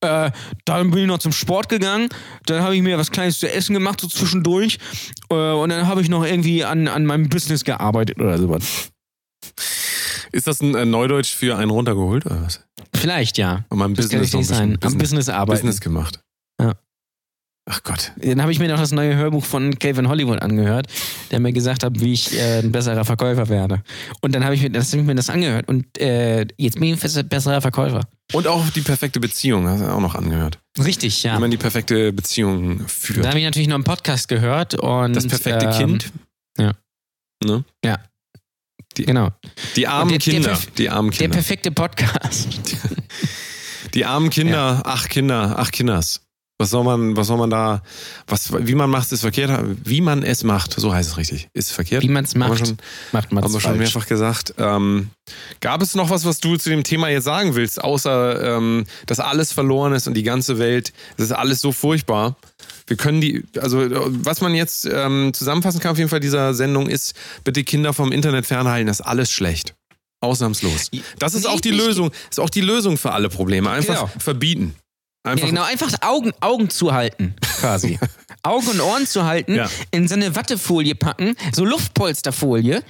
äh, 0.00 0.30
dann 0.64 0.90
bin 0.90 1.02
ich 1.02 1.06
noch 1.06 1.18
zum 1.18 1.32
Sport 1.32 1.68
gegangen, 1.68 2.08
dann 2.46 2.62
habe 2.62 2.76
ich 2.76 2.82
mir 2.82 2.98
was 2.98 3.10
Kleines 3.10 3.38
zu 3.38 3.52
essen 3.52 3.74
gemacht, 3.74 4.00
so 4.00 4.08
zwischendurch, 4.08 4.78
äh, 5.30 5.34
und 5.34 5.68
dann 5.68 5.86
habe 5.86 6.02
ich 6.02 6.08
noch 6.08 6.24
irgendwie 6.24 6.64
an, 6.64 6.88
an 6.88 7.04
meinem 7.06 7.28
Business 7.28 7.64
gearbeitet 7.64 8.18
oder 8.18 8.38
sowas. 8.38 8.90
Ist 10.32 10.46
das 10.46 10.60
ein 10.60 10.74
äh, 10.74 10.84
Neudeutsch 10.84 11.34
für 11.34 11.56
einen 11.56 11.70
runtergeholt 11.70 12.26
oder 12.26 12.42
was? 12.42 12.64
Vielleicht, 12.94 13.38
ja. 13.38 13.64
Und 13.68 13.78
mein 13.78 13.94
Das 13.94 14.08
kann 14.08 14.20
Business 14.20 14.28
ich 14.28 14.48
nicht 14.50 14.58
sein. 14.58 14.78
Am 14.82 14.98
Business 14.98 15.28
arbeiten. 15.28 15.60
Business 15.62 15.80
gemacht. 15.80 16.20
Ja. 16.60 16.74
Ach 17.70 17.82
Gott. 17.82 18.12
Dann 18.16 18.40
habe 18.40 18.50
ich 18.50 18.58
mir 18.58 18.68
noch 18.68 18.78
das 18.78 18.92
neue 18.92 19.14
Hörbuch 19.14 19.44
von 19.44 19.78
Calvin 19.78 20.08
Hollywood 20.08 20.40
angehört, 20.40 20.86
der 21.30 21.38
mir 21.38 21.52
gesagt 21.52 21.84
hat, 21.84 22.00
wie 22.00 22.14
ich 22.14 22.32
äh, 22.34 22.60
ein 22.60 22.72
besserer 22.72 23.04
Verkäufer 23.04 23.48
werde. 23.50 23.82
Und 24.22 24.34
dann 24.34 24.42
habe 24.44 24.54
ich, 24.54 24.62
mir- 24.62 24.70
das 24.70 24.90
hab 24.92 25.00
ich 25.00 25.04
mir 25.06 25.14
das 25.14 25.28
angehört 25.28 25.68
und 25.68 25.98
äh, 25.98 26.46
jetzt 26.56 26.80
bin 26.80 26.84
ich 26.94 27.04
ein 27.04 27.28
besserer 27.28 27.60
Verkäufer. 27.60 28.00
Und 28.32 28.46
auch 28.46 28.68
die 28.70 28.80
perfekte 28.80 29.20
Beziehung, 29.20 29.68
hast 29.68 29.82
du 29.82 29.86
auch 29.92 30.00
noch 30.00 30.14
angehört. 30.14 30.58
Richtig, 30.82 31.22
ja. 31.22 31.36
Wie 31.36 31.40
man 31.40 31.50
die 31.50 31.56
perfekte 31.58 32.12
Beziehung 32.12 32.86
führt. 32.88 33.24
Da 33.24 33.28
habe 33.30 33.38
ich 33.38 33.44
natürlich 33.44 33.68
noch 33.68 33.74
einen 33.74 33.84
Podcast 33.84 34.28
gehört 34.28 34.74
und 34.74 35.14
das 35.14 35.26
perfekte 35.26 35.66
ähm, 35.66 35.72
Kind. 35.72 36.12
ja. 36.58 36.72
Ne? 37.44 37.64
Genau. 38.94 39.28
Die 39.76 39.86
armen 39.86 40.08
der- 40.10 40.18
der 40.18 40.32
Kinder. 40.32 40.52
perf- 40.54 40.68
die 40.76 40.88
armen 40.90 41.10
Der 41.10 41.18
Kinder. 41.18 41.34
perfekte 41.36 41.70
Podcast. 41.70 42.48
Die 43.94 44.04
armen 44.04 44.28
Kinder. 44.30 44.82
Ach 44.84 45.08
Kinder. 45.08 45.54
Ach 45.56 45.70
Kinders. 45.70 46.20
Was 46.60 46.70
soll 46.70 46.82
man, 46.82 47.16
was 47.16 47.28
soll 47.28 47.36
man 47.38 47.50
da, 47.50 47.82
was, 48.26 48.52
wie 48.52 48.74
man 48.74 48.90
macht, 48.90 49.12
ist 49.12 49.20
verkehrt. 49.20 49.64
Wie 49.84 50.00
man 50.00 50.24
es 50.24 50.42
macht, 50.42 50.74
so 50.76 50.92
heißt 50.92 51.10
es 51.10 51.16
richtig, 51.16 51.48
ist 51.54 51.70
verkehrt. 51.70 52.02
Wie 52.02 52.08
man 52.08 52.24
es 52.24 52.34
macht, 52.34 52.58
schon, 52.58 52.78
macht 53.12 53.30
man 53.30 53.44
haben 53.44 53.52
wir 53.52 53.56
es 53.58 53.62
schon 53.62 53.70
falsch. 53.76 53.78
mehrfach 53.94 54.06
gesagt. 54.08 54.54
Ähm, 54.58 55.10
gab 55.60 55.82
es 55.82 55.94
noch 55.94 56.10
was, 56.10 56.24
was 56.24 56.40
du 56.40 56.56
zu 56.56 56.68
dem 56.70 56.82
Thema 56.82 57.08
jetzt 57.10 57.22
sagen 57.24 57.54
willst, 57.54 57.80
außer, 57.82 58.56
ähm, 58.56 58.86
dass 59.06 59.20
alles 59.20 59.52
verloren 59.52 59.92
ist 59.92 60.08
und 60.08 60.14
die 60.14 60.24
ganze 60.24 60.58
Welt, 60.58 60.92
das 61.16 61.26
ist 61.26 61.32
alles 61.32 61.60
so 61.60 61.70
furchtbar. 61.70 62.36
Wir 62.88 62.96
können 62.96 63.20
die, 63.20 63.44
also 63.60 63.86
was 64.08 64.40
man 64.40 64.52
jetzt 64.54 64.84
ähm, 64.90 65.30
zusammenfassen 65.34 65.78
kann 65.78 65.92
auf 65.92 65.98
jeden 65.98 66.10
Fall 66.10 66.18
dieser 66.20 66.54
Sendung 66.54 66.88
ist, 66.88 67.14
bitte 67.44 67.62
Kinder 67.62 67.92
vom 67.92 68.10
Internet 68.10 68.46
fernhalten, 68.46 68.88
das 68.88 68.98
ist 68.98 69.06
alles 69.06 69.30
schlecht. 69.30 69.74
Ausnahmslos. 70.20 70.90
Das 71.20 71.34
ist 71.34 71.46
auch 71.46 71.60
die 71.60 71.70
Lösung, 71.70 72.10
ist 72.28 72.40
auch 72.40 72.50
die 72.50 72.62
Lösung 72.62 72.96
für 72.96 73.12
alle 73.12 73.28
Probleme. 73.28 73.70
Einfach 73.70 73.94
Genau. 73.94 74.10
verbieten. 74.18 74.74
Einfach 75.28 75.44
Ja, 75.46 75.50
genau, 75.50 75.62
einfach 75.64 75.92
Augen, 76.02 76.32
Augen 76.40 76.70
zuhalten, 76.70 77.34
quasi. 77.60 77.98
Augen 78.42 78.66
und 78.68 78.80
Ohren 78.80 79.06
zu 79.06 79.24
halten, 79.24 79.54
Ja. 79.54 79.68
in 79.90 80.08
so 80.08 80.14
eine 80.14 80.34
Wattefolie 80.34 80.94
packen, 80.94 81.34
so 81.52 81.64
Luftpolsterfolie 81.64 82.82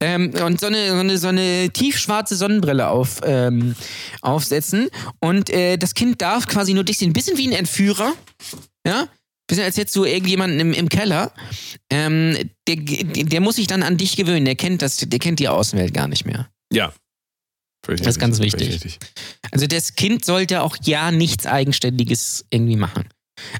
ähm, 0.00 0.32
und 0.44 0.60
so 0.60 0.66
eine, 0.66 0.88
so, 0.90 0.94
eine, 0.96 1.18
so 1.18 1.28
eine 1.28 1.70
tiefschwarze 1.70 2.36
Sonnenbrille 2.36 2.88
auf, 2.88 3.20
ähm, 3.24 3.74
aufsetzen. 4.22 4.88
Und 5.20 5.50
äh, 5.50 5.76
das 5.76 5.94
Kind 5.94 6.20
darf 6.22 6.46
quasi 6.46 6.74
nur 6.74 6.84
dich 6.84 6.98
sehen, 6.98 7.10
ein 7.10 7.12
bisschen 7.14 7.36
wie 7.38 7.46
ein 7.48 7.52
Entführer. 7.52 8.12
Ja? 8.86 9.08
Bisschen 9.46 9.64
als 9.64 9.76
hättest 9.76 9.96
du 9.96 10.04
irgendjemanden 10.04 10.58
im, 10.60 10.72
im 10.72 10.88
Keller. 10.88 11.32
Ähm, 11.90 12.36
der, 12.66 12.76
der 12.76 13.40
muss 13.40 13.56
sich 13.56 13.66
dann 13.66 13.82
an 13.82 13.96
dich 13.98 14.16
gewöhnen. 14.16 14.44
Der 14.46 14.56
kennt, 14.56 14.80
das, 14.82 14.96
der 14.96 15.18
kennt 15.18 15.38
die 15.38 15.48
Außenwelt 15.48 15.92
gar 15.92 16.08
nicht 16.08 16.24
mehr. 16.24 16.48
Ja. 16.72 16.92
Völlig 17.84 18.00
Das 18.00 18.16
ist 18.16 18.18
ganz 18.18 18.38
wichtig. 18.40 18.68
richtig. 18.68 18.98
Also 19.50 19.66
das 19.66 19.94
Kind 19.94 20.24
sollte 20.24 20.62
auch 20.62 20.76
ja 20.82 21.10
nichts 21.10 21.46
Eigenständiges 21.46 22.46
irgendwie 22.50 22.76
machen. 22.76 23.04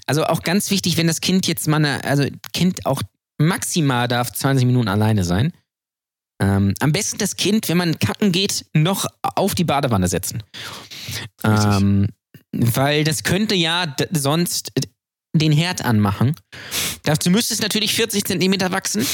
Also 0.06 0.24
auch 0.24 0.42
ganz 0.42 0.70
wichtig, 0.70 0.96
wenn 0.96 1.06
das 1.06 1.20
Kind 1.20 1.46
jetzt 1.46 1.68
mal, 1.68 1.76
eine, 1.76 2.04
also 2.04 2.24
Kind 2.52 2.86
auch 2.86 3.02
maximal 3.38 4.08
darf 4.08 4.32
20 4.32 4.66
Minuten 4.66 4.88
alleine 4.88 5.24
sein. 5.24 5.52
Ähm, 6.40 6.74
am 6.80 6.92
besten 6.92 7.18
das 7.18 7.36
Kind, 7.36 7.68
wenn 7.68 7.76
man 7.76 7.98
kacken 7.98 8.32
geht, 8.32 8.66
noch 8.72 9.06
auf 9.22 9.54
die 9.54 9.64
Badewanne 9.64 10.08
setzen. 10.08 10.42
Ähm, 11.44 12.08
weil 12.52 13.04
das 13.04 13.22
könnte 13.24 13.54
ja 13.54 13.94
sonst 14.10 14.72
den 15.34 15.52
Herd 15.52 15.84
anmachen. 15.84 16.34
Dazu 17.02 17.30
müsste 17.30 17.54
es 17.54 17.60
natürlich 17.60 17.94
40 17.94 18.24
Zentimeter 18.24 18.72
wachsen. 18.72 19.06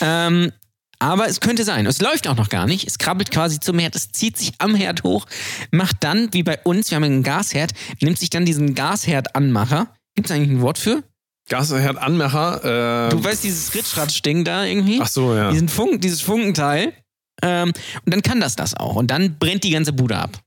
Ähm, 0.00 0.52
aber 0.98 1.28
es 1.28 1.40
könnte 1.40 1.64
sein. 1.64 1.86
Es 1.86 2.00
läuft 2.00 2.26
auch 2.28 2.36
noch 2.36 2.48
gar 2.48 2.66
nicht. 2.66 2.86
Es 2.86 2.98
krabbelt 2.98 3.30
quasi 3.30 3.60
zum 3.60 3.78
Herd. 3.78 3.94
Es 3.96 4.10
zieht 4.12 4.36
sich 4.36 4.52
am 4.58 4.74
Herd 4.74 5.02
hoch, 5.02 5.26
macht 5.70 5.96
dann, 6.00 6.32
wie 6.32 6.42
bei 6.42 6.58
uns, 6.64 6.90
wir 6.90 6.96
haben 6.96 7.04
einen 7.04 7.22
Gasherd, 7.22 7.72
nimmt 8.00 8.18
sich 8.18 8.30
dann 8.30 8.44
diesen 8.44 8.74
Gasherdanmacher. 8.74 9.88
Gibt 10.14 10.30
es 10.30 10.34
eigentlich 10.34 10.50
ein 10.50 10.60
Wort 10.60 10.78
für? 10.78 11.02
Gasherd 11.48 11.98
Anmacher. 11.98 13.06
Äh, 13.06 13.10
Du 13.10 13.22
weißt 13.22 13.44
dieses 13.44 13.74
Ritschratsch-Ding 13.74 14.44
da 14.44 14.64
irgendwie? 14.64 14.98
ach 15.00 15.08
so, 15.08 15.34
ja. 15.34 15.50
Diesen 15.52 15.68
Funk, 15.68 16.00
dieses 16.02 16.20
Funkenteil. 16.22 16.92
Ähm, 17.42 17.72
und 18.04 18.12
dann 18.14 18.22
kann 18.22 18.40
das 18.40 18.56
das 18.56 18.74
auch. 18.74 18.96
Und 18.96 19.10
dann 19.10 19.38
brennt 19.38 19.62
die 19.64 19.70
ganze 19.70 19.92
Bude 19.92 20.16
ab. 20.16 20.40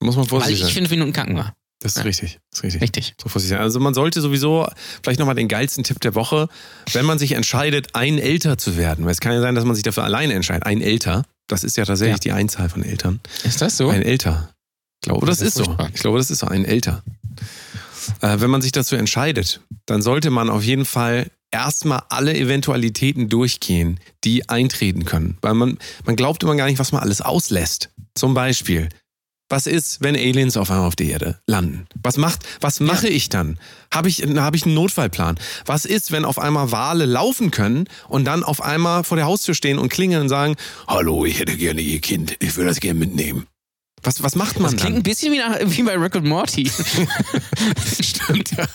Muss 0.00 0.16
man 0.16 0.24
Weil 0.24 0.28
vorsichtig 0.30 0.60
ich 0.60 0.66
sein. 0.66 0.74
fünf 0.82 0.90
Minuten 0.90 1.12
kacken 1.12 1.36
war. 1.36 1.54
Das 1.80 1.92
ist 1.92 1.98
Ja. 1.98 2.02
richtig. 2.04 2.38
Das 2.50 2.60
ist 2.60 2.64
richtig. 2.64 2.82
Richtig. 2.82 3.14
So 3.22 3.28
vorsichtig 3.28 3.56
sein. 3.56 3.60
Also 3.62 3.80
man 3.80 3.94
sollte 3.94 4.20
sowieso 4.20 4.66
vielleicht 5.02 5.18
nochmal 5.20 5.34
den 5.34 5.48
geilsten 5.48 5.84
Tipp 5.84 6.00
der 6.00 6.14
Woche, 6.14 6.48
wenn 6.92 7.04
man 7.04 7.18
sich 7.18 7.32
entscheidet, 7.32 7.94
ein 7.94 8.18
älter 8.18 8.56
zu 8.58 8.76
werden. 8.76 9.04
Weil 9.04 9.12
es 9.12 9.20
kann 9.20 9.32
ja 9.32 9.40
sein, 9.40 9.54
dass 9.54 9.64
man 9.64 9.74
sich 9.74 9.82
dafür 9.84 10.04
alleine 10.04 10.32
entscheidet. 10.34 10.64
Ein 10.64 10.80
älter. 10.80 11.24
Das 11.46 11.62
ist 11.64 11.76
ja 11.76 11.84
tatsächlich 11.84 12.16
Ja. 12.16 12.20
die 12.20 12.32
Einzahl 12.32 12.68
von 12.70 12.82
Eltern. 12.82 13.20
Ist 13.42 13.60
das 13.60 13.76
so? 13.76 13.90
Ein 13.90 14.02
älter. 14.02 14.50
Ich 15.02 15.08
glaube, 15.08 15.26
das, 15.26 15.38
Das 15.40 15.48
ist 15.48 15.58
ist 15.58 15.64
so. 15.66 15.76
Ich 15.92 16.00
glaube, 16.00 16.16
das 16.18 16.30
ist 16.30 16.38
so. 16.38 16.46
Ein 16.46 16.64
älter. 16.64 17.02
Äh, 18.20 18.40
wenn 18.40 18.50
man 18.50 18.62
sich 18.62 18.72
dazu 18.72 18.96
entscheidet, 18.96 19.60
dann 19.86 20.00
sollte 20.00 20.30
man 20.30 20.48
auf 20.48 20.62
jeden 20.62 20.84
Fall 20.86 21.30
erstmal 21.50 22.02
alle 22.08 22.34
Eventualitäten 22.34 23.28
durchgehen, 23.28 24.00
die 24.24 24.48
eintreten 24.48 25.04
können. 25.04 25.36
Weil 25.42 25.54
man, 25.54 25.78
man 26.04 26.16
glaubt 26.16 26.42
immer 26.42 26.56
gar 26.56 26.66
nicht, 26.66 26.78
was 26.78 26.92
man 26.92 27.02
alles 27.02 27.20
auslässt. 27.20 27.90
Zum 28.14 28.32
Beispiel, 28.34 28.88
was 29.54 29.68
ist, 29.68 30.00
wenn 30.00 30.16
Aliens 30.16 30.56
auf 30.56 30.68
einmal 30.68 30.88
auf 30.88 30.96
der 30.96 31.06
Erde 31.06 31.38
landen? 31.46 31.86
Was 32.02 32.16
macht, 32.16 32.40
was 32.60 32.80
mache 32.80 33.06
ich 33.06 33.28
dann? 33.28 33.56
Habe 33.92 34.08
ich, 34.08 34.24
habe 34.24 34.56
ich 34.56 34.64
einen 34.64 34.74
Notfallplan? 34.74 35.38
Was 35.64 35.84
ist, 35.84 36.10
wenn 36.10 36.24
auf 36.24 36.40
einmal 36.40 36.72
Wale 36.72 37.04
laufen 37.04 37.52
können 37.52 37.84
und 38.08 38.24
dann 38.24 38.42
auf 38.42 38.60
einmal 38.60 39.04
vor 39.04 39.16
der 39.16 39.26
Haustür 39.26 39.54
stehen 39.54 39.78
und 39.78 39.90
klingeln 39.90 40.22
und 40.22 40.28
sagen, 40.28 40.56
hallo, 40.88 41.24
ich 41.24 41.38
hätte 41.38 41.56
gerne 41.56 41.82
Ihr 41.82 42.00
Kind, 42.00 42.36
ich 42.40 42.56
würde 42.56 42.70
das 42.70 42.80
gerne 42.80 42.98
mitnehmen. 42.98 43.46
Was, 44.04 44.22
was 44.22 44.34
macht 44.34 44.60
man 44.60 44.70
Das 44.70 44.80
klingt 44.80 44.96
dann? 44.96 45.00
ein 45.00 45.02
bisschen 45.02 45.32
wie, 45.32 45.38
nach, 45.38 45.56
wie 45.64 45.82
bei 45.82 45.96
Rick 45.96 46.14
und 46.14 46.26
Morty. 46.26 46.70
Stimmt, 48.00 48.50
ja. 48.56 48.66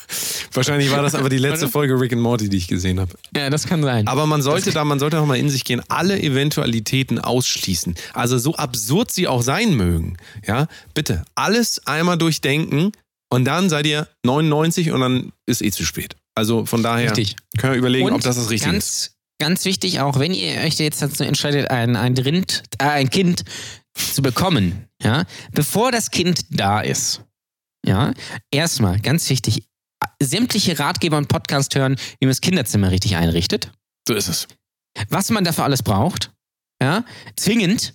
Wahrscheinlich 0.53 0.91
war 0.91 1.01
das 1.01 1.15
aber 1.15 1.29
die 1.29 1.37
letzte 1.37 1.65
Oder? 1.65 1.71
Folge 1.71 1.99
Rick 1.99 2.13
and 2.13 2.21
Morty, 2.21 2.49
die 2.49 2.57
ich 2.57 2.67
gesehen 2.67 2.99
habe. 2.99 3.11
ja, 3.35 3.49
das 3.49 3.65
kann 3.67 3.83
sein. 3.83 4.07
Aber 4.07 4.25
man 4.25 4.41
sollte 4.41 4.71
da, 4.71 4.83
man 4.83 4.99
sollte 4.99 5.17
noch 5.17 5.25
mal 5.25 5.37
in 5.37 5.49
sich 5.49 5.63
gehen, 5.65 5.81
alle 5.87 6.19
Eventualitäten 6.21 7.19
ausschließen. 7.19 7.95
Also 8.13 8.37
so 8.37 8.55
absurd 8.55 9.11
sie 9.11 9.27
auch 9.27 9.41
sein 9.41 9.75
mögen. 9.75 10.17
Ja, 10.47 10.67
bitte 10.93 11.23
alles 11.35 11.85
einmal 11.85 12.17
durchdenken 12.17 12.91
und 13.29 13.45
dann 13.45 13.69
seid 13.69 13.85
ihr 13.85 14.07
99 14.25 14.91
und 14.91 15.01
dann 15.01 15.31
ist 15.45 15.61
eh 15.61 15.71
zu 15.71 15.85
spät. 15.85 16.15
Also 16.35 16.65
von 16.65 16.81
daher 16.83 17.11
Richtig. 17.11 17.35
können 17.57 17.73
wir 17.73 17.79
überlegen, 17.79 18.07
Und 18.07 18.13
ob 18.13 18.21
das 18.21 18.35
das 18.37 18.49
Richtige 18.49 18.69
ist. 18.71 18.73
ganz, 18.73 19.11
ganz 19.39 19.65
wichtig 19.65 19.99
auch, 19.99 20.19
wenn 20.19 20.33
ihr 20.33 20.61
euch 20.61 20.79
jetzt 20.79 21.01
dazu 21.01 21.23
entscheidet, 21.23 21.69
ein, 21.69 21.95
ein, 21.95 22.17
Rind, 22.17 22.63
äh, 22.79 22.85
ein 22.85 23.09
Kind 23.09 23.43
zu 23.99 24.21
bekommen, 24.21 24.87
ja, 25.01 25.25
bevor 25.51 25.91
das 25.91 26.11
Kind 26.11 26.41
da 26.49 26.81
ist, 26.81 27.23
ja, 27.85 28.13
erstmal 28.51 28.99
ganz 28.99 29.29
wichtig, 29.29 29.63
sämtliche 30.21 30.79
Ratgeber 30.79 31.17
und 31.17 31.27
Podcast 31.27 31.75
hören, 31.75 31.95
wie 32.19 32.25
man 32.25 32.31
das 32.31 32.41
Kinderzimmer 32.41 32.91
richtig 32.91 33.15
einrichtet, 33.15 33.71
So 34.07 34.13
ist 34.15 34.27
es. 34.27 34.47
was 35.09 35.29
man 35.29 35.43
dafür 35.43 35.63
alles 35.65 35.83
braucht, 35.83 36.31
ja, 36.81 37.03
zwingend, 37.35 37.93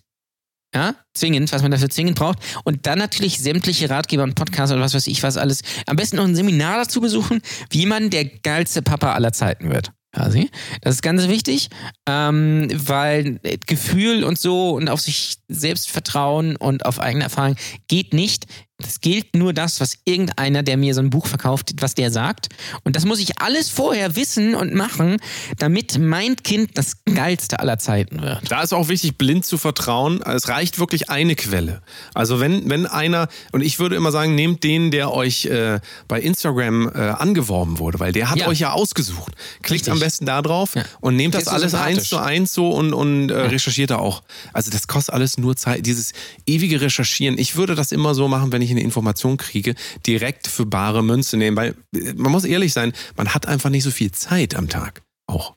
ja, 0.74 0.94
zwingend, 1.14 1.52
was 1.52 1.62
man 1.62 1.70
dafür 1.70 1.89
zwingend 1.89 2.18
braucht. 2.18 2.39
Und 2.64 2.86
dann 2.86 2.98
natürlich 2.98 3.39
sämtliche 3.39 3.89
Ratgeber 3.90 4.24
und 4.24 4.35
Podcasts 4.35 4.72
oder 4.72 4.82
was 4.82 4.93
weiß 4.94 5.06
ich 5.06 5.22
was 5.22 5.36
alles. 5.36 5.62
Am 5.86 5.97
besten 5.97 6.16
noch 6.16 6.24
ein 6.24 6.35
Seminar 6.35 6.78
dazu 6.78 7.01
besuchen, 7.01 7.40
wie 7.70 7.86
man 7.86 8.10
der 8.10 8.24
geilste 8.24 8.82
Papa 8.82 9.12
aller 9.14 9.32
Zeiten 9.32 9.70
wird. 9.70 9.93
Quasi. 10.15 10.51
Das 10.81 10.95
ist 10.95 11.03
ganz 11.03 11.27
wichtig, 11.27 11.70
ähm, 12.07 12.69
weil 12.73 13.41
Gefühl 13.66 14.23
und 14.23 14.39
so 14.39 14.70
und 14.70 14.89
auf 14.89 15.01
sich 15.01 15.35
selbst 15.49 15.91
vertrauen 15.91 16.55
und 16.57 16.86
auf 16.86 17.01
eigene 17.01 17.24
Erfahrung 17.24 17.57
geht 17.89 18.15
nicht. 18.15 18.47
Es 18.86 19.01
gilt 19.01 19.35
nur 19.35 19.52
das, 19.52 19.81
was 19.81 19.94
irgendeiner, 20.05 20.62
der 20.62 20.77
mir 20.77 20.94
so 20.94 21.01
ein 21.01 21.11
Buch 21.11 21.27
verkauft, 21.27 21.73
was 21.81 21.94
der 21.94 22.11
sagt. 22.11 22.48
Und 22.85 22.97
das 22.97 23.05
muss 23.05 23.19
ich 23.20 23.40
alles 23.40 23.70
vorher 23.70 24.16
wissen 24.16 24.55
und 24.55 24.74
machen, 24.74 25.16
damit 25.59 25.98
mein 25.98 26.36
Kind 26.36 26.77
das 26.77 26.97
geilste 27.12 27.61
aller 27.61 27.78
Zeiten 27.78 28.20
wird. 28.23 28.51
Da 28.51 28.62
ist 28.62 28.73
auch 28.73 28.89
wichtig, 28.89 29.16
blind 29.16 29.44
zu 29.47 29.59
vertrauen. 29.59 30.20
Es 30.23 30.48
reicht 30.48 30.78
wirklich 30.78 31.11
eine 31.11 31.35
Quelle. 31.35 31.82
Also 32.15 32.40
wenn, 32.40 32.69
wenn 32.69 32.86
einer, 32.86 33.28
und 33.52 33.62
ich 33.62 33.78
würde 33.78 33.97
immer 33.97 34.12
sagen, 34.12 34.35
nehmt 34.35 34.62
den, 34.65 34.90
der 34.90 35.12
euch 35.12 35.47
äh, 35.47 35.81
bei 36.09 36.20
Instagram 36.20 36.89
äh, 36.94 36.98
angeworben 36.98 37.78
wurde, 37.78 38.01
weil 38.01 38.12
der 38.12 38.31
hat 38.31 38.39
Ja. 38.39 38.48
euch 38.48 38.61
ja 38.61 38.73
ausgesucht. 38.73 39.32
Klickt 39.62 39.70
Richtig. 39.82 39.93
am 39.93 40.01
besten 40.01 40.27
da 40.27 40.43
drauf 40.43 40.74
Ja. 40.74 40.85
und 41.01 41.16
nehmt 41.16 41.35
das 41.35 41.44
so 41.44 41.51
alles 41.51 41.74
eins 41.74 42.09
zu 42.09 42.19
eins 42.19 42.52
so 42.52 42.70
und, 42.70 42.93
und 42.93 43.31
äh, 43.31 43.35
recherchiert 43.35 43.90
da 43.90 43.97
auch. 43.98 44.23
Also 44.52 44.70
das 44.70 44.86
kostet 44.89 45.15
alles 45.15 45.39
nur 45.39 45.56
Zeit. 45.56 45.86
Dieses 45.86 46.12
ewige 46.47 46.81
Recherchieren. 46.81 47.39
Ich 47.39 47.56
würde 47.56 47.74
das 47.74 47.93
immer 47.93 48.15
so 48.15 48.28
machen, 48.28 48.52
wenn 48.52 48.62
ich 48.62 48.73
eine 48.74 48.82
Information 48.82 49.36
kriege, 49.36 49.74
direkt 50.06 50.46
für 50.46 50.66
bare 50.66 51.02
Münze 51.02 51.36
nehmen, 51.36 51.56
weil 51.56 51.74
äh, 51.94 52.12
man 52.14 52.30
muss 52.32 52.44
ehrlich 52.44 52.72
sein, 52.72 52.92
man 53.16 53.32
hat 53.34 53.46
einfach 53.46 53.70
nicht 53.70 53.84
so 53.84 53.90
viel 53.90 54.10
Zeit 54.12 54.55
am 54.55 54.68
Tag. 54.68 55.02
Auch. 55.26 55.55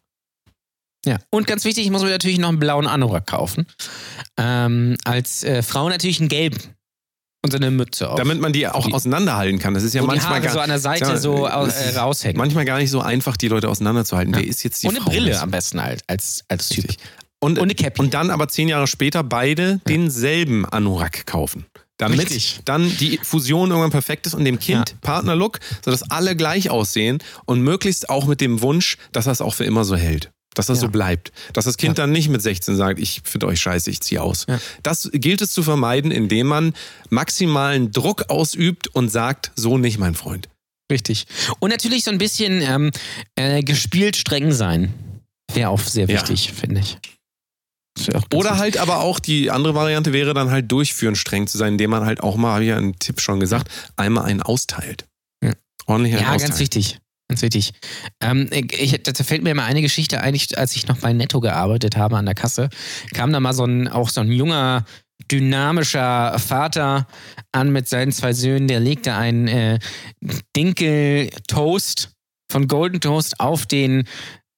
Ja. 1.06 1.20
Und 1.30 1.48
ganz 1.48 1.64
wichtig, 1.66 1.86
ich 1.86 1.92
muss 1.92 2.04
mir 2.04 2.10
natürlich 2.10 2.38
noch 2.40 2.50
einen 2.50 2.60
blauen 2.60 2.88
Anorak 2.88 3.28
kaufen. 3.28 3.66
Ähm, 4.38 4.98
als 5.06 5.44
äh, 5.44 5.62
Frau 5.64 5.90
natürlich 5.90 6.20
einen 6.20 6.30
gelben. 6.30 6.58
Und 7.46 7.52
so 7.52 7.58
eine 7.58 7.70
Mütze 7.72 8.10
auf. 8.10 8.18
Damit 8.18 8.42
man 8.42 8.52
die 8.52 8.68
auch 8.68 8.88
Die- 8.88 8.94
auseinanderhalten 8.94 9.60
kann. 9.60 9.74
Das 9.76 9.84
ist 9.84 9.94
ja 9.94 10.02
manchmal 10.02 10.42
gar, 10.42 10.52
so 10.54 10.60
an 10.60 10.70
der 10.70 10.80
Seite 10.80 11.06
Ja, 11.06 11.18
so 11.18 11.48
äh, 11.48 11.68
ist 11.68 11.96
raushängen. 11.96 12.36
manchmal 12.38 12.66
gar 12.66 12.80
nicht 12.80 12.90
so 12.90 13.00
einfach, 13.00 13.38
die 13.38 13.48
Leute 13.48 13.70
auseinanderzuhalten. 13.70 14.34
Ja. 14.34 14.40
Wer 14.40 14.48
ist 14.48 14.64
jetzt 14.64 14.82
die 14.84 14.88
Und 14.88 14.96
eine 14.96 15.04
Frau? 15.04 15.12
Brille 15.12 15.40
am 15.40 15.52
besten 15.52 15.82
halt, 15.82 16.04
als, 16.08 16.44
als 16.50 16.70
Typ. 16.70 16.86
Und, 17.40 17.60
Und 17.60 17.66
eine 17.66 17.76
Cappy. 17.76 18.02
und 18.02 18.14
dann 18.16 18.32
aber 18.32 18.48
zehn 18.48 18.68
Jahre 18.68 18.88
später 18.88 19.24
beide 19.24 19.80
denselben 19.88 20.66
Anorak 20.66 21.28
kaufen. 21.28 21.68
Damit 21.98 22.20
Richtig. 22.20 22.60
dann 22.66 22.96
die 22.98 23.20
Fusion 23.24 23.70
irgendwann 23.72 23.90
perfekt 23.92 24.28
ist 24.28 24.36
und 24.36 24.46
dem 24.46 24.60
Kind 24.60 24.90
Ja. 24.92 24.96
Partnerlook, 25.02 25.60
sodass 25.84 26.04
alle 26.12 26.36
gleich 26.36 26.70
aussehen 26.70 27.18
und 27.46 27.62
möglichst 27.62 28.10
auch 28.10 28.26
mit 28.28 28.40
dem 28.40 28.62
Wunsch, 28.62 28.98
dass 29.12 29.26
das 29.26 29.42
auch 29.42 29.56
für 29.56 29.64
immer 29.66 29.84
so 29.84 29.96
hält. 29.96 30.30
Dass 30.54 30.68
das 30.68 30.78
Ja. 30.78 30.82
so 30.82 30.90
bleibt. 30.90 31.32
Dass 31.54 31.66
das 31.66 31.78
Kind 31.78 31.98
dann 31.98 32.12
nicht 32.12 32.30
mit 32.30 32.42
16 32.42 32.76
sagt, 32.76 33.00
ich 33.00 33.22
finde 33.24 33.48
euch 33.48 33.60
scheiße, 33.62 33.90
ich 33.90 34.02
ziehe 34.02 34.22
aus. 34.22 34.46
Ja. 34.48 34.60
Das 34.84 35.10
gilt 35.12 35.42
es 35.42 35.52
zu 35.52 35.64
vermeiden, 35.64 36.12
indem 36.12 36.48
man 36.48 36.74
maximalen 37.10 37.92
Druck 37.92 38.30
ausübt 38.30 38.88
und 38.90 39.10
sagt, 39.10 39.52
so 39.56 39.78
nicht, 39.80 39.98
mein 39.98 40.14
Freund. 40.16 40.50
Richtig. 40.92 41.26
Und 41.60 41.70
natürlich 41.72 42.04
so 42.04 42.12
ein 42.12 42.18
bisschen 42.20 42.62
ähm, 42.62 42.92
äh, 43.36 43.62
gespielt 43.64 44.16
streng 44.16 44.52
sein. 44.52 44.94
Wäre 45.54 45.70
auch 45.70 45.80
sehr 45.80 46.08
Ja. 46.08 46.14
wichtig, 46.22 46.54
finde 46.54 46.82
ich. 46.82 46.98
Das 46.98 46.98
wär 46.98 47.04
auch 47.04 47.04
ganz 47.04 47.87
Oder 48.34 48.58
halt 48.58 48.78
aber 48.78 49.02
auch 49.02 49.20
die 49.20 49.52
andere 49.52 49.76
Variante 49.76 50.14
wäre 50.14 50.34
dann 50.34 50.50
halt 50.52 50.72
durchführen 50.72 51.16
streng 51.16 51.48
zu 51.48 51.58
sein, 51.58 51.74
indem 51.74 51.90
man 51.92 52.06
halt 52.06 52.22
auch 52.22 52.36
mal, 52.36 52.54
habe 52.54 52.64
ich 52.64 52.70
ja 52.70 52.78
einen 52.78 52.98
Tipp 53.00 53.22
schon 53.22 53.40
gesagt, 53.40 53.70
einmal 53.96 54.26
einen 54.26 54.42
austeilt. 54.42 55.06
Ja. 55.44 55.54
Ordentlich 55.86 56.14
Ja, 56.14 56.20
austeilen. 56.22 56.40
ganz 56.42 56.60
wichtig. 56.60 57.00
Ganz 57.30 57.42
wichtig. 57.42 57.74
Ähm, 58.22 58.50
ich, 58.52 59.04
da 59.04 59.12
fällt 59.24 59.44
mir 59.44 59.52
immer 59.52 59.66
eine 59.66 59.82
Geschichte 59.82 60.22
ein, 60.22 60.34
ich- 60.34 60.58
als 60.58 60.76
ich 60.78 60.88
noch 60.88 60.98
bei 61.00 61.12
Netto 61.12 61.42
gearbeitet 61.42 61.98
habe 61.98 62.18
an 62.18 62.26
der 62.26 62.36
Kasse, 62.36 62.70
kam 63.14 63.34
da 63.34 63.40
mal 63.42 63.54
so 63.54 63.66
ein, 63.66 63.90
auch 63.90 64.10
so 64.10 64.22
ein 64.22 64.32
junger, 64.32 64.86
dynamischer 65.30 66.40
Vater 66.40 67.06
an 67.52 67.72
mit 67.74 67.90
seinen 67.90 68.14
zwei 68.14 68.32
Söhnen, 68.32 68.70
der 68.70 68.80
legte 68.80 69.14
einen 69.16 69.48
äh, 69.50 69.80
Dinkel-Toast 70.56 72.12
von 72.50 72.68
Golden 72.68 73.02
Toast 73.02 73.40
auf 73.40 73.66
den 73.66 74.08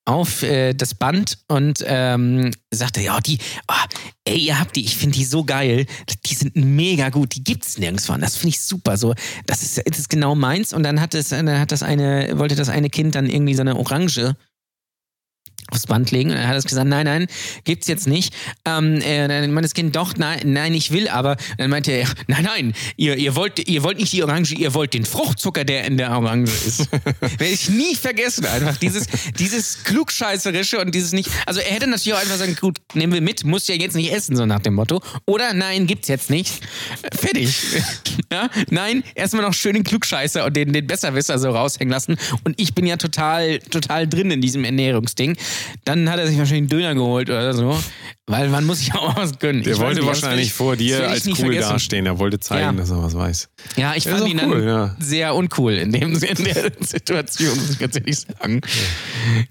auf 0.09 0.43
äh, 0.43 0.73
das 0.73 0.95
Band 0.95 1.37
und 1.47 1.83
ähm, 1.85 2.51
sagte, 2.71 3.01
ja, 3.01 3.19
die, 3.19 3.37
ah, 3.67 3.85
ey, 4.25 4.37
ihr 4.37 4.59
habt 4.59 4.75
die, 4.75 4.83
ich 4.83 4.97
finde 4.97 5.17
die 5.17 5.25
so 5.25 5.43
geil, 5.43 5.85
die 6.25 6.35
sind 6.35 6.55
mega 6.55 7.09
gut, 7.09 7.35
die 7.35 7.43
gibt's 7.43 7.77
nirgendwo. 7.77 8.13
Und 8.13 8.21
das 8.21 8.35
finde 8.35 8.49
ich 8.49 8.61
super. 8.61 8.97
So, 8.97 9.13
das 9.45 9.61
ist, 9.61 9.81
das 9.85 9.99
ist 9.99 10.09
genau 10.09 10.35
meins. 10.35 10.73
Und 10.73 10.83
dann 10.83 10.99
hat 10.99 11.13
es, 11.13 11.29
dann 11.29 11.49
hat 11.59 11.71
das 11.71 11.83
eine, 11.83 12.37
wollte 12.37 12.55
das 12.55 12.69
eine 12.69 12.89
Kind 12.89 13.15
dann 13.15 13.29
irgendwie 13.29 13.53
so 13.53 13.61
eine 13.61 13.75
Orange 13.75 14.35
aufs 15.71 15.87
Band 15.87 16.11
legen 16.11 16.31
und 16.31 16.37
er 16.37 16.47
hat 16.47 16.55
es 16.55 16.65
gesagt, 16.65 16.87
nein, 16.87 17.05
nein, 17.05 17.27
gibt's 17.63 17.87
jetzt 17.87 18.07
nicht. 18.07 18.33
Ähm, 18.65 19.01
äh, 19.01 19.27
dann 19.27 19.51
meinte 19.51 19.67
das 19.67 19.73
Kind, 19.73 19.95
doch, 19.95 20.15
nein, 20.17 20.41
nein, 20.45 20.73
ich 20.73 20.91
will, 20.91 21.07
aber 21.07 21.31
Und 21.31 21.59
dann 21.59 21.69
meinte 21.69 21.91
er, 21.91 22.07
nein, 22.27 22.43
nein, 22.43 22.73
ihr, 22.97 23.15
ihr, 23.15 23.35
wollt, 23.35 23.67
ihr 23.67 23.83
wollt 23.83 23.99
nicht 23.99 24.13
die 24.13 24.23
Orange, 24.23 24.55
ihr 24.55 24.73
wollt 24.73 24.93
den 24.93 25.05
Fruchtzucker, 25.05 25.63
der 25.63 25.85
in 25.85 25.97
der 25.97 26.11
Orange 26.11 26.51
ist. 26.65 26.91
Werde 27.21 27.45
ich 27.45 27.69
nie 27.69 27.95
vergessen, 27.95 28.45
einfach 28.45 28.77
dieses, 28.77 29.07
dieses 29.37 29.83
klugscheißerische 29.83 30.79
und 30.79 30.93
dieses 30.93 31.11
nicht, 31.11 31.29
also 31.45 31.59
er 31.59 31.73
hätte 31.73 31.87
natürlich 31.87 32.13
auch 32.13 32.21
einfach 32.21 32.37
sagen, 32.37 32.55
gut, 32.59 32.79
nehmen 32.93 33.13
wir 33.13 33.21
mit, 33.21 33.43
muss 33.43 33.67
ja 33.67 33.75
jetzt 33.75 33.95
nicht 33.95 34.11
essen, 34.11 34.35
so 34.35 34.45
nach 34.45 34.59
dem 34.59 34.75
Motto. 34.75 35.01
Oder 35.25 35.53
nein, 35.53 35.87
gibt's 35.87 36.07
jetzt 36.07 36.29
nicht. 36.29 36.61
Fertig. 37.13 37.55
ja, 38.31 38.49
nein, 38.69 39.03
erstmal 39.15 39.43
noch 39.43 39.53
schön 39.53 39.73
den 39.73 39.83
Klugscheißer 39.83 40.45
und 40.45 40.55
den, 40.55 40.73
den 40.73 40.87
Besserwisser 40.87 41.39
so 41.39 41.49
raushängen 41.51 41.91
lassen. 41.91 42.17
Und 42.43 42.59
ich 42.59 42.73
bin 42.73 42.85
ja 42.85 42.97
total, 42.97 43.59
total 43.59 44.07
drin 44.07 44.31
in 44.31 44.41
diesem 44.41 44.63
Ernährungsding. 44.63 45.37
Dann 45.85 46.09
hat 46.09 46.19
er 46.19 46.27
sich 46.27 46.37
wahrscheinlich 46.37 46.61
einen 46.71 46.81
Döner 46.81 46.95
geholt 46.95 47.29
oder 47.29 47.53
so. 47.53 47.77
Weil 48.27 48.49
man 48.49 48.63
muss 48.65 48.79
sich 48.79 48.93
auch 48.93 49.15
was 49.15 49.39
gönnen. 49.39 49.63
Der 49.63 49.73
Ich 49.73 49.79
wollte 49.79 50.01
nicht, 50.01 50.07
das 50.09 50.21
wahrscheinlich 50.21 50.53
vor 50.53 50.73
das 50.75 50.85
dir 50.85 51.09
als 51.09 51.25
cool 51.27 51.35
vergessen. 51.35 51.69
dastehen. 51.69 52.05
Er 52.05 52.19
wollte 52.19 52.39
zeigen, 52.39 52.61
Ja. 52.77 52.81
dass 52.81 52.91
er 52.91 53.01
was 53.01 53.15
weiß. 53.15 53.49
Ja, 53.75 53.95
ich 53.95 54.05
Ja, 54.05 54.15
fand 54.17 54.27
ihn 54.29 54.39
cool, 54.45 54.59
dann 54.59 54.67
ja. 54.67 54.95
sehr 54.99 55.33
uncool 55.33 55.73
in, 55.73 55.91
dem, 55.91 56.13
in 56.21 56.43
der 56.43 56.71
Situation, 56.81 57.57
muss 57.57 57.71
ich 57.71 57.79
ganz 57.79 57.95
ehrlich 57.95 58.19
sagen. 58.19 58.61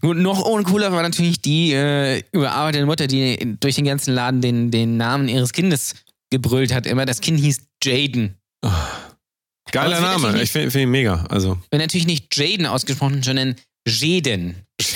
Gut, 0.01 0.17
noch 0.19 0.41
uncooler 0.45 0.93
war 0.93 1.03
natürlich 1.03 1.43
die 1.43 1.73
äh, 1.73 2.23
überarbeitete 2.31 2.87
Mutter, 2.87 3.07
die 3.09 3.57
durch 3.59 3.75
den 3.75 3.85
ganzen 3.85 4.15
Laden 4.15 4.41
den, 4.41 4.71
den 4.71 4.97
Namen 4.97 5.29
ihres 5.29 5.53
Kindes 5.53 5.95
gebrüllt 6.31 6.73
hat. 6.73 6.87
Immer 6.87 7.05
das 7.05 7.21
Kind 7.21 7.41
hieß 7.41 7.59
Jaden. 7.83 8.37
Geiler 9.73 9.97
es 9.97 10.01
wird 10.01 10.11
Name. 10.13 10.23
natürlich 10.23 10.43
Ich 10.45 10.53
finde 10.53 10.71
find 10.71 10.83
ihn 10.85 10.91
mega. 10.91 11.25
Also, 11.31 11.59
Wird 11.71 11.83
natürlich 11.83 12.07
nicht 12.07 12.35
Jaden 12.37 12.67
ausgesprochen, 12.67 13.23
sondern 13.25 13.57
Jaden. 13.87 14.55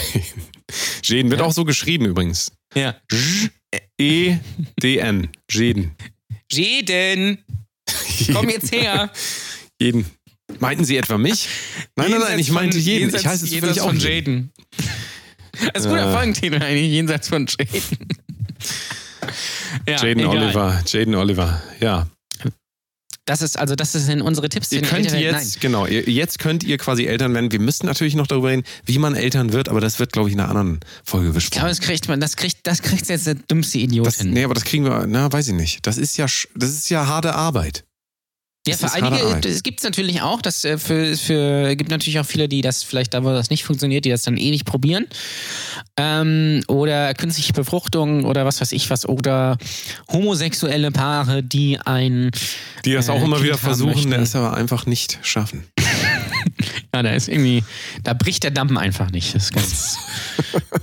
Jeden 1.04 1.30
wird 1.30 1.40
auch 1.40 1.52
so 1.52 1.64
geschrieben 1.64 2.06
übrigens. 2.06 2.52
Ja. 2.74 2.96
E-D-N. 3.98 5.28
Jeden. 5.50 5.96
Jaden, 6.50 7.38
komm 8.32 8.48
jetzt 8.50 8.72
her. 8.72 9.10
Jeden. 9.80 10.06
Meinten 10.60 10.84
Sie 10.84 10.96
etwa 10.96 11.16
mich? 11.18 11.48
Nein, 11.96 12.10
nein, 12.10 12.20
nein, 12.20 12.38
ich 12.38 12.50
meinte 12.50 12.78
jeden. 12.78 13.14
Ich 13.14 13.26
heiße 13.26 13.44
es 13.46 13.50
jenseits 13.52 13.78
völlig 13.78 13.80
auch 13.80 13.86
von 13.88 13.98
jeden. 13.98 14.52
Jaden. 14.78 15.72
Das 15.72 15.82
ist 15.82 15.86
ein 15.86 15.92
guter 15.92 16.10
Äh. 16.10 16.12
Folgentitel 16.14 16.62
eigentlich, 16.62 16.90
jenseits 16.90 17.28
von 17.28 17.46
Jaden. 17.46 18.08
Ja, 19.88 20.04
Jaden. 20.04 20.26
Oliver. 20.26 20.82
Jaden 20.86 21.14
Oliver. 21.14 21.62
Ja. 21.80 22.06
Das 23.24 23.40
ist 23.40 23.56
also, 23.56 23.76
das 23.76 23.92
sind 23.92 24.20
unsere 24.20 24.48
Tipps. 24.48 24.72
Ihr 24.72 24.82
könnt 24.82 25.06
Eltern- 25.12 25.20
jetzt, 25.20 25.60
genau, 25.60 25.86
ihr, 25.86 26.02
jetzt 26.10 26.40
könnt 26.40 26.64
ihr 26.64 26.76
quasi 26.76 27.04
Eltern 27.04 27.32
werden. 27.34 27.52
Wir 27.52 27.60
müssten 27.60 27.86
natürlich 27.86 28.16
noch 28.16 28.26
darüber 28.26 28.48
reden, 28.48 28.64
wie 28.84 28.98
man 28.98 29.14
Eltern 29.14 29.52
wird, 29.52 29.68
aber 29.68 29.80
das 29.80 30.00
wird, 30.00 30.12
glaube 30.12 30.28
ich, 30.28 30.34
in 30.34 30.40
einer 30.40 30.48
anderen 30.48 30.80
Folge 31.04 31.28
Ich 31.28 31.32
glaube, 31.32 31.34
besprochen. 31.34 31.68
das 31.68 31.80
kriegt 31.80 32.08
man, 32.08 32.20
das 32.20 32.34
kriegt, 32.36 32.66
das 32.66 32.82
kriegt 32.82 33.08
jetzt 33.08 33.26
der 33.28 33.34
dümmste 33.36 33.78
Idiot 33.78 34.06
Das, 34.06 34.24
nee, 34.24 34.42
aber 34.42 34.54
das 34.54 34.64
kriegen 34.64 34.84
wir, 34.84 35.06
na, 35.06 35.32
weiß 35.32 35.48
ich 35.48 35.54
nicht. 35.54 35.86
Das 35.86 35.98
ist 35.98 36.16
ja, 36.16 36.26
das 36.56 36.70
ist 36.70 36.90
ja 36.90 37.06
harte 37.06 37.34
Arbeit. 37.36 37.84
Ja, 38.66 38.76
das 38.76 38.94
für 38.94 39.02
einige, 39.02 39.48
es 39.48 39.64
gibt 39.64 39.80
es 39.80 39.84
natürlich 39.84 40.22
auch, 40.22 40.40
das 40.40 40.64
äh, 40.64 40.78
für, 40.78 41.16
für 41.16 41.74
gibt 41.74 41.90
natürlich 41.90 42.20
auch 42.20 42.26
viele, 42.26 42.48
die 42.48 42.60
das 42.60 42.84
vielleicht 42.84 43.12
da, 43.12 43.24
wo 43.24 43.30
das 43.30 43.50
nicht 43.50 43.64
funktioniert, 43.64 44.04
die 44.04 44.10
das 44.10 44.22
dann 44.22 44.36
ewig 44.36 44.64
probieren. 44.64 45.06
Ähm, 45.96 46.62
oder 46.68 47.12
künstliche 47.14 47.52
Befruchtung 47.52 48.24
oder 48.24 48.44
was 48.44 48.60
weiß 48.60 48.70
ich 48.72 48.88
was, 48.88 49.08
oder 49.08 49.58
homosexuelle 50.12 50.92
Paare, 50.92 51.42
die 51.42 51.78
ein 51.80 52.30
Die 52.84 52.92
das 52.92 53.08
Äh, 53.08 53.12
auch 53.12 53.24
immer 53.24 53.36
Kind 53.36 53.48
wieder 53.48 53.58
versuchen, 53.58 54.10
der 54.10 54.20
es 54.20 54.36
aber 54.36 54.54
einfach 54.54 54.86
nicht 54.86 55.18
schaffen. 55.22 55.64
Ja, 56.94 57.02
da 57.02 57.10
ist 57.10 57.28
irgendwie, 57.28 57.64
da 58.02 58.12
bricht 58.12 58.42
der 58.42 58.50
Damm 58.50 58.76
einfach 58.76 59.10
nicht. 59.10 59.34
Das 59.34 59.44
ist 59.44 59.54
ganz. 59.54 59.96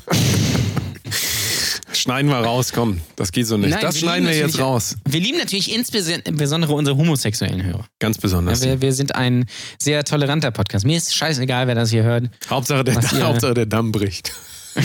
Schneiden 1.99 2.29
wir 2.31 2.37
raus, 2.37 2.71
komm. 2.73 3.01
Das 3.15 3.31
geht 3.31 3.45
so 3.47 3.57
nicht. 3.57 3.71
Nein, 3.71 3.79
das 3.81 3.95
wir 3.95 3.99
schneiden 4.01 4.27
wir 4.27 4.35
jetzt 4.37 4.59
raus. 4.59 4.95
Wir 5.07 5.19
lieben 5.19 5.37
natürlich 5.37 5.73
insbesondere 5.75 6.73
unsere 6.73 6.95
homosexuellen 6.97 7.63
Hörer. 7.63 7.85
Ganz 7.99 8.17
besonders. 8.17 8.63
Ja, 8.63 8.71
wir, 8.71 8.81
wir 8.81 8.93
sind 8.93 9.15
ein 9.15 9.45
sehr 9.79 10.03
toleranter 10.05 10.51
Podcast. 10.51 10.85
Mir 10.85 10.97
ist 10.97 11.13
scheißegal, 11.15 11.67
wer 11.67 11.75
das 11.75 11.89
hier 11.91 12.03
hört, 12.03 12.29
Hauptsache, 12.49 12.83
der, 12.83 12.93
ihr- 13.13 13.23
Hauptsache 13.27 13.53
der 13.53 13.65
Damm 13.65 13.91
bricht. 13.91 14.31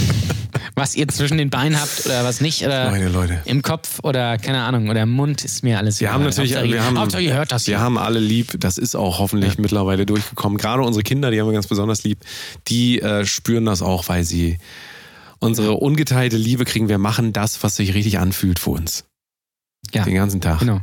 was 0.76 0.96
ihr 0.96 1.06
zwischen 1.08 1.38
den 1.38 1.50
Beinen 1.50 1.80
habt 1.80 2.04
oder 2.06 2.24
was 2.24 2.40
nicht. 2.40 2.64
Oder 2.64 2.90
Meine 2.90 3.08
Leute. 3.08 3.40
im 3.44 3.62
Kopf 3.62 4.00
oder 4.02 4.38
keine 4.38 4.62
Ahnung, 4.62 4.88
oder 4.88 5.02
im 5.02 5.10
Mund 5.10 5.44
ist 5.44 5.62
mir 5.62 5.78
alles 5.78 6.00
Wir 6.00 6.12
haben 6.12 6.22
egal. 6.22 6.30
natürlich, 6.30 6.54
Hauptsache, 6.56 6.72
wir 6.72 6.84
haben, 6.84 6.98
Hauptsache, 6.98 7.22
ihr 7.22 7.34
hört 7.34 7.52
das 7.52 7.66
wir 7.66 7.76
hier. 7.76 7.84
haben 7.84 7.98
alle 7.98 8.18
lieb. 8.18 8.54
Das 8.58 8.78
ist 8.78 8.96
auch 8.96 9.18
hoffentlich 9.18 9.58
mittlerweile 9.58 10.06
durchgekommen. 10.06 10.58
Gerade 10.58 10.82
unsere 10.82 11.02
Kinder, 11.04 11.30
die 11.30 11.40
haben 11.40 11.46
wir 11.48 11.52
ganz 11.52 11.66
besonders 11.66 12.02
lieb. 12.02 12.18
Die 12.68 13.00
äh, 13.00 13.24
spüren 13.24 13.66
das 13.66 13.82
auch, 13.82 14.08
weil 14.08 14.24
sie 14.24 14.58
unsere 15.40 15.74
ungeteilte 15.74 16.36
Liebe 16.36 16.64
kriegen. 16.64 16.88
Wir 16.88 16.98
machen 16.98 17.32
das, 17.32 17.62
was 17.62 17.76
sich 17.76 17.94
richtig 17.94 18.18
anfühlt 18.18 18.58
für 18.58 18.70
uns. 18.70 19.04
Ja. 19.92 20.04
Den 20.04 20.14
ganzen 20.14 20.40
Tag. 20.40 20.60
Genau. 20.60 20.80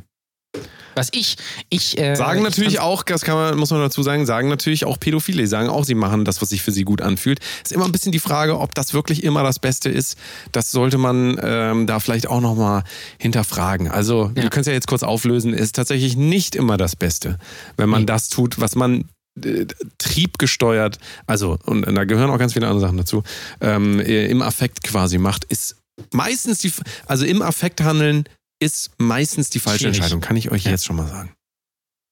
Was 0.93 1.07
ich, 1.13 1.37
ich 1.69 1.97
äh, 1.97 2.15
Sagen 2.15 2.39
ich 2.39 2.43
natürlich 2.43 2.73
fand's- 2.75 2.85
auch, 2.85 3.03
das 3.03 3.21
kann 3.21 3.35
man, 3.35 3.57
muss 3.57 3.71
man 3.71 3.79
dazu 3.79 4.03
sagen, 4.03 4.25
sagen 4.25 4.49
natürlich 4.49 4.83
auch 4.83 4.99
Pädophile. 4.99 5.47
Sagen 5.47 5.69
auch, 5.69 5.85
sie 5.85 5.95
machen 5.95 6.25
das, 6.25 6.41
was 6.41 6.49
sich 6.49 6.61
für 6.61 6.73
sie 6.73 6.83
gut 6.83 7.01
anfühlt. 7.01 7.39
Ist 7.63 7.71
immer 7.71 7.85
ein 7.85 7.93
bisschen 7.93 8.11
die 8.11 8.19
Frage, 8.19 8.59
ob 8.59 8.75
das 8.75 8.93
wirklich 8.93 9.23
immer 9.23 9.41
das 9.41 9.57
Beste 9.59 9.89
ist. 9.89 10.17
Das 10.51 10.69
sollte 10.71 10.97
man 10.97 11.39
ähm, 11.41 11.87
da 11.87 12.01
vielleicht 12.01 12.27
auch 12.27 12.41
nochmal 12.41 12.83
hinterfragen. 13.19 13.87
Also, 13.89 14.33
Ja. 14.35 14.43
wir 14.43 14.49
können 14.49 14.61
es 14.61 14.67
ja 14.67 14.73
jetzt 14.73 14.87
kurz 14.87 15.03
auflösen, 15.03 15.53
ist 15.53 15.77
tatsächlich 15.77 16.17
nicht 16.17 16.55
immer 16.57 16.75
das 16.75 16.97
Beste, 16.97 17.37
wenn 17.77 17.87
man 17.87 18.01
Nee. 18.01 18.07
das 18.07 18.27
tut, 18.27 18.59
was 18.59 18.75
man 18.75 19.05
äh, 19.41 19.65
triebgesteuert, 20.11 20.97
also, 21.27 21.57
und 21.65 21.83
da 21.95 22.03
gehören 22.05 22.29
auch 22.29 22.37
ganz 22.37 22.53
viele 22.53 22.67
andere 22.67 22.81
Sachen 22.81 22.97
dazu, 22.97 23.23
ähm, 23.61 23.99
äh, 23.99 24.27
im 24.27 24.41
Affekt 24.41 24.83
quasi 24.83 25.17
macht, 25.17 25.43
ist 25.45 25.77
meistens 26.11 26.59
die, 26.59 26.71
also 27.05 27.25
im 27.25 27.41
Affekt 27.41 27.81
handeln 27.81 28.25
ist 28.61 28.91
meistens 28.97 29.49
die 29.49 29.59
falsche 29.59 29.79
Schwierig. 29.79 29.97
Entscheidung, 29.97 30.21
kann 30.21 30.35
ich 30.37 30.51
euch 30.51 30.65
Ja. 30.65 30.71
jetzt 30.71 30.85
schon 30.85 30.95
mal 30.95 31.07
sagen. 31.07 31.33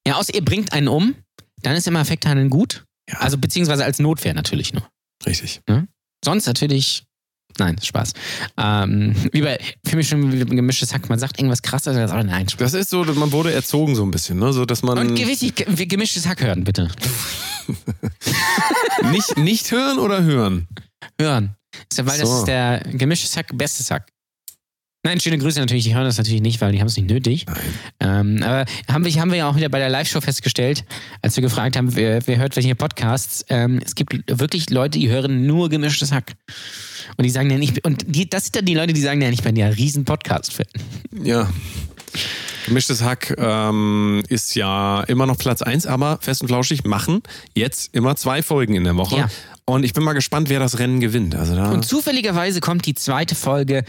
Ja, 0.06 0.16
außer 0.16 0.34
ihr 0.34 0.44
bringt 0.44 0.72
einen 0.72 0.88
um, 0.88 1.14
dann 1.62 1.76
ist 1.76 1.86
immer 1.86 2.00
Affekthandeln 2.00 2.50
gut. 2.50 2.84
Ja. 3.08 3.18
Also 3.18 3.38
beziehungsweise 3.38 3.84
als 3.84 3.98
Notwehr 3.98 4.34
natürlich 4.34 4.72
nur. 4.72 4.88
Richtig. 5.26 5.60
Sonst 6.24 6.46
natürlich. 6.46 7.04
Nein, 7.58 7.76
Spaß. 7.82 8.12
Ähm, 8.56 9.14
wie 9.32 9.42
bei, 9.42 9.58
für 9.86 9.96
mich 9.96 10.08
schon 10.08 10.32
wie 10.32 10.40
ein 10.40 10.56
gemischtes 10.56 10.94
Hack. 10.94 11.08
Man 11.08 11.18
sagt 11.18 11.38
irgendwas 11.38 11.62
krasses, 11.62 11.94
man, 11.96 12.26
nein, 12.26 12.48
Spaß. 12.48 12.72
Das 12.72 12.74
ist 12.80 12.90
so, 12.90 13.04
man 13.04 13.32
wurde 13.32 13.52
erzogen 13.52 13.94
so 13.94 14.02
ein 14.04 14.10
bisschen, 14.10 14.38
ne? 14.38 14.52
So 14.52 14.64
dass 14.64 14.82
man 14.82 14.98
Und 14.98 15.14
gewichtig, 15.14 15.54
ge- 15.56 15.86
gemischtes 15.86 16.26
Hack 16.26 16.42
hören, 16.42 16.64
bitte. 16.64 16.88
nicht, 19.12 19.36
nicht 19.36 19.70
hören 19.70 19.98
oder 19.98 20.22
hören. 20.22 20.68
Hören. 21.20 21.54
Ist 21.90 21.98
ja, 21.98 22.06
weil 22.06 22.18
das 22.18 22.28
So. 22.28 22.38
ist 22.38 22.44
der 22.46 22.80
gemischtes 22.92 23.36
Hack, 23.36 23.46
bestes 23.56 23.90
Hack. 23.90 24.06
Nein, 25.02 25.18
schöne 25.18 25.38
Grüße 25.38 25.58
natürlich. 25.58 25.84
Die 25.84 25.94
hören 25.94 26.04
das 26.04 26.18
natürlich 26.18 26.42
nicht, 26.42 26.60
weil 26.60 26.72
die 26.72 26.80
haben 26.80 26.88
es 26.88 26.96
nicht 26.96 27.08
nötig. 27.08 27.46
Ähm, 28.00 28.42
aber 28.42 28.66
haben 28.86 29.04
wir, 29.04 29.12
haben 29.14 29.30
wir 29.30 29.38
ja 29.38 29.48
auch 29.48 29.56
wieder 29.56 29.70
bei 29.70 29.78
der 29.78 29.88
Live-Show 29.88 30.20
festgestellt, 30.20 30.84
als 31.22 31.36
wir 31.36 31.42
gefragt 31.42 31.76
haben, 31.76 31.96
wer, 31.96 32.26
wer 32.26 32.36
hört 32.36 32.54
welche 32.56 32.74
Podcasts. 32.74 33.42
Ähm, 33.48 33.80
es 33.82 33.94
gibt 33.94 34.12
wirklich 34.26 34.68
Leute, 34.68 34.98
die 34.98 35.08
hören 35.08 35.46
nur 35.46 35.70
gemischtes 35.70 36.12
Hack. 36.12 36.34
Und 37.16 37.24
die 37.24 37.30
sagen 37.30 37.50
ja 37.50 37.56
nicht, 37.56 37.82
und 37.86 38.14
die, 38.14 38.28
das 38.28 38.44
sind 38.44 38.56
dann 38.56 38.64
die 38.66 38.74
Leute, 38.74 38.92
die 38.92 39.00
sagen 39.00 39.22
ja, 39.22 39.30
ich 39.30 39.42
bin 39.42 39.56
ja 39.56 39.68
riesen 39.68 40.04
Podcast-Fan. 40.04 40.66
Ja. 41.22 41.48
Gemischtes 42.66 43.02
Hack 43.02 43.34
ähm, 43.38 44.22
ist 44.28 44.54
ja 44.54 45.00
immer 45.04 45.24
noch 45.24 45.38
Platz 45.38 45.62
1, 45.62 45.86
aber 45.86 46.18
fest 46.20 46.42
und 46.42 46.48
flauschig 46.48 46.84
machen 46.84 47.22
jetzt 47.54 47.94
immer 47.94 48.16
zwei 48.16 48.42
Folgen 48.42 48.74
in 48.74 48.84
der 48.84 48.96
Woche. 48.96 49.16
Ja. 49.16 49.30
Und 49.64 49.84
ich 49.84 49.94
bin 49.94 50.02
mal 50.02 50.12
gespannt, 50.12 50.50
wer 50.50 50.58
das 50.58 50.78
Rennen 50.78 51.00
gewinnt. 51.00 51.34
Also 51.34 51.54
da, 51.54 51.70
Und 51.70 51.86
zufälligerweise 51.86 52.60
kommt 52.60 52.86
die 52.86 52.94
zweite 52.94 53.34
Folge 53.34 53.84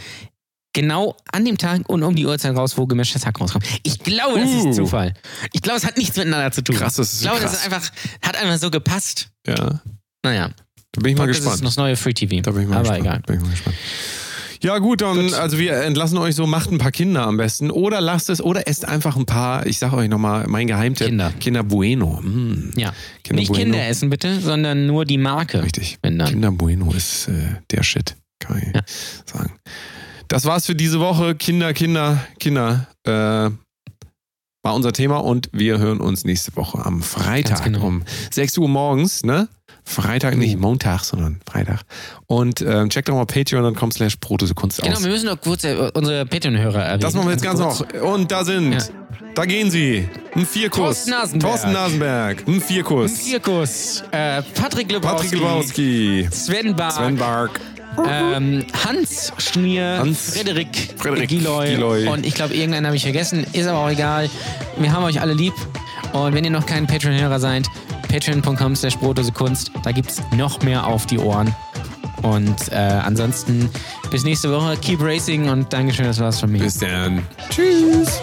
genau 0.73 1.15
an 1.31 1.45
dem 1.45 1.57
Tag 1.57 1.88
und 1.89 2.03
um 2.03 2.15
die 2.15 2.26
Uhrzeit 2.26 2.56
raus, 2.56 2.77
wo 2.77 2.85
gemischtes 2.88 3.26
Hack 3.26 3.39
rauskommt. 3.41 3.65
Ich 3.84 3.99
glaube, 3.99 4.39
das 4.39 4.49
Uh. 4.49 4.69
ist 4.69 4.76
Zufall. 4.76 5.14
Ich 5.52 5.61
glaube, 5.61 5.77
es 5.77 5.85
hat 5.85 5.98
nichts 5.98 6.15
miteinander 6.18 6.52
zu 6.52 6.64
tun. 6.64 6.76
Krass, 6.76 6.95
das 6.95 7.11
ist 7.14 7.19
ich 7.22 7.27
glaube, 7.27 7.39
krass. 7.39 7.52
das 7.52 7.60
ist 7.61 7.65
einfach, 7.73 7.91
hat 8.22 8.35
einfach 8.38 8.57
so 8.57 8.69
gepasst. 8.72 9.30
ja, 9.48 9.81
Naja, 10.23 10.52
da 10.93 11.02
bin 11.02 11.11
ich 11.14 11.18
mal 11.18 11.27
das 11.27 11.38
ist 11.38 11.43
gespannt. 11.43 11.61
noch 11.64 11.69
das 11.69 11.77
neue 11.77 11.95
Free 11.95 12.14
TV. 12.14 12.41
Da 12.41 12.52
bin 12.52 12.64
ich 12.64 12.68
mal 12.69 12.77
Aber 12.77 12.89
gespannt. 12.89 13.06
egal. 13.06 13.19
Bin 13.26 13.35
ich 13.38 13.41
mal 13.43 13.49
gespannt. 13.52 13.76
Ja, 14.64 14.77
gut, 14.77 15.02
dann, 15.02 15.34
also 15.34 15.57
wir 15.57 15.73
entlassen 15.81 16.19
euch 16.19 16.35
so, 16.35 16.45
macht 16.45 16.72
ein 16.72 16.77
paar 16.77 16.91
Kinder 16.91 17.26
am 17.26 17.35
besten. 17.35 17.72
Oder 17.72 17.99
lasst 17.99 18.30
es, 18.30 18.39
oder 18.43 18.68
esst 18.68 18.88
einfach 18.88 19.15
ein 19.15 19.26
paar, 19.26 19.65
ich 19.65 19.80
sag 19.80 19.91
euch 19.93 20.07
nochmal, 20.07 20.45
mein 20.48 20.68
Geheimtipp. 20.68 21.07
Kinder. 21.07 21.34
Kinder 21.39 21.64
Bueno. 21.64 22.19
Mm. 22.22 22.69
Ja. 22.77 22.93
Kinder 23.23 23.39
Nicht 23.39 23.48
Bueno. 23.48 23.64
Kinder 23.64 23.88
essen 23.88 24.11
bitte, 24.11 24.39
sondern 24.39 24.85
nur 24.85 25.06
die 25.06 25.18
Marke. 25.18 25.64
Richtig. 25.64 25.98
Kinder 26.03 26.52
Bueno 26.52 26.91
ist 26.93 27.27
äh, 27.27 27.56
der 27.72 27.81
Shit, 27.81 28.15
kann 28.38 28.60
ich 28.60 29.31
sagen. 29.31 29.52
Das 30.31 30.45
war's 30.45 30.65
für 30.65 30.75
diese 30.75 31.01
Woche. 31.01 31.35
Kinder, 31.35 31.73
Kinder, 31.73 32.25
Kinder. 32.39 32.87
Äh, 33.03 33.11
war 34.63 34.75
unser 34.75 34.93
Thema 34.93 35.17
und 35.17 35.49
wir 35.51 35.77
hören 35.77 35.99
uns 35.99 36.23
nächste 36.23 36.55
Woche 36.55 36.85
am 36.85 37.01
Freitag 37.01 37.65
genau. 37.65 37.85
um 37.85 38.03
6 38.31 38.57
Uhr 38.59 38.69
morgens, 38.69 39.25
ne? 39.25 39.49
Freitag, 39.83 40.37
nicht 40.37 40.55
Uh. 40.55 40.59
Montag, 40.59 41.03
sondern 41.03 41.41
Freitag. 41.45 41.81
Und 42.27 42.61
ähm, 42.61 42.89
checkt 42.89 43.09
doch 43.09 43.15
mal 43.15 43.25
patreon.com 43.25 43.91
slash 43.91 44.17
Kunst 44.55 44.81
Genau, 44.81 44.95
aus. 44.95 45.03
wir 45.03 45.11
müssen 45.11 45.25
noch 45.25 45.41
kurz 45.41 45.65
äh, 45.65 45.91
unsere 45.93 46.25
Patreon-Hörer 46.25 46.81
erwähnen. 46.81 47.01
Das 47.01 47.13
machen 47.13 47.25
wir 47.27 47.31
jetzt 47.33 47.43
ganz 47.43 47.59
noch. 47.59 47.81
Und 48.01 48.31
da 48.31 48.45
sind, 48.45 48.71
Ja. 48.73 48.79
da 49.35 49.43
gehen 49.45 49.69
sie. 49.69 50.07
Ein 50.33 50.45
Vierkuss. 50.45 50.77
Thorsten 50.79 51.09
Nasenberg. 51.09 51.51
Thorsten 51.51 51.71
Nasenberg. 51.73 52.47
Ein 52.47 52.61
Vierkuss. 52.61 53.19
Vierkuss. 53.19 54.03
Äh, 54.11 54.43
Patrick 54.53 54.89
Lebowski. 54.93 55.17
Patrick 55.17 55.31
Lebowski. 55.33 56.29
Sven 56.31 56.73
Bark. 56.73 56.93
Sven 56.93 57.17
Bark. 57.17 57.59
Ähm, 58.07 58.65
Hans 58.85 59.34
Schmier, 59.38 59.97
Hans- 59.99 60.34
Frederik, 60.35 60.93
Frederik 60.97 61.30
Giloy, 61.30 61.69
Giloy. 61.76 62.07
und 62.07 62.26
ich 62.26 62.34
glaube, 62.34 62.53
irgendeinen 62.53 62.85
habe 62.85 62.95
ich 62.95 63.03
vergessen. 63.03 63.45
Ist 63.53 63.68
aber 63.68 63.80
auch 63.80 63.89
egal. 63.89 64.30
Wir 64.77 64.91
haben 64.91 65.03
euch 65.03 65.19
alle 65.22 65.34
lieb. 65.34 65.53
Und 66.13 66.34
wenn 66.34 66.43
ihr 66.43 66.51
noch 66.51 66.65
kein 66.65 66.88
Patreon-Hörer 66.88 67.39
seid, 67.39 67.68
patreon.com 68.09 68.76
slash 68.76 68.97
Kunst. 69.34 69.72
Da 69.84 69.91
gibt 69.91 70.09
es 70.11 70.22
noch 70.35 70.61
mehr 70.61 70.85
auf 70.85 71.05
die 71.05 71.18
Ohren. 71.19 71.53
Und 72.23 72.72
äh, 72.72 72.76
ansonsten 72.76 73.69
bis 74.11 74.23
nächste 74.23 74.51
Woche. 74.51 74.77
Keep 74.77 75.01
racing 75.01 75.49
und 75.49 75.72
Dankeschön, 75.72 76.05
das 76.05 76.19
war's 76.19 76.39
von 76.39 76.51
mir. 76.51 76.59
Bis 76.59 76.77
dann. 76.77 77.26
Tschüss. 77.49 78.19